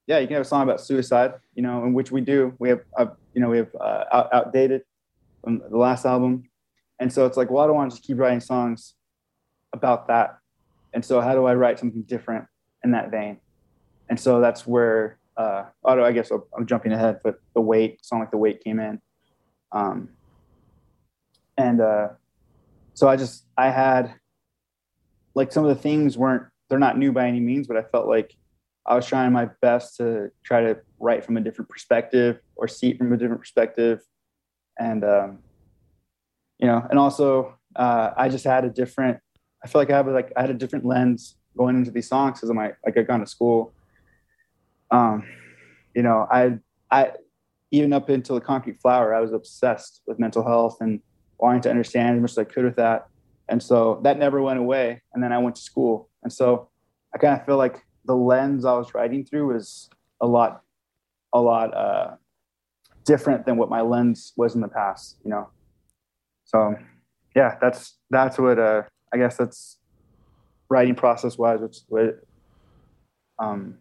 yeah, 0.07 0.19
you 0.19 0.27
can 0.27 0.35
have 0.35 0.47
a 0.47 0.49
song 0.49 0.63
about 0.63 0.81
suicide, 0.81 1.35
you 1.55 1.63
know, 1.63 1.85
in 1.85 1.95
which 1.95 2.11
we 2.11 2.21
do. 2.21 2.55
We 2.59 2.69
have, 2.71 2.81
uh, 2.99 3.07
you 3.33 3.41
know, 3.41 3.49
we 3.49 3.59
have 3.59 3.75
uh, 3.81 4.05
out, 4.13 4.29
outdated 4.33 4.83
from 5.43 5.63
the 5.71 5.79
last 5.79 6.05
album, 6.05 6.51
and 6.99 7.13
so 7.13 7.27
it's 7.27 7.37
like, 7.37 7.51
well, 7.51 7.65
I 7.65 7.67
don't 7.67 7.77
want 7.77 7.91
to 7.91 7.97
just 7.97 8.07
keep 8.07 8.19
writing 8.19 8.41
songs 8.41 8.95
about 9.73 10.09
that, 10.09 10.39
and 10.93 11.05
so 11.05 11.21
how 11.21 11.35
do 11.35 11.47
I 11.47 11.55
write 11.55 11.79
something 11.79 12.03
different 12.03 12.47
in 12.85 12.91
that 12.91 13.11
vein? 13.11 13.39
And 14.11 14.21
so 14.21 14.41
that's 14.41 14.67
where 14.67 15.19
uh, 15.37 15.65
oh, 15.85 16.03
I 16.03 16.13
guess 16.13 16.31
I'm 16.31 16.67
jumping 16.67 16.93
ahead, 16.93 17.21
but 17.25 17.37
the 17.55 17.61
weight 17.61 18.05
song 18.05 18.21
like 18.21 18.31
the 18.31 18.37
weight 18.37 18.63
came 18.63 18.79
in, 18.79 19.01
um, 19.73 20.09
and 21.57 21.81
uh, 21.81 22.09
so 22.95 23.09
I 23.09 23.17
just 23.17 23.47
I 23.57 23.71
had 23.71 24.15
like 25.35 25.53
some 25.53 25.65
of 25.65 25.75
the 25.75 25.81
things 25.81 26.17
weren't 26.17 26.45
they're 26.69 26.79
not 26.79 26.99
new 26.99 27.13
by 27.13 27.27
any 27.27 27.41
means, 27.41 27.67
but 27.67 27.77
I 27.77 27.83
felt 27.83 28.07
like 28.07 28.35
I 28.87 28.95
was 28.95 29.07
trying 29.07 29.33
my 29.33 29.49
best 29.61 29.97
to 29.99 30.31
try 30.43 30.63
to 30.63 30.79
write 30.99 31.25
from 31.25 31.37
a 31.37 31.41
different 31.41 31.69
perspective 31.69 32.41
or 32.57 32.67
see 32.67 32.91
it 32.91 32.99
from 32.99 33.13
a 33.13 33.17
different 33.17 33.41
perspective, 33.41 34.01
and 34.79 35.05
um, 35.05 35.39
you 36.59 36.67
know, 36.67 36.87
and 36.91 36.99
also 36.99 37.55
uh, 37.77 38.11
I 38.17 38.29
just 38.29 38.45
had 38.45 38.65
a 38.65 38.71
different. 38.71 39.19
I 39.65 39.69
feel 39.69 39.81
like 39.81 39.91
I 39.91 39.97
have 39.97 40.09
like 40.09 40.33
I 40.37 40.41
had 40.41 40.51
a 40.51 40.55
different 40.55 40.85
lens 40.85 41.37
going 41.57 41.77
into 41.77 41.91
these 41.91 42.09
songs 42.09 42.39
because 42.39 42.51
of 42.51 42.57
my 42.57 42.73
like 42.85 42.97
I'd 42.97 43.07
gone 43.07 43.21
to 43.21 43.27
school. 43.27 43.73
Um, 44.91 45.25
you 45.95 46.03
know, 46.03 46.27
I 46.31 46.59
I 46.91 47.13
even 47.73 47.93
up 47.93 48.09
until 48.11 48.37
the 48.37 48.41
Concrete 48.41 48.81
Flower, 48.81 49.15
I 49.15 49.21
was 49.21 49.33
obsessed 49.33 50.03
with 50.07 50.19
mental 50.21 50.47
health 50.47 50.77
and 50.81 51.01
wanting 51.39 51.63
to 51.63 51.71
understand 51.71 52.17
as 52.17 52.21
much 52.21 52.31
as 52.33 52.39
I 52.39 52.45
could 52.45 52.65
with 52.65 52.77
that. 52.77 53.09
And 53.49 53.61
so 53.61 54.01
that 54.05 54.19
never 54.19 54.41
went 54.41 54.59
away. 54.59 55.01
And 55.13 55.25
then 55.25 55.33
I 55.33 55.39
went 55.39 55.57
to 55.57 55.63
school. 55.63 56.09
And 56.23 56.33
so 56.33 56.69
I 57.15 57.19
kind 57.19 57.39
of 57.39 57.45
feel 57.47 57.57
like 57.57 57.83
the 58.05 58.15
lens 58.15 58.67
I 58.67 58.75
was 58.75 58.95
writing 58.95 59.25
through 59.25 59.53
was 59.55 59.89
a 60.21 60.27
lot, 60.27 60.63
a 61.33 61.41
lot 61.41 61.75
uh, 61.75 62.17
different 63.05 63.47
than 63.47 63.57
what 63.57 63.71
my 63.71 63.81
lens 63.81 64.35
was 64.37 64.55
in 64.55 64.61
the 64.61 64.69
past, 64.69 65.17
you 65.25 65.31
know? 65.31 65.49
So 66.45 66.77
yeah, 67.35 67.57
that's, 67.61 67.97
that's 68.11 68.39
what, 68.39 68.59
uh, 68.59 68.83
I 69.13 69.17
guess 69.17 69.39
that's 69.39 69.79
writing 70.69 70.95
process 70.95 71.39
wise, 71.39 71.61
which 71.61 71.79
what, 71.89 72.23
um, 73.39 73.79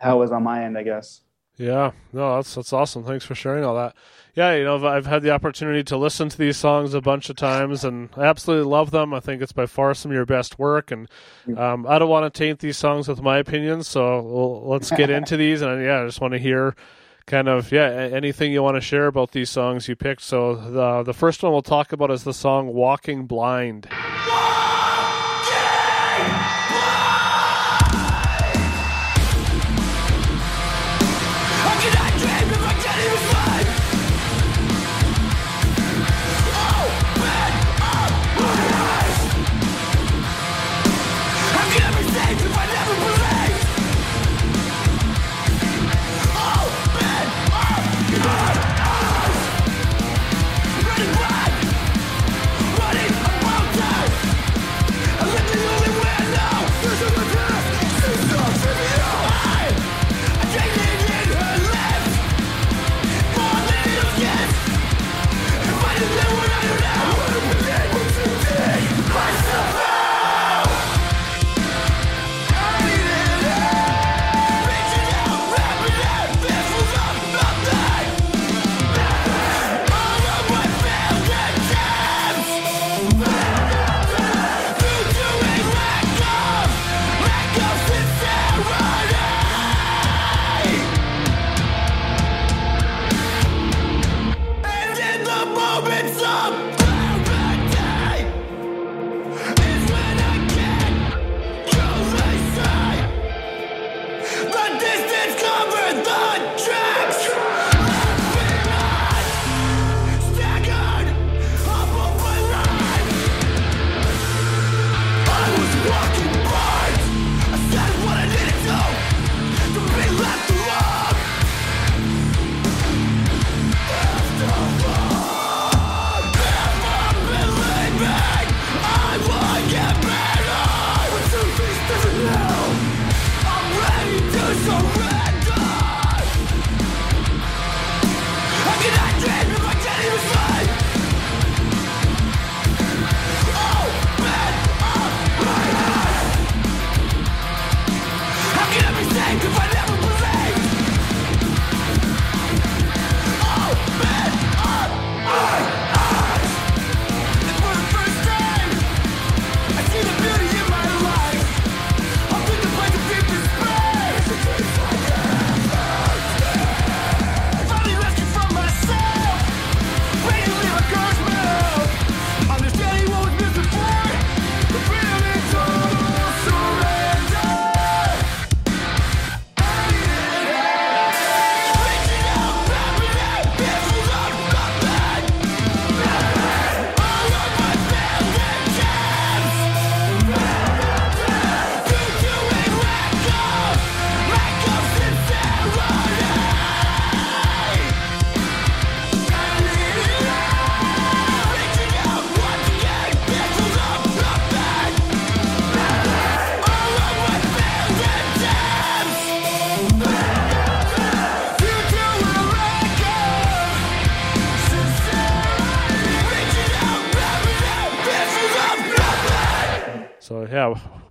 how 0.00 0.16
it 0.16 0.20
was 0.20 0.32
on 0.32 0.42
my 0.42 0.64
end, 0.64 0.78
I 0.78 0.82
guess. 0.82 1.20
Yeah, 1.58 1.92
no, 2.12 2.36
that's 2.36 2.54
that's 2.54 2.72
awesome. 2.72 3.04
Thanks 3.04 3.24
for 3.24 3.34
sharing 3.34 3.64
all 3.64 3.74
that. 3.76 3.94
Yeah, 4.34 4.54
you 4.54 4.64
know, 4.64 4.86
I've 4.86 5.06
had 5.06 5.22
the 5.22 5.30
opportunity 5.30 5.82
to 5.84 5.96
listen 5.96 6.28
to 6.28 6.36
these 6.36 6.58
songs 6.58 6.92
a 6.92 7.00
bunch 7.00 7.30
of 7.30 7.36
times, 7.36 7.82
and 7.84 8.10
I 8.14 8.26
absolutely 8.26 8.70
love 8.70 8.90
them. 8.90 9.14
I 9.14 9.20
think 9.20 9.40
it's 9.40 9.52
by 9.52 9.64
far 9.64 9.94
some 9.94 10.10
of 10.10 10.14
your 10.14 10.26
best 10.26 10.58
work, 10.58 10.90
and 10.90 11.08
um, 11.56 11.86
I 11.86 11.98
don't 11.98 12.10
want 12.10 12.32
to 12.32 12.38
taint 12.38 12.58
these 12.58 12.76
songs 12.76 13.08
with 13.08 13.22
my 13.22 13.38
opinions. 13.38 13.88
So 13.88 14.20
we'll, 14.20 14.68
let's 14.68 14.90
get 14.90 15.08
into 15.18 15.38
these, 15.38 15.62
and 15.62 15.82
yeah, 15.82 16.02
I 16.02 16.04
just 16.04 16.20
want 16.20 16.32
to 16.32 16.38
hear 16.38 16.76
kind 17.26 17.48
of 17.48 17.72
yeah 17.72 17.88
anything 17.88 18.52
you 18.52 18.62
want 18.62 18.76
to 18.76 18.80
share 18.80 19.08
about 19.08 19.32
these 19.32 19.48
songs 19.48 19.88
you 19.88 19.96
picked. 19.96 20.22
So 20.22 20.54
the 20.54 21.02
the 21.04 21.14
first 21.14 21.42
one 21.42 21.52
we'll 21.52 21.62
talk 21.62 21.92
about 21.92 22.10
is 22.10 22.24
the 22.24 22.34
song 22.34 22.74
"Walking 22.74 23.26
Blind." 23.26 23.88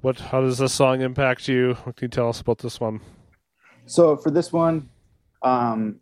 What? 0.06 0.20
How 0.20 0.40
does 0.40 0.60
this 0.60 0.72
song 0.72 1.02
impact 1.02 1.48
you? 1.48 1.74
What 1.84 1.96
can 1.96 2.06
you 2.06 2.10
tell 2.10 2.30
us 2.30 2.40
about 2.40 2.60
this 2.60 2.80
one? 2.80 3.02
So 3.88 4.16
for 4.16 4.30
this 4.30 4.54
one, 4.54 4.88
um, 5.42 5.96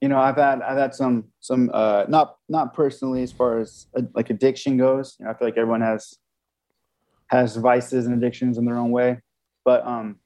you 0.00 0.08
know, 0.08 0.20
I've 0.20 0.36
had 0.36 0.62
I've 0.62 0.78
had 0.78 0.94
some 0.94 1.24
some 1.40 1.68
uh, 1.74 2.04
not 2.08 2.36
not 2.48 2.72
personally 2.72 3.24
as 3.24 3.32
far 3.32 3.58
as 3.58 3.88
uh, 3.96 4.02
like 4.14 4.30
addiction 4.30 4.76
goes. 4.76 5.16
You 5.18 5.24
know, 5.24 5.32
I 5.32 5.34
feel 5.34 5.48
like 5.48 5.56
everyone 5.56 5.80
has 5.80 6.18
has 7.30 7.56
vices 7.56 8.06
and 8.06 8.14
addictions 8.14 8.58
in 8.58 8.64
their 8.64 8.78
own 8.78 8.92
way, 8.92 9.20
but 9.64 9.84
um, 9.84 10.20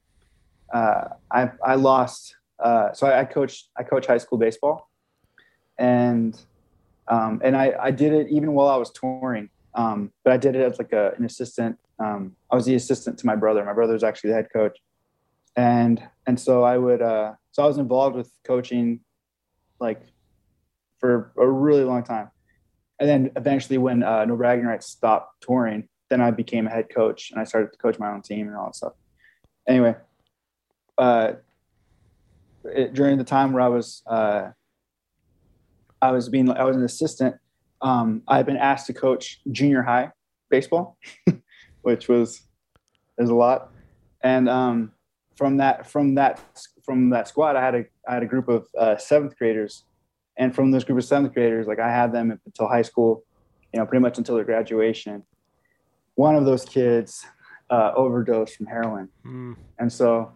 uh, 0.71 1.05
I 1.31 1.49
I 1.65 1.73
lost. 1.73 2.35
Uh, 2.59 2.93
so 2.93 3.07
I, 3.07 3.21
I 3.21 3.21
I 3.21 3.83
coach 3.83 4.05
high 4.05 4.19
school 4.19 4.37
baseball, 4.37 4.91
and 5.79 6.39
um, 7.07 7.41
and 7.43 7.57
I 7.57 7.73
I 7.81 7.89
did 7.89 8.13
it 8.13 8.27
even 8.29 8.53
while 8.53 8.67
I 8.67 8.77
was 8.77 8.91
touring. 8.91 9.49
Um, 9.73 10.11
but 10.23 10.33
I 10.33 10.37
did 10.37 10.55
it 10.55 10.61
as 10.61 10.77
like 10.77 10.93
a, 10.93 11.13
an 11.17 11.25
assistant. 11.25 11.79
Um, 11.99 12.35
I 12.51 12.55
was 12.55 12.65
the 12.65 12.75
assistant 12.75 13.17
to 13.19 13.25
my 13.25 13.35
brother. 13.35 13.63
My 13.65 13.73
brother 13.73 13.93
was 13.93 14.03
actually 14.03 14.29
the 14.31 14.35
head 14.35 14.47
coach 14.53 14.77
and 15.57 16.01
and 16.27 16.39
so 16.39 16.63
I 16.63 16.77
would 16.77 17.01
uh, 17.01 17.33
so 17.51 17.63
I 17.63 17.65
was 17.65 17.79
involved 17.79 18.15
with 18.15 18.31
coaching 18.45 19.01
like 19.79 20.01
for 20.99 21.33
a 21.37 21.47
really 21.47 21.83
long 21.83 22.03
time, 22.03 22.29
and 22.99 23.09
then 23.09 23.31
eventually 23.35 23.77
when 23.77 24.03
uh, 24.03 24.23
No 24.25 24.37
Bragging 24.37 24.65
Rights 24.65 24.87
stopped 24.87 25.41
touring, 25.41 25.89
then 26.09 26.21
I 26.21 26.31
became 26.31 26.67
a 26.67 26.69
head 26.69 26.85
coach 26.93 27.31
and 27.31 27.41
I 27.41 27.43
started 27.43 27.73
to 27.73 27.77
coach 27.79 27.99
my 27.99 28.11
own 28.11 28.21
team 28.21 28.47
and 28.47 28.55
all 28.55 28.67
that 28.67 28.75
stuff. 28.75 28.93
Anyway, 29.67 29.95
uh, 30.97 31.33
it, 32.63 32.93
during 32.93 33.17
the 33.17 33.23
time 33.23 33.51
where 33.51 33.63
I 33.63 33.67
was 33.67 34.03
uh, 34.05 34.49
I 36.01 36.11
was 36.11 36.29
being 36.29 36.49
I 36.51 36.63
was 36.63 36.77
an 36.77 36.83
assistant, 36.83 37.35
um, 37.81 38.21
I 38.27 38.37
had 38.37 38.45
been 38.45 38.57
asked 38.57 38.85
to 38.87 38.93
coach 38.93 39.41
junior 39.51 39.81
high 39.81 40.11
baseball, 40.51 40.99
which 41.87 42.09
was 42.09 42.41
is 43.17 43.29
a 43.29 43.33
lot, 43.33 43.71
and 44.21 44.49
um, 44.49 44.91
from 45.37 45.55
that 45.55 45.87
from 45.89 46.15
that 46.15 46.41
from 46.83 47.11
that 47.11 47.29
squad, 47.29 47.55
I 47.55 47.61
had 47.63 47.75
a 47.75 47.85
I 48.05 48.15
had 48.15 48.23
a 48.23 48.25
group 48.25 48.49
of 48.49 48.67
uh, 48.77 48.97
seventh 48.97 49.37
graders, 49.37 49.85
and 50.37 50.53
from 50.53 50.71
this 50.71 50.83
group 50.83 50.97
of 50.97 51.05
seventh 51.05 51.33
graders, 51.33 51.65
like 51.65 51.79
I 51.79 51.89
had 51.89 52.11
them 52.11 52.29
up 52.31 52.39
until 52.45 52.67
high 52.67 52.81
school, 52.81 53.23
you 53.71 53.79
know, 53.79 53.85
pretty 53.85 54.01
much 54.01 54.17
until 54.17 54.35
their 54.35 54.43
graduation. 54.43 55.23
One 56.15 56.35
of 56.35 56.43
those 56.43 56.65
kids 56.65 57.25
uh, 57.69 57.93
overdosed 57.95 58.57
from 58.57 58.65
heroin, 58.65 59.07
Mm, 59.25 59.55
and 59.79 59.89
so 59.91 60.33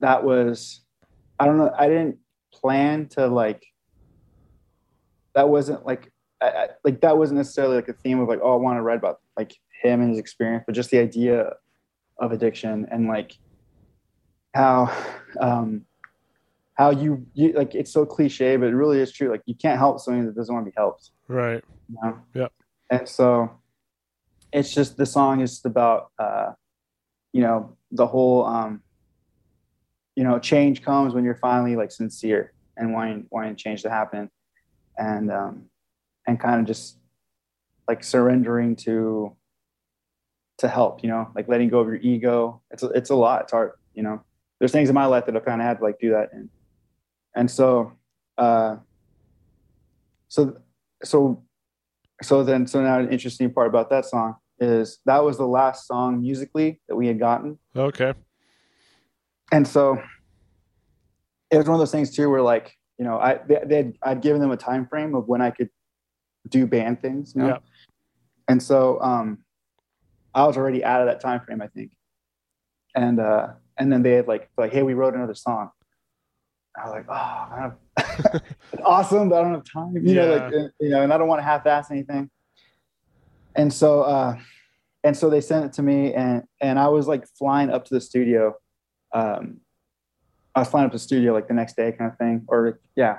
that 0.00 0.24
was 0.24 0.80
I 1.38 1.46
don't 1.46 1.58
know 1.58 1.72
I 1.78 1.86
didn't 1.86 2.18
plan 2.52 3.06
to 3.10 3.28
like 3.28 3.64
that 5.36 5.48
wasn't 5.48 5.86
like 5.86 6.10
I, 6.40 6.46
I, 6.48 6.68
like 6.82 7.00
that 7.02 7.16
wasn't 7.16 7.36
necessarily 7.38 7.76
like 7.76 7.88
a 7.88 7.92
theme 7.92 8.18
of 8.18 8.26
like 8.26 8.40
oh 8.42 8.54
I 8.54 8.56
want 8.56 8.76
to 8.76 8.82
write 8.82 8.98
about 8.98 9.20
like 9.36 9.54
him 9.82 10.00
and 10.00 10.10
his 10.10 10.18
experience, 10.18 10.64
but 10.66 10.74
just 10.74 10.90
the 10.90 10.98
idea 10.98 11.52
of 12.18 12.32
addiction 12.32 12.86
and 12.90 13.06
like 13.06 13.38
how 14.54 14.92
um 15.40 15.84
how 16.74 16.90
you, 16.90 17.26
you 17.34 17.52
like 17.52 17.74
it's 17.74 17.92
so 17.92 18.06
cliche 18.06 18.56
but 18.56 18.68
it 18.68 18.74
really 18.74 19.00
is 19.00 19.12
true 19.12 19.30
like 19.30 19.42
you 19.46 19.54
can't 19.54 19.78
help 19.78 20.00
somebody 20.00 20.26
that 20.26 20.34
doesn't 20.34 20.54
want 20.54 20.64
to 20.64 20.70
be 20.70 20.74
helped 20.76 21.10
right. 21.28 21.62
you 21.88 21.96
know? 22.02 22.18
Yep. 22.34 22.52
and 22.90 23.08
so 23.08 23.50
it's 24.52 24.72
just 24.72 24.96
the 24.96 25.06
song 25.06 25.40
is 25.40 25.50
just 25.50 25.66
about 25.66 26.10
uh 26.18 26.52
you 27.32 27.42
know 27.42 27.76
the 27.92 28.06
whole 28.06 28.44
um 28.46 28.82
you 30.16 30.24
know 30.24 30.38
change 30.38 30.82
comes 30.82 31.14
when 31.14 31.24
you're 31.24 31.36
finally 31.36 31.76
like 31.76 31.92
sincere 31.92 32.52
and 32.76 32.92
wanting 32.92 33.26
wanting 33.30 33.56
change 33.56 33.82
to 33.82 33.90
happen 33.90 34.30
and 34.96 35.30
um 35.30 35.66
and 36.26 36.40
kind 36.40 36.60
of 36.60 36.66
just 36.66 36.98
like 37.86 38.02
surrendering 38.04 38.76
to 38.76 39.36
to 40.58 40.68
help 40.68 41.02
you 41.02 41.08
know 41.08 41.30
like 41.34 41.48
letting 41.48 41.68
go 41.68 41.80
of 41.80 41.86
your 41.86 41.96
ego. 41.96 42.60
It's 42.70 42.82
a, 42.82 42.88
it's 42.88 43.10
a 43.10 43.14
lot. 43.14 43.42
It's 43.42 43.52
hard 43.52 43.72
you 43.94 44.02
know. 44.02 44.22
There's 44.58 44.72
things 44.72 44.88
in 44.88 44.94
my 44.94 45.06
life 45.06 45.26
that 45.26 45.36
i've 45.36 45.44
kind 45.44 45.60
of 45.60 45.66
had 45.66 45.78
to 45.78 45.84
like 45.84 46.00
do 46.00 46.10
that 46.10 46.30
and 46.32 46.48
and 47.36 47.48
so 47.48 47.92
uh 48.38 48.76
so 50.28 50.56
so 51.04 51.42
so 52.22 52.42
then 52.42 52.66
so 52.66 52.82
now 52.82 52.98
an 52.98 53.10
interesting 53.10 53.52
part 53.52 53.68
about 53.68 53.88
that 53.90 54.04
song 54.04 54.34
is 54.58 54.98
that 55.06 55.22
was 55.22 55.38
the 55.38 55.46
last 55.46 55.86
song 55.86 56.20
musically 56.20 56.80
that 56.88 56.96
we 56.96 57.06
had 57.06 57.18
gotten. 57.18 57.56
Okay. 57.76 58.12
and 59.52 59.66
so 59.66 60.02
it 61.50 61.56
was 61.56 61.66
one 61.66 61.74
of 61.74 61.78
those 61.78 61.92
things 61.92 62.14
too 62.14 62.28
where 62.28 62.42
like 62.42 62.76
you 62.98 63.04
know 63.04 63.18
i 63.18 63.38
they, 63.46 63.60
they 63.64 63.76
had, 63.76 63.94
i'd 64.02 64.20
given 64.20 64.40
them 64.40 64.50
a 64.50 64.56
time 64.56 64.86
frame 64.86 65.14
of 65.14 65.28
when 65.28 65.40
i 65.40 65.50
could 65.50 65.70
do 66.48 66.66
band 66.66 67.00
things 67.00 67.32
you 67.34 67.42
know? 67.42 67.48
Yeah. 67.48 67.58
and 68.48 68.62
so 68.62 69.00
um 69.00 69.38
i 70.38 70.46
was 70.46 70.56
already 70.56 70.82
out 70.84 71.00
of 71.02 71.06
that 71.10 71.20
time 71.20 71.40
frame 71.44 71.60
i 71.62 71.68
think. 71.68 71.90
And 72.94 73.20
uh 73.20 73.48
and 73.78 73.92
then 73.92 74.02
they 74.02 74.12
had 74.18 74.26
like 74.32 74.44
like 74.56 74.72
hey 74.72 74.82
we 74.82 74.94
wrote 74.94 75.14
another 75.14 75.34
song. 75.34 75.70
I 76.76 76.84
was 76.84 76.92
like 76.98 77.06
oh 77.08 77.12
I 77.12 77.58
don't, 77.62 78.42
it's 78.72 78.82
awesome 78.84 79.28
but 79.28 79.36
i 79.38 79.42
don't 79.42 79.54
have 79.54 79.64
time 79.64 79.92
you 79.96 80.14
know 80.14 80.28
like 80.36 80.52
Yeah. 80.52 80.58
uh, 80.64 80.68
you 80.80 80.90
know 80.92 81.02
and 81.02 81.12
i 81.12 81.18
don't 81.18 81.28
want 81.28 81.40
to 81.40 81.44
half-ass 81.52 81.90
anything. 81.90 82.30
And 83.54 83.72
so 83.72 84.02
uh 84.02 84.32
and 85.04 85.16
so 85.16 85.30
they 85.30 85.40
sent 85.40 85.64
it 85.66 85.72
to 85.74 85.82
me 85.82 86.14
and 86.14 86.42
and 86.60 86.78
i 86.78 86.88
was 86.96 87.06
like 87.12 87.24
flying 87.40 87.70
up 87.70 87.84
to 87.88 87.94
the 87.94 88.00
studio 88.00 88.54
um 89.14 89.58
i 90.54 90.60
was 90.60 90.68
flying 90.68 90.86
up 90.86 90.92
to 90.92 90.98
the 91.00 91.06
studio 91.10 91.32
like 91.32 91.48
the 91.48 91.54
next 91.54 91.74
day 91.76 91.92
kind 91.92 92.10
of 92.12 92.18
thing 92.18 92.44
or 92.48 92.80
yeah. 92.96 93.18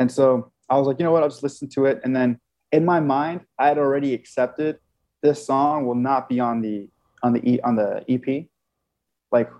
And 0.00 0.10
so 0.10 0.52
i 0.68 0.76
was 0.78 0.86
like 0.88 0.98
you 0.98 1.04
know 1.04 1.12
what? 1.12 1.22
I'll 1.22 1.28
just 1.36 1.42
listen 1.48 1.68
to 1.76 1.86
it 1.90 2.00
and 2.04 2.14
then 2.18 2.38
in 2.72 2.84
my 2.84 3.00
mind 3.00 3.38
i 3.58 3.66
had 3.68 3.78
already 3.78 4.14
accepted 4.14 4.78
this 5.26 5.44
song 5.44 5.86
will 5.86 5.94
not 6.10 6.28
be 6.28 6.38
on 6.38 6.60
the 6.60 6.88
on 7.22 7.32
the 7.32 7.42
e 7.50 7.60
on 7.62 7.74
the 7.74 8.04
ep 8.08 8.46
like 9.32 9.50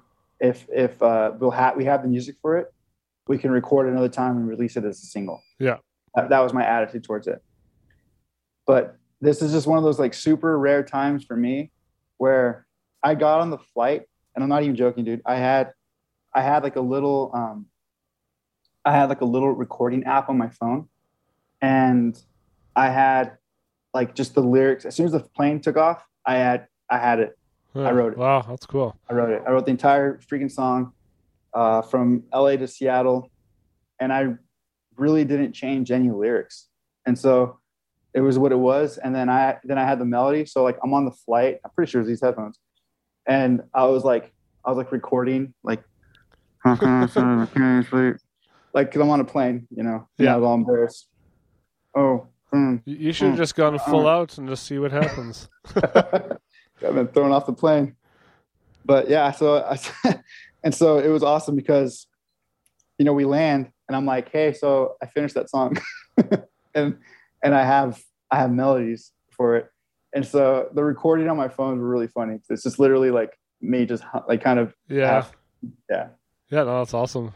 if 0.40 0.66
if 0.72 1.02
uh 1.02 1.32
we'll 1.38 1.51
have 1.51 1.76
we 1.76 1.84
have 1.84 2.02
the 2.02 2.09
music 2.09 2.36
for 2.40 2.56
it 2.56 2.72
we 3.26 3.36
can 3.36 3.51
record 3.51 3.88
another 3.88 4.09
time 4.09 4.36
and 4.36 4.47
release 4.48 4.76
it 4.76 4.84
as 4.84 5.02
a 5.02 5.06
single 5.06 5.40
Yeah. 5.59 5.78
that, 6.14 6.28
that 6.28 6.40
was 6.40 6.52
my 6.52 6.64
attitude 6.64 7.02
towards 7.02 7.26
it 7.26 7.43
but 8.66 8.97
this 9.20 9.43
is 9.43 9.52
just 9.52 9.66
one 9.66 9.78
of 9.78 9.84
those 9.84 9.98
like 9.98 10.14
super 10.14 10.59
rare 10.59 10.82
times 10.84 11.24
for 11.24 11.36
me 11.36 11.72
where 12.18 12.66
I 13.02 13.14
got 13.14 13.40
on 13.40 13.51
the 13.51 13.59
flight 13.59 14.02
and 14.34 14.43
I'm 14.43 14.48
not 14.51 14.62
even 14.62 14.76
joking, 14.76 15.05
dude. 15.05 15.22
I 15.24 15.36
had 15.36 15.72
I 16.34 16.43
had 16.43 16.62
like 16.62 16.76
a 16.76 16.80
little 16.80 17.30
um 17.34 17.66
I 18.84 18.93
had 18.93 19.09
like 19.09 19.22
a 19.22 19.24
little 19.24 19.52
recording 19.52 20.05
app 20.05 20.28
on 20.28 20.36
my 20.36 20.51
phone 20.51 20.88
and 21.62 22.20
I 22.74 22.90
had 22.90 23.38
like 23.97 24.14
just 24.14 24.35
the 24.35 24.43
lyrics 24.43 24.85
as 24.85 24.94
soon 24.94 25.06
as 25.06 25.12
the 25.12 25.20
plane 25.20 25.59
took 25.59 25.77
off, 25.77 26.05
I 26.27 26.36
had 26.36 26.66
I 26.90 26.98
had 26.98 27.18
it. 27.18 27.39
Yeah. 27.74 27.90
wrote 27.90 28.12
it. 28.12 28.18
Wow, 28.18 28.44
that's 28.48 28.66
cool. 28.66 28.94
I 29.09 29.14
wrote 29.14 29.31
it. 29.31 29.43
I 29.47 29.51
wrote 29.51 29.64
the 29.64 29.70
entire 29.70 30.18
freaking 30.18 30.51
song. 30.51 30.93
uh, 31.55 31.81
from 31.81 32.24
LA 32.35 32.56
to 32.56 32.68
Seattle, 32.68 33.31
and 33.98 34.12
I 34.12 34.35
really 34.97 35.24
didn't 35.24 35.55
change 35.55 35.90
any 35.90 36.10
lyrics, 36.10 36.68
and 37.06 37.18
so 37.18 37.59
it 38.12 38.20
was 38.20 38.39
what 38.39 38.52
it 38.52 38.59
was. 38.73 38.98
And 38.98 39.14
then 39.14 39.31
I 39.31 39.56
then 39.64 39.78
I 39.78 39.85
had 39.85 39.98
the 39.98 40.05
melody, 40.05 40.44
so 40.44 40.62
like 40.62 40.77
I'm 40.85 40.93
on 40.93 41.06
the 41.06 41.16
flight. 41.24 41.60
I'm 41.64 41.70
pretty 41.74 41.90
sure 41.90 42.02
it's 42.02 42.09
these 42.09 42.20
headphones, 42.20 42.59
and 43.27 43.62
I 43.73 43.85
was 43.86 44.05
like 44.05 44.35
I 44.64 44.68
was 44.70 44.77
like 44.77 44.93
recording 44.93 45.55
like. 45.64 45.82
like, 48.74 48.90
cause 48.93 49.01
I'm 49.01 49.10
on 49.10 49.20
a 49.20 49.24
plane, 49.24 49.68
you 49.70 49.85
know. 49.85 50.09
Yeah. 50.18 50.24
Yeah. 50.24 50.35
I 50.35 50.36
was 50.39 50.47
all 50.47 50.55
embarrassed. 50.55 51.09
Oh, 51.94 52.27
hmm. 52.56 52.76
You- 52.90 53.12
should 53.12 53.26
have 53.28 53.34
Mm. 53.36 53.38
just 53.38 53.54
gone 53.54 53.78
full 53.78 54.06
out 54.08 54.38
and 54.38 54.48
just 54.48 54.64
see 54.66 54.78
what 54.78 54.92
happens. 54.92 55.48
I've 55.76 56.94
been 56.94 57.08
thrown 57.08 57.32
off 57.32 57.46
the 57.46 57.52
plane. 57.52 57.96
But 58.84 59.08
yeah, 59.08 59.30
so 59.32 59.56
I, 59.64 59.78
and 60.64 60.74
so 60.74 60.98
it 60.98 61.08
was 61.08 61.22
awesome 61.22 61.56
because, 61.56 62.06
you 62.98 63.04
know, 63.04 63.12
we 63.12 63.24
land 63.24 63.70
and 63.88 63.96
I'm 63.96 64.06
like, 64.06 64.30
hey, 64.30 64.52
so 64.52 64.94
I 65.02 65.06
finished 65.06 65.34
that 65.34 65.48
song, 65.50 65.76
and 66.74 66.96
and 67.42 67.54
I 67.54 67.64
have 67.64 68.00
I 68.30 68.36
have 68.36 68.50
melodies 68.52 69.12
for 69.30 69.56
it, 69.56 69.70
and 70.14 70.24
so 70.26 70.68
the 70.74 70.82
recording 70.84 71.28
on 71.28 71.36
my 71.36 71.48
phone 71.48 71.78
was 71.78 71.84
really 71.84 72.08
funny. 72.08 72.38
It's 72.48 72.62
just 72.64 72.78
literally 72.78 73.10
like 73.10 73.36
me 73.60 73.86
just 73.86 74.04
like 74.28 74.42
kind 74.42 74.58
of 74.58 74.74
Yeah. 74.88 75.06
half- 75.10 75.32
yeah. 75.90 76.08
Yeah, 76.50 76.62
no, 76.64 76.78
that's 76.78 76.94
awesome. 76.94 77.32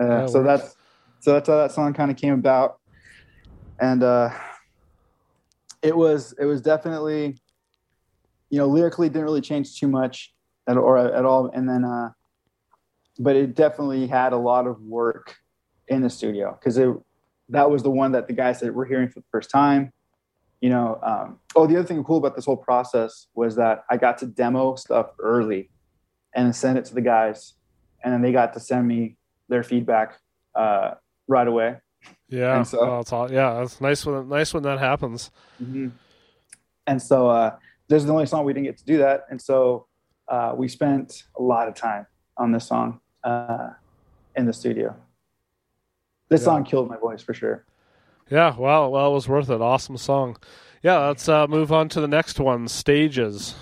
Uh, 0.00 0.24
it 0.24 0.28
so 0.28 0.42
works. 0.42 0.62
that's 0.62 0.76
so 1.20 1.32
that's 1.34 1.48
how 1.48 1.56
that 1.56 1.72
song 1.72 1.94
kind 1.94 2.10
of 2.10 2.16
came 2.16 2.34
about, 2.34 2.78
and 3.80 4.02
uh, 4.02 4.30
it 5.82 5.96
was 5.96 6.34
it 6.38 6.44
was 6.44 6.62
definitely, 6.62 7.36
you 8.50 8.58
know, 8.58 8.66
lyrically 8.66 9.08
didn't 9.08 9.24
really 9.24 9.40
change 9.40 9.78
too 9.78 9.88
much 9.88 10.32
at 10.66 10.76
or 10.76 10.96
at 10.96 11.24
all, 11.24 11.50
and 11.52 11.68
then, 11.68 11.84
uh, 11.84 12.10
but 13.18 13.36
it 13.36 13.54
definitely 13.54 14.06
had 14.06 14.32
a 14.32 14.36
lot 14.36 14.66
of 14.66 14.80
work 14.80 15.36
in 15.88 16.00
the 16.00 16.10
studio 16.10 16.56
because 16.58 16.78
it 16.78 16.88
that 17.48 17.70
was 17.70 17.82
the 17.82 17.90
one 17.90 18.12
that 18.12 18.28
the 18.28 18.32
guys 18.32 18.60
that 18.60 18.72
were 18.72 18.86
hearing 18.86 19.08
for 19.08 19.20
the 19.20 19.26
first 19.30 19.50
time. 19.50 19.92
You 20.60 20.70
know, 20.70 21.00
um, 21.02 21.40
oh, 21.56 21.66
the 21.66 21.76
other 21.76 21.86
thing 21.86 22.02
cool 22.04 22.18
about 22.18 22.36
this 22.36 22.44
whole 22.44 22.56
process 22.56 23.26
was 23.34 23.56
that 23.56 23.84
I 23.90 23.96
got 23.96 24.18
to 24.18 24.26
demo 24.26 24.76
stuff 24.76 25.08
early, 25.18 25.70
and 26.34 26.54
send 26.54 26.78
it 26.78 26.84
to 26.86 26.94
the 26.94 27.00
guys, 27.00 27.54
and 28.04 28.14
then 28.14 28.22
they 28.22 28.30
got 28.30 28.52
to 28.54 28.60
send 28.60 28.86
me 28.86 29.16
their 29.48 29.64
feedback 29.64 30.20
uh, 30.54 30.92
right 31.26 31.48
away. 31.48 31.78
Yeah, 32.28 32.56
And 32.58 32.66
so- 32.66 32.80
oh, 32.80 33.00
it's 33.00 33.12
all, 33.12 33.30
yeah, 33.30 33.62
it's 33.62 33.80
nice 33.80 34.04
when 34.06 34.28
nice 34.28 34.54
when 34.54 34.62
that 34.64 34.78
happens. 34.78 35.30
And 36.86 37.00
so 37.00 37.28
uh, 37.30 37.56
this 37.88 38.02
is 38.02 38.06
the 38.06 38.12
only 38.12 38.26
song 38.26 38.44
we 38.44 38.52
didn't 38.52 38.66
get 38.66 38.78
to 38.78 38.84
do 38.84 38.98
that, 38.98 39.26
and 39.30 39.40
so 39.40 39.86
uh, 40.28 40.52
we 40.56 40.66
spent 40.68 41.24
a 41.38 41.42
lot 41.42 41.68
of 41.68 41.74
time 41.74 42.06
on 42.36 42.52
this 42.52 42.66
song 42.66 43.00
uh, 43.24 43.70
in 44.36 44.46
the 44.46 44.52
studio. 44.52 44.94
This 46.28 46.40
Yeah. 46.40 46.44
song 46.46 46.64
killed 46.64 46.88
my 46.88 46.96
voice 46.96 47.22
for 47.22 47.34
sure. 47.34 47.64
Yeah, 48.30 48.56
well, 48.58 48.90
well, 48.90 49.10
it 49.10 49.14
was 49.14 49.28
worth 49.28 49.50
it. 49.50 49.60
Awesome 49.60 49.96
song. 49.98 50.36
Yeah, 50.82 50.98
let's 51.06 51.28
uh, 51.28 51.46
move 51.46 51.70
on 51.70 51.88
to 51.90 52.00
the 52.00 52.08
next 52.08 52.40
one. 52.40 52.66
Stages. 52.66 53.54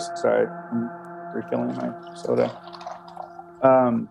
Stages. 0.00 0.20
Sorry, 0.20 0.46
I'm 0.46 0.90
refilling 1.34 1.74
my 1.76 2.14
soda. 2.14 2.50
Um, 3.62 4.08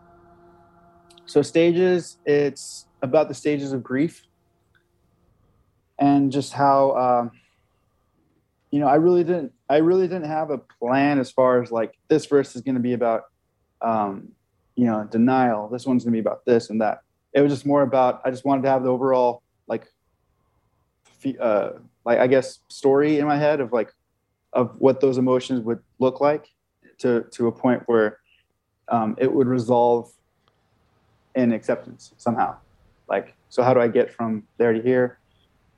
so 1.25 1.41
stages. 1.41 2.17
It's 2.25 2.85
about 3.01 3.27
the 3.27 3.33
stages 3.33 3.73
of 3.73 3.83
grief, 3.83 4.25
and 5.99 6.31
just 6.31 6.53
how 6.53 6.95
um, 6.95 7.31
you 8.71 8.79
know. 8.79 8.87
I 8.87 8.95
really 8.95 9.23
didn't. 9.23 9.53
I 9.69 9.77
really 9.77 10.07
didn't 10.07 10.25
have 10.27 10.51
a 10.51 10.57
plan 10.57 11.19
as 11.19 11.31
far 11.31 11.61
as 11.61 11.71
like 11.71 11.97
this 12.07 12.25
verse 12.25 12.55
is 12.55 12.61
going 12.61 12.75
to 12.75 12.81
be 12.81 12.93
about, 12.93 13.23
um, 13.81 14.29
you 14.75 14.85
know, 14.85 15.07
denial. 15.09 15.69
This 15.69 15.85
one's 15.85 16.03
going 16.03 16.13
to 16.13 16.17
be 16.17 16.19
about 16.19 16.45
this 16.45 16.69
and 16.69 16.81
that. 16.81 17.01
It 17.33 17.41
was 17.41 17.51
just 17.51 17.65
more 17.65 17.81
about. 17.81 18.21
I 18.25 18.31
just 18.31 18.45
wanted 18.45 18.63
to 18.63 18.69
have 18.69 18.83
the 18.83 18.89
overall 18.89 19.41
like, 19.67 19.87
uh, 21.39 21.71
like 22.03 22.19
I 22.19 22.27
guess 22.27 22.59
story 22.67 23.19
in 23.19 23.25
my 23.25 23.37
head 23.37 23.61
of 23.61 23.71
like 23.71 23.93
of 24.53 24.75
what 24.79 24.99
those 24.99 25.17
emotions 25.17 25.61
would 25.61 25.79
look 25.99 26.21
like 26.21 26.49
to 26.99 27.25
to 27.31 27.47
a 27.47 27.51
point 27.51 27.83
where 27.85 28.19
um, 28.89 29.15
it 29.17 29.31
would 29.33 29.47
resolve 29.47 30.11
in 31.35 31.51
acceptance 31.51 32.13
somehow. 32.17 32.55
Like 33.07 33.35
so 33.49 33.63
how 33.63 33.73
do 33.73 33.79
i 33.79 33.87
get 33.87 34.11
from 34.13 34.43
there 34.57 34.73
to 34.73 34.81
here? 34.81 35.19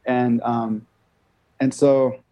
And 0.05 0.41
um 0.43 0.87
and 1.59 1.73
so 1.73 2.23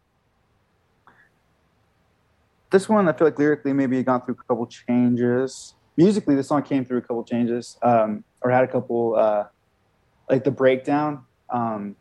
this 2.69 2.88
one 2.88 3.07
i 3.07 3.13
feel 3.13 3.27
like 3.27 3.38
lyrically 3.38 3.73
maybe 3.73 3.97
it 3.97 4.03
gone 4.03 4.22
through 4.23 4.38
a 4.39 4.43
couple 4.47 4.65
changes. 4.68 5.76
Musically 5.97 6.35
the 6.35 6.43
song 6.43 6.63
came 6.63 6.85
through 6.85 6.99
a 6.99 7.01
couple 7.01 7.23
changes. 7.23 7.77
Um 7.81 8.23
or 8.41 8.51
had 8.51 8.63
a 8.63 8.68
couple 8.68 9.15
uh 9.15 9.45
like 10.30 10.43
the 10.43 10.51
breakdown. 10.51 11.26
Um 11.49 11.95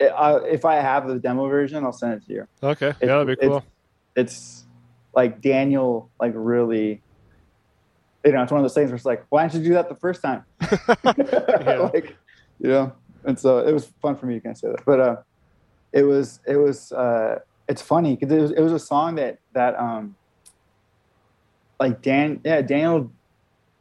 uh, 0.00 0.40
if 0.48 0.64
i 0.64 0.76
have 0.76 1.06
the 1.08 1.18
demo 1.18 1.48
version 1.48 1.84
i'll 1.84 1.92
send 1.92 2.14
it 2.14 2.26
to 2.26 2.32
you 2.32 2.46
Okay, 2.62 2.88
It's- 2.88 2.98
yeah, 3.02 3.06
that'd 3.08 3.26
be 3.26 3.32
it's- 3.34 3.48
cool. 3.48 3.64
it's 4.16 4.64
like 5.14 5.40
Daniel, 5.40 6.08
like 6.20 6.32
really, 6.36 7.02
you 8.24 8.30
know, 8.32 8.42
it's 8.44 8.52
one 8.52 8.60
of 8.60 8.64
those 8.64 8.74
things 8.74 8.90
where 8.90 8.96
it's 8.96 9.04
like, 9.04 9.24
why 9.28 9.48
didn't 9.48 9.64
you 9.64 9.70
do 9.70 9.74
that 9.74 9.88
the 9.88 9.96
first 9.96 10.22
time? 10.22 10.44
like, 11.92 12.16
you 12.60 12.68
know, 12.70 12.92
and 13.24 13.36
so 13.36 13.58
it 13.58 13.72
was 13.72 13.86
fun 14.00 14.14
for 14.14 14.26
me. 14.26 14.34
You 14.34 14.40
can 14.40 14.54
say 14.54 14.68
that, 14.68 14.84
but 14.86 15.00
uh, 15.00 15.16
it 15.92 16.04
was, 16.04 16.38
it 16.46 16.56
was, 16.56 16.92
uh, 16.92 17.40
it's 17.68 17.82
funny 17.82 18.14
because 18.14 18.32
it 18.32 18.40
was, 18.40 18.50
it 18.52 18.60
was 18.60 18.72
a 18.72 18.78
song 18.78 19.16
that 19.16 19.38
that 19.52 19.74
um, 19.80 20.14
like 21.80 22.02
Dan, 22.02 22.40
yeah, 22.44 22.62
Daniel, 22.62 23.10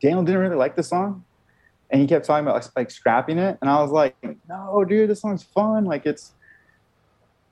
Daniel 0.02 0.24
didn't 0.24 0.42
really 0.42 0.56
like 0.56 0.76
the 0.76 0.84
song, 0.84 1.24
and 1.92 2.02
he 2.02 2.08
kept 2.08 2.26
talking 2.26 2.48
about 2.48 2.70
like, 2.76 2.92
scrapping 2.92 3.38
it, 3.38 3.58
and 3.62 3.70
I 3.70 3.82
was 3.82 3.92
like, 3.92 4.16
no, 4.48 4.86
dude, 4.88 5.10
this 5.10 5.22
song's 5.22 5.44
fun. 5.44 5.86
Like 5.86 6.06
it's, 6.06 6.34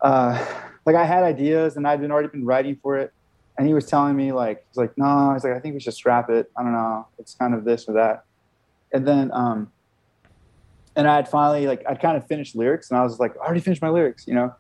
uh, 0.01 0.45
like 0.85 0.95
I 0.95 1.05
had 1.05 1.23
ideas 1.23 1.76
and 1.76 1.88
I'd 1.88 2.01
been 2.01 2.11
already 2.11 2.30
been 2.30 2.45
writing 2.45 2.77
for 2.81 2.97
it, 2.97 3.11
and 3.57 3.68
he 3.68 3.73
was 3.73 3.85
telling 3.85 4.15
me 4.15 4.31
like 4.31 4.65
he's 4.69 4.77
like 4.77 4.97
no 4.97 5.34
he's 5.34 5.43
like 5.43 5.53
I 5.53 5.59
think 5.59 5.73
we 5.73 5.80
should 5.80 5.93
scrap 5.93 6.30
it. 6.30 6.49
I 6.57 6.64
don't 6.64 6.73
know. 6.73 7.07
It's 7.19 7.34
kind 7.34 7.53
of 7.53 7.64
this 7.64 7.88
or 7.88 7.93
that. 7.93 8.23
And 8.93 9.07
then 9.07 9.31
um 9.34 9.72
and 10.95 11.07
I 11.07 11.15
had 11.15 11.27
finally 11.27 11.68
like 11.68 11.84
I'd 11.88 12.01
kind 12.01 12.18
of 12.18 12.27
finished 12.27 12.55
lyrics 12.55 12.89
and 12.89 12.99
I 12.99 13.03
was 13.03 13.19
like 13.19 13.35
I 13.38 13.45
already 13.45 13.61
finished 13.61 13.81
my 13.81 13.89
lyrics 13.89 14.27
you 14.27 14.34
know? 14.34 14.53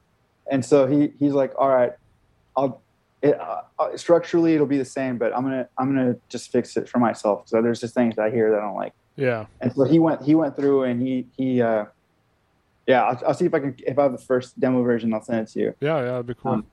And 0.49 0.65
so 0.65 0.87
he 0.87 1.13
he's 1.19 1.33
like 1.33 1.53
all 1.57 1.69
right 1.69 1.93
I'll 2.55 2.81
it, 3.21 3.39
uh, 3.39 3.61
uh, 3.79 3.97
structurally 3.97 4.53
it'll 4.53 4.67
be 4.67 4.77
the 4.77 4.85
same 4.85 5.17
but 5.17 5.35
I'm 5.35 5.43
gonna 5.43 5.67
I'm 5.77 5.93
gonna 5.93 6.17
just 6.29 6.51
fix 6.51 6.75
it 6.77 6.89
for 6.89 6.99
myself. 6.99 7.43
So 7.47 7.61
there's 7.61 7.79
just 7.79 7.93
things 7.93 8.15
that 8.15 8.23
I 8.23 8.29
hear 8.31 8.51
that 8.51 8.57
I 8.57 8.61
don't 8.61 8.75
like 8.75 8.93
Yeah, 9.17 9.47
and 9.59 9.73
so 9.73 9.83
he 9.83 9.99
went 9.99 10.23
he 10.23 10.35
went 10.35 10.55
through 10.55 10.83
and 10.83 11.01
he 11.01 11.27
he 11.35 11.61
uh 11.61 11.85
yeah 12.85 13.03
I'll, 13.03 13.21
I'll 13.27 13.33
see 13.33 13.45
if 13.45 13.53
I 13.53 13.59
can 13.59 13.75
if 13.85 13.99
I 13.99 14.03
have 14.03 14.13
the 14.13 14.17
first 14.17 14.57
demo 14.59 14.83
version 14.83 15.13
I'll 15.13 15.23
send 15.23 15.39
it 15.41 15.51
to 15.53 15.59
you 15.59 15.75
yeah, 15.81 15.97
yeah, 15.97 16.05
that'd 16.05 16.27
be 16.27 16.35
cool. 16.35 16.53
Um, 16.53 16.67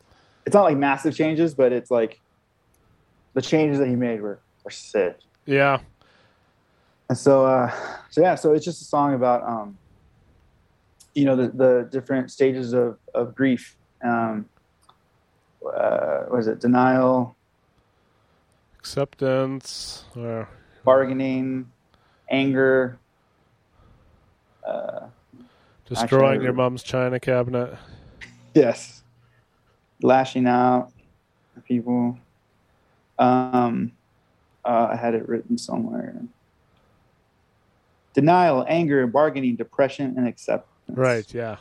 it's 0.46 0.54
not 0.54 0.64
like 0.64 0.76
massive 0.76 1.16
changes, 1.16 1.54
but 1.54 1.72
it's 1.72 1.90
like 1.90 2.20
the 3.32 3.42
changes 3.42 3.78
that 3.78 3.88
he 3.88 3.96
made 3.96 4.20
were, 4.20 4.40
were 4.62 4.70
sick. 4.70 5.18
yeah, 5.46 5.78
And 7.08 7.18
so, 7.18 7.46
uh, 7.46 7.70
so 8.10 8.20
yeah, 8.20 8.34
so 8.34 8.52
it's 8.52 8.64
just 8.64 8.80
a 8.82 8.84
song 8.84 9.14
about, 9.14 9.42
um, 9.42 9.78
you 11.14 11.24
know, 11.24 11.36
the, 11.36 11.48
the 11.48 11.88
different 11.90 12.30
stages 12.30 12.72
of, 12.72 12.98
of 13.14 13.34
grief. 13.34 13.76
Um, 14.02 14.46
uh, 15.64 16.24
what 16.28 16.40
is 16.40 16.46
it? 16.46 16.60
Denial, 16.60 17.36
acceptance. 18.78 20.04
Or, 20.14 20.48
bargaining, 20.84 21.70
anger. 22.28 22.98
Uh, 24.66 25.06
destroying 25.86 26.42
your 26.42 26.52
mom's 26.52 26.82
china 26.82 27.20
cabinet. 27.20 27.76
yes. 28.54 29.02
Lashing 30.02 30.46
out 30.46 30.92
at 31.56 31.64
people. 31.64 32.18
Um, 33.18 33.92
uh, 34.64 34.88
I 34.92 34.96
had 34.96 35.14
it 35.14 35.28
written 35.28 35.58
somewhere. 35.58 36.14
Denial, 38.14 38.64
anger, 38.68 39.06
bargaining, 39.06 39.56
depression, 39.56 40.14
and 40.16 40.26
acceptance. 40.26 40.70
Right. 40.88 41.32
Yeah. 41.34 41.56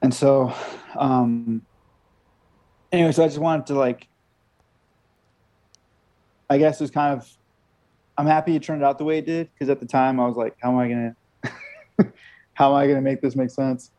And 0.00 0.12
so, 0.12 0.52
um, 0.96 1.62
anyway, 2.90 3.12
so 3.12 3.24
I 3.24 3.28
just 3.28 3.38
wanted 3.38 3.66
to 3.66 3.74
like, 3.74 4.08
I 6.50 6.58
guess 6.58 6.80
it 6.80 6.84
was 6.84 6.90
kind 6.90 7.18
of, 7.18 7.28
I'm 8.18 8.26
happy 8.26 8.56
it 8.56 8.62
turned 8.62 8.84
out 8.84 8.98
the 8.98 9.04
way 9.04 9.18
it 9.18 9.26
did 9.26 9.50
because 9.52 9.68
at 9.68 9.80
the 9.80 9.86
time 9.86 10.20
I 10.20 10.26
was 10.26 10.36
like, 10.36 10.56
how 10.60 10.70
am 10.70 10.78
I 10.78 10.88
gonna, 10.88 11.16
how 12.54 12.70
am 12.70 12.76
I 12.76 12.86
gonna 12.86 13.00
make 13.00 13.20
this 13.20 13.36
make 13.36 13.50
sense? 13.50 13.90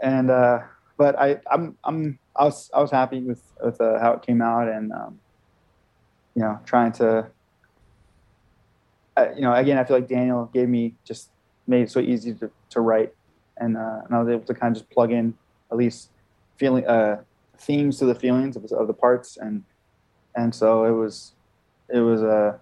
And 0.00 0.30
uh, 0.30 0.60
but 0.96 1.18
I, 1.18 1.40
I'm, 1.50 1.76
I'm, 1.84 2.18
I 2.36 2.44
was, 2.44 2.70
I 2.72 2.80
was 2.80 2.90
happy 2.90 3.20
with 3.20 3.42
with 3.62 3.80
uh, 3.80 3.98
how 3.98 4.12
it 4.12 4.22
came 4.22 4.40
out 4.40 4.68
and, 4.68 4.92
um, 4.92 5.18
you 6.34 6.42
know, 6.42 6.60
trying 6.64 6.92
to, 6.92 7.26
uh, 9.16 9.26
you 9.34 9.42
know, 9.42 9.52
again, 9.52 9.78
I 9.78 9.84
feel 9.84 9.96
like 9.96 10.08
Daniel 10.08 10.48
gave 10.54 10.68
me 10.68 10.94
just 11.04 11.30
made 11.66 11.82
it 11.82 11.90
so 11.90 11.98
easy 12.00 12.32
to, 12.34 12.50
to 12.70 12.80
write 12.80 13.12
and, 13.58 13.76
uh, 13.76 14.00
and 14.04 14.14
I 14.14 14.20
was 14.20 14.28
able 14.28 14.44
to 14.44 14.54
kind 14.54 14.74
of 14.74 14.82
just 14.82 14.90
plug 14.90 15.12
in 15.12 15.34
at 15.70 15.76
least 15.76 16.10
feeling 16.56 16.86
uh, 16.86 17.22
themes 17.58 17.98
to 17.98 18.04
the 18.04 18.14
feelings 18.14 18.56
of, 18.56 18.64
of 18.72 18.86
the 18.86 18.94
parts, 18.94 19.36
and 19.36 19.64
and 20.34 20.54
so 20.54 20.84
it 20.84 20.92
was 20.92 21.32
it 21.88 22.00
was 22.00 22.22
uh 22.22 22.28
yeah, 22.32 22.58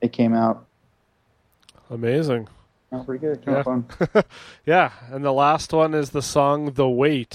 it 0.00 0.12
came 0.12 0.34
out, 0.34 0.66
Amazing. 1.90 2.48
pretty 3.04 3.20
good, 3.24 3.42
out 3.44 3.56
Yeah. 3.56 3.62
fun. 3.62 3.84
Yeah, 4.66 4.92
and 5.10 5.24
the 5.24 5.32
last 5.32 5.72
one 5.72 5.94
is 5.94 6.10
the 6.10 6.22
song 6.22 6.72
"The 6.72 6.88
Wait." 6.88 7.34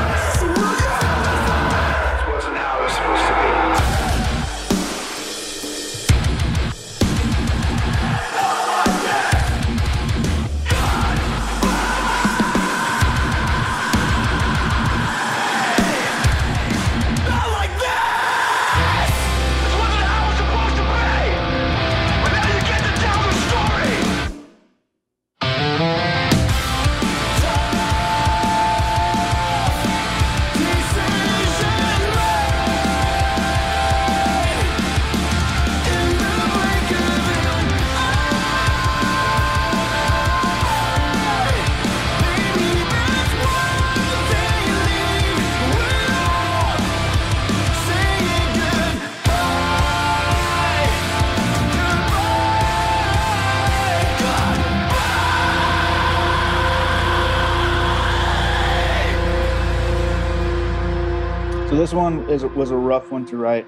this 61.91 61.97
one 61.97 62.29
is 62.29 62.45
was 62.45 62.71
a 62.71 62.75
rough 62.75 63.11
one 63.11 63.25
to 63.25 63.35
write, 63.35 63.67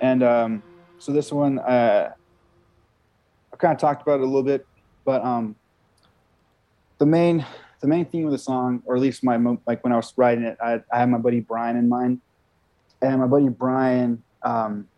and 0.00 0.24
um, 0.24 0.60
so 0.98 1.12
this 1.12 1.30
one 1.30 1.60
uh, 1.60 2.10
I 3.52 3.56
kind 3.58 3.72
of 3.72 3.78
talked 3.78 4.02
about 4.02 4.18
it 4.18 4.22
a 4.22 4.26
little 4.26 4.42
bit, 4.42 4.66
but 5.04 5.24
um, 5.24 5.54
the 6.98 7.06
main 7.06 7.46
the 7.80 7.86
main 7.86 8.06
theme 8.06 8.26
of 8.26 8.32
the 8.32 8.38
song, 8.38 8.82
or 8.86 8.96
at 8.96 9.00
least 9.00 9.22
my 9.22 9.36
like 9.68 9.84
when 9.84 9.92
I 9.92 9.96
was 9.96 10.12
writing 10.16 10.42
it, 10.42 10.58
I, 10.60 10.80
I 10.92 10.98
had 10.98 11.10
my 11.10 11.18
buddy 11.18 11.38
Brian 11.38 11.76
in 11.76 11.88
mind, 11.88 12.20
and 13.02 13.20
my 13.20 13.28
buddy 13.28 13.50
Brian, 13.50 14.20
um, 14.42 14.88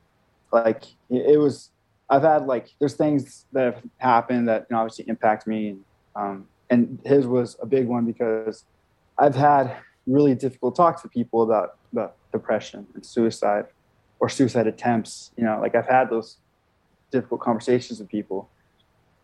like 0.51 0.85
it, 1.11 1.33
it 1.33 1.39
was 1.39 1.69
I've 2.09 2.23
had 2.23 2.47
like 2.47 2.71
there's 2.79 2.95
things 2.95 3.45
that 3.53 3.65
have 3.75 3.83
happened 3.99 4.49
that 4.49 4.67
you 4.71 4.75
know, 4.75 4.81
obviously 4.81 5.05
impact 5.09 5.47
me, 5.47 5.69
and 5.69 5.85
um, 6.17 6.47
and 6.71 7.01
his 7.05 7.27
was 7.27 7.59
a 7.61 7.67
big 7.67 7.87
one 7.87 8.07
because 8.07 8.65
I've 9.19 9.35
had 9.35 9.77
really 10.07 10.35
difficult 10.35 10.75
talks 10.75 11.03
with 11.03 11.13
people 11.13 11.43
about 11.43 11.77
about 11.93 12.17
depression 12.33 12.87
and 12.95 13.05
suicide 13.05 13.67
or 14.19 14.29
suicide 14.29 14.67
attempts. 14.67 15.33
You 15.37 15.45
know, 15.45 15.59
like 15.61 15.75
I've 15.75 15.89
had 15.89 16.11
those 16.11 16.39
difficult 17.11 17.41
conversations 17.41 18.01
with 18.01 18.09
people. 18.09 18.51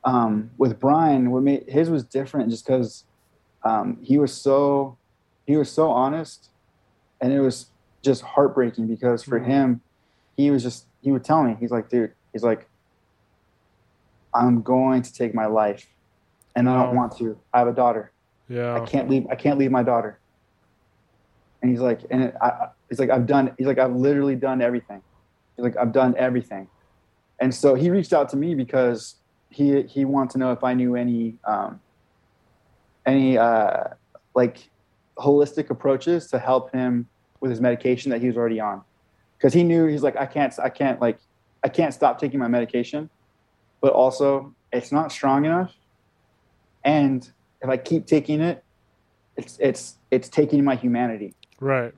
Um, 0.04 0.50
with 0.56 0.78
Brian, 0.78 1.30
what 1.30 1.42
made 1.42 1.64
his 1.68 1.90
was 1.90 2.04
different 2.04 2.50
just 2.50 2.64
because 2.66 3.04
um, 3.64 3.98
he 4.02 4.18
was 4.18 4.32
so 4.32 4.98
he 5.46 5.56
was 5.56 5.70
so 5.70 5.90
honest, 5.90 6.50
and 7.20 7.32
it 7.32 7.40
was 7.40 7.72
just 8.04 8.22
heartbreaking 8.22 8.86
because 8.86 9.22
for 9.24 9.40
Mhm. 9.40 9.46
him, 9.46 9.80
he 10.36 10.50
was 10.50 10.62
just 10.62 10.86
he 11.00 11.10
would 11.12 11.24
tell 11.24 11.42
me 11.42 11.56
he's 11.58 11.70
like, 11.72 11.88
dude, 11.88 12.14
he's 12.32 12.44
like, 12.44 12.68
I'm 14.34 14.62
going 14.62 15.02
to 15.02 15.12
take 15.12 15.34
my 15.34 15.46
life, 15.46 15.88
and 16.54 16.68
I 16.68 16.74
don't 16.74 16.94
want 16.94 17.16
to. 17.18 17.40
I 17.52 17.58
have 17.60 17.68
a 17.68 17.72
daughter. 17.72 18.12
Yeah, 18.48 18.74
I 18.76 18.80
can't 18.80 19.08
leave. 19.08 19.26
I 19.30 19.34
can't 19.34 19.58
leave 19.58 19.70
my 19.72 19.82
daughter. 19.82 20.20
And 21.66 21.74
he's 21.74 21.80
like, 21.80 22.02
and 22.12 22.22
it, 22.22 22.34
I, 22.40 22.68
he's 22.88 23.00
like, 23.00 23.10
I've 23.10 23.26
done. 23.26 23.52
He's 23.58 23.66
like, 23.66 23.80
I've 23.80 23.96
literally 23.96 24.36
done 24.36 24.62
everything. 24.62 25.02
He's 25.56 25.64
like, 25.64 25.76
I've 25.76 25.90
done 25.90 26.14
everything. 26.16 26.68
And 27.40 27.52
so 27.52 27.74
he 27.74 27.90
reached 27.90 28.12
out 28.12 28.28
to 28.28 28.36
me 28.36 28.54
because 28.54 29.16
he 29.50 29.82
he 29.82 30.04
wanted 30.04 30.30
to 30.30 30.38
know 30.38 30.52
if 30.52 30.62
I 30.62 30.74
knew 30.74 30.94
any 30.94 31.38
um, 31.44 31.80
any 33.04 33.36
uh, 33.36 33.88
like 34.36 34.70
holistic 35.18 35.68
approaches 35.70 36.28
to 36.28 36.38
help 36.38 36.70
him 36.70 37.08
with 37.40 37.50
his 37.50 37.60
medication 37.60 38.12
that 38.12 38.20
he 38.20 38.28
was 38.28 38.36
already 38.36 38.60
on. 38.60 38.82
Because 39.36 39.52
he 39.52 39.64
knew 39.64 39.86
he's 39.86 40.04
like, 40.04 40.16
I 40.16 40.26
can't, 40.26 40.56
I 40.62 40.68
can't 40.68 41.00
like, 41.00 41.18
I 41.64 41.68
can't 41.68 41.92
stop 41.92 42.20
taking 42.20 42.38
my 42.38 42.46
medication, 42.46 43.10
but 43.80 43.92
also 43.92 44.54
it's 44.72 44.92
not 44.92 45.10
strong 45.10 45.44
enough. 45.44 45.74
And 46.84 47.28
if 47.60 47.68
I 47.68 47.76
keep 47.76 48.06
taking 48.06 48.40
it, 48.40 48.62
it's 49.36 49.58
it's 49.58 49.96
it's 50.12 50.28
taking 50.28 50.62
my 50.62 50.76
humanity. 50.76 51.34
Right. 51.60 51.94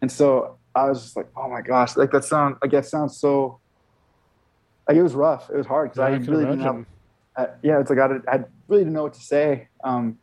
And 0.00 0.10
so 0.10 0.56
I 0.74 0.88
was 0.88 1.02
just 1.02 1.16
like, 1.16 1.28
oh 1.36 1.48
my 1.48 1.60
gosh, 1.60 1.96
like 1.96 2.10
that 2.12 2.24
sound 2.24 2.56
like 2.62 2.70
that 2.70 2.86
sounds 2.86 3.16
so 3.18 3.60
like 4.88 4.96
it 4.96 5.02
was 5.02 5.14
rough. 5.14 5.50
It 5.50 5.56
was 5.56 5.66
hard 5.66 5.90
because 5.90 5.98
Yeah, 5.98 6.06
I, 6.06 6.16
I 6.16 6.18
really 6.18 6.44
didn't 6.44 6.60
have, 6.60 6.84
I, 7.36 7.48
yeah, 7.62 7.80
it's 7.80 7.90
like 7.90 7.98
I, 7.98 8.06
I 8.30 8.44
really 8.68 8.82
didn't 8.82 8.92
know 8.92 9.02
what 9.02 9.14
to 9.14 9.20
say. 9.20 9.68
Um, 9.82 10.18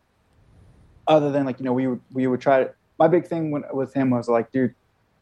other 1.07 1.31
than 1.31 1.45
like 1.45 1.59
you 1.59 1.65
know 1.65 1.73
we 1.73 1.87
would 1.87 2.01
we 2.11 2.27
would 2.27 2.41
try 2.41 2.63
to. 2.63 2.73
My 2.99 3.07
big 3.07 3.27
thing 3.27 3.51
when, 3.51 3.63
with 3.73 3.93
him 3.93 4.11
was 4.11 4.29
like, 4.29 4.51
dude, 4.51 4.75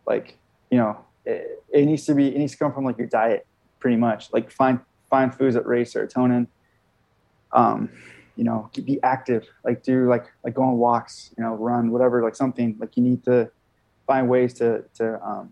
like 0.06 0.38
you 0.70 0.78
know 0.78 0.98
it, 1.26 1.64
it 1.70 1.86
needs 1.86 2.06
to 2.06 2.14
be 2.14 2.28
it 2.28 2.38
needs 2.38 2.52
to 2.52 2.58
come 2.58 2.74
from 2.74 2.86
like 2.86 2.98
your 2.98 3.08
diet, 3.08 3.48
pretty 3.80 3.98
much. 3.98 4.32
Like 4.34 4.52
find 4.52 4.80
find 5.10 5.34
foods 5.34 5.56
that 5.56 5.66
raise 5.66 5.94
serotonin. 5.94 6.48
Um, 7.54 7.90
you 8.42 8.46
know, 8.46 8.70
be 8.84 8.98
active. 9.04 9.46
Like 9.64 9.84
do 9.84 10.10
like 10.10 10.26
like 10.44 10.56
go 10.56 10.64
on 10.64 10.78
walks. 10.78 11.32
You 11.38 11.44
know, 11.44 11.54
run 11.54 11.92
whatever. 11.92 12.24
Like 12.24 12.36
something 12.36 12.76
like 12.80 12.98
you 12.98 13.04
need 13.04 13.24
to 13.26 13.52
find 14.08 14.28
ways 14.28 14.56
to 14.56 14.84
to 14.96 15.24
um, 15.24 15.52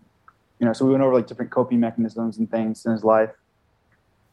you 0.58 0.66
know. 0.66 0.72
So 0.72 0.84
we 0.86 0.90
went 0.90 1.04
over 1.04 1.14
like 1.14 1.28
different 1.28 1.52
coping 1.52 1.78
mechanisms 1.78 2.38
and 2.38 2.50
things 2.50 2.84
in 2.84 2.90
his 2.90 3.04
life 3.04 3.30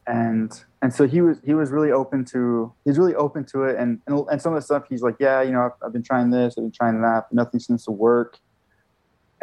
and 0.08 0.64
and 0.80 0.92
so 0.92 1.06
he 1.06 1.20
was 1.20 1.38
he 1.44 1.54
was 1.54 1.70
really 1.70 1.92
open 1.92 2.24
to 2.24 2.72
he's 2.84 2.98
really 2.98 3.14
open 3.14 3.44
to 3.44 3.64
it 3.64 3.76
and, 3.78 4.00
and 4.06 4.26
and 4.30 4.40
some 4.40 4.54
of 4.54 4.56
the 4.56 4.64
stuff 4.64 4.84
he's 4.88 5.02
like 5.02 5.16
yeah 5.20 5.42
you 5.42 5.52
know 5.52 5.66
I've, 5.66 5.86
I've 5.86 5.92
been 5.92 6.02
trying 6.02 6.30
this 6.30 6.54
I've 6.56 6.64
been 6.64 6.72
trying 6.72 7.00
that 7.02 7.26
but 7.28 7.36
nothing 7.36 7.60
seems 7.60 7.84
to 7.84 7.90
work 7.90 8.38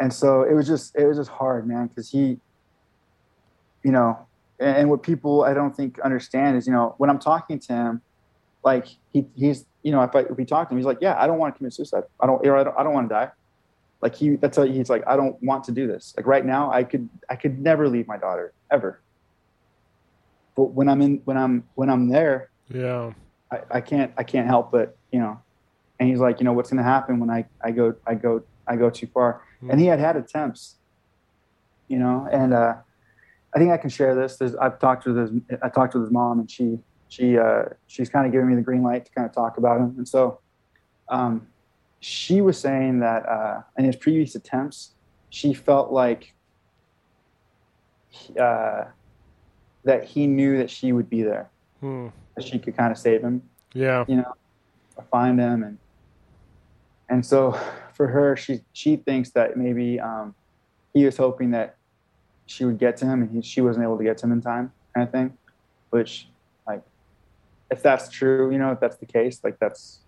and 0.00 0.12
so 0.12 0.42
it 0.42 0.54
was 0.54 0.66
just 0.66 0.96
it 0.96 1.06
was 1.06 1.16
just 1.16 1.30
hard 1.30 1.68
man 1.68 1.86
because 1.86 2.10
he 2.10 2.38
you 3.84 3.92
know 3.92 4.26
and, 4.58 4.76
and 4.76 4.90
what 4.90 5.04
people 5.04 5.44
I 5.44 5.54
don't 5.54 5.74
think 5.74 6.00
understand 6.00 6.56
is 6.56 6.66
you 6.66 6.72
know 6.72 6.96
when 6.98 7.10
I'm 7.10 7.20
talking 7.20 7.60
to 7.60 7.72
him 7.72 8.02
like 8.66 8.86
he 9.12 9.24
he's 9.34 9.64
you 9.82 9.92
know 9.92 10.02
if 10.02 10.14
I 10.14 10.20
if 10.20 10.36
we 10.36 10.44
talk 10.44 10.68
to 10.68 10.74
him 10.74 10.78
he's 10.78 10.86
like 10.86 10.98
yeah 11.00 11.16
I 11.18 11.26
don't 11.26 11.38
want 11.38 11.54
to 11.54 11.58
commit 11.58 11.72
suicide 11.72 12.04
I 12.20 12.26
don't 12.26 12.46
or 12.46 12.56
I 12.58 12.64
don't, 12.64 12.78
I 12.78 12.82
don't 12.82 12.92
want 12.92 13.08
to 13.08 13.14
die 13.14 13.30
like 14.02 14.14
he 14.14 14.36
that's 14.36 14.58
how 14.58 14.64
he's 14.64 14.90
like 14.90 15.04
I 15.06 15.16
don't 15.16 15.42
want 15.42 15.64
to 15.64 15.72
do 15.72 15.86
this 15.86 16.12
like 16.16 16.26
right 16.26 16.44
now 16.44 16.70
I 16.70 16.84
could 16.84 17.08
I 17.30 17.36
could 17.36 17.58
never 17.58 17.88
leave 17.88 18.06
my 18.06 18.18
daughter 18.18 18.52
ever 18.70 19.00
but 20.56 20.72
when 20.72 20.88
I'm 20.88 21.02
in 21.02 21.20
when 21.24 21.36
I'm 21.36 21.64
when 21.74 21.90
I'm 21.90 22.08
there, 22.08 22.50
Yeah. 22.68 23.12
I, 23.52 23.60
I 23.70 23.80
can't 23.80 24.12
I 24.16 24.24
can't 24.24 24.48
help 24.48 24.72
but 24.72 24.96
you 25.12 25.20
know. 25.20 25.40
And 26.00 26.08
he's 26.08 26.18
like, 26.18 26.40
you 26.40 26.44
know, 26.44 26.52
what's 26.52 26.70
going 26.70 26.78
to 26.78 26.82
happen 26.82 27.20
when 27.20 27.30
I 27.30 27.44
I 27.62 27.70
go 27.70 27.94
I 28.06 28.14
go 28.14 28.42
I 28.66 28.76
go 28.76 28.90
too 28.90 29.06
far? 29.06 29.42
And 29.70 29.80
he 29.80 29.86
had 29.86 30.00
had 30.00 30.16
attempts, 30.16 30.76
you 31.88 31.98
know, 31.98 32.28
and 32.30 32.52
uh, 32.52 32.74
I 33.54 33.58
think 33.58 33.70
I 33.70 33.76
can 33.78 33.90
share 33.90 34.14
this. 34.14 34.36
There's, 34.36 34.54
I've 34.56 34.78
talked 34.78 35.06
with 35.06 35.16
his 35.16 35.30
I 35.62 35.68
talked 35.68 35.94
with 35.94 36.04
his 36.04 36.12
mom, 36.12 36.40
and 36.40 36.50
she 36.50 36.78
she 37.08 37.38
uh, 37.38 37.64
she's 37.86 38.08
kind 38.08 38.26
of 38.26 38.32
giving 38.32 38.48
me 38.48 38.54
the 38.56 38.62
green 38.62 38.82
light 38.82 39.04
to 39.06 39.12
kind 39.12 39.26
of 39.28 39.34
talk 39.34 39.58
about 39.58 39.80
him. 39.80 39.94
And 39.96 40.08
so, 40.08 40.40
um, 41.08 41.46
she 42.00 42.40
was 42.40 42.58
saying 42.58 43.00
that 43.00 43.26
uh, 43.28 43.62
in 43.78 43.84
his 43.84 43.96
previous 43.96 44.34
attempts, 44.34 44.92
she 45.30 45.54
felt 45.54 45.92
like 45.92 46.34
uh, 48.40 48.84
that 49.84 50.04
he 50.04 50.26
knew 50.26 50.58
that 50.58 50.70
she 50.70 50.92
would 50.92 51.08
be 51.08 51.22
there, 51.22 51.48
Hmm. 51.80 52.08
that 52.34 52.44
she 52.44 52.58
could 52.58 52.76
kind 52.76 52.90
of 52.92 52.98
save 52.98 53.22
him, 53.22 53.42
Yeah. 53.72 54.04
you 54.08 54.16
know, 54.16 54.32
find 55.10 55.38
him, 55.38 55.62
and 55.62 55.78
and 57.08 57.24
so 57.24 57.52
for 57.92 58.08
her, 58.08 58.36
she 58.36 58.60
she 58.72 58.96
thinks 58.96 59.30
that 59.30 59.56
maybe 59.56 60.00
um, 60.00 60.34
he 60.92 61.04
was 61.04 61.16
hoping 61.16 61.50
that 61.52 61.76
she 62.46 62.64
would 62.64 62.78
get 62.78 62.96
to 62.98 63.06
him, 63.06 63.22
and 63.22 63.30
he, 63.30 63.42
she 63.42 63.60
wasn't 63.60 63.82
able 63.84 63.96
to 63.98 64.04
get 64.04 64.18
to 64.18 64.26
him 64.26 64.32
in 64.32 64.40
time, 64.40 64.72
kind 64.94 65.06
of 65.06 65.12
thing. 65.12 65.36
Which, 65.90 66.28
if 67.70 67.82
that's 67.82 68.08
true, 68.10 68.50
you 68.50 68.58
know, 68.58 68.72
if 68.72 68.80
that's 68.80 68.96
the 68.98 69.06
case, 69.06 69.40
like 69.42 69.58
that's 69.58 70.00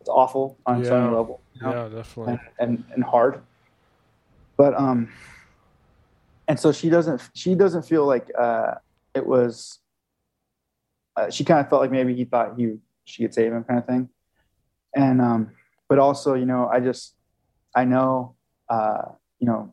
it's 0.00 0.08
awful 0.08 0.58
on 0.66 0.84
some 0.84 1.04
Yeah. 1.12 1.16
level, 1.16 1.40
you 1.54 1.62
know? 1.66 1.72
Yeah, 1.72 1.88
definitely. 1.88 2.32
and, 2.32 2.40
and 2.58 2.84
and 2.94 3.04
hard. 3.04 3.42
But 4.56 4.74
um, 4.74 5.08
and 6.48 6.58
so 6.58 6.72
she 6.72 6.90
doesn't 6.90 7.22
she 7.34 7.54
doesn't 7.54 7.82
feel 7.82 8.06
like 8.06 8.28
uh 8.38 8.74
it 9.14 9.26
was. 9.26 9.78
Uh, 11.14 11.28
she 11.28 11.44
kind 11.44 11.60
of 11.60 11.68
felt 11.68 11.82
like 11.82 11.90
maybe 11.90 12.14
he 12.14 12.24
thought 12.24 12.54
he 12.58 12.78
she 13.04 13.22
could 13.22 13.34
save 13.34 13.52
him, 13.52 13.62
kind 13.64 13.78
of 13.78 13.86
thing. 13.86 14.08
And 14.94 15.20
um, 15.20 15.50
but 15.88 15.98
also 15.98 16.34
you 16.34 16.46
know 16.46 16.68
I 16.72 16.80
just 16.80 17.14
I 17.74 17.84
know 17.84 18.36
uh 18.68 19.02
you 19.38 19.46
know 19.46 19.72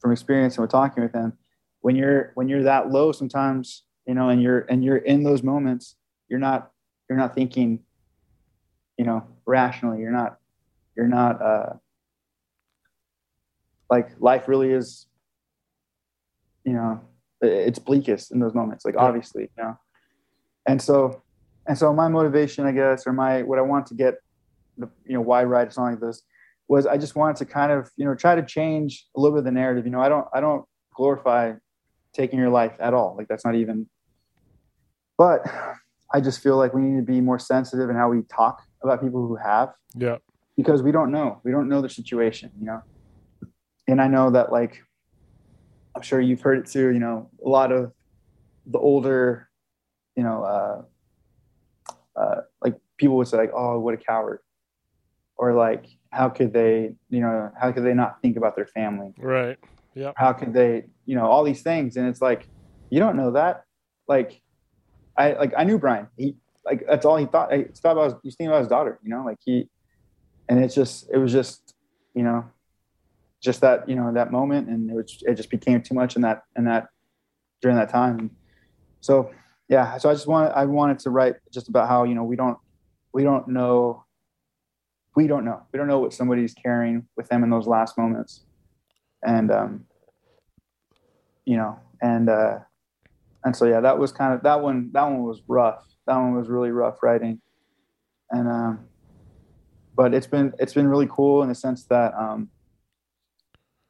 from 0.00 0.12
experience 0.12 0.56
and 0.56 0.62
with 0.62 0.70
talking 0.70 1.02
with 1.02 1.12
him 1.12 1.32
when 1.80 1.96
you're 1.96 2.32
when 2.34 2.48
you're 2.48 2.62
that 2.62 2.90
low 2.90 3.12
sometimes 3.12 3.82
you 4.06 4.14
know 4.14 4.28
and 4.28 4.40
you're 4.42 4.60
and 4.70 4.84
you're 4.84 4.96
in 4.98 5.22
those 5.24 5.42
moments 5.42 5.96
you're 6.28 6.40
not 6.40 6.70
you're 7.08 7.18
not 7.18 7.34
thinking 7.34 7.80
you 8.98 9.04
know, 9.04 9.24
rationally. 9.46 10.00
You're 10.00 10.10
not, 10.10 10.38
you're 10.96 11.06
not, 11.06 11.40
uh, 11.40 11.72
like 13.88 14.10
life 14.18 14.48
really 14.48 14.70
is, 14.70 15.06
you 16.64 16.72
know, 16.74 17.00
it's 17.40 17.78
bleakest 17.78 18.32
in 18.32 18.40
those 18.40 18.52
moments, 18.52 18.84
like 18.84 18.94
Yeah. 18.94 19.02
obviously, 19.02 19.42
you 19.56 19.62
know. 19.62 19.78
And 20.66 20.82
so, 20.82 21.22
and 21.66 21.78
so 21.78 21.94
my 21.94 22.08
motivation, 22.08 22.66
I 22.66 22.72
guess, 22.72 23.06
or 23.06 23.12
my, 23.12 23.42
what 23.42 23.58
I 23.58 23.62
want 23.62 23.86
to 23.86 23.94
get, 23.94 24.16
the, 24.76 24.90
you 25.06 25.14
know, 25.14 25.22
why 25.22 25.44
write 25.44 25.68
a 25.68 25.70
song 25.70 25.92
like 25.92 26.00
this 26.00 26.22
was 26.68 26.86
I 26.86 26.98
just 26.98 27.16
wanted 27.16 27.36
to 27.36 27.46
kind 27.46 27.72
of, 27.72 27.90
you 27.96 28.04
know, 28.04 28.14
try 28.14 28.34
to 28.34 28.42
change 28.42 29.06
a 29.16 29.20
little 29.20 29.36
bit 29.36 29.38
of 29.38 29.44
the 29.44 29.52
narrative. 29.52 29.86
You 29.86 29.92
know, 29.92 30.00
I 30.00 30.08
don't, 30.08 30.26
I 30.34 30.40
don't 30.40 30.66
glorify 30.94 31.54
taking 32.12 32.38
your 32.38 32.50
life 32.50 32.76
at 32.80 32.92
all. 32.92 33.14
Like 33.16 33.28
that's 33.28 33.44
not 33.44 33.54
even, 33.54 33.88
but 35.16 35.46
I 36.12 36.20
just 36.20 36.40
feel 36.40 36.56
like 36.56 36.72
we 36.74 36.80
need 36.80 36.96
to 36.96 37.02
be 37.12 37.20
more 37.20 37.38
sensitive 37.38 37.90
in 37.90 37.96
how 37.96 38.08
we 38.08 38.22
talk 38.22 38.62
about 38.82 39.02
people 39.02 39.26
who 39.26 39.36
have 39.36 39.74
Yeah. 39.94 40.18
because 40.56 40.82
we 40.82 40.92
don't 40.92 41.10
know. 41.10 41.40
We 41.44 41.50
don't 41.50 41.68
know 41.68 41.82
the 41.82 41.88
situation, 41.90 42.50
you 42.58 42.66
know. 42.66 42.82
And 43.86 44.00
I 44.00 44.08
know 44.08 44.30
that 44.30 44.52
like 44.52 44.82
I'm 45.94 46.02
sure 46.02 46.20
you've 46.20 46.40
heard 46.40 46.58
it 46.58 46.66
too, 46.66 46.88
you 46.92 46.98
know, 47.00 47.30
a 47.44 47.48
lot 47.48 47.72
of 47.72 47.92
the 48.66 48.78
older, 48.78 49.48
you 50.16 50.22
know, 50.22 50.42
uh 50.44 50.82
uh 52.20 52.40
like 52.62 52.74
people 52.96 53.16
would 53.16 53.28
say 53.28 53.36
like, 53.36 53.52
oh, 53.54 53.78
what 53.78 53.94
a 53.94 53.96
coward. 53.96 54.40
Or 55.36 55.54
like, 55.54 55.86
how 56.10 56.28
could 56.28 56.52
they, 56.52 56.94
you 57.10 57.20
know, 57.20 57.50
how 57.60 57.70
could 57.72 57.84
they 57.84 57.94
not 57.94 58.20
think 58.22 58.36
about 58.36 58.56
their 58.56 58.66
family? 58.66 59.14
Right. 59.18 59.58
Yeah. 59.94 60.12
How 60.16 60.32
could 60.32 60.52
they 60.52 60.84
you 61.06 61.16
know 61.16 61.26
all 61.26 61.44
these 61.44 61.62
things 61.62 61.96
and 61.96 62.06
it's 62.08 62.20
like 62.22 62.48
you 62.90 62.98
don't 63.00 63.16
know 63.16 63.32
that 63.32 63.64
like 64.06 64.40
i 65.18 65.32
like 65.32 65.52
i 65.56 65.64
knew 65.64 65.78
brian. 65.78 66.08
He 66.16 66.36
like 66.64 66.84
that's 66.86 67.06
all 67.06 67.16
he 67.16 67.26
thought. 67.26 67.52
He 67.52 67.64
thought 67.64 67.92
about 67.92 68.20
he's 68.22 68.36
thinking 68.36 68.48
about 68.48 68.60
his 68.60 68.68
daughter 68.68 68.98
you 69.02 69.10
know 69.10 69.24
like 69.24 69.38
he 69.44 69.68
and 70.48 70.62
it's 70.62 70.74
just 70.74 71.08
it 71.12 71.18
was 71.18 71.32
just 71.32 71.74
you 72.14 72.22
know 72.22 72.44
just 73.42 73.60
that 73.60 73.88
you 73.88 73.94
know 73.94 74.12
that 74.12 74.32
moment 74.32 74.68
and 74.68 74.90
it 74.90 74.94
was 74.94 75.22
it 75.26 75.34
just 75.34 75.50
became 75.50 75.82
too 75.82 75.94
much 75.94 76.16
in 76.16 76.22
that 76.22 76.42
in 76.56 76.64
that 76.64 76.88
during 77.62 77.76
that 77.76 77.90
time. 77.90 78.30
So 79.00 79.30
yeah 79.68 79.98
so 79.98 80.08
i 80.08 80.14
just 80.14 80.26
wanted 80.26 80.50
i 80.52 80.64
wanted 80.64 80.98
to 80.98 81.10
write 81.10 81.34
just 81.52 81.68
about 81.68 81.88
how 81.88 82.04
you 82.04 82.14
know 82.14 82.24
we 82.24 82.36
don't 82.36 82.56
we 83.12 83.22
don't 83.22 83.46
know 83.48 84.04
we 85.18 85.26
don't 85.26 85.44
know. 85.44 85.60
We 85.72 85.78
don't 85.78 85.88
know 85.88 85.98
what 85.98 86.12
somebody's 86.12 86.54
carrying 86.54 87.08
with 87.16 87.28
them 87.28 87.42
in 87.42 87.50
those 87.50 87.66
last 87.66 87.98
moments. 87.98 88.44
And 89.26 89.50
um 89.50 89.84
you 91.44 91.56
know 91.56 91.76
and 92.00 92.28
uh 92.28 92.58
and 93.44 93.54
so 93.54 93.64
yeah 93.64 93.80
that 93.80 93.98
was 93.98 94.12
kind 94.12 94.34
of 94.34 94.42
that 94.42 94.60
one 94.60 94.90
that 94.92 95.04
one 95.04 95.22
was 95.22 95.42
rough. 95.48 95.84
That 96.06 96.16
one 96.16 96.34
was 96.34 96.48
really 96.48 96.70
rough 96.70 97.02
writing. 97.02 97.40
And 98.30 98.48
um 98.48 98.86
but 99.94 100.14
it's 100.14 100.26
been 100.26 100.52
it's 100.58 100.74
been 100.74 100.88
really 100.88 101.08
cool 101.10 101.42
in 101.42 101.48
the 101.48 101.54
sense 101.54 101.84
that 101.84 102.14
um 102.14 102.48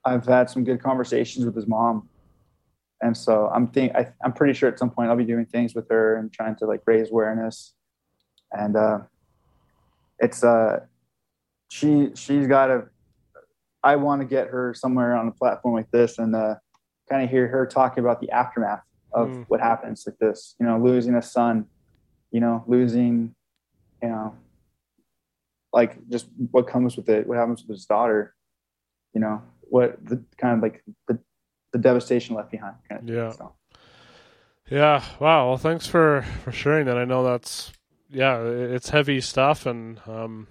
i've 0.05 0.27
had 0.27 0.49
some 0.49 0.65
good 0.65 0.83
conversations 0.83 1.45
with 1.45 1.55
his 1.55 1.67
mom. 1.67 2.09
And 3.01 3.17
so 3.17 3.51
i'm 3.55 3.69
think 3.69 3.95
I, 3.95 4.13
i'm 4.23 4.33
pretty 4.33 4.55
sure 4.55 4.69
at 4.69 4.79
some 4.79 4.91
point 4.91 5.11
i'll 5.11 5.17
be 5.17 5.25
doing 5.25 5.47
things 5.47 5.75
with 5.75 5.89
her 5.89 6.17
and 6.17 6.33
trying 6.33 6.57
to 6.57 6.67
like 6.67 6.83
raise 6.87 7.11
awareness. 7.11 7.75
And 8.53 8.77
uh 8.77 9.01
it's 10.19 10.43
uh 10.43 10.81
she 11.69 12.11
she's 12.15 12.47
got 12.47 12.71
a 12.71 12.89
I 13.83 13.97
want 13.97 14.21
to 14.23 14.27
get 14.27 14.49
her 14.49 14.75
somewhere 14.75 15.15
on 15.17 15.29
a 15.29 15.31
platform 15.31 15.75
like 15.75 15.91
this 15.91 16.19
and 16.19 16.35
uh, 16.35 16.57
kind 17.09 17.23
of 17.23 17.31
hear 17.31 17.47
her 17.49 17.67
talking 17.67 18.03
about 18.03 18.21
the 18.21 18.31
aftermath 18.31 18.83
of 19.13 19.29
Mm. 19.29 19.45
what 19.49 19.61
happens 19.61 20.05
like 20.07 20.19
this. 20.19 20.55
You 20.61 20.67
know, 20.67 20.79
losing 20.79 21.15
a 21.15 21.23
son, 21.23 21.67
you 22.31 22.41
know, 22.41 22.65
losing, 22.67 23.35
you 24.03 24.09
know, 24.09 24.35
like 25.73 25.97
just 26.09 26.27
what 26.51 26.67
comes 26.67 26.97
with 26.97 27.09
it, 27.09 27.27
what 27.27 27.37
happens 27.39 27.63
with 27.63 27.77
his 27.77 27.87
daughter, 27.87 28.35
you 29.15 29.21
know, 29.21 29.43
what 29.63 30.05
the 30.05 30.23
kind 30.37 30.57
of 30.57 30.63
like 30.63 30.83
the, 31.07 31.19
the 31.73 31.79
devastation 31.79 32.35
left 32.37 32.51
behind. 32.51 32.75
Kind 32.89 33.01
of 33.03 33.07
thing. 33.07 33.17
Yeah. 33.17 33.31
So, 33.33 33.53
Yeah. 34.71 35.05
Wow. 35.21 35.49
Well, 35.49 35.59
thanks 35.59 35.87
for 35.87 36.23
for 36.45 36.53
sharing 36.53 36.87
that. 36.87 36.99
I 36.99 37.05
know 37.05 37.23
that's 37.25 37.73
yeah, 38.11 38.41
it's 38.43 38.89
heavy 38.91 39.21
stuff, 39.21 39.67
and 39.67 40.01
um, 40.07 40.47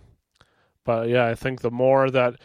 but 0.84 1.10
yeah, 1.10 1.26
I 1.26 1.34
think 1.36 1.62
the 1.62 1.72
more 1.72 2.12
that 2.12 2.36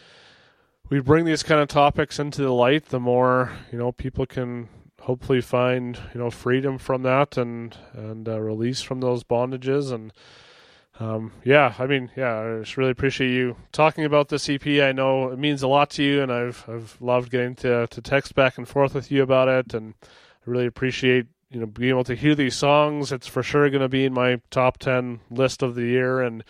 we 0.88 1.00
bring 1.00 1.26
these 1.26 1.42
kind 1.42 1.60
of 1.60 1.68
topics 1.68 2.18
into 2.18 2.40
the 2.42 2.52
light, 2.52 2.86
the 2.86 3.00
more 3.00 3.52
you 3.70 3.78
know 3.78 3.92
people 3.92 4.24
can 4.26 4.68
hopefully 5.02 5.40
find 5.40 5.98
you 6.14 6.20
know 6.20 6.30
freedom 6.30 6.78
from 6.78 7.02
that 7.02 7.36
and 7.36 7.76
and 7.92 8.28
uh, 8.28 8.40
release 8.40 8.82
from 8.82 9.00
those 9.00 9.24
bondages 9.24 9.92
and. 9.92 10.12
Um, 11.00 11.32
yeah, 11.42 11.74
I 11.78 11.86
mean, 11.86 12.10
yeah, 12.16 12.38
I 12.38 12.58
just 12.60 12.76
really 12.76 12.90
appreciate 12.90 13.30
you 13.30 13.56
talking 13.72 14.04
about 14.04 14.28
this 14.28 14.48
EP. 14.48 14.64
I 14.66 14.92
know 14.92 15.32
it 15.32 15.38
means 15.38 15.62
a 15.62 15.66
lot 15.66 15.88
to 15.92 16.02
you, 16.02 16.22
and 16.22 16.30
I've 16.30 16.64
I've 16.68 16.98
loved 17.00 17.30
getting 17.30 17.54
to 17.56 17.86
to 17.86 18.00
text 18.02 18.34
back 18.34 18.58
and 18.58 18.68
forth 18.68 18.94
with 18.94 19.10
you 19.10 19.22
about 19.22 19.48
it, 19.48 19.72
and 19.72 19.94
I 20.02 20.06
really 20.44 20.66
appreciate 20.66 21.26
you 21.50 21.60
know 21.60 21.66
being 21.66 21.88
able 21.88 22.04
to 22.04 22.14
hear 22.14 22.34
these 22.34 22.54
songs. 22.54 23.10
It's 23.10 23.26
for 23.26 23.42
sure 23.42 23.70
going 23.70 23.80
to 23.80 23.88
be 23.88 24.04
in 24.04 24.12
my 24.12 24.42
top 24.50 24.78
ten 24.78 25.20
list 25.30 25.62
of 25.62 25.74
the 25.74 25.86
year, 25.86 26.20
and 26.20 26.44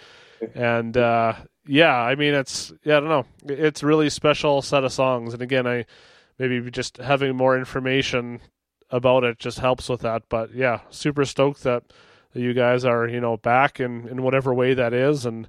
and 0.57 0.97
uh, 0.97 1.35
yeah, 1.65 1.97
I 1.97 2.17
mean 2.17 2.35
it's 2.35 2.73
yeah, 2.85 2.97
I 2.97 3.01
don't 3.01 3.09
know, 3.09 3.27
it's 3.47 3.85
really 3.85 4.11
special 4.11 4.61
set 4.61 4.83
of 4.83 4.93
songs. 4.93 5.35
And 5.35 5.43
again, 5.43 5.69
I 5.69 5.87
maybe 6.39 6.71
just 6.71 6.97
having 6.99 7.37
more 7.37 7.59
information 7.59 8.41
about 8.91 9.25
it 9.25 9.39
just 9.39 9.59
helps 9.59 9.89
with 9.89 10.01
that. 10.01 10.25
But 10.29 10.55
yeah, 10.55 10.81
super 10.91 11.25
stoked 11.25 11.63
that, 11.63 11.85
you 12.35 12.55
guys 12.55 12.85
are 12.85 13.07
you 13.07 13.21
know 13.21 13.37
back 13.37 13.81
in 13.81 14.09
in 14.09 14.23
whatever 14.23 14.55
way 14.55 14.75
that 14.75 14.93
is, 14.93 15.27
and 15.27 15.49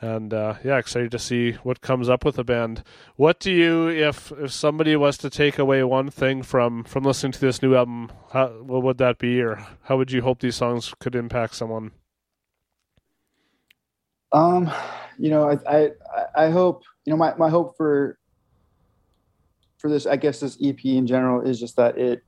and 0.00 0.32
uh, 0.32 0.54
yeah, 0.64 0.78
excited 0.78 1.10
to 1.10 1.18
see 1.18 1.52
what 1.62 1.80
comes 1.80 2.08
up 2.08 2.24
with 2.24 2.36
the 2.36 2.44
band. 2.44 2.82
What 3.16 3.38
do 3.40 3.52
you, 3.52 3.88
if 3.88 4.32
if 4.32 4.52
somebody 4.52 4.96
was 4.96 5.18
to 5.18 5.30
take 5.30 5.58
away 5.58 5.82
one 5.84 6.10
thing 6.10 6.42
from 6.42 6.84
from 6.84 7.04
listening 7.04 7.32
to 7.32 7.40
this 7.40 7.62
new 7.62 7.74
album, 7.74 8.10
how, 8.32 8.48
what 8.48 8.82
would 8.82 8.98
that 8.98 9.18
be, 9.18 9.40
or 9.40 9.66
how 9.82 9.96
would 9.96 10.10
you 10.12 10.22
hope 10.22 10.40
these 10.40 10.56
songs 10.56 10.94
could 11.00 11.14
impact 11.14 11.54
someone? 11.54 11.92
Um, 14.32 14.70
you 15.18 15.30
know, 15.30 15.50
I, 15.50 15.58
I, 15.66 15.90
I 16.46 16.50
hope, 16.50 16.84
you 17.04 17.10
know, 17.10 17.16
my, 17.16 17.34
my 17.34 17.50
hope 17.50 17.76
for, 17.76 18.16
for 19.80 19.88
this, 19.88 20.06
I 20.06 20.16
guess 20.16 20.40
this 20.40 20.58
EP 20.62 20.84
in 20.84 21.06
general 21.06 21.40
is 21.40 21.58
just 21.58 21.76
that 21.76 21.96
it, 21.96 22.22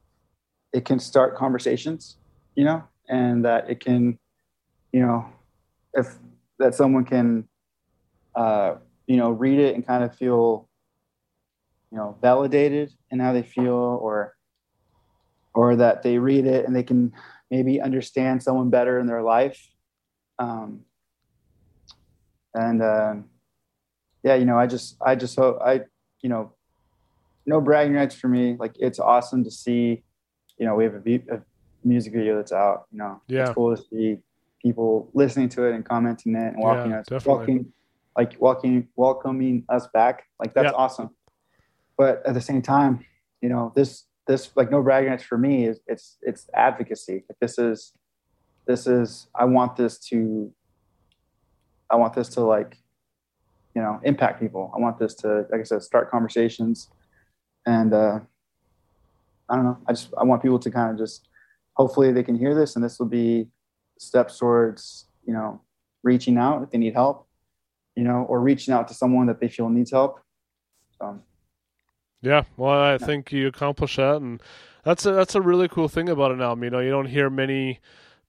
it 0.73 0.87
can 0.87 0.99
start 0.99 1.37
conversations, 1.37 2.17
you 2.55 2.65
know, 2.65 2.83
and 3.09 3.45
that 3.45 3.69
it 3.69 3.81
can, 3.81 4.19
you 4.91 5.01
know, 5.01 5.27
if 5.93 6.15
that 6.59 6.75
someone 6.75 7.05
can, 7.05 7.47
uh, 8.35 8.77
you 9.07 9.19
know, 9.19 9.31
read 9.31 9.59
it 9.59 9.75
and 9.75 9.87
kind 9.87 10.03
of 10.03 10.17
feel, 10.17 10.69
you 11.91 11.99
know, 11.99 12.17
validated 12.23 12.91
in 13.11 13.21
how 13.21 13.35
they 13.35 13.43
feel 13.43 13.75
or, 13.75 14.35
or 15.55 15.77
that 15.77 16.03
they 16.03 16.17
read 16.17 16.47
it 16.47 16.65
and 16.65 16.75
they 16.75 16.83
can 16.83 17.13
maybe 17.51 17.83
understand 17.83 18.43
someone 18.43 18.71
better 18.71 18.99
in 18.99 19.07
their 19.07 19.23
life. 19.23 19.69
Um, 20.39 20.81
and 22.55 22.83
um, 22.83 23.25
yeah, 24.23 24.37
you 24.37 24.47
know, 24.47 24.59
I 24.59 24.67
just, 24.67 24.97
I 25.05 25.17
just 25.17 25.37
hope, 25.37 25.59
I, 25.63 25.83
you 26.23 26.31
know, 26.31 26.55
no 27.47 27.61
bragging 27.61 27.95
rights 27.95 28.15
for 28.15 28.29
me. 28.29 28.57
Like 28.59 28.73
it's 28.79 28.99
awesome 28.99 29.45
to 29.45 29.51
see, 29.51 30.03
you 30.59 30.67
know, 30.67 30.75
we 30.75 30.85
have 30.85 30.95
a, 30.95 31.15
a 31.31 31.43
music 31.85 32.13
video 32.13 32.37
that's 32.37 32.53
out. 32.53 32.85
You 32.93 32.99
know, 32.99 33.23
Yeah. 33.29 33.43
it's 33.47 33.55
cool 33.55 33.77
to 33.77 33.83
see 33.91 34.19
people 34.63 35.11
listening 35.15 35.49
to 35.51 35.65
it 35.65 35.75
and 35.75 35.85
commenting 35.85 36.35
it 36.37 36.55
and 36.55 36.59
walking 36.59 36.93
Yeah, 36.93 37.01
us, 37.01 37.07
definitely. 37.09 37.33
welcoming, 37.39 37.73
like 38.17 38.37
walking, 38.41 38.89
welcoming 38.97 39.65
us 39.69 39.89
back. 39.93 40.25
Like 40.39 40.55
that's 40.55 40.67
Yeah. 40.73 40.77
awesome. 40.77 41.11
But 41.97 42.23
at 42.27 42.35
the 42.35 42.41
same 42.41 42.63
time, 42.63 43.05
you 43.41 43.49
know, 43.49 43.73
this, 43.75 44.07
this 44.27 44.51
like 44.55 44.71
no 44.71 44.83
bragging 44.83 45.11
rights 45.11 45.25
for 45.25 45.37
me 45.37 45.67
is 45.67 45.81
it's, 45.87 46.19
it's 46.23 46.49
advocacy. 46.55 47.25
Like 47.29 47.39
this 47.41 47.59
is, 47.59 47.93
this 48.67 48.87
is, 48.87 49.27
I 49.35 49.45
want 49.47 49.77
this 49.77 49.99
to 50.11 50.53
I 51.91 51.97
want 51.97 52.15
this 52.15 52.31
to 52.31 52.41
like, 52.41 52.79
you 53.75 53.83
know, 53.83 54.01
impact 54.03 54.41
people. 54.41 54.73
I 54.75 54.81
want 54.81 54.99
this 54.99 55.15
to, 55.17 55.45
like 55.51 55.61
I 55.61 55.65
said, 55.65 55.83
start 55.83 56.11
conversations. 56.11 56.89
And 57.67 57.93
uh, 57.93 58.21
I 59.49 59.57
don't 59.57 59.65
know. 59.65 59.79
I 59.87 59.93
just 59.93 60.13
I 60.19 60.25
want 60.25 60.43
people 60.43 60.59
to 60.59 60.71
kind 60.71 60.91
of 60.91 60.99
just 60.99 61.29
hopefully 61.75 62.13
they 62.13 62.23
can 62.23 62.39
hear 62.39 62.55
this 62.55 62.77
and 62.77 62.85
this 62.85 62.99
will 62.99 63.07
be 63.07 63.49
steps 63.99 64.39
towards, 64.39 65.07
you 65.25 65.33
know, 65.33 65.61
reaching 66.03 66.37
out 66.37 66.63
if 66.63 66.71
they 66.71 66.79
need 66.79 66.95
help, 66.95 67.27
you 67.95 68.05
know, 68.05 68.27
or 68.29 68.41
reaching 68.41 68.75
out 68.75 68.89
to 68.89 68.95
someone 68.95 69.27
that 69.27 69.41
they 69.41 69.49
feel 69.49 69.69
needs 69.69 69.91
help. 69.91 70.21
So 70.99 71.21
Yeah, 72.21 72.45
well, 72.57 72.81
I 72.81 72.99
think 72.99 73.33
you 73.33 73.47
accomplish 73.49 73.97
that, 73.97 74.17
and 74.17 74.41
that's 74.85 75.07
a 75.07 75.13
that's 75.13 75.35
a 75.35 75.41
really 75.41 75.69
cool 75.69 75.89
thing 75.89 76.09
about 76.09 76.33
an 76.33 76.43
album. 76.43 76.65
You 76.65 76.71
know, 76.71 76.81
you 76.81 76.91
don't 76.91 77.07
hear 77.07 77.31
many 77.31 77.81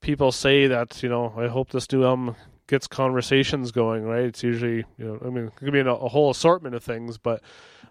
people 0.02 0.32
say 0.32 0.68
that. 0.68 1.02
You 1.02 1.10
know, 1.10 1.34
I 1.38 1.48
hope 1.48 1.72
this 1.72 1.92
new 1.92 2.04
album 2.04 2.36
gets 2.68 2.88
conversations 2.88 3.72
going. 3.72 4.04
Right? 4.04 4.26
It's 4.26 4.44
usually 4.44 4.86
you 4.98 5.06
know, 5.06 5.20
I 5.26 5.30
mean, 5.30 5.46
it 5.48 5.56
could 5.56 5.74
be 5.74 5.80
a, 5.80 5.88
a 5.88 6.10
whole 6.10 6.30
assortment 6.30 6.76
of 6.76 6.84
things, 6.84 7.18
but 7.18 7.42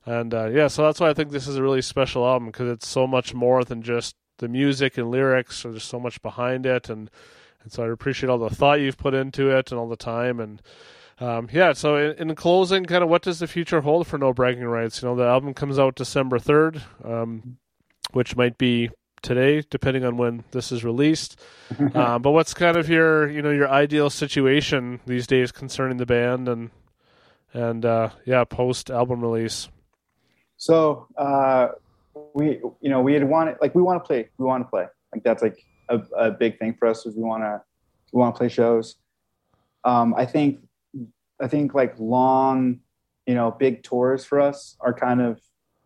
and 0.06 0.34
uh, 0.34 0.46
yeah, 0.46 0.68
so 0.68 0.82
that's 0.82 1.00
why 1.00 1.10
I 1.10 1.14
think 1.14 1.30
this 1.30 1.46
is 1.46 1.56
a 1.56 1.62
really 1.62 1.82
special 1.82 2.26
album 2.26 2.46
because 2.48 2.68
it's 2.70 2.88
so 2.88 3.06
much 3.06 3.34
more 3.34 3.64
than 3.64 3.82
just 3.82 4.16
the 4.38 4.48
music 4.48 4.98
and 4.98 5.10
lyrics. 5.10 5.62
There's 5.62 5.84
so 5.84 6.00
much 6.00 6.20
behind 6.22 6.66
it, 6.66 6.88
and 6.88 7.10
and 7.62 7.72
so 7.72 7.84
I 7.84 7.90
appreciate 7.90 8.30
all 8.30 8.38
the 8.38 8.50
thought 8.50 8.80
you've 8.80 8.98
put 8.98 9.14
into 9.14 9.50
it 9.50 9.70
and 9.70 9.78
all 9.78 9.88
the 9.88 9.96
time 9.96 10.40
and. 10.40 10.60
um, 11.20 11.48
yeah. 11.52 11.72
So 11.72 11.96
in, 11.96 12.30
in 12.30 12.34
closing, 12.34 12.84
kind 12.84 13.04
of 13.04 13.08
what 13.10 13.22
does 13.22 13.38
the 13.38 13.46
future 13.46 13.82
hold 13.82 14.06
for 14.08 14.18
No 14.18 14.32
Bragging 14.32 14.64
Rights? 14.64 15.00
You 15.02 15.08
know, 15.08 15.14
the 15.14 15.24
album 15.26 15.54
comes 15.54 15.78
out 15.78 15.94
December 15.94 16.40
third, 16.40 16.82
um, 17.04 17.58
which 18.12 18.34
might 18.34 18.58
be 18.58 18.90
today, 19.22 19.62
depending 19.70 20.04
on 20.04 20.16
when 20.16 20.44
this 20.50 20.72
is 20.72 20.84
released. 20.84 21.40
um, 21.94 22.22
but 22.22 22.32
what's 22.32 22.54
kind 22.54 22.76
of 22.76 22.88
your 22.88 23.28
you 23.28 23.42
know 23.42 23.50
your 23.50 23.68
ideal 23.68 24.10
situation 24.10 25.00
these 25.06 25.26
days 25.26 25.52
concerning 25.52 25.96
the 25.96 26.06
band 26.06 26.48
and 26.48 26.70
and 27.52 27.84
uh, 27.84 28.10
yeah, 28.24 28.44
post 28.44 28.90
album 28.90 29.20
release? 29.20 29.68
So 30.56 31.06
uh, 31.16 31.68
we, 32.34 32.60
you 32.80 32.90
know, 32.90 33.00
we 33.00 33.14
had 33.14 33.28
wanted 33.28 33.56
like 33.60 33.74
we 33.74 33.82
want 33.82 34.02
to 34.02 34.06
play. 34.06 34.28
We 34.38 34.46
want 34.46 34.64
to 34.64 34.68
play. 34.68 34.86
Like 35.12 35.22
that's 35.22 35.42
like 35.42 35.58
a, 35.88 36.00
a 36.16 36.30
big 36.30 36.58
thing 36.58 36.74
for 36.78 36.88
us. 36.88 37.06
Is 37.06 37.16
we 37.16 37.22
want 37.22 37.42
to 37.42 37.62
we 38.12 38.18
want 38.18 38.34
to 38.34 38.38
play 38.38 38.48
shows. 38.48 38.96
Um, 39.84 40.14
I 40.16 40.26
think 40.26 40.60
I 41.40 41.48
think 41.48 41.74
like 41.74 41.98
long, 41.98 42.80
you 43.26 43.34
know, 43.34 43.50
big 43.50 43.82
tours 43.82 44.24
for 44.24 44.40
us 44.40 44.76
are 44.80 44.92
kind 44.92 45.20
of 45.20 45.40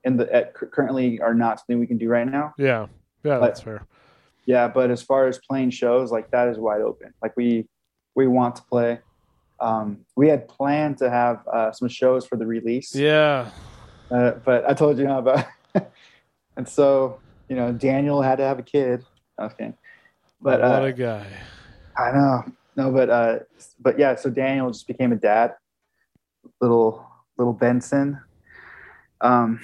in 0.05 0.17
the 0.17 0.33
at, 0.33 0.55
currently 0.55 1.21
are 1.21 1.35
not 1.35 1.59
something 1.59 1.79
we 1.81 1.87
can 1.87 1.99
do 1.99 2.09
right 2.09 2.27
now. 2.27 2.55
Yeah, 2.59 2.87
yeah, 3.27 3.39
But- 3.39 3.47
that's 3.47 3.61
fair. 3.61 3.87
Yeah, 4.47 4.69
but 4.69 4.93
as 4.93 5.03
far 5.03 5.27
as 5.27 5.39
playing 5.39 5.71
shows, 5.71 6.13
like 6.13 6.31
that 6.31 6.47
is 6.49 6.57
wide 6.57 6.81
open. 6.81 7.13
Like 7.21 7.37
we 7.37 7.67
we 8.15 8.29
want 8.29 8.55
to 8.57 8.63
play. 8.63 9.01
Um, 9.59 10.05
we 10.17 10.29
had 10.29 10.47
planned 10.47 10.99
to 10.99 11.11
have 11.11 11.43
uh, 11.53 11.73
some 11.73 11.89
shows 11.89 12.25
for 12.27 12.37
the 12.37 12.47
release. 12.47 12.95
Yeah, 12.95 13.51
Uh, 14.09 14.33
but 14.45 14.69
I 14.71 14.73
told 14.75 14.99
you 14.99 15.07
how 15.09 15.19
about. 15.19 15.47
and 16.57 16.69
so 16.69 17.19
you 17.49 17.57
know, 17.57 17.73
Daniel 17.73 18.23
had 18.23 18.37
to 18.37 18.45
have 18.45 18.61
a 18.61 18.63
kid. 18.63 19.05
Okay, 19.41 19.73
but 20.41 20.61
what 20.61 20.83
uh, 20.83 20.85
a 20.85 20.93
guy. 20.93 21.27
I 21.99 22.13
know 22.13 22.45
no, 22.77 22.93
but 22.93 23.11
uh, 23.11 23.39
but 23.81 23.99
yeah. 23.99 24.15
So 24.15 24.31
Daniel 24.31 24.71
just 24.71 24.87
became 24.87 25.11
a 25.11 25.17
dad, 25.17 25.55
little 26.61 27.05
little 27.37 27.53
Benson. 27.53 28.21
Um, 29.21 29.61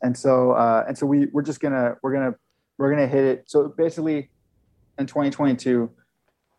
and 0.00 0.16
so 0.16 0.52
uh, 0.52 0.84
and 0.86 0.96
so 0.96 1.06
we 1.06 1.26
we're 1.26 1.42
just 1.42 1.58
gonna 1.60 1.96
we're 2.02 2.12
gonna 2.12 2.34
we're 2.82 2.90
gonna 2.90 3.06
hit 3.06 3.22
it. 3.24 3.44
So 3.46 3.68
basically, 3.68 4.28
in 4.98 5.06
2022, 5.06 5.88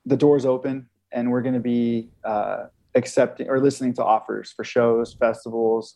the 0.06 0.16
doors 0.16 0.46
open, 0.46 0.88
and 1.12 1.30
we're 1.30 1.42
gonna 1.42 1.60
be 1.60 2.12
uh, 2.24 2.68
accepting 2.96 3.50
or 3.50 3.60
listening 3.60 3.94
to 3.96 4.04
offers 4.06 4.54
for 4.54 4.64
shows, 4.64 5.14
festivals, 5.14 5.96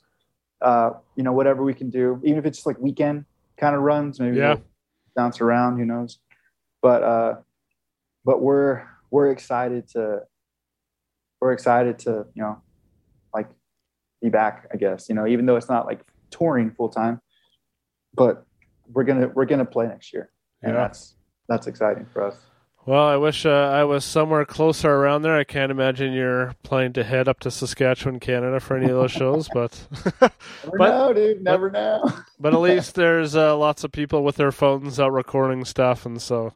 uh, 0.62 0.90
you 1.16 1.24
know, 1.24 1.32
whatever 1.32 1.64
we 1.64 1.74
can 1.74 1.90
do, 1.90 2.20
even 2.26 2.38
if 2.40 2.46
it's 2.46 2.58
just 2.58 2.68
like 2.68 2.78
weekend 2.80 3.24
kind 3.58 3.74
of 3.74 3.82
runs, 3.84 4.20
maybe 4.20 4.36
Yeah. 4.38 4.56
we'll 4.56 4.64
bounce 5.16 5.40
around, 5.40 5.78
who 5.80 5.86
knows? 5.86 6.20
But 6.82 7.04
uh, 7.04 7.36
but 8.26 8.42
we're 8.42 8.84
we're 9.10 9.32
excited 9.32 9.88
to 9.92 10.24
we're 11.40 11.54
excited 11.54 12.00
to 12.00 12.26
you 12.34 12.44
know 12.44 12.62
like 13.34 13.48
be 14.22 14.28
back. 14.28 14.68
I 14.74 14.76
guess 14.76 15.08
you 15.08 15.16
know, 15.16 15.26
even 15.26 15.46
though 15.46 15.56
it's 15.56 15.70
not 15.70 15.86
like 15.86 16.02
touring 16.32 16.72
full 16.72 16.90
time, 16.90 17.22
but 18.14 18.46
we're 18.94 19.04
gonna 19.04 19.28
we're 19.34 19.46
gonna 19.46 19.66
play 19.66 19.88
next 19.88 20.14
year, 20.14 20.30
and 20.62 20.74
Yeah. 20.74 20.82
that's 20.82 21.16
that's 21.48 21.68
exciting 21.68 22.06
for 22.06 22.24
us. 22.24 22.36
Well, 22.86 23.06
I 23.06 23.18
wish 23.18 23.46
uh, 23.46 23.50
I 23.50 23.84
was 23.84 24.06
somewhere 24.06 24.46
closer 24.46 24.90
around 24.90 25.24
there. 25.24 25.38
I 25.38 25.44
can't 25.44 25.72
imagine 25.74 26.14
you're 26.14 26.56
planning 26.64 26.94
to 26.94 27.04
head 27.04 27.28
up 27.28 27.42
to 27.42 27.52
Saskatchewan, 27.52 28.22
Canada 28.22 28.62
for 28.62 28.78
any 28.78 28.86
of 28.86 28.96
those 28.96 29.12
shows, 29.12 29.50
but 29.54 29.78
Never 30.22 30.78
But- 30.78 30.90
know, 30.92 31.14
dude. 31.14 31.44
Never 31.44 31.70
know. 31.70 32.10
but 32.40 32.54
at 32.54 32.60
least 32.62 32.96
there's 32.96 33.36
uh, 33.36 33.58
lots 33.58 33.84
of 33.84 33.92
people 33.92 34.24
with 34.24 34.38
their 34.38 34.54
phones 34.54 35.02
out 35.02 35.12
recording 35.12 35.66
stuff, 35.66 36.06
and 36.06 36.22
so 36.22 36.54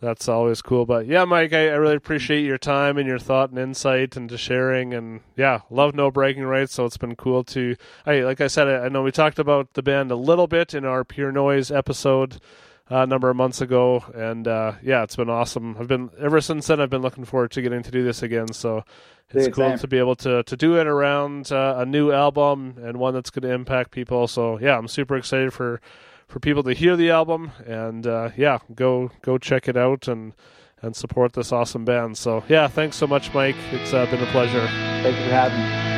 that's 0.00 0.28
always 0.28 0.62
cool. 0.62 0.84
But 0.86 1.06
yeah, 1.06 1.24
Mike, 1.24 1.52
I, 1.52 1.68
I 1.68 1.74
really 1.74 1.96
appreciate 1.96 2.44
your 2.44 2.58
time 2.58 2.98
and 2.98 3.06
your 3.06 3.18
thought 3.18 3.50
and 3.50 3.58
insight 3.58 4.16
and 4.16 4.28
to 4.28 4.38
sharing. 4.38 4.92
And 4.92 5.20
yeah, 5.36 5.60
love 5.70 5.94
No 5.94 6.10
Bragging 6.10 6.44
Rights. 6.44 6.74
So 6.74 6.84
it's 6.84 6.96
been 6.98 7.16
cool 7.16 7.44
to. 7.44 7.76
I 8.04 8.20
like 8.20 8.40
I 8.40 8.46
said, 8.46 8.68
I, 8.68 8.86
I 8.86 8.88
know 8.88 9.02
we 9.02 9.12
talked 9.12 9.38
about 9.38 9.72
the 9.74 9.82
band 9.82 10.10
a 10.10 10.16
little 10.16 10.46
bit 10.46 10.74
in 10.74 10.84
our 10.84 11.04
Pure 11.04 11.32
Noise 11.32 11.70
episode. 11.70 12.40
Uh, 12.88 12.98
a 12.98 13.06
number 13.08 13.28
of 13.28 13.34
months 13.34 13.60
ago, 13.60 14.04
and 14.14 14.46
uh, 14.46 14.74
yeah, 14.80 15.02
it's 15.02 15.16
been 15.16 15.28
awesome. 15.28 15.76
I've 15.76 15.88
been 15.88 16.08
ever 16.20 16.40
since 16.40 16.68
then. 16.68 16.80
I've 16.80 16.88
been 16.88 17.02
looking 17.02 17.24
forward 17.24 17.50
to 17.50 17.60
getting 17.60 17.82
to 17.82 17.90
do 17.90 18.04
this 18.04 18.22
again. 18.22 18.52
So 18.52 18.84
it's 19.30 19.46
Dude, 19.46 19.54
cool 19.54 19.70
same. 19.70 19.78
to 19.78 19.88
be 19.88 19.98
able 19.98 20.14
to 20.14 20.44
to 20.44 20.56
do 20.56 20.78
it 20.78 20.86
around 20.86 21.50
uh, 21.50 21.74
a 21.78 21.84
new 21.84 22.12
album 22.12 22.76
and 22.80 22.98
one 22.98 23.12
that's 23.12 23.30
going 23.30 23.42
to 23.42 23.52
impact 23.52 23.90
people. 23.90 24.28
So 24.28 24.60
yeah, 24.60 24.78
I'm 24.78 24.86
super 24.86 25.16
excited 25.16 25.52
for 25.52 25.80
for 26.26 26.40
people 26.40 26.62
to 26.64 26.72
hear 26.72 26.96
the 26.96 27.10
album 27.10 27.52
and 27.66 28.06
uh, 28.06 28.30
yeah, 28.36 28.58
go 28.74 29.10
go 29.22 29.38
check 29.38 29.68
it 29.68 29.76
out 29.76 30.08
and 30.08 30.34
and 30.82 30.94
support 30.94 31.32
this 31.32 31.52
awesome 31.52 31.84
band. 31.84 32.18
So 32.18 32.44
yeah, 32.48 32.68
thanks 32.68 32.96
so 32.96 33.06
much, 33.06 33.32
Mike. 33.32 33.56
It's 33.72 33.92
uh, 33.92 34.06
been 34.06 34.22
a 34.22 34.26
pleasure. 34.26 34.66
Thank 35.02 35.16
you 35.16 35.24
for 35.24 35.30
having 35.30 35.58
me. 35.58 35.95